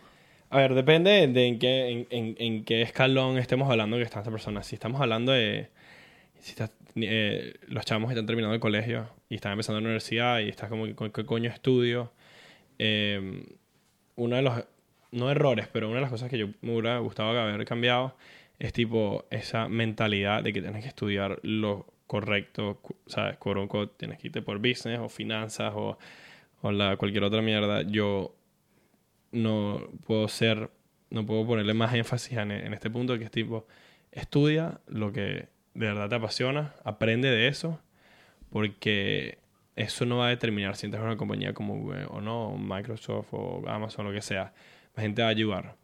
A 0.49 0.58
ver, 0.58 0.74
depende 0.76 1.28
de 1.28 1.47
en 1.47 1.60
qué, 1.60 1.89
en, 1.89 2.08
en- 2.10 2.36
en 2.38 2.64
qué 2.66 2.82
escalón 2.82 3.38
estemos 3.38 3.70
hablando 3.70 3.97
que 3.97 4.03
está 4.03 4.20
esta 4.20 4.32
persona. 4.32 4.62
Si 4.64 4.76
estamos 4.76 5.01
hablando 5.01 5.32
de 5.32 5.70
si 6.39 6.53
eh, 6.97 7.56
los 7.68 7.86
chamos 7.86 8.12
están 8.12 8.26
terminando 8.26 8.53
el 8.53 8.60
colegio 8.62 9.10
y 9.30 9.36
están 9.36 9.53
empezando 9.53 9.80
la 9.82 9.86
universidad 9.86 10.39
y 10.39 10.49
estás 10.49 10.70
como, 10.70 10.93
¿con 10.95 11.12
qué 11.12 11.26
coño 11.26 11.49
estudio? 11.49 12.12
Eh, 12.78 13.43
uno 14.16 14.36
de 14.36 14.41
los, 14.41 14.64
no 15.12 15.32
errores, 15.32 15.68
pero 15.72 15.88
una 15.88 15.95
de 15.95 16.01
las 16.01 16.12
cosas 16.12 16.30
que 16.30 16.38
yo 16.38 16.47
me 16.62 16.74
hubiera 16.74 16.99
gustado 16.99 17.30
haber 17.39 17.66
cambiado 17.66 18.16
es 18.60 18.72
tipo 18.72 19.26
esa 19.32 19.68
mentalidad 19.68 20.43
de 20.43 20.53
que 20.53 20.62
tienes 20.62 20.84
que 20.84 20.89
estudiar 20.89 21.39
lo 21.43 21.86
correcto, 22.08 22.80
¿sabes? 23.08 23.38
Quote 23.38 23.93
tienes 23.97 24.20
que 24.20 24.28
irte 24.28 24.41
por 24.41 24.60
business 24.60 24.99
o 24.99 25.10
finanzas 25.10 25.74
o, 25.76 25.97
o 26.66 26.72
la, 26.72 26.97
cualquier 26.97 27.24
otra 27.24 27.41
mierda. 27.41 27.84
Yo 27.84 28.36
no 29.32 29.88
puedo 30.05 30.28
ser, 30.28 30.72
no 31.09 31.26
puedo 31.26 31.45
ponerle 31.45 31.74
más 31.74 31.93
énfasis 31.93 32.38
en, 32.38 32.51
en 32.51 32.74
este 32.74 32.89
punto 32.89 33.18
que 33.18 33.26
es 33.26 33.32
tipo, 33.32 33.68
estudia 34.11 34.82
lo 34.88 35.11
que 35.11 35.22
de 35.74 35.86
verdad 35.88 36.09
te 36.09 36.16
apasiona, 36.16 36.74
aprende 36.84 37.30
de 37.30 37.47
eso, 37.47 37.80
porque 38.49 39.39
eso 39.76 40.05
no 40.05 40.18
va 40.18 40.28
a 40.28 40.30
determinar 40.30 40.76
si 40.76 40.86
entras 40.86 41.01
en 41.01 41.07
una 41.07 41.18
compañía 41.18 41.53
como 41.53 41.76
Google 41.76 42.05
o 42.09 42.22
no, 42.22 42.57
Microsoft 42.57 43.28
o 43.32 43.63
Amazon, 43.68 44.05
lo 44.07 44.13
que 44.13 44.22
sea. 44.22 44.53
La 44.95 45.03
gente 45.03 45.22
va 45.22 45.28
a 45.28 45.32
ayudar. 45.32 45.76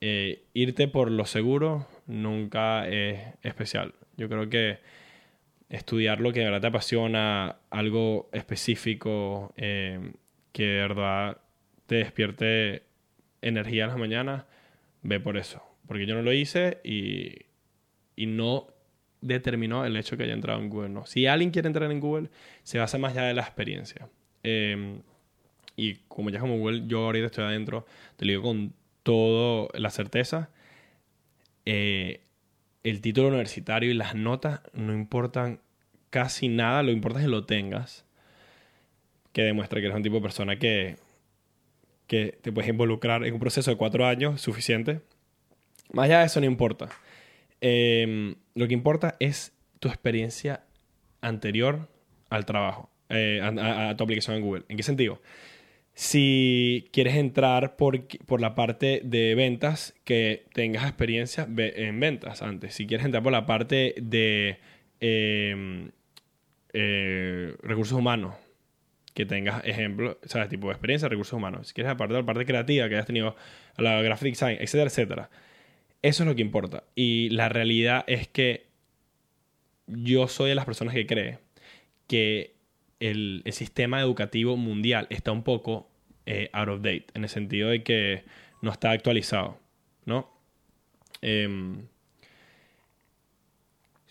Eh, 0.00 0.44
irte 0.54 0.88
por 0.88 1.10
lo 1.10 1.24
seguro 1.26 1.86
nunca 2.06 2.86
es 2.86 3.20
especial. 3.42 3.94
Yo 4.16 4.28
creo 4.28 4.48
que 4.48 4.78
estudiar 5.70 6.20
lo 6.20 6.32
que 6.32 6.40
de 6.40 6.46
verdad 6.46 6.60
te 6.60 6.66
apasiona, 6.66 7.56
algo 7.70 8.28
específico 8.32 9.54
eh, 9.56 10.12
que 10.52 10.64
de 10.64 10.80
verdad 10.80 11.40
te 11.86 11.96
despierte 11.96 12.84
energía 13.42 13.84
en 13.84 13.90
las 13.90 13.98
mañanas, 13.98 14.44
ve 15.02 15.20
por 15.20 15.36
eso. 15.36 15.62
Porque 15.86 16.06
yo 16.06 16.14
no 16.14 16.22
lo 16.22 16.32
hice 16.32 16.78
y, 16.84 17.46
y 18.16 18.26
no 18.26 18.68
determinó 19.20 19.84
el 19.84 19.96
hecho 19.96 20.16
que 20.16 20.24
haya 20.24 20.32
entrado 20.34 20.60
en 20.60 20.68
Google. 20.70 20.90
No. 20.90 21.06
Si 21.06 21.26
alguien 21.26 21.50
quiere 21.50 21.66
entrar 21.68 21.90
en 21.90 22.00
Google, 22.00 22.30
se 22.62 22.78
basa 22.78 22.98
más 22.98 23.12
allá 23.12 23.24
de 23.24 23.34
la 23.34 23.42
experiencia. 23.42 24.08
Eh, 24.42 25.00
y 25.76 25.94
como 26.08 26.30
ya 26.30 26.40
como 26.40 26.58
Google, 26.58 26.84
yo 26.86 27.04
ahorita 27.06 27.26
estoy 27.26 27.44
adentro, 27.44 27.86
te 28.16 28.24
lo 28.24 28.30
digo 28.30 28.42
con 28.42 28.74
toda 29.02 29.68
la 29.74 29.90
certeza. 29.90 30.50
eh, 31.64 32.20
el 32.82 33.00
título 33.00 33.28
universitario 33.28 33.90
y 33.90 33.94
las 33.94 34.14
notas 34.14 34.62
no 34.72 34.92
importan 34.94 35.60
casi 36.10 36.48
nada, 36.48 36.82
lo 36.82 36.90
importante 36.92 37.24
es 37.24 37.26
que 37.26 37.30
lo 37.30 37.44
tengas, 37.44 38.06
que 39.32 39.42
demuestra 39.42 39.80
que 39.80 39.86
eres 39.86 39.96
un 39.96 40.02
tipo 40.02 40.16
de 40.16 40.22
persona 40.22 40.58
que, 40.58 40.96
que 42.06 42.38
te 42.42 42.52
puedes 42.52 42.68
involucrar 42.68 43.24
en 43.24 43.34
un 43.34 43.40
proceso 43.40 43.70
de 43.70 43.76
cuatro 43.76 44.06
años 44.06 44.40
suficiente. 44.40 45.00
Más 45.92 46.06
allá 46.06 46.20
de 46.20 46.26
eso 46.26 46.40
no 46.40 46.46
importa. 46.46 46.88
Eh, 47.60 48.34
lo 48.54 48.68
que 48.68 48.74
importa 48.74 49.16
es 49.20 49.52
tu 49.78 49.88
experiencia 49.88 50.64
anterior 51.20 51.88
al 52.28 52.44
trabajo, 52.46 52.90
eh, 53.08 53.40
a, 53.42 53.96
tu 53.96 54.04
aplicación 54.04 54.36
en 54.36 54.42
Google. 54.42 54.64
¿En 54.68 54.76
qué 54.76 54.82
sentido? 54.82 55.20
Si 55.94 56.88
quieres 56.92 57.16
entrar 57.16 57.76
por, 57.76 58.06
por 58.26 58.40
la 58.40 58.54
parte 58.54 59.02
de 59.04 59.34
ventas, 59.34 59.94
que 60.04 60.46
tengas 60.54 60.84
experiencia 60.84 61.46
en 61.56 62.00
ventas 62.00 62.42
antes. 62.42 62.74
Si 62.74 62.86
quieres 62.86 63.04
entrar 63.04 63.22
por 63.22 63.32
la 63.32 63.44
parte 63.44 63.94
de 64.00 64.58
eh, 65.00 65.90
eh, 66.72 67.54
recursos 67.62 67.98
humanos, 67.98 68.34
que 69.20 69.26
tengas 69.26 69.64
ejemplo, 69.64 70.18
¿sabes? 70.24 70.48
Tipo 70.48 70.68
de 70.68 70.72
experiencia 70.72 71.08
recursos 71.08 71.34
humanos. 71.34 71.68
Si 71.68 71.74
quieres 71.74 71.92
aparte 71.92 72.14
la 72.14 72.24
parte 72.24 72.44
creativa, 72.46 72.88
que 72.88 72.94
hayas 72.94 73.06
tenido 73.06 73.36
la 73.76 74.02
graphic 74.02 74.32
design, 74.32 74.58
etcétera, 74.60 74.88
etcétera. 74.88 75.30
Eso 76.02 76.22
es 76.22 76.28
lo 76.28 76.34
que 76.34 76.42
importa. 76.42 76.84
Y 76.94 77.28
la 77.30 77.48
realidad 77.48 78.04
es 78.06 78.28
que 78.28 78.66
yo 79.86 80.28
soy 80.28 80.50
de 80.50 80.54
las 80.54 80.64
personas 80.64 80.94
que 80.94 81.06
cree 81.06 81.38
que 82.06 82.54
el, 83.00 83.42
el 83.44 83.52
sistema 83.52 84.00
educativo 84.00 84.56
mundial 84.56 85.06
está 85.10 85.32
un 85.32 85.42
poco 85.42 85.90
eh, 86.26 86.48
out 86.52 86.68
of 86.68 86.82
date, 86.82 87.06
en 87.14 87.24
el 87.24 87.28
sentido 87.28 87.70
de 87.70 87.82
que 87.82 88.24
no 88.62 88.70
está 88.70 88.92
actualizado, 88.92 89.58
¿no? 90.04 90.30
Em, 91.22 91.86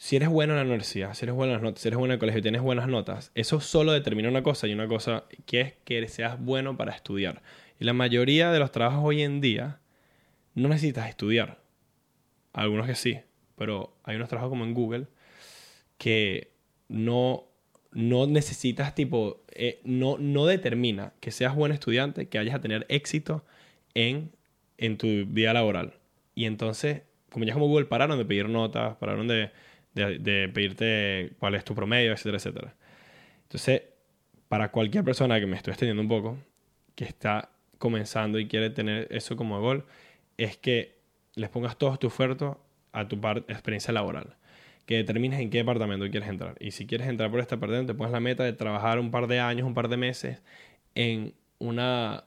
si 0.01 0.15
eres 0.15 0.29
bueno 0.29 0.53
en 0.53 0.59
la 0.59 0.63
universidad, 0.63 1.13
si 1.13 1.25
eres 1.25 1.35
bueno 1.35 1.51
en 1.51 1.57
las 1.57 1.61
notas, 1.61 1.81
si 1.81 1.89
eres 1.89 1.97
bueno 1.97 2.13
en 2.13 2.15
el 2.15 2.19
colegio 2.19 2.39
y 2.39 2.41
tienes 2.41 2.61
buenas 2.61 2.87
notas, 2.87 3.33
eso 3.35 3.59
solo 3.59 3.91
determina 3.91 4.29
una 4.29 4.43
cosa 4.43 4.65
y 4.65 4.71
una 4.71 4.87
cosa 4.87 5.25
que 5.45 5.59
es 5.59 5.73
que 5.83 6.07
seas 6.07 6.39
bueno 6.39 6.77
para 6.77 6.93
estudiar. 6.93 7.41
Y 7.81 7.83
la 7.83 7.91
mayoría 7.91 8.49
de 8.53 8.59
los 8.59 8.71
trabajos 8.71 9.01
hoy 9.03 9.23
en 9.23 9.41
día 9.41 9.81
no 10.55 10.69
necesitas 10.69 11.09
estudiar. 11.09 11.59
Algunos 12.53 12.87
que 12.87 12.95
sí, 12.95 13.19
pero 13.57 13.93
hay 14.05 14.15
unos 14.15 14.29
trabajos 14.29 14.49
como 14.49 14.63
en 14.63 14.73
Google 14.73 15.07
que 15.97 16.53
no, 16.87 17.49
no 17.91 18.25
necesitas 18.25 18.95
tipo, 18.95 19.43
eh, 19.51 19.81
no, 19.83 20.17
no 20.17 20.45
determina 20.45 21.11
que 21.19 21.31
seas 21.31 21.55
buen 21.55 21.73
estudiante, 21.73 22.29
que 22.29 22.37
vayas 22.37 22.55
a 22.55 22.61
tener 22.61 22.85
éxito 22.87 23.43
en, 23.95 24.31
en 24.77 24.97
tu 24.97 25.07
vida 25.27 25.51
laboral. 25.51 25.95
Y 26.35 26.45
entonces, 26.45 27.01
como 27.33 27.43
ya 27.43 27.53
como 27.53 27.67
Google 27.67 27.87
pararon 27.87 28.17
de 28.17 28.23
pedir 28.23 28.47
notas, 28.47 28.95
pararon 28.95 29.27
de, 29.27 29.51
de, 29.93 30.19
de 30.19 30.49
pedirte 30.49 31.33
cuál 31.39 31.55
es 31.55 31.63
tu 31.63 31.75
promedio, 31.75 32.11
etcétera, 32.11 32.37
etcétera. 32.37 32.75
Entonces, 33.43 33.83
para 34.47 34.71
cualquier 34.71 35.03
persona 35.03 35.39
que 35.39 35.45
me 35.45 35.55
estoy 35.55 35.71
extendiendo 35.71 36.01
un 36.01 36.09
poco, 36.09 36.37
que 36.95 37.05
está 37.05 37.49
comenzando 37.77 38.39
y 38.39 38.47
quiere 38.47 38.69
tener 38.69 39.07
eso 39.09 39.35
como 39.35 39.61
gol, 39.61 39.85
es 40.37 40.57
que 40.57 40.99
les 41.35 41.49
pongas 41.49 41.77
todo 41.77 41.97
tu 41.97 42.07
esfuerzo 42.07 42.59
a 42.91 43.07
tu 43.07 43.15
experiencia 43.47 43.93
laboral. 43.93 44.35
Que 44.85 44.97
determines 44.97 45.39
en 45.39 45.49
qué 45.49 45.59
departamento 45.59 46.09
quieres 46.09 46.29
entrar. 46.29 46.55
Y 46.59 46.71
si 46.71 46.87
quieres 46.87 47.07
entrar 47.07 47.29
por 47.29 47.39
este 47.39 47.55
departamento, 47.55 47.93
te 47.93 47.97
pones 47.97 48.11
la 48.11 48.19
meta 48.19 48.43
de 48.43 48.53
trabajar 48.53 48.99
un 48.99 49.11
par 49.11 49.27
de 49.27 49.39
años, 49.39 49.67
un 49.67 49.73
par 49.73 49.87
de 49.87 49.97
meses 49.97 50.41
en 50.95 51.33
una, 51.59 52.25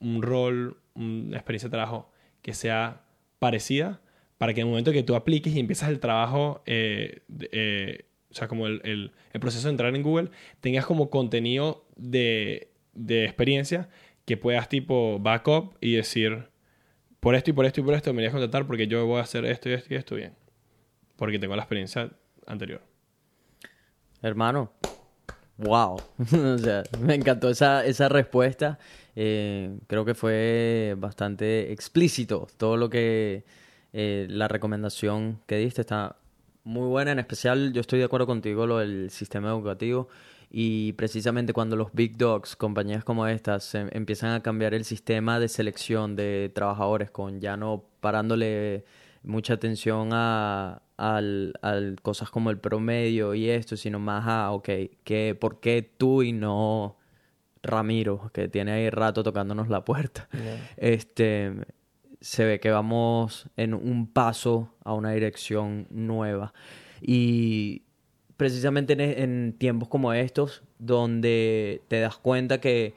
un 0.00 0.22
rol, 0.22 0.78
una 0.94 1.36
experiencia 1.36 1.68
de 1.68 1.72
trabajo 1.72 2.10
que 2.42 2.54
sea 2.54 3.02
parecida 3.38 4.00
para 4.38 4.54
que 4.54 4.60
en 4.60 4.68
el 4.68 4.70
momento 4.70 4.92
que 4.92 5.02
tú 5.02 5.16
apliques 5.16 5.54
y 5.54 5.60
empiezas 5.60 5.90
el 5.90 6.00
trabajo, 6.00 6.62
eh, 6.64 7.22
eh, 7.52 8.06
o 8.30 8.34
sea, 8.34 8.48
como 8.48 8.66
el, 8.66 9.12
proceso 9.40 9.68
de 9.68 9.72
entrar 9.72 9.94
en 9.94 10.02
Google, 10.02 10.30
tengas 10.60 10.86
como 10.86 11.10
contenido 11.10 11.86
de, 11.96 12.70
de 12.94 13.24
experiencia 13.24 13.88
que 14.24 14.36
puedas 14.36 14.68
tipo 14.68 15.18
backup 15.18 15.76
y 15.80 15.94
decir, 15.94 16.48
por 17.20 17.34
esto 17.34 17.50
y 17.50 17.52
por 17.52 17.66
esto 17.66 17.80
y 17.80 17.84
por 17.84 17.94
esto 17.94 18.12
me 18.12 18.22
voy 18.22 18.28
a 18.28 18.30
contratar 18.30 18.66
porque 18.66 18.86
yo 18.86 19.04
voy 19.06 19.18
a 19.18 19.22
hacer 19.22 19.44
esto 19.44 19.68
y 19.68 19.72
esto 19.72 19.94
y 19.94 19.96
esto 19.96 20.14
bien. 20.14 20.34
Porque 21.16 21.38
tengo 21.38 21.56
la 21.56 21.62
experiencia 21.62 22.10
anterior. 22.46 22.80
Hermano, 24.22 24.72
wow. 25.56 25.96
o 26.18 26.58
sea, 26.58 26.84
me 27.00 27.14
encantó 27.14 27.48
esa, 27.48 27.84
esa 27.84 28.08
respuesta. 28.08 28.78
Eh, 29.16 29.76
creo 29.88 30.04
que 30.04 30.14
fue 30.14 30.94
bastante 30.96 31.72
explícito 31.72 32.46
todo 32.56 32.76
lo 32.76 32.88
que 32.88 33.44
eh, 34.00 34.26
la 34.30 34.46
recomendación 34.46 35.40
que 35.46 35.56
diste 35.56 35.80
está 35.80 36.16
muy 36.62 36.86
buena. 36.86 37.10
En 37.10 37.18
especial, 37.18 37.72
yo 37.72 37.80
estoy 37.80 37.98
de 37.98 38.04
acuerdo 38.04 38.26
contigo 38.26 38.64
lo 38.64 38.78
del 38.78 39.10
sistema 39.10 39.48
educativo. 39.48 40.08
Y 40.50 40.92
precisamente 40.92 41.52
cuando 41.52 41.74
los 41.74 41.92
big 41.92 42.16
dogs, 42.16 42.54
compañías 42.54 43.02
como 43.02 43.26
estas, 43.26 43.74
em- 43.74 43.88
empiezan 43.90 44.30
a 44.34 44.40
cambiar 44.40 44.72
el 44.72 44.84
sistema 44.84 45.40
de 45.40 45.48
selección 45.48 46.14
de 46.14 46.50
trabajadores 46.54 47.10
con 47.10 47.40
ya 47.40 47.56
no 47.56 47.84
parándole 48.00 48.84
mucha 49.24 49.54
atención 49.54 50.10
a, 50.12 50.80
al, 50.96 51.54
al 51.60 51.96
cosas 52.00 52.30
como 52.30 52.50
el 52.50 52.58
promedio 52.58 53.34
y 53.34 53.50
esto, 53.50 53.76
sino 53.76 53.98
más 53.98 54.26
a, 54.28 54.52
ok, 54.52 54.68
que, 55.04 55.36
¿por 55.38 55.58
qué 55.58 55.82
tú 55.82 56.22
y 56.22 56.32
no 56.32 56.96
Ramiro, 57.62 58.30
que 58.32 58.46
tiene 58.48 58.70
ahí 58.72 58.90
rato 58.90 59.22
tocándonos 59.22 59.68
la 59.68 59.84
puerta? 59.84 60.28
Este, 60.76 61.52
se 62.20 62.44
ve 62.44 62.60
que 62.60 62.70
vamos 62.70 63.48
en 63.56 63.74
un 63.74 64.06
paso 64.06 64.74
a 64.84 64.92
una 64.94 65.12
dirección 65.12 65.86
nueva. 65.90 66.52
Y 67.00 67.82
precisamente 68.36 68.92
en, 68.94 69.00
en 69.00 69.52
tiempos 69.58 69.88
como 69.88 70.12
estos, 70.12 70.62
donde 70.78 71.82
te 71.88 72.00
das 72.00 72.16
cuenta 72.18 72.60
que 72.60 72.94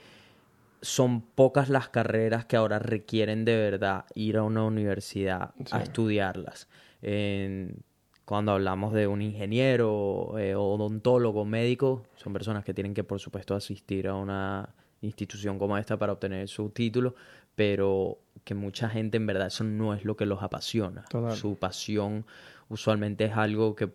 son 0.81 1.21
pocas 1.21 1.69
las 1.69 1.89
carreras 1.89 2.45
que 2.45 2.55
ahora 2.55 2.79
requieren 2.79 3.45
de 3.45 3.55
verdad 3.55 4.05
ir 4.15 4.37
a 4.37 4.43
una 4.43 4.63
universidad 4.63 5.51
a 5.71 5.83
estudiarlas. 5.83 6.67
En- 7.01 7.83
cuando 8.25 8.53
hablamos 8.53 8.93
de 8.93 9.07
un 9.07 9.21
ingeniero, 9.21 10.35
eh, 10.39 10.55
odontólogo, 10.55 11.43
médico, 11.43 12.03
son 12.15 12.31
personas 12.31 12.63
que 12.63 12.73
tienen 12.73 12.93
que, 12.93 13.03
por 13.03 13.19
supuesto, 13.19 13.55
asistir 13.55 14.07
a 14.07 14.15
una 14.15 14.73
institución 15.01 15.59
como 15.59 15.77
esta 15.77 15.97
para 15.97 16.13
obtener 16.13 16.47
su 16.47 16.69
título, 16.69 17.15
pero 17.55 18.19
que 18.43 18.53
mucha 18.55 18.89
gente 18.89 19.17
en 19.17 19.25
verdad 19.27 19.47
eso 19.47 19.63
no 19.63 19.93
es 19.93 20.03
lo 20.05 20.15
que 20.17 20.25
los 20.25 20.41
apasiona. 20.43 21.03
Total. 21.09 21.35
Su 21.35 21.57
pasión 21.57 22.25
usualmente 22.69 23.25
es 23.25 23.33
algo 23.33 23.75
que 23.75 23.89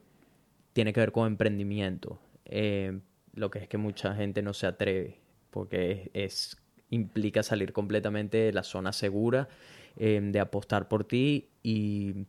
tiene 0.73 0.93
que 0.93 1.01
ver 1.01 1.13
con 1.13 1.27
emprendimiento. 1.27 2.19
Eh, 2.45 3.01
lo 3.35 3.51
que 3.51 3.59
es 3.61 3.69
que 3.69 3.77
mucha 3.79 4.15
gente 4.15 4.43
no 4.43 4.53
se 4.55 4.67
atreve, 4.67 5.19
porque 5.51 6.11
es, 6.15 6.25
es- 6.53 6.57
implica 6.91 7.43
salir 7.43 7.73
completamente 7.73 8.37
de 8.39 8.53
la 8.53 8.63
zona 8.63 8.93
segura, 8.93 9.49
eh, 9.97 10.21
de 10.23 10.39
apostar 10.41 10.87
por 10.89 11.03
ti 11.05 11.49
y 11.63 12.27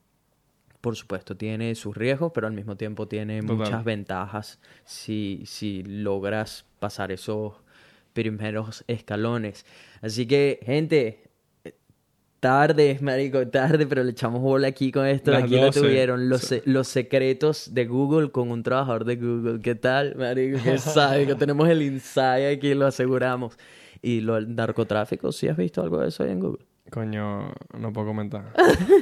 por 0.82 0.96
supuesto 0.96 1.36
tiene 1.38 1.76
sus 1.76 1.96
riesgos, 1.96 2.32
pero 2.34 2.48
al 2.48 2.54
mismo 2.54 2.76
tiempo 2.78 3.08
tiene 3.08 3.42
Total. 3.42 3.56
muchas 3.58 3.84
ventajas 3.84 4.60
si, 4.86 5.44
si 5.46 5.84
logras 5.84 6.66
pasar 6.80 7.12
esos 7.12 7.54
primeros 8.18 8.84
escalones. 8.88 9.64
Así 10.02 10.26
que, 10.26 10.60
gente, 10.66 11.22
tarde, 12.40 12.98
marico, 13.02 13.48
tarde, 13.48 13.86
pero 13.88 14.04
le 14.04 14.12
echamos 14.12 14.42
bola 14.42 14.68
aquí 14.70 14.92
con 14.92 15.06
esto. 15.06 15.32
Las 15.32 15.44
aquí 15.44 15.56
lo 15.56 15.66
12. 15.68 15.82
tuvieron, 15.82 16.30
los, 16.30 16.42
se- 16.42 16.64
los 16.66 16.88
secretos 16.88 17.74
de 17.74 17.86
Google 17.86 18.32
con 18.32 18.50
un 18.50 18.64
trabajador 18.64 19.06
de 19.06 19.16
Google. 19.18 19.60
¿Qué 19.62 19.76
tal, 19.76 20.16
marico? 20.16 20.58
¿Qué 20.64 20.78
sabe? 20.80 21.28
Que 21.28 21.36
tenemos 21.36 21.70
el 21.70 21.82
insight 21.84 22.58
aquí, 22.58 22.74
lo 22.74 22.88
aseguramos. 22.88 23.58
Y 24.02 24.22
lo 24.22 24.36
del 24.36 24.56
narcotráfico, 24.56 25.32
¿sí 25.32 25.48
has 25.48 25.58
visto 25.58 25.82
algo 25.82 26.00
de 26.00 26.08
eso 26.10 26.24
ahí 26.24 26.32
en 26.32 26.40
Google? 26.40 26.66
Coño, 26.90 27.52
no 27.78 27.92
puedo 27.92 28.08
comentar. 28.08 28.54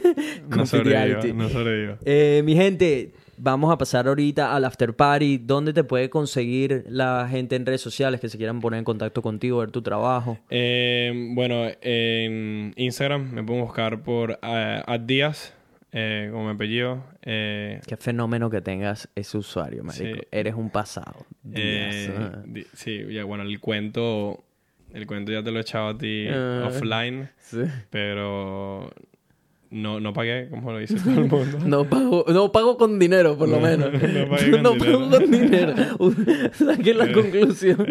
no 0.50 0.66
sobrevivo, 0.66 1.22
no 1.36 1.50
sobrevivo. 1.50 1.98
Eh, 2.04 2.42
mi 2.44 2.56
gente, 2.56 3.14
vamos 3.38 3.72
a 3.72 3.78
pasar 3.78 4.08
ahorita 4.08 4.56
al 4.56 4.66
after 4.66 4.94
party. 4.96 5.38
¿Dónde 5.38 5.74
te 5.74 5.84
puede 5.84 6.10
conseguir 6.10 6.86
la 6.88 7.28
gente 7.30 7.56
en 7.56 7.66
redes 7.66 7.82
sociales 7.82 8.20
que 8.22 8.30
se 8.30 8.38
quieran 8.38 8.60
poner 8.62 8.80
en 8.80 8.84
contacto 8.86 9.22
contigo, 9.22 9.60
ver 9.60 9.72
tu 9.72 9.82
trabajo? 9.82 10.38
Eh, 10.50 11.12
bueno, 11.34 11.64
en 11.82 12.74
Instagram 12.76 13.32
me 13.32 13.44
pueden 13.44 13.64
buscar 13.64 14.02
por 14.04 14.32
uh, 14.42 14.98
Díaz, 15.06 15.54
eh, 15.92 16.30
como 16.32 16.46
mi 16.46 16.52
apellido. 16.56 17.04
Eh, 17.24 17.80
Qué 17.88 17.98
fenómeno 17.98 18.50
que 18.50 18.62
tengas 18.62 19.10
ese 19.16 19.38
usuario, 19.38 19.84
marico. 19.84 20.18
Sí. 20.18 20.22
Eres 20.32 20.56
un 20.56 20.70
pasado. 20.70 21.26
Díaz, 21.44 22.10
ah. 22.18 22.42
di- 22.46 22.66
sí, 22.74 23.02
ya 23.12 23.24
bueno, 23.24 23.44
el 23.44 23.60
cuento, 23.60 24.44
el 24.94 25.08
cuento 25.08 25.32
ya 25.32 25.44
te 25.44 25.52
lo 25.52 25.58
he 25.60 25.62
echado 25.62 25.90
a 25.90 25.98
ti 25.98 26.28
Ah. 26.30 26.66
offline, 26.68 27.30
Sí. 27.40 27.62
pero 27.90 28.92
no, 29.72 30.00
no 30.00 30.14
pagué, 30.14 30.50
como 30.50 30.72
lo 30.72 30.80
dice 30.80 30.96
todo 30.96 31.10
el 31.22 31.30
mundo. 31.30 31.58
No 31.66 31.90
pago, 31.90 32.26
no 32.30 32.52
pago 32.52 32.78
con 32.78 32.98
dinero, 33.00 33.38
por 33.38 33.50
lo 33.50 33.58
No, 33.58 33.62
menos. 33.68 33.92
no 33.94 34.00
pagué 34.30 34.52
con 34.52 34.64
No 34.64 34.72
dinero. 34.74 35.00
pago 35.00 35.10
con 35.10 35.32
dinero. 35.32 35.74
Saqué 36.54 36.94
la 36.94 37.06
Eh, 37.06 37.12
conclusión. 37.12 37.86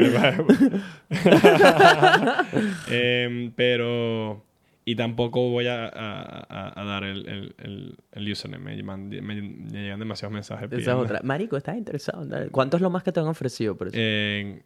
Em, 2.89 3.53
pero 3.53 4.45
y 4.87 4.97
tampoco 4.97 5.49
voy 5.51 5.67
a, 5.67 5.87
a- 5.87 6.85
dar 6.85 7.05
el, 7.05 7.27
el, 7.27 7.55
el, 7.59 7.97
el 8.13 8.33
username 8.33 8.65
me, 8.65 8.77
llaman- 8.77 9.09
me- 9.09 9.21
me 9.43 9.83
llegan 9.83 9.99
demasiados 9.99 10.33
mensajes 10.35 10.71
Esa 10.73 10.93
es 10.93 10.97
otra. 10.99 11.21
Marico, 11.23 11.57
¿estás 11.57 11.77
interesado? 11.79 12.27
¿Cuánto 12.51 12.77
es 12.77 12.83
lo 12.83 12.91
más 12.91 13.03
que 13.03 13.11
te 13.13 13.21
han 13.21 13.27
ofrecido 13.27 13.77
por 13.77 13.89
eso? 13.89 13.97
Eh, 13.99 14.63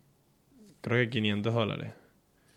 creo 0.81 0.99
que 1.05 1.11
500 1.11 1.55
dólares 1.55 1.93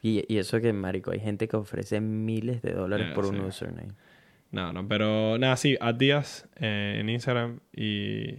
Y, 0.02 0.24
y 0.28 0.38
eso 0.40 0.60
que, 0.60 0.74
marico, 0.74 1.12
hay 1.12 1.20
gente 1.20 1.48
que 1.48 1.56
ofrece 1.56 2.02
miles 2.02 2.64
de 2.64 2.74
dólares 2.74 3.08
Eh, 3.12 3.14
por 3.14 3.26
un 3.28 3.40
username. 3.42 3.94
No 4.52 4.74
no 4.74 4.88
pero 4.88 5.38
nada 5.38 5.56
sí 5.58 5.78
a 5.80 5.94
días 5.94 6.48
eh, 6.60 6.98
en 7.00 7.10
Instagram 7.10 7.60
y 7.76 8.36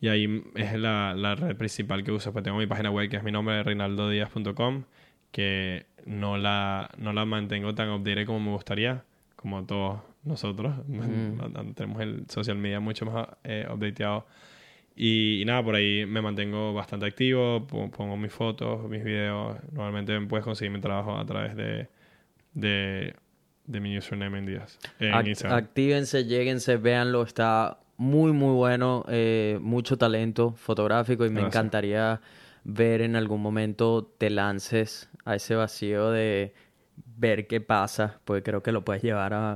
y 0.00 0.08
ahí 0.08 0.42
es 0.54 0.74
la, 0.78 1.14
la 1.16 1.34
red 1.34 1.56
principal 1.56 2.04
que 2.04 2.12
uso 2.12 2.32
pues 2.32 2.44
tengo 2.44 2.58
mi 2.58 2.66
página 2.66 2.90
web 2.90 3.08
que 3.08 3.16
es 3.16 3.22
mi 3.22 3.32
nombre 3.32 3.62
reinaldodiaz.com 3.62 4.84
que 5.30 5.86
no 6.04 6.36
la 6.36 6.90
no 6.98 7.12
la 7.12 7.24
mantengo 7.24 7.74
tan 7.74 7.90
updated 7.90 8.26
como 8.26 8.40
me 8.40 8.50
gustaría 8.50 9.04
como 9.36 9.64
todos 9.64 10.00
nosotros. 10.24 10.74
Mm. 10.88 11.74
tenemos 11.74 12.00
el 12.02 12.24
social 12.30 12.56
media 12.56 12.80
mucho 12.80 13.04
más 13.06 13.28
eh, 13.44 13.66
updateado. 13.70 14.26
Y, 14.96 15.42
y 15.42 15.44
nada 15.44 15.62
por 15.62 15.74
ahí 15.74 16.06
me 16.06 16.22
mantengo 16.22 16.72
bastante 16.72 17.04
activo 17.06 17.66
po- 17.66 17.90
pongo 17.90 18.16
mis 18.16 18.32
fotos 18.32 18.88
mis 18.88 19.02
videos. 19.04 19.56
Normalmente 19.72 20.18
puedes 20.22 20.44
conseguir 20.44 20.70
mi 20.72 20.80
trabajo 20.80 21.16
a 21.18 21.26
través 21.26 21.56
de 21.56 21.88
de, 22.54 23.14
de 23.66 23.80
mi 23.80 23.96
username 23.96 24.38
en 24.38 24.46
días 24.46 24.78
en 24.98 25.12
Act- 25.14 25.28
Instagram 25.28 25.58
actívense, 25.58 26.24
lléguense, 26.24 26.76
véanlo, 26.76 27.22
está 27.22 27.78
muy 27.96 28.32
muy 28.32 28.52
bueno, 28.54 29.04
eh, 29.08 29.58
mucho 29.60 29.96
talento 29.96 30.52
fotográfico 30.56 31.24
y 31.24 31.30
me 31.30 31.40
Gracias. 31.40 31.54
encantaría 31.62 32.20
ver 32.64 33.00
en 33.02 33.14
algún 33.16 33.40
momento 33.40 34.10
te 34.18 34.30
lances 34.30 35.08
a 35.24 35.34
ese 35.36 35.54
vacío 35.54 36.10
de 36.10 36.54
ver 37.16 37.46
qué 37.46 37.60
pasa, 37.60 38.20
porque 38.24 38.42
creo 38.42 38.62
que 38.62 38.72
lo 38.72 38.84
puedes 38.84 39.02
llevar 39.02 39.32
a, 39.34 39.52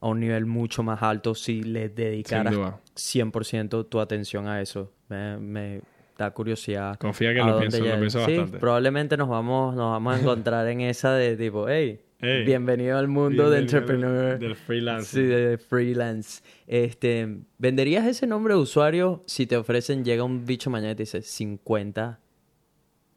a 0.00 0.06
un 0.06 0.20
nivel 0.20 0.46
mucho 0.46 0.82
más 0.82 1.02
alto 1.02 1.34
si 1.34 1.62
le 1.62 1.88
dedicaras 1.88 2.52
duda. 2.54 2.80
100% 2.94 3.86
tu 3.88 4.00
atención 4.00 4.48
a 4.48 4.60
eso. 4.60 4.92
Me, 5.08 5.36
me 5.38 5.80
da 6.18 6.30
curiosidad. 6.30 6.96
Confía 6.98 7.32
que 7.34 7.40
lo 7.42 7.58
pienso, 7.58 7.78
lo 7.84 7.98
pienso 7.98 8.24
Sí, 8.24 8.36
bastante. 8.36 8.58
probablemente 8.58 9.16
nos 9.16 9.28
vamos, 9.28 9.74
nos 9.74 9.90
vamos 9.92 10.14
a 10.16 10.20
encontrar 10.20 10.66
en 10.68 10.80
esa 10.82 11.14
de 11.14 11.36
tipo, 11.36 11.68
hey, 11.68 12.00
Hey, 12.24 12.44
bienvenido 12.44 12.98
al 12.98 13.08
mundo 13.08 13.50
de 13.50 13.58
entrepreneur. 13.58 14.38
Del 14.38 14.54
freelance. 14.54 15.10
Sí, 15.10 15.26
de 15.26 15.58
freelance. 15.58 16.40
Este, 16.68 17.40
¿venderías 17.58 18.06
ese 18.06 18.28
nombre 18.28 18.54
de 18.54 18.60
usuario 18.60 19.24
si 19.26 19.44
te 19.44 19.56
ofrecen, 19.56 20.04
llega 20.04 20.22
un 20.22 20.46
bicho 20.46 20.70
mañana 20.70 20.92
y 20.92 20.94
te 20.94 21.02
dice 21.02 21.20
50 21.20 22.20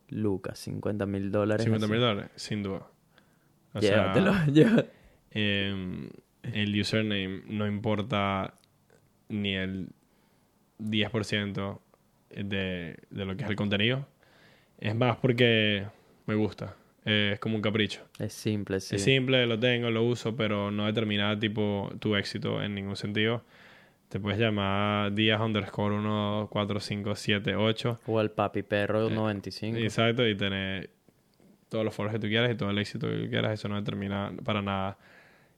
lucas, 0.10 0.58
50 0.58 1.06
mil 1.06 1.32
dólares? 1.32 1.64
50 1.66 1.88
mil 1.88 2.00
dólares, 2.00 2.32
sin 2.34 2.64
duda. 2.64 2.88
O 3.76 3.80
Llévatelo, 3.80 4.34
sea, 4.34 4.46
llévatelo. 4.48 4.90
em, 5.30 6.10
el 6.42 6.82
username 6.82 7.44
no 7.46 7.68
importa 7.68 8.56
ni 9.30 9.54
el 9.54 9.90
10% 10.80 11.80
de, 12.32 12.98
de 13.12 13.26
lo 13.26 13.38
que 13.38 13.44
es 13.44 13.50
el 13.52 13.56
contenido. 13.56 14.08
Es 14.80 14.96
más 14.96 15.18
porque 15.18 15.86
me 16.26 16.34
gusta. 16.34 16.76
Eh, 17.06 17.32
es 17.34 17.40
como 17.40 17.56
un 17.56 17.62
capricho. 17.62 18.02
Es 18.20 18.34
simple, 18.34 18.80
sí. 18.80 18.96
Es 18.96 19.04
simple, 19.04 19.46
lo 19.46 19.60
tengo, 19.60 19.90
lo 19.92 20.04
uso, 20.04 20.36
pero 20.36 20.72
no 20.72 20.88
determina 20.88 21.38
tipo 21.40 21.92
tu 22.00 22.16
éxito 22.16 22.62
en 22.64 22.74
ningún 22.76 22.96
sentido. 22.96 23.44
Te 24.10 24.20
puedes 24.20 24.40
llamar 24.40 25.14
días 25.14 25.40
underscore 25.40 25.96
1, 25.96 26.48
4, 26.52 26.80
5, 26.80 27.16
7, 27.16 27.56
8. 27.56 28.00
O 28.08 28.22
el 28.22 28.32
papi 28.32 28.64
perro 28.64 29.08
Eh, 29.08 29.14
95. 29.14 29.78
Exacto, 29.78 30.28
y 30.28 30.36
tener 30.36 30.90
todos 31.70 31.84
los 31.86 31.94
foros 31.94 32.14
que 32.14 32.20
tú 32.20 32.28
quieras 32.28 32.52
y 32.52 32.56
todo 32.56 32.70
el 32.70 32.78
éxito 32.78 33.08
que 33.10 33.18
tú 33.24 33.30
quieras. 33.30 33.54
Eso 33.54 33.68
no 33.68 33.76
determina 33.76 34.32
para 34.44 34.62
nada 34.62 34.98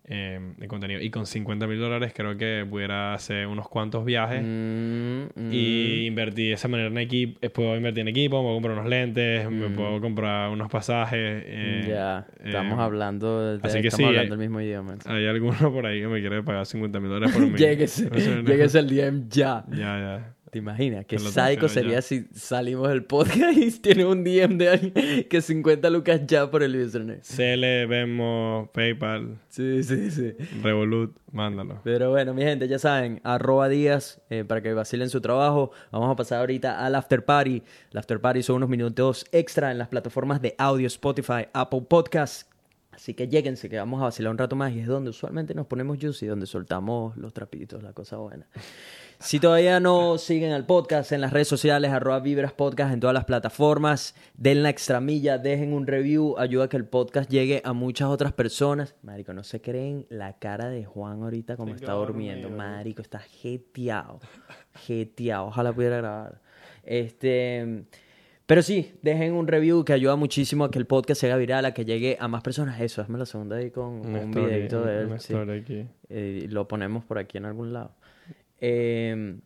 eh, 0.08 0.40
el 0.60 0.68
contenido. 0.68 1.02
Y 1.02 1.10
con 1.10 1.26
50 1.26 1.68
mil 1.68 1.80
dólares 1.80 2.14
creo 2.16 2.38
que 2.38 2.66
pudiera 2.70 3.14
hacer 3.14 3.46
unos 3.48 3.68
cuantos 3.68 4.06
viajes 4.06 4.42
Mm, 4.42 5.24
mm. 5.36 5.50
y 5.52 6.06
invertir 6.06 6.48
de 6.48 6.54
esa 6.54 6.68
manera 6.68 6.90
en 6.90 6.98
equipo. 6.98 7.40
Puedo 7.50 7.76
invertir 7.76 8.02
en 8.02 8.08
equipo, 8.08 8.38
me 8.38 8.44
puedo 8.44 8.54
comprar 8.56 8.74
unos 8.78 8.90
lentes, 8.90 9.52
me 9.52 9.68
Mm. 9.70 9.76
puedo 9.76 10.02
comprar 10.02 10.50
unos 10.50 10.70
pasajes. 10.70 11.44
eh, 11.46 11.86
ya, 11.90 12.26
estamos 12.44 12.80
eh, 12.80 12.82
hablando, 12.82 13.58
de, 13.58 13.60
así 13.68 13.82
que 13.82 13.88
estamos 13.90 14.12
sí, 14.12 14.18
hablando 14.18 14.34
eh, 14.34 14.38
el 14.38 14.40
mismo 14.40 14.62
idioma. 14.62 14.96
Hay 15.06 15.26
alguno 15.28 15.72
por 15.74 15.86
ahí 15.86 16.00
que 16.02 16.08
me 16.08 16.20
quiere 16.22 16.42
pagar 16.44 16.66
50 16.66 17.00
mil 17.00 17.10
dólares 17.10 17.36
por 17.36 17.44
un 17.44 17.54
Lléguese, 17.58 18.10
lléguese 18.46 18.80
al 18.80 18.88
DM 18.88 19.28
ya. 19.30 19.66
Ya, 19.70 19.78
ya. 19.78 20.34
¿Te 20.52 20.60
imaginas? 20.60 21.06
Qué 21.06 21.20
sádico 21.20 21.68
sería 21.68 21.96
ya. 21.96 22.02
si 22.02 22.26
salimos 22.34 22.88
del 22.88 23.04
podcast 23.04 23.58
y 23.58 23.70
tiene 23.82 24.06
un 24.06 24.24
DM 24.24 24.58
de 24.58 24.70
alguien 24.70 25.24
que 25.30 25.42
50 25.42 25.90
lucas 25.90 26.22
ya 26.26 26.50
por 26.50 26.64
el 26.64 26.76
username. 26.76 27.20
CL, 27.20 27.88
Venmo, 27.88 28.70
PayPal, 28.74 29.40
Sí, 29.50 29.84
sí, 29.84 30.10
sí. 30.10 30.34
Revolut, 30.62 31.18
mándalo. 31.32 31.82
Pero 31.84 32.12
bueno, 32.12 32.34
mi 32.34 32.44
gente, 32.44 32.68
ya 32.68 32.80
saben, 32.80 33.20
arroba 33.24 33.68
días 33.68 34.22
eh, 34.30 34.46
para 34.46 34.62
que 34.62 34.74
vacilen 34.74 35.10
su 35.10 35.20
trabajo. 35.20 35.72
Vamos 35.92 36.10
a 36.12 36.16
pasar 36.16 36.40
ahorita 36.40 36.86
al 36.86 36.96
after 36.96 37.26
party. 37.26 37.64
El 37.92 37.98
after 37.98 38.22
party 38.22 38.42
son 38.42 38.58
unos 38.58 38.70
minutos 38.70 39.26
extra 39.34 39.72
en 39.72 39.78
las 39.78 39.90
plataformas 39.90 40.42
de 40.42 40.56
audio, 40.58 40.88
Spotify, 40.88 41.48
Apple 41.54 41.82
Podcasts. 41.90 42.48
Así 42.92 43.14
que 43.14 43.28
lléguense, 43.28 43.70
que 43.70 43.78
vamos 43.78 44.02
a 44.02 44.06
vacilar 44.06 44.32
un 44.32 44.40
rato 44.40 44.56
más 44.56 44.74
y 44.74 44.80
es 44.80 44.88
donde 44.88 45.12
usualmente 45.12 45.54
nos 45.54 45.68
ponemos 45.68 46.00
juicy, 46.02 46.26
donde 46.26 46.48
soltamos 46.48 47.16
los 47.16 47.32
trapitos, 47.32 47.84
la 47.84 47.94
cosa 47.94 48.18
buena. 48.18 48.48
Si 49.20 49.40
todavía 49.40 49.80
no 49.80 50.20
siguen 50.20 50.52
al 50.52 50.68
podcast 50.68 51.12
en 51.12 51.22
las 51.22 51.34
redes 51.34 51.48
sociales, 51.48 51.92
arroba 51.92 52.20
Vibras 52.20 52.54
Podcast 52.54 52.94
en 52.94 53.00
todas 53.00 53.16
las 53.16 53.26
plataformas, 53.26 54.14
den 54.36 54.62
la 54.62 54.70
extramilla, 54.70 55.40
dejen 55.40 55.74
un 55.74 55.88
review, 55.88 56.36
ayuda 56.38 56.66
a 56.66 56.70
que 56.70 56.78
el 56.78 56.86
podcast 56.86 57.28
llegue 57.28 57.64
a 57.66 57.74
muchas 57.74 58.10
otras 58.10 58.32
personas. 58.34 58.96
Marico, 59.02 59.34
no 59.34 59.44
se 59.44 59.60
creen 59.60 60.06
la 60.10 60.38
cara 60.38 60.70
de 60.70 60.86
Juan 60.86 61.24
ahorita 61.24 61.58
como 61.58 61.74
está 61.74 61.94
durmiendo. 61.94 62.52
Marico, 62.52 63.02
está 63.02 63.18
jeteado. 63.18 64.20
Jeteado. 64.86 65.48
Ojalá 65.48 65.74
pudiera 65.74 65.98
grabar. 65.98 66.40
Este. 66.84 67.86
Pero 68.46 68.62
sí, 68.62 68.94
dejen 69.02 69.34
un 69.34 69.48
review 69.48 69.84
que 69.84 69.94
ayuda 69.94 70.16
muchísimo 70.16 70.64
a 70.64 70.72
que 70.72 70.78
el 70.78 70.86
podcast 70.86 71.20
se 71.20 71.28
haga 71.28 71.38
viral, 71.38 71.66
a 71.66 71.74
que 71.74 71.86
llegue 71.86 72.18
a 72.20 72.28
más 72.28 72.44
personas. 72.44 72.80
Eso, 72.80 73.02
hazme 73.02 73.18
la 73.18 73.26
segunda 73.26 73.58
ahí 73.58 73.72
con 73.72 74.06
un 74.06 74.32
videito 74.32 74.86
de 74.86 75.00
él. 75.00 75.06
una 75.08 75.20
sí. 75.20 75.34
aquí. 75.34 75.88
Eh, 76.08 76.48
lo 76.50 76.68
ponemos 76.68 77.04
por 77.04 77.18
aquí 77.18 77.40
en 77.40 77.46
algún 77.46 77.74
lado. 77.74 77.92
Eh, 78.60 79.40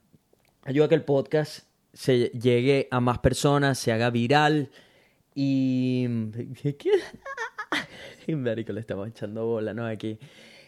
ayuda 0.63 0.85
a 0.85 0.89
que 0.89 0.95
el 0.95 1.03
podcast 1.03 1.65
se 1.93 2.29
llegue 2.29 2.87
a 2.91 2.99
más 2.99 3.19
personas, 3.19 3.77
se 3.79 3.91
haga 3.91 4.09
viral. 4.09 4.69
Y 8.27 8.35
marico, 8.35 8.71
le 8.71 8.81
estamos 8.81 9.07
echando 9.07 9.45
bola, 9.45 9.73
¿no? 9.73 9.85
Aquí. 9.85 10.19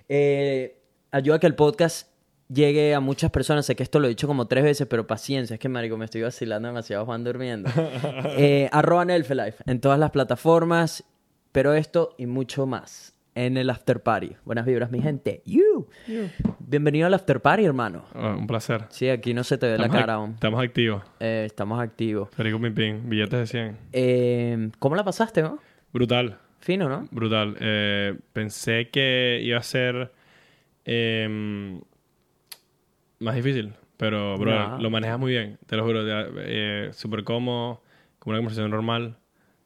Eh, 0.09 0.81
ayuda 1.11 1.35
a 1.35 1.39
que 1.39 1.47
el 1.47 1.55
podcast 1.55 2.09
llegue 2.49 2.93
a 2.93 2.99
muchas 2.99 3.29
personas. 3.31 3.65
Sé 3.65 3.75
que 3.75 3.83
esto 3.83 3.99
lo 3.99 4.07
he 4.07 4.09
dicho 4.09 4.27
como 4.27 4.47
tres 4.47 4.63
veces, 4.63 4.87
pero 4.87 5.05
paciencia, 5.05 5.53
es 5.55 5.59
que 5.59 5.69
marico, 5.69 5.97
me 5.97 6.05
estoy 6.05 6.21
vacilando 6.21 6.67
demasiado 6.67 7.05
Juan 7.05 7.23
durmiendo. 7.23 7.69
eh, 8.37 8.69
arroba 8.71 9.05
Nelfelife 9.05 9.63
en 9.65 9.79
todas 9.79 9.99
las 9.99 10.11
plataformas, 10.11 11.03
pero 11.51 11.73
esto 11.73 12.15
y 12.17 12.25
mucho 12.25 12.65
más 12.65 13.13
en 13.35 13.57
el 13.57 13.69
After 13.69 14.01
Party. 14.01 14.35
Buenas 14.45 14.65
vibras, 14.65 14.91
mi 14.91 15.01
gente. 15.01 15.41
You. 15.45 15.87
Bienvenido 16.59 17.07
al 17.07 17.13
After 17.13 17.41
Party, 17.41 17.65
hermano. 17.65 18.05
Ah, 18.13 18.35
un 18.37 18.47
placer. 18.47 18.85
Sí, 18.89 19.09
aquí 19.09 19.33
no 19.33 19.43
se 19.43 19.57
te 19.57 19.67
ve 19.71 19.77
la 19.77 19.89
cara 19.89 20.13
aún. 20.15 20.31
Estamos 20.31 20.61
activos. 20.63 21.03
Eh, 21.19 21.43
estamos 21.45 21.79
activos. 21.79 22.29
Federico 22.31 22.59
Pimpín, 22.61 23.09
billetes 23.09 23.39
de 23.39 23.47
100. 23.47 23.77
Eh, 23.91 24.69
¿Cómo 24.79 24.95
la 24.95 25.03
pasaste, 25.03 25.41
no? 25.41 25.59
Brutal, 25.91 26.37
Fino, 26.59 26.87
¿no? 26.89 27.07
brutal. 27.11 27.57
Eh, 27.59 28.17
pensé 28.33 28.89
que 28.89 29.39
iba 29.43 29.57
a 29.57 29.63
ser 29.63 30.11
em, 30.85 31.81
más 33.19 33.35
difícil, 33.35 33.73
pero 33.97 34.37
bro, 34.37 34.77
lo 34.79 34.89
manejas 34.89 35.19
muy 35.19 35.31
bien, 35.31 35.57
te 35.65 35.75
lo 35.75 35.83
juro. 35.83 36.01
eh, 36.05 36.89
Súper 36.93 37.23
cómodo, 37.23 37.81
como 38.19 38.31
una 38.31 38.39
conversación 38.39 38.69
normal. 38.71 39.17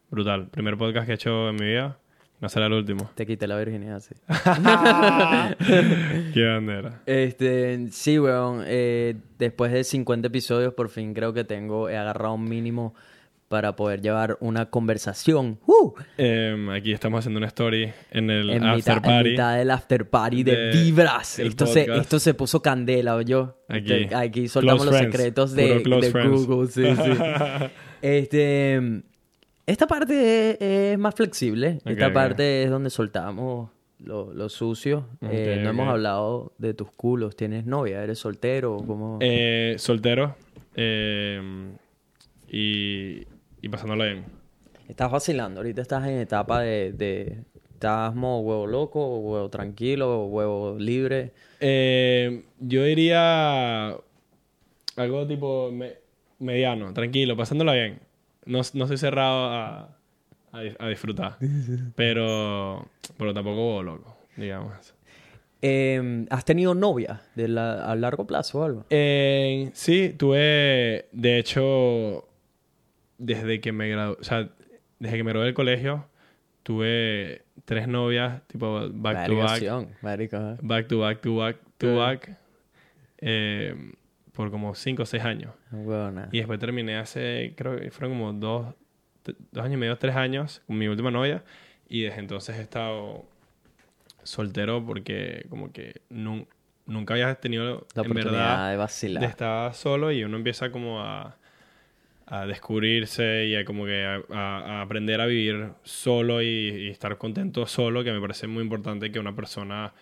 Brutal. 0.09 0.47
Primer 0.49 0.77
podcast 0.77 1.05
que 1.05 1.11
he 1.11 1.15
hecho 1.15 1.49
en 1.49 1.55
mi 1.57 1.65
vida. 1.67 1.97
No 2.39 2.49
será 2.49 2.67
el 2.67 2.73
último. 2.73 3.09
Te 3.15 3.25
quité 3.25 3.47
la 3.47 3.57
virginidad, 3.57 3.99
sí. 3.99 4.13
Qué 6.33 6.45
bandera. 6.45 7.01
Este, 7.05 7.87
sí, 7.91 8.19
weón. 8.19 8.63
eh, 8.65 9.15
después 9.39 9.71
de 9.71 9.83
50 9.83 10.27
episodios, 10.27 10.73
por 10.73 10.89
fin 10.89 11.13
creo 11.13 11.33
que 11.33 11.43
tengo, 11.43 11.89
he 11.89 11.97
agarrado 11.97 12.33
un 12.35 12.47
mínimo 12.47 12.93
para 13.47 13.75
poder 13.77 14.01
llevar 14.01 14.37
una 14.41 14.69
conversación. 14.69 15.57
¡Uh! 15.65 15.93
Em, 16.17 16.69
aquí 16.69 16.91
estamos 16.91 17.19
haciendo 17.19 17.37
una 17.37 17.47
story 17.47 17.91
en 18.11 18.29
el 18.29 18.49
En, 18.49 18.63
after 18.65 18.75
mitad, 18.75 18.97
en 18.97 19.01
party. 19.15 19.29
mitad 19.31 19.57
del 19.57 19.71
after 19.71 20.09
party 20.09 20.43
de, 20.43 20.55
de- 20.55 20.71
vibras. 20.83 21.39
Esto 21.39 21.65
se, 21.65 21.87
esto 21.97 22.19
se 22.19 22.33
puso 22.33 22.61
candela, 22.61 23.21
yo. 23.21 23.57
Aquí. 23.69 24.09
aquí 24.13 24.47
soltamos 24.49 24.81
Close 24.83 24.91
los 24.91 24.99
friends. 24.99 25.15
secretos 25.17 25.53
de, 25.53 25.79
de. 25.79 26.27
Google. 26.27 26.67
Sí, 26.67 26.83
sí. 26.83 27.23
este, 28.01 29.01
esta 29.67 29.85
parte 29.87 30.91
es, 30.93 30.97
más 30.97 31.13
flexible. 31.13 31.79
Esta 31.85 32.11
parte 32.11 32.63
es 32.63 32.69
donde 32.69 32.89
soltamos 32.89 33.69
lo, 33.99 34.33
lo 34.33 34.49
sucio. 34.49 35.07
Eh, 35.21 35.59
no 35.63 35.69
hemos 35.69 35.87
hablado 35.89 36.53
de 36.57 36.73
tus 36.73 36.89
culos. 36.91 37.35
¿Tienes 37.35 37.65
novia? 37.65 38.01
¿Eres 38.03 38.19
soltero? 38.19 38.77
¿Cómo? 38.85 39.19
Eh, 39.21 39.75
soltero. 39.77 40.35
em, 40.75 41.73
y, 42.49 43.23
y 43.61 43.69
pasándola 43.69 44.05
bien. 44.05 44.25
Estás 44.87 45.11
vacilando. 45.11 45.59
Ahorita 45.59 45.81
estás 45.81 46.07
en 46.07 46.17
etapa 46.17 46.61
de... 46.61 46.93
de 46.93 47.37
¿Estás 47.73 48.15
modo 48.15 48.39
huevo 48.39 48.65
loco, 48.65 49.19
huevo 49.19 49.49
tranquilo, 49.51 50.25
huevo 50.25 50.77
libre? 50.79 51.31
Eh, 51.59 52.43
yo 52.59 52.83
diría 52.85 53.89
algo 54.95 55.27
tipo 55.27 55.69
me- 55.71 55.93
mediano, 56.39 56.91
tranquilo, 56.93 57.37
pasándola 57.37 57.73
bien. 57.73 57.99
No, 58.47 58.61
no 58.73 58.83
estoy 58.85 58.97
cerrado 58.97 59.45
a, 59.49 59.97
a, 60.51 60.61
dis- 60.63 60.75
a 60.79 60.87
disfrutar. 60.87 61.37
Pero, 61.95 62.87
pero 63.17 63.33
tampoco 63.33 63.83
loco, 63.83 64.17
digamos. 64.35 64.73
Eh, 65.61 66.25
¿Has 66.29 66.45
tenido 66.45 66.73
novia 66.75 67.21
de 67.35 67.47
la- 67.47 67.85
a 67.91 67.95
largo 67.95 68.25
plazo 68.27 68.59
o 68.59 68.63
algo? 68.63 68.85
Eh, 68.89 69.71
sí, 69.73 70.13
tuve, 70.17 71.07
de 71.11 71.39
hecho, 71.39 72.27
desde 73.17 73.59
que 73.59 73.71
me 73.71 73.89
gradué, 73.89 74.17
o 74.19 74.23
sea, 74.23 74.49
desde 74.99 75.17
que 75.17 75.23
me 75.23 75.31
gradué 75.31 75.45
del 75.47 75.55
colegio, 75.55 76.05
tuve 76.63 77.41
tres 77.65 77.87
novias, 77.87 78.41
tipo 78.47 78.87
back 78.91 79.25
to 79.25 79.35
back. 79.35 79.47
Variación, 79.49 79.89
marico, 80.01 80.37
¿eh? 80.37 80.57
back 80.61 80.87
to 80.87 80.99
back 80.99 81.21
to 81.21 81.35
back 81.35 81.57
to 81.79 81.87
Sí. 81.87 81.95
back 81.97 82.37
eh, 83.19 83.75
por 84.37 84.51
como 84.51 84.73
5 84.75 85.03
o 85.03 85.05
6 85.05 85.23
años. 85.23 85.51
Y 86.31 86.37
después 86.37 86.59
terminé 86.59 86.97
hace, 86.97 87.53
creo 87.57 87.77
que 87.79 87.91
fueron 87.91 88.17
como 88.17 88.31
dos, 88.33 88.73
t- 89.23 89.35
dos 89.51 89.65
años 89.65 89.73
y 89.75 89.77
medio, 89.77 89.97
tres 89.97 90.15
años 90.15 90.61
con 90.67 90.77
mi 90.77 90.87
última 90.87 91.11
novia. 91.11 91.43
Y 91.89 92.01
desde 92.03 92.19
entonces 92.19 92.55
he 92.57 92.61
estado 92.61 93.25
soltero 94.23 94.85
porque 94.85 95.45
como 95.49 95.71
que 95.71 96.01
nun- 96.09 96.47
nunca 96.85 97.13
había 97.13 97.33
tenido 97.35 97.87
La 97.95 98.03
en 98.03 98.11
oportunidad 98.11 98.31
verdad 98.41 98.71
de 98.71 98.77
vacilar. 98.77 99.21
de 99.21 99.27
estar 99.29 99.73
solo 99.73 100.11
y 100.11 100.23
uno 100.23 100.37
empieza 100.37 100.71
como 100.71 101.01
a, 101.01 101.37
a 102.25 102.45
descubrirse 102.45 103.45
y 103.45 103.55
a 103.55 103.65
como 103.65 103.85
que 103.85 104.05
a, 104.05 104.21
a- 104.31 104.79
a 104.79 104.81
aprender 104.81 105.21
a 105.21 105.25
vivir 105.25 105.69
solo 105.83 106.41
y, 106.41 106.47
y 106.47 106.89
estar 106.89 107.17
contento 107.17 107.65
solo, 107.67 108.03
que 108.03 108.11
me 108.11 108.19
parece 108.21 108.47
muy 108.47 108.63
importante 108.63 109.11
que 109.11 109.19
una 109.19 109.35
persona 109.35 109.93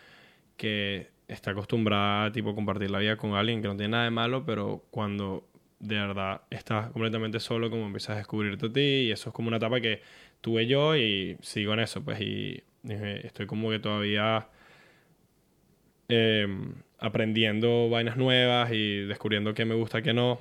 que 0.57 1.09
está 1.28 1.51
acostumbrada 1.51 2.32
tipo 2.32 2.51
a 2.51 2.55
compartir 2.55 2.91
la 2.91 2.99
vida 2.99 3.17
con 3.17 3.34
alguien 3.34 3.61
que 3.61 3.67
no 3.67 3.76
tiene 3.76 3.91
nada 3.91 4.03
de 4.05 4.11
malo, 4.11 4.45
pero 4.45 4.84
cuando 4.91 5.47
de 5.80 5.95
verdad 5.95 6.41
estás 6.49 6.91
completamente 6.91 7.39
solo, 7.39 7.69
como 7.69 7.86
empiezas 7.86 8.15
a 8.15 8.17
descubrirte 8.17 8.67
a 8.67 8.73
ti 8.73 8.80
y 8.80 9.11
eso 9.11 9.30
es 9.30 9.36
como 9.36 9.47
una 9.47 9.57
etapa 9.57 9.82
que 9.82 10.01
tuve 10.41 10.67
yo 10.67 10.95
y 10.95 11.38
sigo 11.41 11.73
en 11.73 11.80
eso, 11.80 12.03
pues 12.03 12.19
y 12.21 12.63
estoy 13.23 13.47
como 13.47 13.69
que 13.69 13.80
todavía 13.80 14.47
eh, 16.07 16.47
aprendiendo 16.99 17.89
vainas 17.89 18.17
nuevas 18.17 18.71
y 18.71 19.01
descubriendo 19.01 19.53
qué 19.53 19.65
me 19.65 19.76
gusta, 19.76 20.01
qué 20.01 20.13
no. 20.13 20.39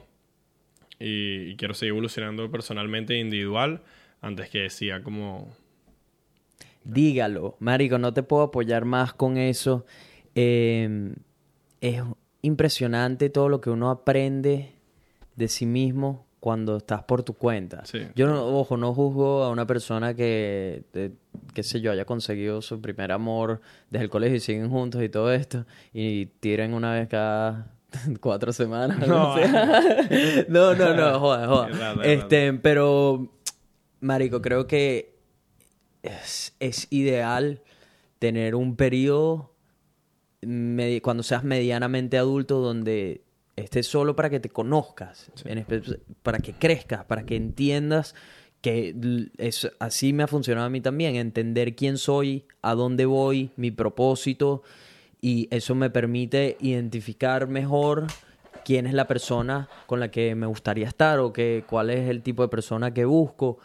Y, 1.01 1.51
y 1.51 1.57
quiero 1.57 1.75
seguir 1.75 1.91
evolucionando 1.91 2.51
personalmente 2.51 3.15
e 3.15 3.19
individual 3.19 3.83
antes 4.21 4.49
que 4.49 4.71
siga 4.71 5.03
como... 5.03 5.55
Dígalo, 6.85 7.57
marico, 7.61 7.99
no 7.99 8.13
te 8.13 8.23
puedo 8.23 8.43
apoyar 8.43 8.85
más 8.85 9.15
con 9.15 9.39
eso. 9.39 9.87
Eh, 10.35 11.15
es 11.81 12.03
impresionante 12.43 13.31
todo 13.31 13.49
lo 13.49 13.61
que 13.61 13.71
uno 13.71 13.91
aprende 13.91 14.75
de 15.37 15.49
sí 15.49 15.67
mismo 15.67 16.27
cuando 16.45 16.77
estás 16.77 17.03
por 17.05 17.23
tu 17.23 17.33
cuenta. 17.33 17.87
Sí. 17.87 18.01
Yo, 18.15 18.27
no, 18.27 18.45
ojo, 18.45 18.77
no 18.77 18.93
juzgo 18.93 19.45
a 19.45 19.51
una 19.51 19.67
persona 19.67 20.13
que, 20.13 20.85
qué 21.55 21.63
sé 21.63 21.81
yo, 21.81 21.91
haya 21.91 22.05
conseguido 22.05 22.61
su 22.61 22.83
primer 22.83 23.13
amor 23.13 23.63
desde 23.89 24.05
el 24.05 24.11
colegio 24.11 24.37
y 24.37 24.41
siguen 24.41 24.69
juntos 24.69 25.03
y 25.03 25.09
todo 25.09 25.33
esto 25.33 25.65
y 25.95 26.27
tiren 26.27 26.75
una 26.75 26.93
vez 26.93 27.09
cada 27.09 27.73
cuatro 28.21 28.53
semanas. 28.53 28.99
No. 29.09 29.37
no, 30.49 30.75
no, 30.75 30.95
no, 30.95 31.19
joda, 31.19 31.49
joda. 31.49 32.05
Este, 32.05 32.53
pero, 32.53 33.33
marico, 34.01 34.43
creo 34.43 34.67
que 34.67 35.17
es, 36.03 36.55
es 36.61 36.89
ideal 36.91 37.63
tener 38.19 38.55
un 38.55 38.77
periodo 38.77 39.54
cuando 41.03 41.23
seas 41.23 41.45
medianamente 41.45 42.19
adulto 42.19 42.61
donde 42.61 43.23
estés 43.57 43.87
solo 43.87 44.17
para 44.17 44.31
que 44.31 44.41
te 44.41 44.49
conozcas, 44.49 45.31
en 45.45 45.65
para 46.23 46.39
que 46.39 46.53
crezcas, 46.55 47.05
para 47.05 47.25
que 47.25 47.37
entiendas 47.37 48.15
que 48.65 48.95
es, 49.37 49.71
así 49.79 50.15
me 50.15 50.23
ha 50.23 50.27
funcionado 50.27 50.67
a 50.67 50.71
mí 50.71 50.81
también, 50.81 51.17
entender 51.17 51.77
quién 51.77 51.99
soy, 51.99 52.47
a 52.63 52.75
dónde 52.75 53.05
voy, 53.05 53.51
mi 53.57 53.71
propósito, 53.71 54.63
y 55.21 55.49
eso 55.51 55.75
me 55.75 55.91
permite 55.91 56.57
identificar 56.61 57.47
mejor 57.47 58.07
quién 58.65 58.87
es 58.87 58.95
la 58.95 59.07
persona 59.07 59.69
con 59.87 60.01
la 60.01 60.11
que 60.11 60.35
me 60.35 60.47
gustaría 60.47 60.89
estar 60.89 61.19
o 61.19 61.31
que, 61.31 61.65
cuál 61.69 61.91
es 61.91 62.09
el 62.09 62.23
tipo 62.23 62.41
de 62.41 62.49
persona 62.49 62.95
que 62.95 63.05
busco. 63.05 63.59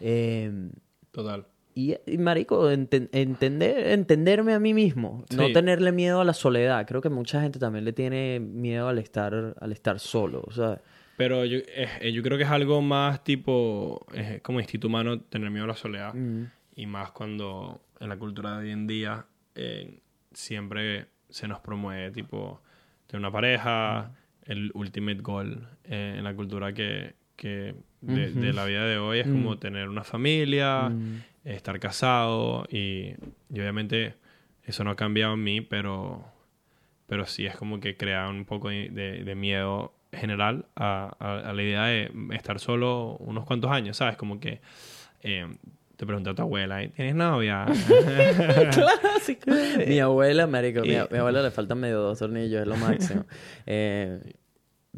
Eh, 0.00 0.70
Total. 1.10 1.46
Y, 1.74 1.96
y, 2.06 2.18
marico, 2.18 2.70
enten- 2.70 3.08
entender, 3.12 3.88
entenderme 3.88 4.54
a 4.54 4.60
mí 4.60 4.74
mismo, 4.74 5.24
no 5.34 5.46
Sí. 5.48 5.52
tenerle 5.52 5.90
miedo 5.92 6.20
a 6.20 6.24
la 6.24 6.32
soledad. 6.34 6.86
Creo 6.86 7.00
que 7.00 7.08
mucha 7.10 7.40
gente 7.42 7.58
también 7.58 7.84
le 7.84 7.92
tiene 7.92 8.38
miedo 8.40 8.88
al 8.88 8.98
estar, 8.98 9.54
al 9.60 9.72
estar 9.72 9.98
solo, 9.98 10.44
sea, 10.52 10.80
Pero 11.16 11.44
yo, 11.44 11.58
eh, 11.58 11.88
eh, 12.00 12.12
yo 12.12 12.22
creo 12.22 12.36
que 12.38 12.44
es 12.44 12.50
algo 12.50 12.80
más 12.82 13.22
tipo, 13.24 14.04
es 14.12 14.40
como 14.42 14.60
instinto 14.60 14.88
humano 14.88 15.20
tener 15.20 15.50
miedo 15.50 15.64
a 15.64 15.68
la 15.68 15.74
soledad. 15.76 16.12
mm, 16.14 16.44
Y 16.76 16.86
más 16.86 17.12
cuando 17.12 17.80
en 18.00 18.08
la 18.08 18.16
cultura 18.16 18.58
de 18.58 18.66
hoy 18.66 18.70
en 18.72 18.86
día 18.88 19.24
eh, 19.54 20.00
siempre 20.32 21.06
se 21.28 21.46
nos 21.48 21.60
promueve 21.60 22.10
tipo 22.10 22.60
tener 23.06 23.20
una 23.20 23.30
pareja, 23.30 24.10
el 24.44 24.70
ultimate 24.74 25.20
goal 25.20 25.68
eh, 25.84 26.14
en 26.18 26.24
la 26.24 26.34
cultura 26.34 26.72
que, 26.72 27.14
que 27.36 27.74
de, 28.00 28.30
de 28.32 28.52
la 28.52 28.64
vida 28.64 28.84
de 28.86 28.98
hoy 28.98 29.20
es 29.20 29.26
Mm. 29.28 29.32
como 29.32 29.58
tener 29.58 29.88
una 29.88 30.04
familia, 30.04 30.90
Mm. 30.90 31.22
Estar 31.44 31.78
casado 31.80 32.64
y, 32.70 33.14
y 33.50 33.60
obviamente 33.60 34.14
eso 34.64 34.84
no 34.84 34.90
ha 34.90 34.96
cambiado 34.96 35.34
en 35.34 35.42
mí, 35.44 35.60
pero, 35.60 36.24
pero 37.06 37.26
sí 37.26 37.46
es 37.46 37.56
como 37.56 37.80
que 37.80 37.96
crea 37.96 38.28
un 38.28 38.44
poco 38.44 38.68
de, 38.70 39.32
miedo 39.36 39.92
general 40.12 40.66
a, 40.76 41.14
a- 41.18 41.50
a 41.50 41.52
la 41.52 41.62
idea 41.62 41.84
de 41.84 42.10
estar 42.32 42.58
solo 42.60 43.16
unos 43.18 43.44
cuantos 43.44 43.70
años, 43.70 43.96
¿sabes? 43.96 44.16
Como 44.16 44.40
que 44.40 44.60
eh, 45.22 45.46
te 45.96 46.06
pregunta 46.06 46.30
a 46.30 46.34
tu 46.34 46.42
abuela. 46.42 46.86
¿tienes 46.88 47.14
novia? 47.14 47.66
Mi 49.86 50.00
abuela, 50.00 50.46
marico, 50.46 50.80
mi, 50.82 50.94
Y- 50.94 51.02
mi 51.10 51.18
abuela 51.18 51.42
le 51.42 51.50
faltan 51.50 51.78
medio 51.80 52.00
dos 52.00 52.18
tornillos, 52.18 52.60
es 52.62 52.66
lo 52.66 52.76
máximo. 52.76 53.24
Eh, 53.66 54.32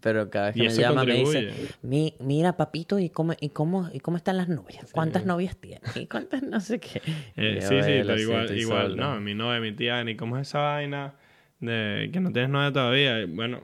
pero 0.01 0.29
cada 0.31 0.47
vez 0.47 0.55
que 0.57 0.63
me 0.63 0.69
llama 0.75 1.05
me 1.05 1.13
contribuye. 1.13 1.47
dice, 1.47 1.75
Mi, 1.83 2.15
mira, 2.21 2.57
papito, 2.57 2.99
¿y 2.99 3.11
cómo, 3.11 3.35
y, 3.41 3.51
cómo, 3.51 3.89
¿y 3.93 4.01
cómo 4.01 4.17
están 4.17 4.37
las 4.37 4.49
novias? 4.49 4.91
¿Cuántas 4.93 5.25
novias 5.27 5.57
tienes? 5.57 5.97
¿Y 5.97 6.07
cuántas 6.07 6.43
no 6.43 6.61
sé 6.61 6.79
qué? 6.81 7.01
Eh, 7.37 7.59
sí, 7.61 7.69
sí, 7.69 7.75
"Abuela, 7.75 8.05
pero 8.07 8.17
sí, 8.19 8.23
igual, 8.23 8.59
igual 8.59 8.91
solo". 8.93 8.97
no, 9.15 9.21
mi 9.21 9.35
novia, 9.35 9.61
mi 9.61 9.73
tía, 9.73 10.03
ni 10.05 10.17
cómo 10.17 10.39
es 10.39 10.49
esa 10.49 10.61
vaina 10.61 11.15
de 11.61 12.11
que 12.13 12.21
no 12.21 12.33
tienes 12.33 12.51
novia 12.51 12.73
todavía. 12.73 13.27
Bueno, 13.29 13.63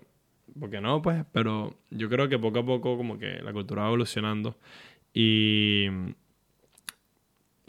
porque 0.58 0.80
no, 0.80 1.00
pues, 1.02 1.24
pero 1.32 1.76
yo 1.90 2.08
creo 2.08 2.28
que 2.28 2.38
poco 2.38 2.60
a 2.60 2.66
poco 2.66 2.96
como 2.96 3.18
que 3.18 3.40
la 3.42 3.52
cultura 3.52 3.82
va 3.82 3.88
evolucionando 3.88 4.56
y 5.14 5.86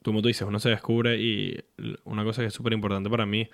como 0.04 0.22
tú 0.22 0.28
dices, 0.28 0.46
uno 0.48 0.60
se 0.60 0.70
descubre 0.70 1.18
y 1.18 1.58
una 2.04 2.24
cosa 2.24 2.42
que 2.42 2.48
es 2.50 2.54
súper 2.54 2.74
importante 2.74 3.10
para 3.10 3.26
mí 3.26 3.48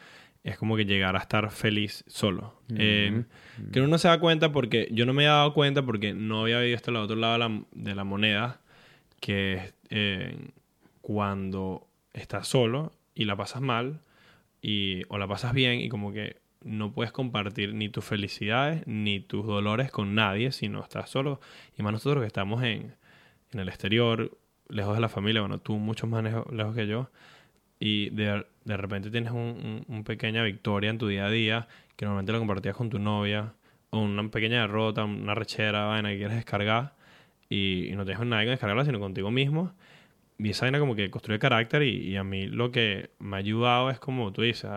es 0.44 0.58
como 0.58 0.78
que 0.78 0.86
llegar 0.86 1.16
a 1.16 1.20
estar 1.20 1.50
feliz 1.52 2.04
solo. 2.08 2.62
Eh, 2.76 3.24
que 3.72 3.80
uno 3.80 3.90
no 3.90 3.98
se 3.98 4.08
da 4.08 4.20
cuenta 4.20 4.52
porque 4.52 4.88
yo 4.92 5.06
no 5.06 5.14
me 5.14 5.26
había 5.26 5.36
dado 5.36 5.54
cuenta 5.54 5.84
porque 5.86 6.14
no 6.14 6.42
había 6.42 6.60
visto 6.60 6.92
el 6.92 6.98
otro 6.98 7.16
lado 7.16 7.34
de 7.34 7.40
la, 7.40 7.62
de 7.72 7.96
la 7.96 8.04
moneda 8.04 8.62
que 9.20 9.54
es 9.54 9.74
eh, 9.90 10.38
cuando 11.02 11.88
estás 12.14 12.48
solo 12.48 12.94
y 13.16 13.26
la 13.26 13.36
pasas 13.36 13.62
mal 13.62 14.02
y, 14.62 15.04
o 15.10 15.18
la 15.18 15.28
pasas 15.28 15.54
bien 15.54 15.82
y 15.82 15.90
como 15.90 16.14
que 16.14 16.38
no 16.62 16.94
puedes 16.94 17.12
compartir 17.12 17.74
ni 17.74 17.90
tus 17.90 18.06
felicidades 18.06 18.86
ni 18.86 19.20
tus 19.20 19.46
dolores 19.46 19.92
con 19.92 20.16
nadie, 20.16 20.52
sino 20.52 20.82
estás 20.82 21.10
solo. 21.10 21.40
Y 21.78 21.84
más 21.84 21.94
nosotros 21.94 22.22
que 22.22 22.28
estamos 22.28 22.64
en, 22.64 22.96
en 23.52 23.60
el 23.60 23.70
exterior, 23.70 24.38
lejos 24.68 24.96
de 24.96 25.02
la 25.02 25.10
familia, 25.10 25.42
bueno, 25.42 25.60
tú 25.60 25.78
mucho 25.78 26.08
más 26.08 26.24
lejos, 26.24 26.46
lejos 26.52 26.76
que 26.76 26.88
yo, 26.88 27.10
y 27.80 28.10
de, 28.10 28.46
de 28.74 28.78
repente 28.78 29.10
tienes 29.12 29.32
un, 29.32 29.40
un- 29.40 29.86
un 29.88 30.04
pequeña 30.04 30.44
victoria 30.44 30.90
en 30.90 30.98
tu 30.98 31.08
día 31.08 31.26
a 31.26 31.30
día 31.32 31.68
que 31.96 32.06
normalmente 32.06 32.32
la 32.34 32.40
compartías 32.40 32.76
con 32.76 32.90
tu 32.90 33.00
novia, 33.00 33.54
o 33.92 34.00
una 34.00 34.30
pequeña 34.30 34.62
derrota, 34.62 35.04
una 35.04 35.36
rechera, 35.36 35.86
vaina 35.86 36.10
que 36.10 36.18
quieres 36.18 36.36
descargar, 36.38 36.94
y, 37.50 37.88
y 37.92 37.96
no 37.96 38.06
tienes 38.06 38.26
nadie 38.26 38.46
que 38.46 38.52
descargarla, 38.52 38.86
sino 38.86 39.00
contigo 39.00 39.32
mismo. 39.32 39.74
Y 40.38 40.52
esa 40.52 40.66
vaina 40.66 40.80
como 40.80 40.96
que 40.96 41.10
construye 41.12 41.40
carácter 41.40 41.84
y, 41.84 42.16
a 42.18 42.24
mí 42.24 42.48
lo 42.48 42.72
que 42.72 43.10
me 43.20 43.36
ha 43.38 43.40
ayudado 43.40 43.90
es 43.90 44.00
como 44.00 44.32
tú 44.34 44.42
dices, 44.44 44.70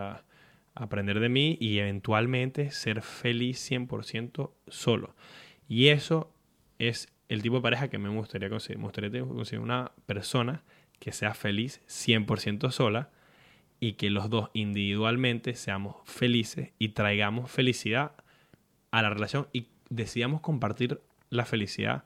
aprender 0.75 1.19
de 1.19 1.29
mí 1.29 1.57
y 1.61 1.77
eventualmente 1.79 2.71
ser 2.71 3.01
feliz 3.01 3.59
100% 3.59 4.51
solo. 4.67 5.15
Y 5.69 5.87
eso 5.89 6.33
es 6.79 7.13
el 7.29 7.41
tipo 7.41 7.55
de 7.57 7.61
pareja 7.61 7.87
que 7.89 7.97
me 7.97 8.09
gustaría 8.09 8.49
conseguir. 8.49 8.77
Me 8.79 8.83
gustaría 8.85 9.21
conseguir 9.23 9.59
una 9.63 9.91
persona 10.05 10.63
que 10.99 11.11
sea 11.11 11.33
feliz 11.33 11.81
100% 11.87 12.71
sola 12.71 13.09
y 13.79 13.93
que 13.93 14.09
los 14.09 14.29
dos 14.29 14.49
individualmente 14.53 15.55
seamos 15.55 15.97
felices 16.05 16.71
y 16.79 16.89
traigamos 16.89 17.51
felicidad 17.51 18.13
a 18.91 19.01
la 19.01 19.09
relación 19.09 19.47
y 19.53 19.67
decidamos 19.89 20.41
compartir 20.41 21.01
la 21.29 21.45
felicidad 21.45 22.05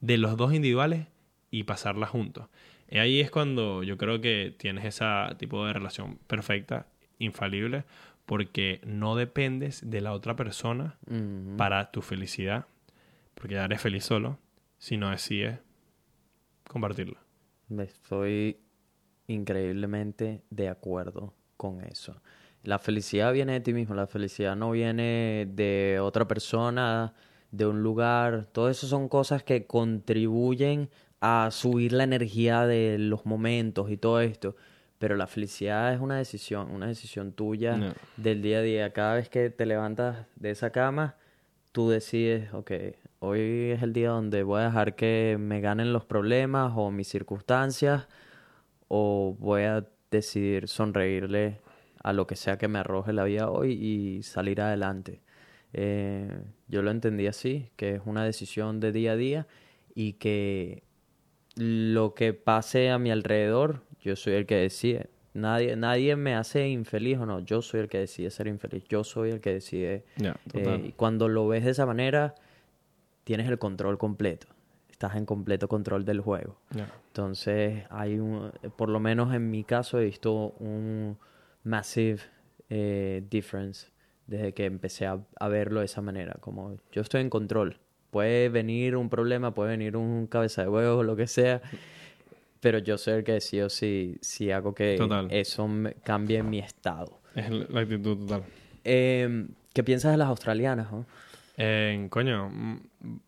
de 0.00 0.18
los 0.18 0.36
dos 0.36 0.54
individuales 0.54 1.06
y 1.50 1.64
pasarla 1.64 2.06
juntos. 2.06 2.48
Y 2.90 2.98
ahí 2.98 3.20
es 3.20 3.30
cuando 3.30 3.82
yo 3.82 3.98
creo 3.98 4.20
que 4.20 4.54
tienes 4.56 4.84
ese 4.84 5.04
tipo 5.36 5.66
de 5.66 5.72
relación 5.72 6.18
perfecta, 6.26 6.86
infalible, 7.18 7.84
porque 8.24 8.80
no 8.84 9.16
dependes 9.16 9.88
de 9.90 10.00
la 10.00 10.12
otra 10.12 10.36
persona 10.36 10.98
para 11.56 11.90
tu 11.90 12.02
felicidad, 12.02 12.66
porque 13.34 13.54
ya 13.54 13.64
eres 13.64 13.80
feliz 13.80 14.04
solo, 14.04 14.38
sino 14.78 15.10
decides 15.10 15.58
compartirla. 16.68 17.18
Estoy 17.78 18.58
increíblemente 19.28 20.42
de 20.50 20.68
acuerdo 20.68 21.34
con 21.56 21.82
eso. 21.82 22.20
La 22.64 22.78
felicidad 22.78 23.32
viene 23.32 23.52
de 23.52 23.60
ti 23.60 23.72
mismo, 23.72 23.94
la 23.94 24.06
felicidad 24.06 24.56
no 24.56 24.72
viene 24.72 25.46
de 25.54 26.00
otra 26.02 26.26
persona, 26.26 27.14
de 27.52 27.66
un 27.66 27.82
lugar. 27.82 28.46
Todo 28.52 28.68
eso 28.68 28.86
son 28.86 29.08
cosas 29.08 29.42
que 29.44 29.66
contribuyen 29.66 30.90
a 31.20 31.48
subir 31.52 31.92
la 31.92 32.04
energía 32.04 32.66
de 32.66 32.96
los 32.98 33.26
momentos 33.26 33.90
y 33.90 33.96
todo 33.96 34.20
esto. 34.20 34.56
Pero 34.98 35.14
la 35.16 35.28
felicidad 35.28 35.94
es 35.94 36.00
una 36.00 36.16
decisión, 36.16 36.70
una 36.72 36.88
decisión 36.88 37.32
tuya 37.32 37.76
No. 37.76 37.92
del 38.16 38.42
día 38.42 38.58
a 38.58 38.62
día. 38.62 38.92
Cada 38.92 39.14
vez 39.14 39.28
que 39.28 39.50
te 39.50 39.64
levantas 39.64 40.26
de 40.34 40.50
esa 40.50 40.70
cama, 40.70 41.14
tú 41.70 41.88
decides, 41.88 42.52
ok, 42.52 42.72
hoy 43.20 43.70
es 43.70 43.82
el 43.82 43.92
día 43.92 44.10
donde 44.10 44.42
voy 44.42 44.60
a 44.60 44.64
dejar 44.64 44.96
que 44.96 45.36
me 45.38 45.60
ganen 45.60 45.92
los 45.92 46.04
problemas 46.04 46.72
o 46.74 46.90
mis 46.90 47.06
circunstancias, 47.06 48.08
o 48.88 49.36
voy 49.38 49.62
a 49.62 49.86
decidir 50.10 50.68
sonreírle 50.68 51.60
a 52.02 52.12
lo 52.12 52.26
que 52.26 52.36
sea 52.36 52.58
que 52.58 52.68
me 52.68 52.78
arroje 52.78 53.12
la 53.12 53.24
vida 53.24 53.50
hoy 53.50 53.72
y 53.72 54.22
salir 54.22 54.60
adelante. 54.60 55.20
Eh, 55.72 56.42
yo 56.68 56.82
lo 56.82 56.90
entendí 56.90 57.26
así, 57.26 57.70
que 57.76 57.96
es 57.96 58.02
una 58.06 58.24
decisión 58.24 58.80
de 58.80 58.92
día 58.92 59.12
a 59.12 59.16
día 59.16 59.46
y 59.94 60.14
que 60.14 60.82
lo 61.56 62.14
que 62.14 62.32
pase 62.32 62.90
a 62.90 62.98
mi 62.98 63.10
alrededor, 63.10 63.82
yo 64.00 64.16
soy 64.16 64.34
el 64.34 64.46
que 64.46 64.56
decide. 64.56 65.10
Nadie, 65.34 65.76
nadie 65.76 66.16
me 66.16 66.34
hace 66.34 66.68
infeliz 66.68 67.18
o 67.18 67.26
no, 67.26 67.40
yo 67.40 67.62
soy 67.62 67.80
el 67.80 67.88
que 67.88 67.98
decide 67.98 68.30
ser 68.30 68.46
infeliz, 68.46 68.84
yo 68.88 69.04
soy 69.04 69.30
el 69.30 69.40
que 69.40 69.52
decide 69.52 70.04
eh, 70.54 70.82
y 70.84 70.92
cuando 70.92 71.28
lo 71.28 71.46
ves 71.46 71.64
de 71.64 71.72
esa 71.72 71.86
manera, 71.86 72.34
tienes 73.24 73.48
el 73.48 73.58
control 73.58 73.98
completo. 73.98 74.48
Estás 74.98 75.14
en 75.14 75.26
completo 75.26 75.68
control 75.68 76.04
del 76.04 76.20
juego. 76.20 76.56
Entonces, 77.06 77.84
hay 77.88 78.18
un, 78.18 78.50
por 78.74 78.88
lo 78.88 78.98
menos 78.98 79.32
en 79.32 79.48
mi 79.48 79.62
caso, 79.62 80.00
he 80.00 80.06
visto 80.06 80.56
un 80.58 81.16
massive 81.62 82.18
eh, 82.68 83.22
difference 83.30 83.92
desde 84.26 84.52
que 84.54 84.64
empecé 84.64 85.06
a, 85.06 85.20
a 85.38 85.46
verlo 85.46 85.78
de 85.78 85.86
esa 85.86 86.02
manera. 86.02 86.36
Como 86.40 86.78
yo 86.90 87.00
estoy 87.02 87.20
en 87.20 87.30
control. 87.30 87.78
Puede 88.10 88.48
venir 88.48 88.96
un 88.96 89.08
problema, 89.08 89.54
puede 89.54 89.70
venir 89.70 89.96
un 89.96 90.26
cabeza 90.26 90.62
de 90.62 90.68
huevo, 90.68 91.04
lo 91.04 91.14
que 91.14 91.28
sea. 91.28 91.62
Pero 92.58 92.78
yo 92.78 92.96
el 93.06 93.22
que 93.22 93.34
decido 93.34 93.70
si, 93.70 94.18
si 94.20 94.50
hago 94.50 94.74
que 94.74 94.96
Total. 94.96 95.28
eso 95.30 95.68
me- 95.68 95.94
cambie 95.94 96.42
mi 96.42 96.58
estado. 96.58 97.20
Es 97.36 97.48
la 97.52 97.82
actitud 97.82 98.18
total. 98.18 98.42
Eh, 98.82 99.46
¿Qué 99.72 99.84
piensas 99.84 100.10
de 100.10 100.18
las 100.18 100.26
australianas? 100.26 100.90
no? 100.90 101.06
Eh, 101.56 102.06
coño, 102.10 102.48
mm, 102.50 102.80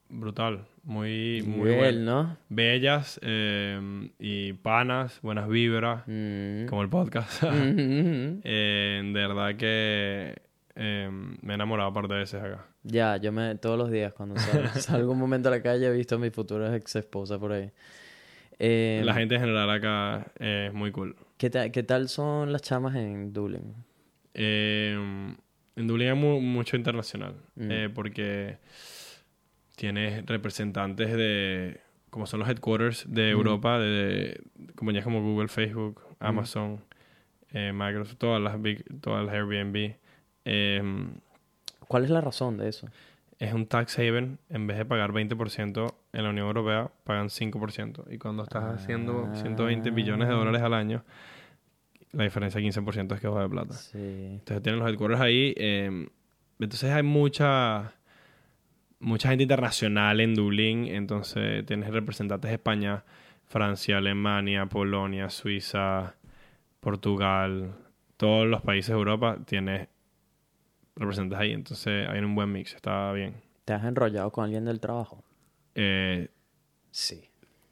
brutal. 0.09 0.65
Muy, 0.83 1.43
muy 1.47 1.71
Nivel. 1.71 2.05
¿no? 2.05 2.37
Bellas 2.49 3.21
eh, 3.23 4.09
y 4.19 4.55
panas, 4.55 5.21
buenas 5.23 5.49
vibras, 5.49 6.03
Mm. 6.07 6.67
como 6.67 6.83
el 6.83 6.89
podcast. 6.89 7.43
Eh, 8.45 9.03
de 9.05 9.13
verdad 9.13 9.57
que 9.57 10.37
eh, 10.77 11.11
me 11.43 11.53
he 11.53 11.55
enamorado 11.55 11.89
un 11.91 11.95
par 11.95 12.09
de 12.09 12.15
veces 12.17 12.43
acá. 12.43 12.65
Ya, 12.83 13.19
yo 13.19 13.31
me 13.31 13.55
todos 13.57 13.77
los 13.79 13.91
días 13.91 14.13
cuando 14.15 14.37
salgo, 14.39 14.69
salgo 14.81 15.13
un 15.13 15.19
momento 15.19 15.49
a 15.49 15.53
la 15.53 15.63
calle 15.63 15.87
he 15.87 15.93
visto 15.93 16.15
a 16.15 16.19
mi 16.19 16.31
futura 16.31 16.75
ex 16.75 16.97
esposa 16.97 17.39
por 17.39 17.53
ahí. 17.53 17.71
La 18.59 19.15
gente 19.15 19.35
en 19.37 19.41
general 19.43 19.71
acá 19.71 20.27
es 20.39 20.73
muy 20.73 20.91
cool. 20.93 21.15
¿qué, 21.37 21.49
ta- 21.51 21.71
¿Qué 21.71 21.83
tal 21.83 22.09
son 22.09 22.53
las 22.53 22.63
chamas 22.63 22.95
en 22.97 23.33
Dublín? 23.33 23.75
En 24.35 25.87
Dublín 25.87 26.09
hay 26.09 26.15
mu- 26.15 26.41
mucho 26.41 26.77
internacional, 26.77 27.35
Mm. 27.57 27.71
eh, 27.71 27.89
porque 27.95 28.59
tienes 29.81 30.27
representantes 30.27 31.11
de, 31.11 31.81
como 32.11 32.27
son 32.27 32.41
los 32.41 32.49
headquarters 32.51 33.07
de 33.09 33.29
Mm. 33.35 33.39
Europa, 33.39 33.79
de, 33.79 34.39
compañías 34.75 35.05
como 35.05 35.23
Google, 35.23 35.49
Facebook, 35.49 36.03
Amazon, 36.19 36.85
eh, 37.53 37.73
Microsoft, 37.73 38.19
todas 38.19 38.43
las 38.43 38.61
big, 38.61 38.85
todas 39.01 39.25
las 39.25 39.35
Airbnb. 39.35 39.95
Eh, 40.45 40.83
¿Cuál 41.89 42.05
es 42.05 42.11
la 42.11 42.21
razón 42.21 42.59
de 42.59 42.69
eso? 42.69 42.89
es 43.39 43.55
un 43.55 43.65
tax 43.67 43.99
haven, 43.99 44.39
en 44.51 44.67
vez 44.67 44.77
de 44.77 44.85
pagar 44.85 45.13
20% 45.13 45.95
en 46.13 46.23
la 46.25 46.29
Unión 46.29 46.47
Europea, 46.47 46.91
pagan 47.05 47.29
5%. 47.31 48.05
Y 48.11 48.19
cuando 48.19 48.43
estás 48.43 48.65
haciendo 48.65 49.35
120 49.35 49.91
billones 49.93 50.29
de 50.29 50.35
dólares 50.35 50.61
al 50.61 50.75
año, 50.75 51.03
la 52.13 52.25
diferencia 52.25 52.61
de 52.61 52.67
15% 52.67 53.15
es 53.15 53.21
que 53.23 53.29
vas 53.29 53.43
de 53.43 53.49
plata. 53.49 53.73
Sí. 53.73 53.97
Entonces 53.99 54.63
tienen 54.63 54.79
los 54.81 54.91
headquarters 54.91 55.23
ahí. 55.23 55.55
eh, 55.57 56.07
entonces 56.59 56.91
hay 56.93 57.03
mucha 57.03 57.95
mucha 59.01 59.31
gente 59.31 59.43
internacional 59.43 60.21
en 60.21 60.35
Dublín. 60.35 60.87
Entonces 60.87 61.67
tienes 61.67 61.91
representantes 61.91 62.49
de 62.49 62.55
España, 62.55 63.05
Francia, 63.47 63.99
Alemania, 63.99 64.67
Polonia, 64.67 65.29
Suiza, 65.31 66.15
Portugal, 66.81 67.75
todos 68.17 68.47
los 68.47 68.63
países 68.63 68.89
de 68.89 68.95
Europa 68.95 69.39
tienes 69.45 69.89
representantes 70.95 71.39
ahí. 71.41 71.53
Entonces 71.53 72.09
hay 72.09 72.21
un 72.21 72.35
buen 72.35 72.53
mix, 72.53 72.75
está 72.75 73.13
bien. 73.13 73.35
¿Te 73.65 73.73
has 73.73 73.85
enrollado 73.85 74.31
con 74.31 74.45
alguien 74.45 74.65
del 74.65 74.81
trabajo? 74.81 75.25
Eh, 75.75 76.29
Sí. 76.91 77.23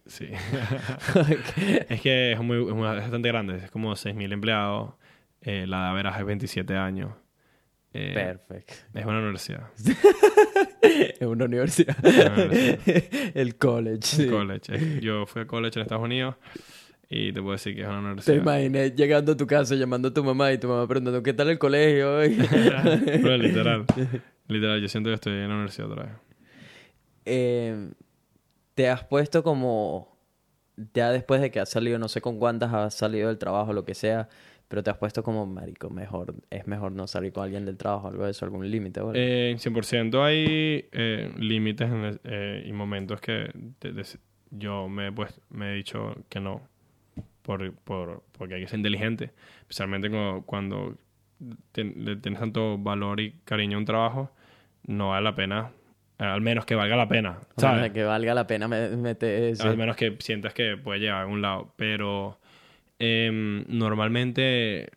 sí. 0.06 0.28
es 1.88 2.00
que 2.00 2.32
es, 2.32 2.40
muy, 2.40 2.68
es 2.68 2.76
bastante 2.76 3.28
grande, 3.28 3.56
es 3.56 3.70
como 3.70 3.92
6.000 3.92 4.32
empleados. 4.32 4.94
Eh, 5.40 5.66
la 5.66 5.84
de 5.84 5.88
Averas 5.90 6.18
es 6.18 6.24
27 6.24 6.76
años. 6.76 7.12
Eh, 7.93 8.12
Perfecto. 8.15 8.74
es 8.94 9.05
una 9.06 9.19
universidad. 9.19 9.69
Es 10.82 11.20
una 11.27 11.44
universidad. 11.47 11.97
una 12.05 12.44
universidad. 12.44 13.36
El 13.36 13.56
college. 13.56 14.02
sí. 14.02 14.27
College. 14.28 15.01
Yo 15.01 15.27
fui 15.27 15.43
a 15.43 15.47
college 15.47 15.78
en 15.78 15.82
Estados 15.82 16.05
Unidos 16.05 16.36
y 17.09 17.32
te 17.32 17.40
puedo 17.40 17.52
decir 17.52 17.74
que 17.74 17.82
es 17.82 17.89
una 17.89 17.97
Te 18.01 18.05
universidad. 18.05 18.36
imaginé 18.36 18.90
llegando 18.90 19.32
a 19.32 19.36
tu 19.36 19.47
casa 19.47 19.74
llamando 19.74 20.09
a 20.09 20.15
tu 20.15 20.23
mamá 20.23 20.52
y 20.52 20.59
tu 20.59 20.69
mamá 20.69 20.86
preguntando 20.86 21.23
¿qué 21.23 21.32
tal 21.32 21.48
el 21.51 21.59
colegio 21.59 22.16
hoy? 22.19 22.36
Pero 22.51 23.36
literal. 23.39 23.86
Literal, 24.48 24.81
yo 24.81 24.89
siento 24.89 25.09
que 25.10 25.15
estoy 25.15 25.32
en 25.32 25.48
la 25.48 25.55
universidad 25.55 25.90
otra 25.90 26.05
vez. 26.05 26.12
Eh, 27.24 27.90
te 28.74 28.89
has 28.89 29.05
puesto 29.05 29.43
como 29.43 30.16
ya 30.94 31.10
después 31.10 31.40
de 31.40 31.51
que 31.51 31.60
has 31.60 31.69
salido, 31.69 31.98
no 31.98 32.09
sé 32.09 32.20
con 32.20 32.39
cuántas 32.39 32.73
has 32.73 32.94
salido 32.94 33.28
del 33.28 33.39
trabajo, 33.39 33.73
lo 33.73 33.85
que 33.85 33.94
sea, 33.94 34.28
pero 34.69 34.82
te 34.82 34.90
has 34.90 34.99
puesto 34.99 35.23
como 35.23 35.47
marico, 35.47 35.89
mejor, 35.90 36.35
es 36.51 36.66
mejor 36.66 36.93
no 36.93 37.07
salir 37.07 37.32
con 37.32 37.45
alguien 37.45 37.65
del 37.65 37.77
trabajo, 37.78 38.09
algo 38.09 38.24
de 38.24 38.31
eso, 38.32 38.45
algún 38.45 38.70
límite, 38.70 39.01
¿vale? 39.01 39.51
Eh, 39.53 39.57
100% 39.59 40.23
hay 40.23 40.89
eh, 40.93 41.32
límites 41.39 41.90
eh, 42.24 42.65
y 42.66 42.73
momentos 42.73 43.20
que 43.20 43.51
te- 43.78 43.93
des- 43.93 44.19
yo 44.51 44.89
me 44.89 45.09
he, 45.09 45.12
puesto- 45.12 45.40
me 45.51 45.73
he 45.73 45.74
dicho 45.74 46.15
que 46.28 46.40
no. 46.40 46.62
Por, 47.43 47.73
por- 47.77 48.23
porque 48.32 48.55
hay 48.57 48.61
que 48.62 48.69
ser 48.69 48.78
inteligente. 48.78 49.31
Especialmente 49.62 50.11
cuando, 50.11 50.43
cuando 50.45 50.97
ten- 51.73 51.95
le 52.05 52.16
tienes 52.16 52.40
tanto 52.40 52.77
valor 52.78 53.20
y 53.20 53.32
cariño 53.45 53.77
a 53.77 53.81
un 53.81 53.86
trabajo, 53.86 54.31
no 54.86 55.11
vale 55.11 55.24
la 55.24 55.35
pena. 55.35 55.70
Al 56.19 56.40
menos 56.40 56.66
que 56.66 56.74
valga 56.74 56.97
la 56.97 57.09
pena. 57.09 57.39
¿sabes? 57.57 57.93
que 57.93 58.03
valga 58.03 58.35
la 58.35 58.47
pena 58.47 58.69
me- 58.69 58.89
meter 58.97 59.45
ese- 59.45 59.62
Al 59.66 59.77
menos 59.77 59.97
que 59.97 60.16
sientas 60.19 60.53
que 60.53 60.77
puede 60.77 61.01
llegar 61.01 61.16
a 61.16 61.20
algún 61.23 61.40
lado. 61.40 61.73
Pero 61.77 62.39
em, 62.98 63.64
normalmente, 63.68 64.90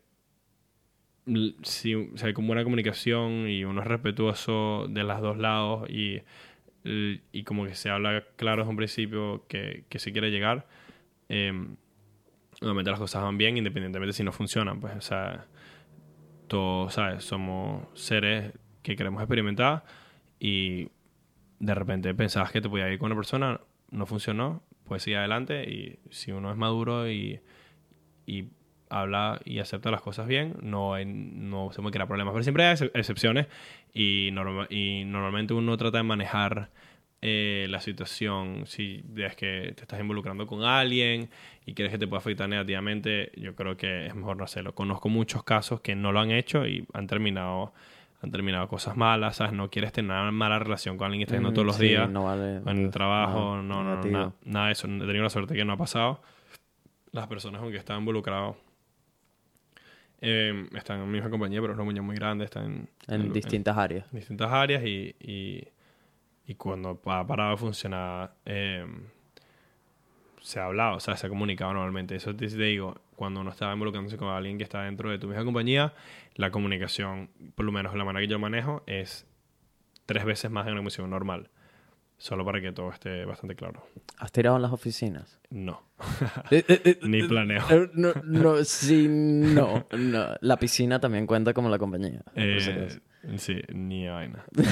si, 1.62 1.94
hay 2.22 2.32
como 2.32 2.48
buena 2.48 2.64
comunicación 2.64 3.48
y 3.48 3.64
uno 3.64 3.82
es 3.82 3.86
respetuoso 3.86 4.86
de 4.88 5.04
los 5.04 5.20
dos 5.20 5.38
lados 5.38 5.88
y, 5.88 6.22
y 6.84 7.44
como 7.44 7.64
que 7.64 7.74
se 7.74 7.90
habla 7.90 8.24
claro 8.36 8.62
desde 8.62 8.70
un 8.70 8.76
principio 8.76 9.44
que, 9.48 9.84
que 9.88 9.98
se 9.98 10.12
quiere 10.12 10.30
llegar, 10.30 10.66
em, 11.28 11.76
normalmente 12.60 12.90
las 12.90 13.00
cosas 13.00 13.22
van 13.22 13.38
bien 13.38 13.56
independientemente 13.56 14.12
si 14.12 14.24
no 14.24 14.32
funcionan. 14.32 14.80
Pues, 14.80 14.96
o 14.96 15.00
sea, 15.00 15.46
todos, 16.48 16.94
¿sabes? 16.94 17.24
Somos 17.24 17.86
seres 17.94 18.52
que 18.82 18.96
queremos 18.96 19.22
experimentar 19.22 19.84
y 20.40 20.88
de 21.60 21.74
repente 21.74 22.12
pensabas 22.14 22.50
que 22.50 22.60
te 22.60 22.68
podías 22.68 22.90
ir 22.90 22.98
con 22.98 23.06
una 23.06 23.16
persona, 23.16 23.60
no 23.90 24.06
funcionó, 24.06 24.62
puedes 24.84 25.04
seguir 25.04 25.18
adelante 25.18 25.64
y 25.70 25.98
si 26.10 26.32
uno 26.32 26.50
es 26.50 26.56
maduro 26.56 27.08
y, 27.08 27.40
y 28.26 28.46
habla 28.90 29.40
y 29.44 29.58
acepta 29.58 29.90
las 29.90 30.02
cosas 30.02 30.26
bien, 30.26 30.54
no, 30.60 30.92
hay, 30.94 31.04
no 31.06 31.70
se 31.72 31.80
puede 31.80 31.92
crear 31.92 32.06
problemas. 32.08 32.32
Pero 32.32 32.42
siempre 32.42 32.64
hay 32.64 32.74
excep- 32.76 32.90
excepciones 32.94 33.46
y, 33.94 34.30
norma- 34.32 34.66
y 34.70 35.04
normalmente 35.06 35.54
uno 35.54 35.76
trata 35.76 35.98
de 35.98 36.04
manejar 36.04 36.68
eh, 37.22 37.66
la 37.70 37.80
situación. 37.80 38.64
Si 38.66 39.00
ves 39.04 39.34
que 39.36 39.72
te 39.76 39.82
estás 39.82 40.00
involucrando 40.00 40.46
con 40.46 40.62
alguien 40.64 41.30
y 41.64 41.72
quieres 41.74 41.92
que 41.92 41.98
te 41.98 42.06
pueda 42.06 42.18
afectar 42.18 42.48
negativamente, 42.48 43.32
yo 43.36 43.54
creo 43.54 43.76
que 43.76 44.06
es 44.06 44.14
mejor 44.14 44.36
no 44.36 44.44
hacerlo. 44.44 44.74
Conozco 44.74 45.08
muchos 45.08 45.42
casos 45.44 45.80
que 45.80 45.94
no 45.94 46.12
lo 46.12 46.20
han 46.20 46.30
hecho 46.30 46.66
y 46.66 46.84
han 46.92 47.06
terminado 47.06 47.72
han 48.24 48.30
terminado 48.30 48.68
cosas 48.68 48.96
malas, 48.96 49.34
¿sabes? 49.36 49.52
No 49.52 49.68
quieres 49.68 49.90
tener 49.90 50.12
una 50.12 50.30
mala 50.30 50.60
relación 50.60 50.96
con 50.96 51.06
alguien 51.06 51.20
que 51.20 51.24
estás 51.24 51.38
viendo 51.40 51.50
Mm, 51.50 51.54
todos 51.54 51.66
los 51.66 51.76
sí, 51.76 51.88
días 51.88 52.08
no 52.08 52.22
vale, 52.24 52.58
en 52.58 52.68
el 52.84 52.90
trabajo, 52.92 53.56
no, 53.56 53.82
no, 53.82 53.96
no, 53.96 54.04
nada, 54.04 54.32
nada 54.44 54.66
de 54.66 54.72
eso. 54.72 54.86
He 54.86 54.90
tenido 55.00 55.24
la 55.24 55.30
suerte 55.30 55.54
que 55.54 55.64
no 55.64 55.72
ha 55.72 55.76
pasado. 55.76 56.20
Las 57.12 57.26
personas 57.26 57.60
con 57.60 57.70
que 57.70 57.76
están 57.76 57.98
involucrados 58.00 58.56
eh, 60.20 60.66
están 60.74 60.98
en 60.98 61.06
la 61.06 61.08
misma 61.10 61.30
compañía, 61.30 61.60
pero 61.60 61.72
es 61.72 61.76
una 61.76 61.82
compañía 61.82 62.02
muy 62.02 62.16
grande, 62.16 62.44
están 62.44 62.88
en, 63.08 63.22
en 63.22 63.32
distintas 63.32 63.76
áreas. 63.76 64.10
distintas 64.12 64.50
áreas 64.50 64.82
y, 64.84 65.14
y, 65.20 65.68
y 66.46 66.54
cuando 66.54 67.00
ha 67.06 67.26
parado 67.26 67.50
de 67.50 67.56
funcionar, 67.56 68.34
eh, 68.46 68.86
se 70.40 70.58
ha 70.58 70.66
hablado, 70.66 70.96
o 70.96 71.00
sea, 71.00 71.16
se 71.16 71.26
ha 71.26 71.28
comunicado 71.28 71.72
normalmente. 71.72 72.16
Eso 72.16 72.34
te, 72.34 72.48
te 72.48 72.56
digo, 72.56 73.00
cuando 73.16 73.40
uno 73.40 73.50
está 73.50 73.72
involucrándose 73.72 74.16
con 74.16 74.28
alguien 74.28 74.58
que 74.58 74.64
está 74.64 74.82
dentro 74.82 75.10
de 75.10 75.18
tu 75.18 75.28
misma 75.28 75.44
compañía, 75.44 75.92
la 76.34 76.50
comunicación, 76.50 77.28
por 77.54 77.64
lo 77.64 77.72
menos 77.72 77.94
la 77.94 78.04
manera 78.04 78.22
que 78.24 78.28
yo 78.30 78.38
manejo, 78.38 78.82
es 78.86 79.26
tres 80.06 80.24
veces 80.24 80.50
más 80.50 80.64
de 80.64 80.72
una 80.72 80.78
comunicación 80.80 81.10
normal. 81.10 81.50
Solo 82.22 82.44
para 82.44 82.60
que 82.60 82.70
todo 82.70 82.88
esté 82.90 83.24
bastante 83.24 83.56
claro. 83.56 83.82
¿Has 84.18 84.30
tirado 84.30 84.54
en 84.54 84.62
las 84.62 84.70
oficinas? 84.72 85.40
No, 85.50 85.82
Eh, 86.52 86.64
eh, 86.68 86.80
eh, 86.84 86.98
ni 87.02 87.24
planeo. 87.26 87.64
No, 87.94 88.12
no, 88.22 88.62
sí, 88.62 89.08
no, 89.10 89.84
no. 89.90 90.26
La 90.40 90.56
piscina 90.56 91.00
también 91.00 91.26
cuenta 91.26 91.52
como 91.52 91.68
la 91.68 91.78
compañía. 91.78 92.22
Eh, 92.36 93.00
sí, 93.38 93.60
ni 93.74 94.06
vaina. 94.06 94.44
Ni 94.54 94.64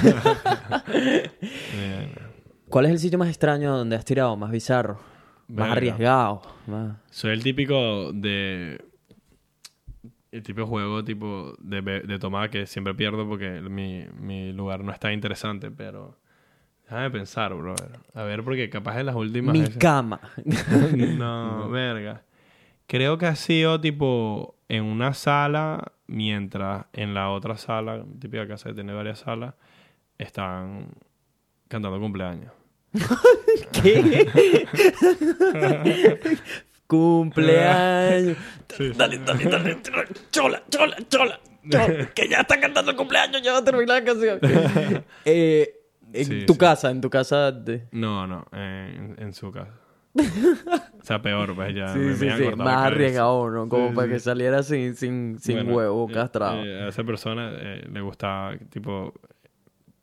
vaina. 1.92 2.30
¿Cuál 2.68 2.84
es 2.86 2.92
el 2.92 2.98
sitio 3.00 3.18
más 3.18 3.28
extraño 3.28 3.76
donde 3.76 3.96
has 3.96 4.04
tirado? 4.04 4.36
Más 4.36 4.52
bizarro. 4.52 5.00
Más 5.48 5.72
arriesgado. 5.72 6.42
más- 6.68 6.98
Soy 7.10 7.32
el 7.32 7.42
típico 7.42 8.12
de. 8.12 8.80
El 10.30 10.44
típico 10.44 10.68
juego 10.68 11.02
tipo 11.02 11.56
de, 11.58 11.80
be- 11.80 12.02
de 12.02 12.18
tomar 12.20 12.48
que 12.48 12.68
siempre 12.68 12.94
pierdo 12.94 13.26
porque 13.28 13.60
mi, 13.60 14.06
mi 14.20 14.52
lugar 14.52 14.84
no 14.84 14.92
está 14.92 15.12
interesante, 15.12 15.72
pero. 15.72 16.16
Déjame 16.90 17.10
pensar, 17.12 17.54
brother. 17.54 18.00
A 18.14 18.24
ver, 18.24 18.42
porque 18.42 18.68
capaz 18.68 18.98
en 18.98 19.06
las 19.06 19.14
últimas. 19.14 19.52
Mi 19.52 19.60
veces- 19.60 19.76
cama. 19.78 20.20
no, 21.16 21.68
verga. 21.70 22.22
Creo 22.88 23.16
que 23.16 23.26
ha 23.26 23.36
sido 23.36 23.80
tipo 23.80 24.56
en 24.68 24.82
una 24.82 25.14
sala, 25.14 25.92
mientras 26.08 26.86
en 26.92 27.14
la 27.14 27.30
otra 27.30 27.56
sala, 27.56 28.04
típica 28.20 28.48
casa 28.48 28.70
que 28.70 28.74
tiene 28.74 28.92
varias 28.92 29.20
salas, 29.20 29.54
están 30.18 30.88
cantando 31.68 32.00
cumpleaños. 32.00 32.50
¿Qué? 33.72 34.26
Cumpleaños. 36.88 38.36
Dale, 38.96 39.18
dale, 39.18 39.44
dale. 39.44 39.78
Chola, 40.32 40.62
chola, 40.68 40.96
chola. 41.08 41.40
chola, 41.70 42.08
Que 42.14 42.28
ya 42.28 42.40
está 42.40 42.58
cantando 42.58 42.96
cumpleaños, 42.96 43.42
ya 43.42 43.52
va 43.52 43.58
a 43.58 43.64
terminar 43.64 44.02
la 44.02 44.04
canción. 44.04 44.40
Eh, 45.24 45.79
en 46.12 46.24
Sí, 46.24 46.46
tu 46.46 46.54
sí. 46.54 46.58
casa, 46.58 46.90
en 46.90 47.00
tu 47.00 47.10
casa. 47.10 47.52
De... 47.52 47.88
No, 47.92 48.26
no, 48.26 48.44
en, 48.52 49.16
en 49.18 49.32
su 49.32 49.50
casa. 49.52 49.72
o 50.14 51.02
sea, 51.04 51.22
peor, 51.22 51.54
pues 51.54 51.74
ya. 51.74 51.92
Sí, 51.92 51.98
me- 52.00 52.14
sí, 52.14 52.30
sí. 52.36 52.56
Más 52.56 52.86
arriesgado, 52.86 53.48
¿no? 53.50 53.68
Como 53.68 53.90
Sí, 53.90 53.94
para 53.94 54.08
que 54.08 54.18
saliera 54.20 54.62
sin, 54.62 54.94
sin, 54.96 55.38
sin 55.38 55.56
Bueno, 55.56 55.74
huevo 55.74 56.08
eh, 56.10 56.12
castrado. 56.12 56.64
eh, 56.64 56.82
a 56.84 56.88
esa 56.88 57.04
persona 57.04 57.50
eh, 57.54 57.86
le 57.90 58.00
gustaba, 58.00 58.56
tipo, 58.70 59.12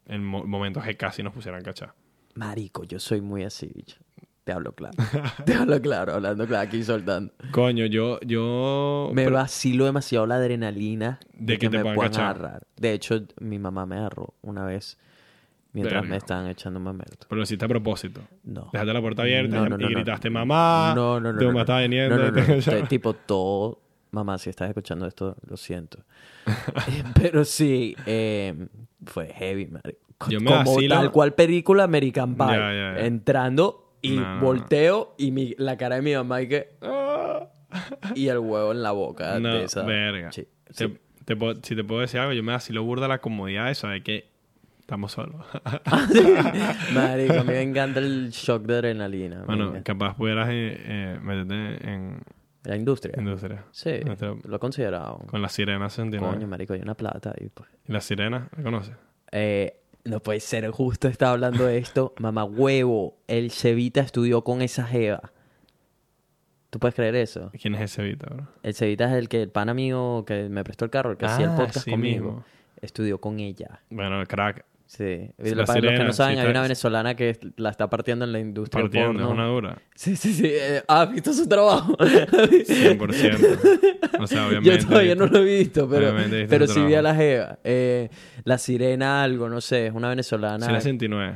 en 0.05 0.23
mo- 0.23 0.45
momentos 0.45 0.83
que 0.83 0.95
casi 0.95 1.23
nos 1.23 1.33
pusieran 1.33 1.61
cachar. 1.61 1.93
Marico, 2.35 2.83
yo 2.83 2.99
soy 2.99 3.19
muy 3.21 3.43
así, 3.43 3.69
bicho. 3.73 3.97
Te 4.43 4.53
hablo 4.53 4.71
claro. 4.71 4.95
Te 5.45 5.55
hablo 5.55 5.81
claro, 5.81 6.13
hablando 6.13 6.47
claro, 6.47 6.65
aquí 6.67 6.81
soltando. 6.83 7.33
Coño, 7.51 7.85
yo. 7.85 8.17
yo 8.21 9.11
Me 9.13 9.27
vacilo 9.29 9.83
demasiado 9.83 10.25
la 10.25 10.35
adrenalina 10.35 11.19
de, 11.33 11.53
De 11.53 11.53
que, 11.55 11.65
que 11.65 11.69
te 11.71 11.77
me 11.77 11.83
puedan 11.83 11.95
puedan 11.95 12.11
cachar. 12.11 12.37
agarrar. 12.37 12.67
De 12.77 12.93
hecho, 12.93 13.19
mi 13.41 13.59
mamá 13.59 13.85
me 13.85 13.97
agarró 13.97 14.35
una 14.41 14.63
vez 14.65 14.97
mientras 15.77 16.01
Verga. 16.01 16.09
me 16.09 16.17
estaban 16.17 16.47
echando 16.47 16.79
mamerto. 16.79 17.27
Pero 17.29 17.37
lo 17.37 17.43
hiciste 17.43 17.65
a 17.65 17.67
propósito. 17.67 18.21
No. 18.43 18.69
Dejaste 18.73 18.93
la 18.93 19.01
puerta 19.01 19.21
abierta 19.23 19.55
No, 19.57 19.69
no, 19.69 19.75
y 19.79 19.83
no, 19.83 19.89
gritaste 19.89 20.29
mamá. 20.29 20.93
No, 20.95 21.19
no, 21.19 21.31
no. 21.33 21.37
Tu 21.39 21.45
no, 21.45 21.49
mamá 21.51 21.59
no. 21.59 21.61
estaba 21.61 21.81
viniendo. 21.81 22.17
No, 22.17 22.23
no, 22.23 22.27
y 22.37 22.41
no. 22.41 22.45
te- 22.45 22.57
Estoy 22.57 22.83
tipo 22.83 23.13
todo. 23.13 23.81
Mamá, 24.11 24.37
si 24.37 24.49
estás 24.49 24.69
escuchando 24.69 25.05
esto, 25.05 25.35
lo 25.47 25.57
siento. 25.57 25.99
Eh, 26.47 27.03
Pero 27.13 27.43
sí, 27.45 27.95
eh, 28.05 28.67
fue 29.05 29.27
heavy, 29.33 29.67
marico. 29.67 29.99
Yo 30.29 30.39
me 30.39 30.47
Como 30.47 30.75
vacilo- 30.75 30.95
tal 30.95 31.11
cual 31.11 31.33
película 31.33 31.83
American 31.83 32.35
Pie. 32.35 32.47
Ya, 32.47 32.55
ya, 32.55 32.95
ya. 32.97 33.05
Entrando 33.05 33.93
y 34.01 34.15
No, 34.15 34.21
no, 34.21 34.35
no. 34.35 34.41
volteo 34.41 35.13
y 35.17 35.31
mi, 35.31 35.53
la 35.57 35.77
cara 35.77 35.97
de 35.97 36.01
mi 36.01 36.13
mamá 36.15 36.41
y 36.41 36.47
que... 36.47 36.69
"Ah", 36.81 37.47
y 38.15 38.27
el 38.29 38.39
huevo 38.39 38.71
en 38.71 38.81
la 38.81 38.91
boca 38.93 39.39
No, 39.39 39.53
de 39.55 39.65
esa... 39.65 39.83
verga. 39.83 40.31
Sí, 40.31 40.47
Te- 40.75 40.87
sí. 40.87 40.97
te 41.25 41.35
puedo- 41.35 41.55
si 41.61 41.75
te 41.75 41.83
puedo 41.83 42.01
decir 42.01 42.19
algo, 42.21 42.33
yo 42.33 42.41
me 42.43 42.53
vacilo 42.53 42.83
burda 42.83 43.07
la 43.07 43.19
comodidad 43.19 43.67
de 43.67 43.75
saber 43.75 44.01
que 44.03 44.29
estamos 44.87 45.11
solos. 45.11 45.45
Marico, 46.93 47.33
a 47.33 47.43
mí 47.43 47.51
me 47.51 47.61
encanta 47.61 47.99
el 47.99 48.29
shock 48.29 48.63
de 48.63 48.75
adrenalina. 48.75 49.43
bueno, 49.45 49.73
capaz 49.83 50.15
pudieras 50.15 50.47
eh, 50.49 50.77
eh, 50.79 51.19
meterte 51.21 51.89
en 51.93 52.21
la 52.63 52.75
industria. 52.77 53.13
industria. 53.17 53.65
Sí, 53.71 53.91
lo 54.45 54.55
he 54.55 54.59
considerado. 54.59 55.19
Con 55.27 55.41
las 55.41 55.51
sirenas 55.51 55.91
69. 55.93 56.35
Coño, 56.35 56.47
marico, 56.47 56.73
hay 56.73 56.81
una 56.81 56.95
plata 56.95 57.33
ahí, 57.37 57.49
pues. 57.53 57.69
¿Y 57.85 57.91
las 57.91 58.05
sirenas? 58.05 58.47
¿La 58.55 58.63
conoces? 58.63 58.95
Eh, 59.33 59.77
no 60.05 60.21
puede 60.21 60.39
ser, 60.39 60.69
justo 60.71 61.09
estaba 61.09 61.33
hablando 61.33 61.65
de 61.65 61.77
esto. 61.79 62.13
Mamá 62.19 62.45
huevo, 62.45 63.17
el 63.27 63.51
Cevita 63.51 63.99
estudió 63.99 64.43
con 64.45 64.61
esa 64.61 64.85
jeva. 64.85 65.33
¿Tú 66.69 66.79
puedes 66.79 66.95
creer 66.95 67.15
eso? 67.15 67.51
¿Quién 67.61 67.75
es 67.75 67.81
ese 67.81 68.03
Vita, 68.03 68.27
bro? 68.33 68.47
El 68.63 68.73
Cevita 68.73 69.05
es 69.05 69.13
el 69.17 69.27
que 69.27 69.41
el 69.43 69.49
pan 69.49 69.67
amigo 69.67 70.23
que 70.25 70.47
me 70.47 70.63
prestó 70.63 70.85
el 70.85 70.91
carro, 70.91 71.11
el 71.11 71.17
que 71.17 71.25
hacía 71.25 71.45
el 71.45 71.51
Ah, 71.51 71.55
podcast 71.57 71.83
sí 71.85 71.91
conmigo. 71.91 72.25
mismo. 72.25 72.45
Estudió 72.81 73.19
con 73.19 73.39
ella. 73.39 73.81
Bueno, 73.89 74.21
el 74.21 74.27
crack. 74.27 74.63
Sí. 74.87 75.29
Para 75.37 75.81
los 75.81 75.91
que 75.91 76.03
no 76.05 76.13
saben, 76.13 76.37
sí, 76.37 76.41
hay 76.41 76.49
una 76.49 76.61
venezolana 76.61 77.13
que 77.15 77.37
la 77.57 77.71
está 77.71 77.89
partiendo 77.89 78.23
en 78.23 78.31
la 78.31 78.39
industria 78.39 78.83
Partiendo, 78.83 79.19
es 79.19 79.27
porno. 79.27 79.31
una 79.31 79.45
dura. 79.47 79.77
Sí, 79.93 80.15
sí, 80.15 80.31
sí. 80.33 80.49
Ah, 80.87 81.01
¿has 81.01 81.11
visto 81.11 81.33
su 81.33 81.45
trabajo? 81.47 81.97
100%. 81.97 84.19
O 84.19 84.27
sea, 84.27 84.43
obviamente. 84.47 84.77
Yo 84.79 84.87
todavía 84.87 85.15
no 85.15 85.27
lo 85.27 85.39
he 85.39 85.57
visto, 85.59 85.89
pero, 85.89 86.13
pero 86.47 86.67
sí 86.67 86.79
vi 86.85 86.93
a 86.95 87.01
la. 87.01 87.15
Jeva. 87.15 87.59
Eh, 87.63 88.09
la 88.43 88.57
sirena 88.57 89.23
algo, 89.23 89.49
no 89.49 89.61
sé, 89.61 89.87
es 89.87 89.93
una 89.93 90.09
venezolana. 90.09 90.59
Sirena 90.65 90.81
69. 90.81 91.35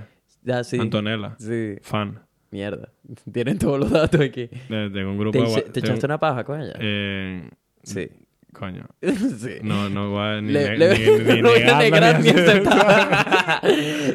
Ah, 0.50 0.64
sí. 0.64 0.80
Antonella. 0.80 1.36
Sí. 1.38 1.76
Fan. 1.82 2.20
Mierda. 2.52 2.90
Tienen 3.32 3.58
todos 3.60 3.80
los 3.80 3.92
datos 3.92 4.22
aquí. 4.22 4.48
Tengo 4.70 5.12
un 5.12 5.18
grupo 5.18 5.44
¿Te, 5.44 5.50
de... 5.56 5.62
te 5.70 5.80
echaste 5.82 6.06
una 6.06 6.20
paja 6.20 6.44
con 6.44 6.62
ella? 6.62 6.74
eh, 6.80 7.50
sí. 7.84 8.10
Coño. 8.54 8.86
sí. 9.02 9.56
No, 9.64 9.90
no 9.90 10.10
voy 10.12 10.22
a 10.22 10.42
ni, 10.42 10.52
Le, 10.52 10.70
ne- 10.70 10.78
le- 10.78 10.98
ni, 11.24 11.24
ni 11.36 11.42
no 11.42 11.50
voy 11.50 11.62
a 11.64 11.78
negar 11.80 12.20
ni 12.20 12.30
aceptar. 12.30 13.62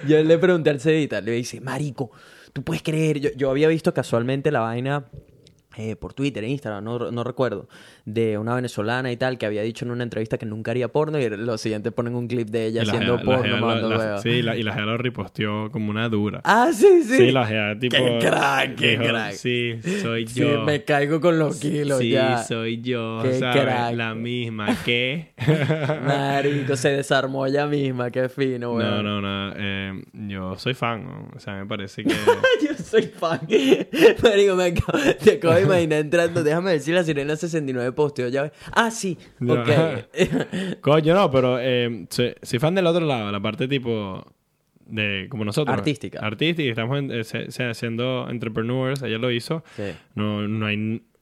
Yo 0.06 0.22
le 0.22 0.38
pregunté 0.38 0.70
al 0.70 0.80
Cedita, 0.80 1.20
le 1.20 1.32
dice, 1.32 1.60
Marico, 1.60 2.10
tú 2.52 2.62
puedes 2.62 2.82
creer. 2.82 3.18
Yo, 3.20 3.30
yo 3.36 3.50
había 3.50 3.68
visto 3.68 3.92
casualmente 3.94 4.50
la 4.50 4.60
vaina 4.60 5.04
eh, 5.76 5.94
por 5.96 6.14
Twitter, 6.14 6.42
Instagram, 6.44 6.82
no, 6.84 7.10
no 7.10 7.22
recuerdo, 7.24 7.68
de 8.04 8.38
una 8.38 8.54
venezolana 8.54 9.12
y 9.12 9.16
tal 9.16 9.36
que 9.38 9.46
había 9.46 9.62
dicho 9.62 9.84
en 9.84 9.90
una 9.90 10.02
entrevista 10.04 10.38
que 10.38 10.46
nunca 10.46 10.70
haría 10.70 10.88
porno 10.88 11.18
y 11.20 11.28
lo 11.28 11.58
siguiente 11.58 11.92
ponen 11.92 12.14
un 12.14 12.28
clip 12.28 12.48
de 12.48 12.66
ella 12.66 12.82
la 12.84 12.92
haciendo 12.92 13.16
la 13.18 13.22
porno, 13.22 13.56
la- 13.88 13.88
huevo. 13.98 14.18
Sí, 14.22 14.42
la- 14.42 14.56
y 14.56 14.62
la 14.62 14.72
Gea 14.72 14.84
lo 14.86 14.96
riposteó 14.96 15.70
como 15.70 15.90
una 15.90 16.08
dura. 16.08 16.40
Ah, 16.44 16.70
sí, 16.72 17.02
sí. 17.02 17.16
Sí, 17.16 17.30
la 17.30 17.46
Gea, 17.46 17.78
tipo... 17.78 17.96
Qué 17.96 18.18
crack, 18.20 18.74
qué 18.76 18.90
dijo, 18.92 19.02
crack. 19.04 19.32
Sí, 19.32 19.78
soy 20.02 20.26
Sí, 20.26 20.40
yo. 20.40 20.62
me 20.64 20.82
caigo 20.84 21.20
con 21.20 21.38
los 21.38 21.56
kilos 21.60 21.98
sí, 21.98 22.10
ya. 22.10 22.38
soy 22.38 22.80
yo, 22.80 23.20
Qué 23.22 23.34
¿sabes? 23.38 23.62
crack. 23.62 23.94
La 23.96 24.14
misma, 24.14 24.68
¿qué? 24.84 25.32
Marico, 26.06 26.76
se 26.76 26.90
desarmó 26.90 27.46
ella 27.46 27.66
misma, 27.66 28.10
qué 28.10 28.28
fino, 28.28 28.68
no, 28.68 28.74
weón. 28.74 29.04
no, 29.04 29.20
no. 29.20 29.52
eh, 29.56 30.02
yo 30.28 30.56
soy 30.58 30.74
fan, 30.74 31.04
¿no? 31.04 31.28
O 31.34 31.38
sea, 31.38 31.54
me 31.54 31.66
parece 31.66 32.02
que... 32.04 32.10
Yo 32.14 32.74
soy 33.00 33.08
fan. 33.08 33.40
Marico, 34.22 34.56
me 34.56 34.64
acabo, 34.64 34.98
te 35.22 35.32
acabo 35.32 35.54
de 35.54 35.62
imaginar 35.62 36.00
entrando. 36.00 36.42
Déjame 36.42 36.78
si 36.80 36.92
la 36.92 37.02
sirena 37.04 37.36
69 37.36 37.92
posteó 37.92 38.28
ya. 38.28 38.52
Ah, 38.72 38.90
sí. 38.90 39.18
Ya. 39.40 39.52
Ok. 39.54 40.80
Coño, 40.80 41.14
no, 41.14 41.30
pero 41.30 41.58
eh, 41.60 42.06
soy, 42.10 42.34
soy 42.42 42.58
fan 42.58 42.74
del 42.74 42.86
otro 42.86 43.04
lado, 43.06 43.30
la 43.30 43.40
parte 43.40 43.68
tipo 43.68 44.24
de 44.86 45.26
como 45.28 45.44
nosotros. 45.44 45.76
Artística. 45.76 46.20
Artística, 46.20 46.70
estamos 46.70 46.98
en- 46.98 47.10
eh, 47.10 47.24
se- 47.24 47.50
se- 47.50 47.74
siendo 47.74 48.28
entrepreneurs, 48.30 49.02
ella 49.02 49.18
lo 49.18 49.30
hizo. 49.30 49.64
Sí. 49.76 49.82
No, 50.14 50.46
no, 50.46 50.66
hay, 50.66 50.76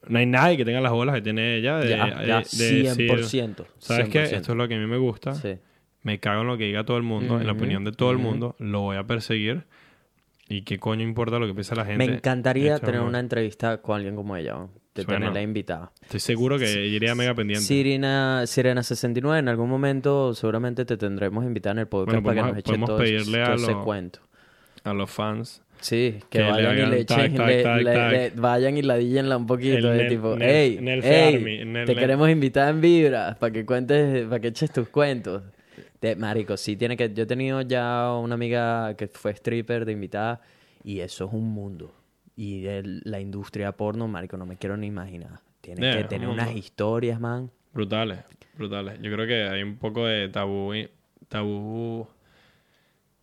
no 0.07 0.19
hay 0.19 0.25
nadie 0.25 0.57
que 0.57 0.65
tenga 0.65 0.81
las 0.81 0.91
bolas 0.91 1.15
que 1.15 1.21
tiene 1.21 1.57
ella 1.57 1.77
de, 1.79 1.89
Ya, 1.89 2.05
de- 2.05 2.27
ya, 2.27 2.37
de 2.37 2.43
decir, 2.43 2.85
100%. 2.85 3.65
¿Sabes 3.79 4.09
qué? 4.09 4.25
100%. 4.25 4.35
Esto 4.37 4.51
es 4.51 4.57
lo 4.57 4.67
que 4.67 4.75
a 4.75 4.77
mí 4.79 4.85
me 4.85 4.97
gusta. 4.97 5.33
Sí. 5.33 5.55
Me 6.03 6.19
cago 6.19 6.41
en 6.41 6.47
lo 6.47 6.57
que 6.57 6.65
diga 6.65 6.83
todo 6.83 6.97
el 6.97 7.03
mundo, 7.03 7.41
en 7.41 7.47
la 7.47 7.53
opinión 7.53 7.83
de 7.83 7.91
todo 7.91 8.11
el 8.11 8.17
ujú. 8.17 8.25
mundo. 8.27 8.55
Lo 8.59 8.81
voy 8.81 8.97
a 8.97 9.03
perseguir. 9.05 9.63
¿Y 10.47 10.61
qué 10.61 10.77
coño 10.77 11.01
importa 11.03 11.39
lo 11.39 11.47
que 11.47 11.53
piensa 11.53 11.73
la 11.75 11.85
gente? 11.85 12.05
Me 12.05 12.13
encantaría 12.15 12.77
tener 12.79 13.01
una 13.01 13.19
entrevista 13.19 13.81
con 13.81 13.95
alguien 13.97 14.15
como 14.15 14.35
ella. 14.35 14.53
¿no? 14.53 14.69
De 14.93 15.03
Suena. 15.03 15.19
tenerla 15.19 15.41
invitada. 15.41 15.91
Estoy 16.03 16.21
seguro 16.21 16.57
que 16.57 16.85
iría 16.87 17.15
mega 17.15 17.33
pendiente. 17.33 17.65
Sirena, 17.65 18.43
Sirena 18.47 18.81
69, 18.81 19.39
en 19.39 19.49
algún 19.49 19.69
momento 19.69 20.33
seguramente 20.33 20.85
te 20.85 20.95
tendremos 20.95 21.43
invitada 21.43 21.73
en 21.73 21.79
el 21.79 21.87
podcast 21.87 22.23
Bueno, 22.23 22.23
para 22.23 22.35
que 22.35 22.39
podemos- 22.41 22.51
nos 22.53 22.59
eche 22.59 22.65
podemos 22.69 22.87
todo, 22.89 22.97
pedirle 22.99 23.43
todo 23.43 23.51
a 23.51 23.55
ese 23.55 23.71
lo- 23.71 23.83
cuento. 23.83 24.19
A 24.85 24.93
los 24.93 25.09
fans. 25.11 25.61
Sí, 25.81 26.19
que, 26.29 26.37
Que 26.37 26.43
le 26.45 26.51
vayan 26.51 26.63
y 26.63 26.79
hagan 26.79 26.91
le 26.91 26.99
echen, 27.01 27.35
tac, 27.35 27.47
le- 27.47 27.63
tac, 27.63 27.81
le- 27.81 27.93
tac. 27.93 28.11
le- 28.11 28.29
vayan 28.39 28.77
y 28.77 28.81
ladillenla 28.83 29.35
un 29.37 29.45
poquito, 29.47 29.75
El 29.77 29.83
de 29.83 30.03
Nel- 30.05 30.09
tipo, 30.09 30.35
hey, 30.39 30.79
hey, 31.03 31.83
te 31.85 31.95
queremos 31.95 32.29
invitar 32.29 32.69
en 32.69 32.79
Vibra 32.79 33.35
para 33.37 33.51
que 33.51 33.65
cuentes, 33.65 34.25
para 34.27 34.39
que 34.39 34.47
eches 34.47 34.71
tus 34.71 34.87
cuentos. 34.87 35.43
De, 36.05 36.15
marico, 36.15 36.55
sí 36.57 36.75
tiene 36.77 36.95
que, 36.97 37.11
yo 37.13 37.23
he 37.23 37.25
tenido 37.25 37.61
ya 37.61 38.11
una 38.13 38.35
amiga 38.35 38.95
que 38.95 39.07
fue 39.07 39.31
stripper 39.31 39.85
de 39.85 39.91
invitada 39.93 40.41
y 40.83 40.99
eso 40.99 41.25
es 41.25 41.33
un 41.33 41.49
mundo. 41.51 41.93
Y 42.35 42.65
el- 42.67 43.01
la 43.05 43.19
industria 43.19 43.71
porno, 43.71 44.07
marico, 44.07 44.37
no 44.37 44.45
me 44.45 44.57
quiero 44.57 44.77
ni 44.77 44.87
imaginar. 44.87 45.39
Tiene 45.61 45.81
Yeah, 45.81 45.97
que 45.97 46.03
tener 46.09 46.27
un 46.27 46.35
unas 46.35 46.55
historias, 46.55 47.19
man. 47.19 47.49
Brutales, 47.73 48.19
brutales. 48.57 48.99
Yo 49.01 49.11
creo 49.11 49.25
que 49.25 49.43
hay 49.49 49.63
un 49.63 49.77
poco 49.77 50.05
de 50.05 50.29
tabú, 50.29 50.73
tabú 51.27 52.07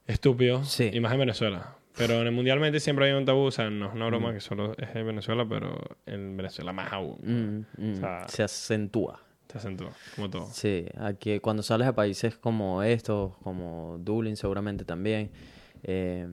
estúpido, 0.07 0.65
Sí. 0.65 0.91
y 0.93 1.01
más 1.01 1.13
en 1.13 1.21
Venezuela. 1.21 1.77
Pero 1.97 2.31
mundialmente 2.33 2.81
siempre 2.81 3.07
hay 3.07 3.13
un 3.13 3.25
tabú, 3.27 3.43
o 3.43 3.51
sea, 3.51 3.69
no 3.71 3.87
es 3.89 3.95
una 3.95 4.07
broma 4.07 4.33
que 4.33 4.41
solo 4.41 4.73
es 4.79 4.95
en 4.97 5.07
Venezuela, 5.07 5.45
pero 5.49 5.79
en 6.07 6.37
Venezuela 6.37 6.73
más 6.73 6.91
aún. 6.93 7.67
Mm, 7.77 7.83
mm, 7.83 7.93
O 7.93 7.97
sea- 7.97 8.29
se 8.29 8.43
acentúa. 8.43 9.21
Acentúa, 9.55 9.93
como 10.15 10.31
todo. 10.31 10.47
Sí, 10.53 10.87
aquí 10.99 11.39
cuando 11.41 11.63
sales 11.63 11.87
a 11.89 11.95
países 11.95 12.37
como 12.37 12.83
estos, 12.83 13.37
como 13.39 13.99
Dublín 13.99 14.37
seguramente 14.37 14.85
también, 14.85 15.31
eh, 15.83 16.27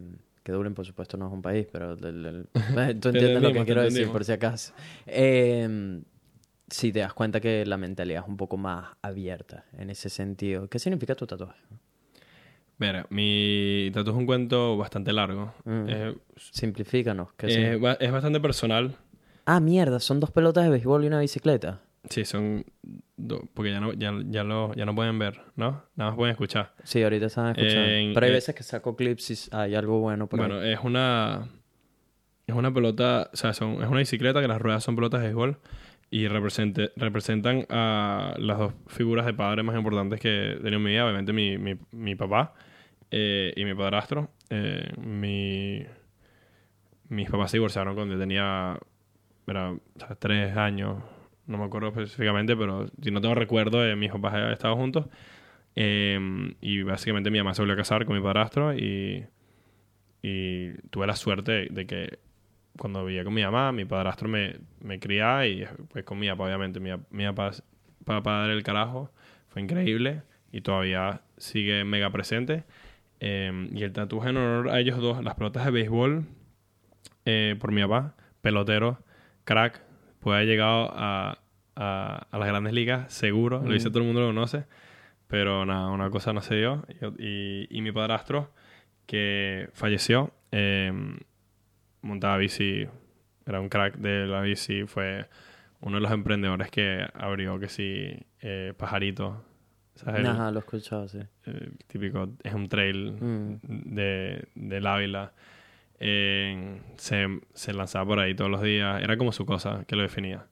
que 0.44 0.52
Dublín 0.52 0.74
por 0.74 0.86
supuesto 0.86 1.18
no 1.18 1.28
es 1.28 1.34
un 1.34 1.42
país, 1.42 1.68
pero 1.72 1.94
el- 1.94 2.26
el- 2.26 2.48
tú 3.02 3.10
entiendes 3.10 3.42
lo 3.42 3.54
que 3.54 3.66
quiero 3.66 3.82
decir 3.82 4.08
por 4.12 4.24
si 4.24 4.32
acaso. 4.32 4.74
Eh, 5.06 6.02
sí, 6.70 6.92
te 6.92 7.00
das 7.00 7.14
cuenta 7.14 7.40
que 7.40 7.66
la 7.66 7.78
mentalidad 7.78 8.24
es 8.24 8.30
un 8.30 8.38
poco 8.38 8.58
más 8.58 8.90
abierta 9.02 9.66
en 9.78 9.90
ese 9.90 10.10
sentido. 10.10 10.68
¿Qué 10.70 10.80
significa 10.80 11.16
tu 11.16 11.26
tatuaje? 11.28 11.60
Mira, 12.78 13.06
mi 13.10 13.92
tatu 13.94 14.12
es 14.12 14.16
un 14.16 14.26
cuento 14.26 14.78
bastante 14.78 15.12
largo. 15.12 15.54
Mm. 15.66 15.86
Eh, 15.90 16.16
Simplifícanos. 16.38 17.34
¿qué 17.36 17.48
eh, 17.50 17.80
es 18.00 18.12
bastante 18.12 18.40
personal. 18.40 18.96
Ah, 19.46 19.60
mierda, 19.60 20.00
son 20.00 20.20
dos 20.22 20.32
pelotas 20.32 20.64
de 20.64 20.70
béisbol 20.70 21.04
y 21.04 21.08
una 21.08 21.20
bicicleta. 21.20 21.82
Sí, 22.10 22.24
son... 22.26 22.64
porque 23.54 23.72
ya 23.72 23.80
no, 23.82 23.94
ya, 23.94 24.14
ya, 24.28 24.44
lo, 24.44 24.74
ya 24.74 24.86
no 24.86 24.96
pueden 24.96 25.20
ver, 25.20 25.42
¿no? 25.56 25.84
Nada 25.96 26.12
más 26.12 26.16
pueden 26.16 26.32
escuchar. 26.32 26.74
Sí, 26.84 27.04
ahorita 27.04 27.26
están 27.26 27.48
escuchando. 27.50 27.90
En- 27.90 28.14
pero 28.14 28.26
hay 28.26 28.32
eh, 28.32 28.36
veces 28.36 28.56
que 28.56 28.64
saco 28.64 28.96
clips 28.96 29.32
y 29.32 29.56
hay 29.56 29.76
algo 29.76 30.00
bueno 30.00 30.28
por 30.28 30.40
ahí. 30.40 30.48
Bueno, 30.48 30.64
es 30.64 30.80
una. 30.84 31.48
Es 32.48 32.56
una 32.56 32.74
pelota. 32.74 33.30
O 33.34 33.36
sea, 33.36 33.54
son, 33.54 33.84
es 33.84 33.90
una 33.90 34.00
bicicleta 34.00 34.42
que 34.42 34.48
las 34.48 34.62
ruedas 34.62 34.84
son 34.84 34.96
pelotas 34.96 35.20
de 35.22 35.28
béisbol. 35.28 35.60
Y 36.12 36.28
represente, 36.28 36.92
representan 36.96 37.68
a 37.70 38.34
las 38.40 38.58
dos 38.58 38.74
figuras 38.88 39.28
de 39.28 39.34
padre 39.36 39.62
más 39.62 39.76
importantes 39.76 40.20
que 40.20 40.54
he 40.54 40.56
tenido 40.56 40.78
en 40.78 40.84
mi 40.84 40.90
vida. 40.92 41.04
Obviamente, 41.06 41.34
mi, 41.34 41.60
mi, 41.60 41.76
mi 41.92 42.16
papá 42.16 42.56
eh, 43.12 43.54
y 43.56 43.64
mi 43.66 43.76
padrastro. 43.76 44.32
Eh, 44.50 44.92
mi, 44.98 45.86
mis 47.10 47.30
papás 47.30 47.52
se 47.52 47.58
divorciaron 47.58 47.94
cuando 47.94 48.16
yo 48.16 48.20
tenía. 48.20 48.80
Era, 49.46 49.72
o 49.72 49.80
sea, 49.98 50.16
tres 50.16 50.56
años. 50.58 51.04
No 51.50 51.58
me 51.58 51.66
acuerdo 51.66 51.88
específicamente, 51.90 52.56
pero 52.56 52.86
si 53.02 53.10
no 53.10 53.22
tengo 53.22 53.34
recuerdo 53.34 53.82
de 53.82 53.96
mis 53.96 54.12
papás 54.12 54.54
estado 54.54 54.76
juntos. 54.76 55.08
Eh, 55.76 56.56
y 56.62 56.84
básicamente 56.84 57.32
mi 57.32 57.40
mamá 57.40 57.56
se 57.56 57.64
volvió 57.64 57.74
a 57.74 57.78
casar 57.78 58.06
con 58.06 58.16
mi 58.16 58.22
padrastro 58.22 58.76
y, 58.76 59.26
y 60.22 60.74
tuve 60.92 61.08
la 61.08 61.16
suerte 61.16 61.68
de, 61.72 61.88
que 61.88 62.20
cuando 62.78 63.04
vivía 63.04 63.24
con 63.24 63.34
mi 63.34 63.42
mamá, 63.42 63.72
mi 63.72 63.84
padrastro 63.86 64.30
me, 64.30 64.58
me 64.80 65.00
criaba 65.00 65.48
y 65.48 65.66
pues 65.92 66.06
con 66.06 66.20
mi 66.20 66.30
papá, 66.30 66.44
obviamente. 66.44 66.80
Mi, 66.80 66.92
mi 67.10 67.26
papá, 67.26 67.52
papá 68.06 68.48
del 68.48 68.62
carajo 68.62 69.12
fue 69.48 69.64
increíble 69.64 70.22
y 70.52 70.62
todavía 70.62 71.22
sigue 71.38 71.84
mega 71.84 72.12
presente. 72.12 72.64
Eh, 73.22 73.70
y 73.74 73.82
el 73.82 73.92
tatuaje 73.92 74.30
en 74.30 74.38
honor 74.38 74.70
a 74.70 74.80
ellos 74.80 75.00
dos, 75.00 75.24
las 75.24 75.34
pelotas 75.34 75.66
de 75.66 75.72
béisbol 75.72 76.26
eh, 77.26 77.56
por 77.60 77.72
mi 77.72 77.82
papá, 77.82 78.16
pelotero, 78.42 79.00
crack, 79.46 79.89
puede 80.20 80.38
haber 80.38 80.48
llegado 80.50 80.90
a, 80.94 81.40
a, 81.76 82.28
a 82.32 82.38
las 82.38 82.48
grandes 82.48 82.74
ligas, 82.74 83.12
seguro, 83.14 83.62
lo 83.64 83.74
dice 83.74 83.90
todo 83.90 84.00
el 84.00 84.06
mundo 84.06 84.22
lo 84.22 84.28
conoce, 84.28 84.66
pero 85.28 85.66
nada, 85.66 85.88
una 85.90 86.10
cosa 86.10 86.34
no 86.34 86.42
se 86.42 86.56
dio. 86.56 86.86
Y, 87.18 87.24
y- 87.26 87.68
y 87.70 87.82
mi 87.82 87.92
padrastro, 87.92 88.52
que 89.06 89.70
falleció, 89.74 90.32
eh, 90.52 90.92
montaba 92.02 92.38
bici, 92.38 92.88
era 93.46 93.60
un 93.62 93.70
crack 93.70 93.96
de 93.98 94.26
la 94.28 94.42
bici, 94.42 94.86
fue 94.86 95.28
uno 95.82 95.98
de 95.98 96.02
los 96.02 96.12
emprendedores 96.12 96.70
que 96.72 97.06
abrió 97.14 97.60
que 97.60 97.70
sí, 97.70 98.12
eh, 98.42 98.74
Pajarito. 98.78 99.44
¿sabes? 99.96 100.26
Ajá, 100.26 100.50
lo 100.52 100.60
he 100.60 100.62
escuchado, 100.62 101.08
sí. 101.10 101.20
eh, 101.46 101.72
típico, 101.88 102.30
es 102.44 102.54
un 102.54 102.70
trail 102.70 103.12
Mm. 103.20 103.56
de, 103.96 104.48
del 104.56 104.88
Ávila. 104.88 105.34
Eh, 106.00 106.82
se, 106.98 107.28
se 107.54 107.74
lanzaba 107.74 108.06
por 108.06 108.20
ahí 108.20 108.34
todos 108.34 108.50
los 108.50 108.62
días. 108.62 109.02
Era 109.02 109.18
como 109.18 109.32
su 109.32 109.46
cosa 109.46 109.84
que 109.88 109.96
lo 109.96 110.02
definía. 110.02 110.48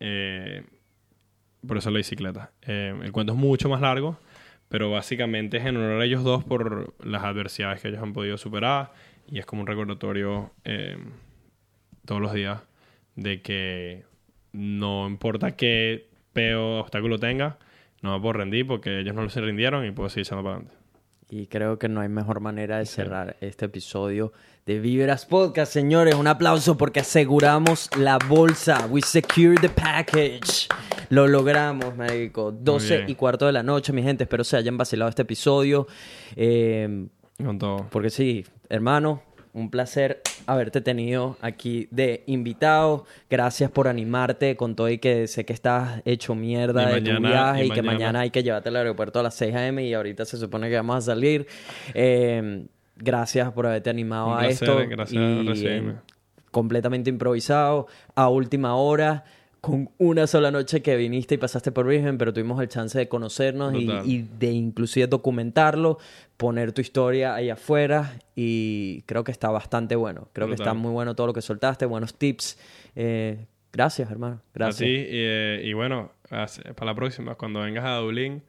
Eh, 0.00 0.62
por 1.66 1.78
eso 1.78 1.90
la 1.90 1.98
bicicleta. 1.98 2.52
Eh, 2.62 2.94
el 3.02 3.12
cuento 3.12 3.32
es 3.32 3.38
mucho 3.38 3.68
más 3.68 3.80
largo, 3.80 4.18
pero 4.68 4.90
básicamente 4.90 5.58
es 5.58 5.66
en 5.66 5.76
honor 5.76 6.00
a 6.00 6.04
ellos 6.04 6.22
dos 6.24 6.44
por 6.44 6.94
las 7.04 7.24
adversidades 7.24 7.80
que 7.80 7.88
ellos 7.88 8.02
han 8.02 8.12
podido 8.12 8.36
superar. 8.36 8.92
Y 9.30 9.38
es 9.38 9.46
como 9.46 9.62
un 9.62 9.66
recordatorio 9.66 10.52
eh, 10.64 10.98
todos 12.04 12.20
los 12.20 12.32
días 12.32 12.62
de 13.16 13.40
que 13.40 14.04
no 14.52 15.06
importa 15.06 15.56
qué 15.56 16.08
peo 16.32 16.80
obstáculo 16.80 17.18
tenga, 17.18 17.58
no 18.02 18.12
me 18.14 18.20
puedo 18.20 18.34
rendir 18.34 18.66
porque 18.66 19.00
ellos 19.00 19.14
no 19.14 19.28
se 19.30 19.40
rindieron 19.40 19.86
y 19.86 19.92
puedo 19.92 20.08
seguir 20.08 20.26
echando 20.26 20.42
para 20.42 20.56
adelante. 20.56 20.76
Y 21.30 21.46
creo 21.46 21.78
que 21.78 21.88
no 21.88 22.00
hay 22.00 22.08
mejor 22.08 22.40
manera 22.40 22.78
de 22.78 22.86
cerrar 22.86 23.36
este 23.40 23.64
episodio 23.64 24.32
de 24.66 24.78
Vibras 24.80 25.26
Podcast, 25.26 25.72
señores. 25.72 26.14
Un 26.14 26.26
aplauso 26.26 26.76
porque 26.76 27.00
aseguramos 27.00 27.90
la 27.98 28.18
bolsa. 28.28 28.86
We 28.90 29.02
secured 29.02 29.60
the 29.60 29.68
package. 29.68 30.68
Lo 31.10 31.26
logramos, 31.28 31.94
marico. 31.96 32.50
12 32.50 32.96
bien. 32.98 33.10
y 33.10 33.14
cuarto 33.14 33.44
de 33.46 33.52
la 33.52 33.62
noche, 33.62 33.92
mi 33.92 34.02
gente. 34.02 34.24
Espero 34.24 34.42
se 34.42 34.56
hayan 34.56 34.78
vacilado 34.78 35.10
este 35.10 35.22
episodio. 35.22 35.86
Eh, 36.34 37.06
Con 37.36 37.58
todo. 37.58 37.86
porque 37.90 38.08
sí, 38.08 38.46
hermano, 38.70 39.22
un 39.52 39.70
placer 39.70 40.22
haberte 40.46 40.80
tenido 40.80 41.36
aquí 41.42 41.86
de 41.90 42.24
invitado. 42.26 43.04
Gracias 43.28 43.70
por 43.70 43.86
animarte 43.86 44.56
con 44.56 44.74
todo 44.76 44.88
y 44.88 44.96
que 44.96 45.26
sé 45.26 45.44
que 45.44 45.52
estás 45.52 46.00
hecho 46.06 46.34
mierda 46.34 46.90
Y 46.98 47.02
de 47.02 47.14
tu 47.14 47.20
viaje 47.20 47.64
y, 47.64 47.66
y 47.66 47.70
que 47.70 47.82
mañana- 47.82 47.92
mañana 47.98 48.20
hay 48.20 48.30
que 48.30 48.42
llevarte 48.42 48.70
al 48.70 48.76
aeropuerto 48.76 49.20
a 49.20 49.22
las 49.24 49.34
6 49.34 49.54
a.m. 49.54 49.84
y 49.86 49.92
ahorita 49.92 50.24
se 50.24 50.38
supone 50.38 50.70
que 50.70 50.76
vamos 50.76 50.96
a 50.96 51.00
salir. 51.02 51.46
Eh, 51.92 52.66
gracias 52.96 53.52
por 53.52 53.66
haberte 53.66 53.90
animado 53.90 54.28
Un 54.28 54.38
a 54.38 54.48
esto. 54.48 54.76
gracias 54.88 55.22
y, 55.22 55.46
recibirme. 55.46 55.94
completamente 56.50 57.10
improvisado, 57.10 57.86
a 58.14 58.28
última 58.28 58.76
hora. 58.76 59.24
Con 59.60 59.88
una 59.96 60.26
sola 60.26 60.50
noche 60.50 60.82
que 60.82 60.94
viniste 60.94 61.36
y 61.36 61.38
pasaste 61.38 61.72
por 61.72 61.86
Virgen, 61.86 62.18
pero 62.18 62.34
tuvimos 62.34 62.60
el 62.60 62.68
chance 62.68 62.98
de 62.98 63.08
conocernos 63.08 63.72
y, 63.74 63.90
y 64.04 64.28
de 64.38 64.52
inclusive 64.52 65.06
documentarlo, 65.06 65.96
poner 66.36 66.72
tu 66.72 66.82
historia 66.82 67.34
ahí 67.34 67.48
afuera 67.48 68.18
y 68.36 69.00
creo 69.06 69.24
que 69.24 69.32
está 69.32 69.48
bastante 69.48 69.96
bueno. 69.96 70.28
Creo 70.34 70.48
que 70.48 70.54
está 70.54 70.74
muy 70.74 70.92
bueno 70.92 71.14
todo 71.14 71.28
lo 71.28 71.32
que 71.32 71.40
soltaste, 71.40 71.86
buenos 71.86 72.14
tips. 72.18 72.58
Eh, 72.94 73.46
gracias, 73.72 74.10
hermano. 74.10 74.42
Gracias. 74.52 74.82
A 74.82 74.84
ti. 74.84 74.90
Y, 74.90 75.06
eh, 75.12 75.62
y 75.64 75.72
bueno, 75.72 76.12
para 76.28 76.84
la 76.84 76.94
próxima, 76.94 77.34
cuando 77.36 77.60
vengas 77.60 77.86
a 77.86 77.96
Dublín, 77.96 78.42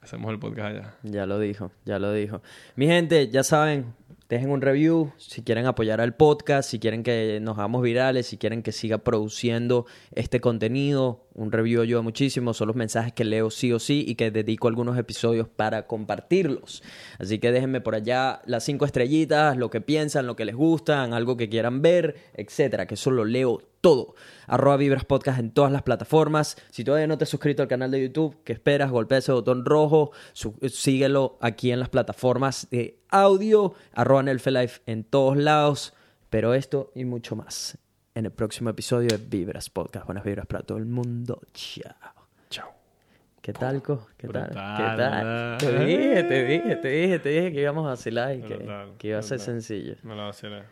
hacemos 0.00 0.30
el 0.30 0.38
podcast 0.38 0.68
allá. 0.68 0.94
Ya 1.02 1.26
lo 1.26 1.38
dijo, 1.38 1.70
ya 1.84 1.98
lo 1.98 2.12
dijo. 2.12 2.42
Mi 2.76 2.86
gente, 2.86 3.28
ya 3.28 3.42
saben, 3.42 3.94
dejen 4.28 4.50
un 4.50 4.60
review 4.60 5.12
si 5.16 5.42
quieren 5.42 5.66
apoyar 5.66 6.00
al 6.00 6.14
podcast, 6.14 6.70
si 6.70 6.78
quieren 6.78 7.02
que 7.02 7.38
nos 7.40 7.58
hagamos 7.58 7.82
virales, 7.82 8.26
si 8.26 8.36
quieren 8.36 8.62
que 8.62 8.72
siga 8.72 8.98
produciendo 8.98 9.86
este 10.12 10.40
contenido. 10.40 11.24
Un 11.34 11.52
review 11.52 11.82
ayuda 11.82 12.02
muchísimo, 12.02 12.52
son 12.52 12.68
los 12.68 12.76
mensajes 12.76 13.12
que 13.12 13.24
leo 13.24 13.50
sí 13.50 13.72
o 13.72 13.78
sí 13.78 14.04
y 14.06 14.16
que 14.16 14.30
dedico 14.30 14.68
algunos 14.68 14.98
episodios 14.98 15.48
para 15.48 15.86
compartirlos. 15.86 16.82
Así 17.18 17.38
que 17.38 17.52
déjenme 17.52 17.80
por 17.80 17.94
allá 17.94 18.42
las 18.44 18.64
cinco 18.64 18.84
estrellitas, 18.84 19.56
lo 19.56 19.70
que 19.70 19.80
piensan, 19.80 20.26
lo 20.26 20.36
que 20.36 20.44
les 20.44 20.56
gustan, 20.56 21.14
algo 21.14 21.36
que 21.36 21.48
quieran 21.48 21.80
ver, 21.80 22.16
etcétera, 22.34 22.86
que 22.86 22.94
eso 22.94 23.10
lo 23.10 23.24
leo 23.24 23.62
todo. 23.80 24.14
Arroba 24.46 24.76
Vibras 24.76 25.04
Podcast 25.04 25.38
en 25.38 25.50
todas 25.50 25.70
las 25.72 25.82
plataformas. 25.82 26.56
Si 26.70 26.84
todavía 26.84 27.06
no 27.06 27.18
te 27.18 27.24
has 27.24 27.30
suscrito 27.30 27.62
al 27.62 27.68
canal 27.68 27.90
de 27.90 28.02
YouTube, 28.02 28.36
¿qué 28.44 28.52
esperas? 28.52 28.90
Golpea 28.90 29.18
ese 29.18 29.32
botón 29.32 29.64
rojo. 29.64 30.12
Síguelo 30.32 31.38
aquí 31.40 31.70
en 31.70 31.80
las 31.80 31.88
plataformas 31.88 32.68
de 32.70 32.98
audio. 33.10 33.74
Arroba 33.92 34.22
Nelfelife 34.22 34.80
en 34.86 35.04
todos 35.04 35.36
lados. 35.36 35.94
Pero 36.30 36.54
esto 36.54 36.92
y 36.94 37.04
mucho 37.04 37.36
más 37.36 37.78
en 38.14 38.26
el 38.26 38.32
próximo 38.32 38.68
episodio 38.70 39.08
de 39.08 39.18
Vibras 39.18 39.70
Podcast. 39.70 40.04
Buenas 40.06 40.24
vibras 40.24 40.46
para 40.46 40.62
todo 40.62 40.76
el 40.78 40.84
mundo. 40.86 41.40
Chao. 41.54 41.94
Chao. 42.50 42.68
¿Qué 43.40 43.52
tal, 43.52 43.80
Co? 43.82 44.08
¿Qué 44.16 44.28
tal? 44.28 44.48
¿Qué 44.48 44.54
tal? 44.54 45.56
Te 45.58 45.84
dije, 45.84 46.22
te 46.24 46.44
dije, 46.44 46.76
te 46.76 46.88
dije, 46.88 47.18
te 47.20 47.28
dije 47.28 47.52
que 47.52 47.60
íbamos 47.62 47.86
a 47.86 47.90
vacilar 47.90 48.34
y 48.36 48.42
que, 48.42 48.56
Brutal, 48.56 48.92
que 48.98 49.08
iba 49.08 49.18
a 49.20 49.22
ser 49.22 49.38
brutal. 49.38 49.54
sencillo. 49.62 49.94
Me 50.02 50.14
lo 50.16 50.26
vacilaré. 50.26 50.66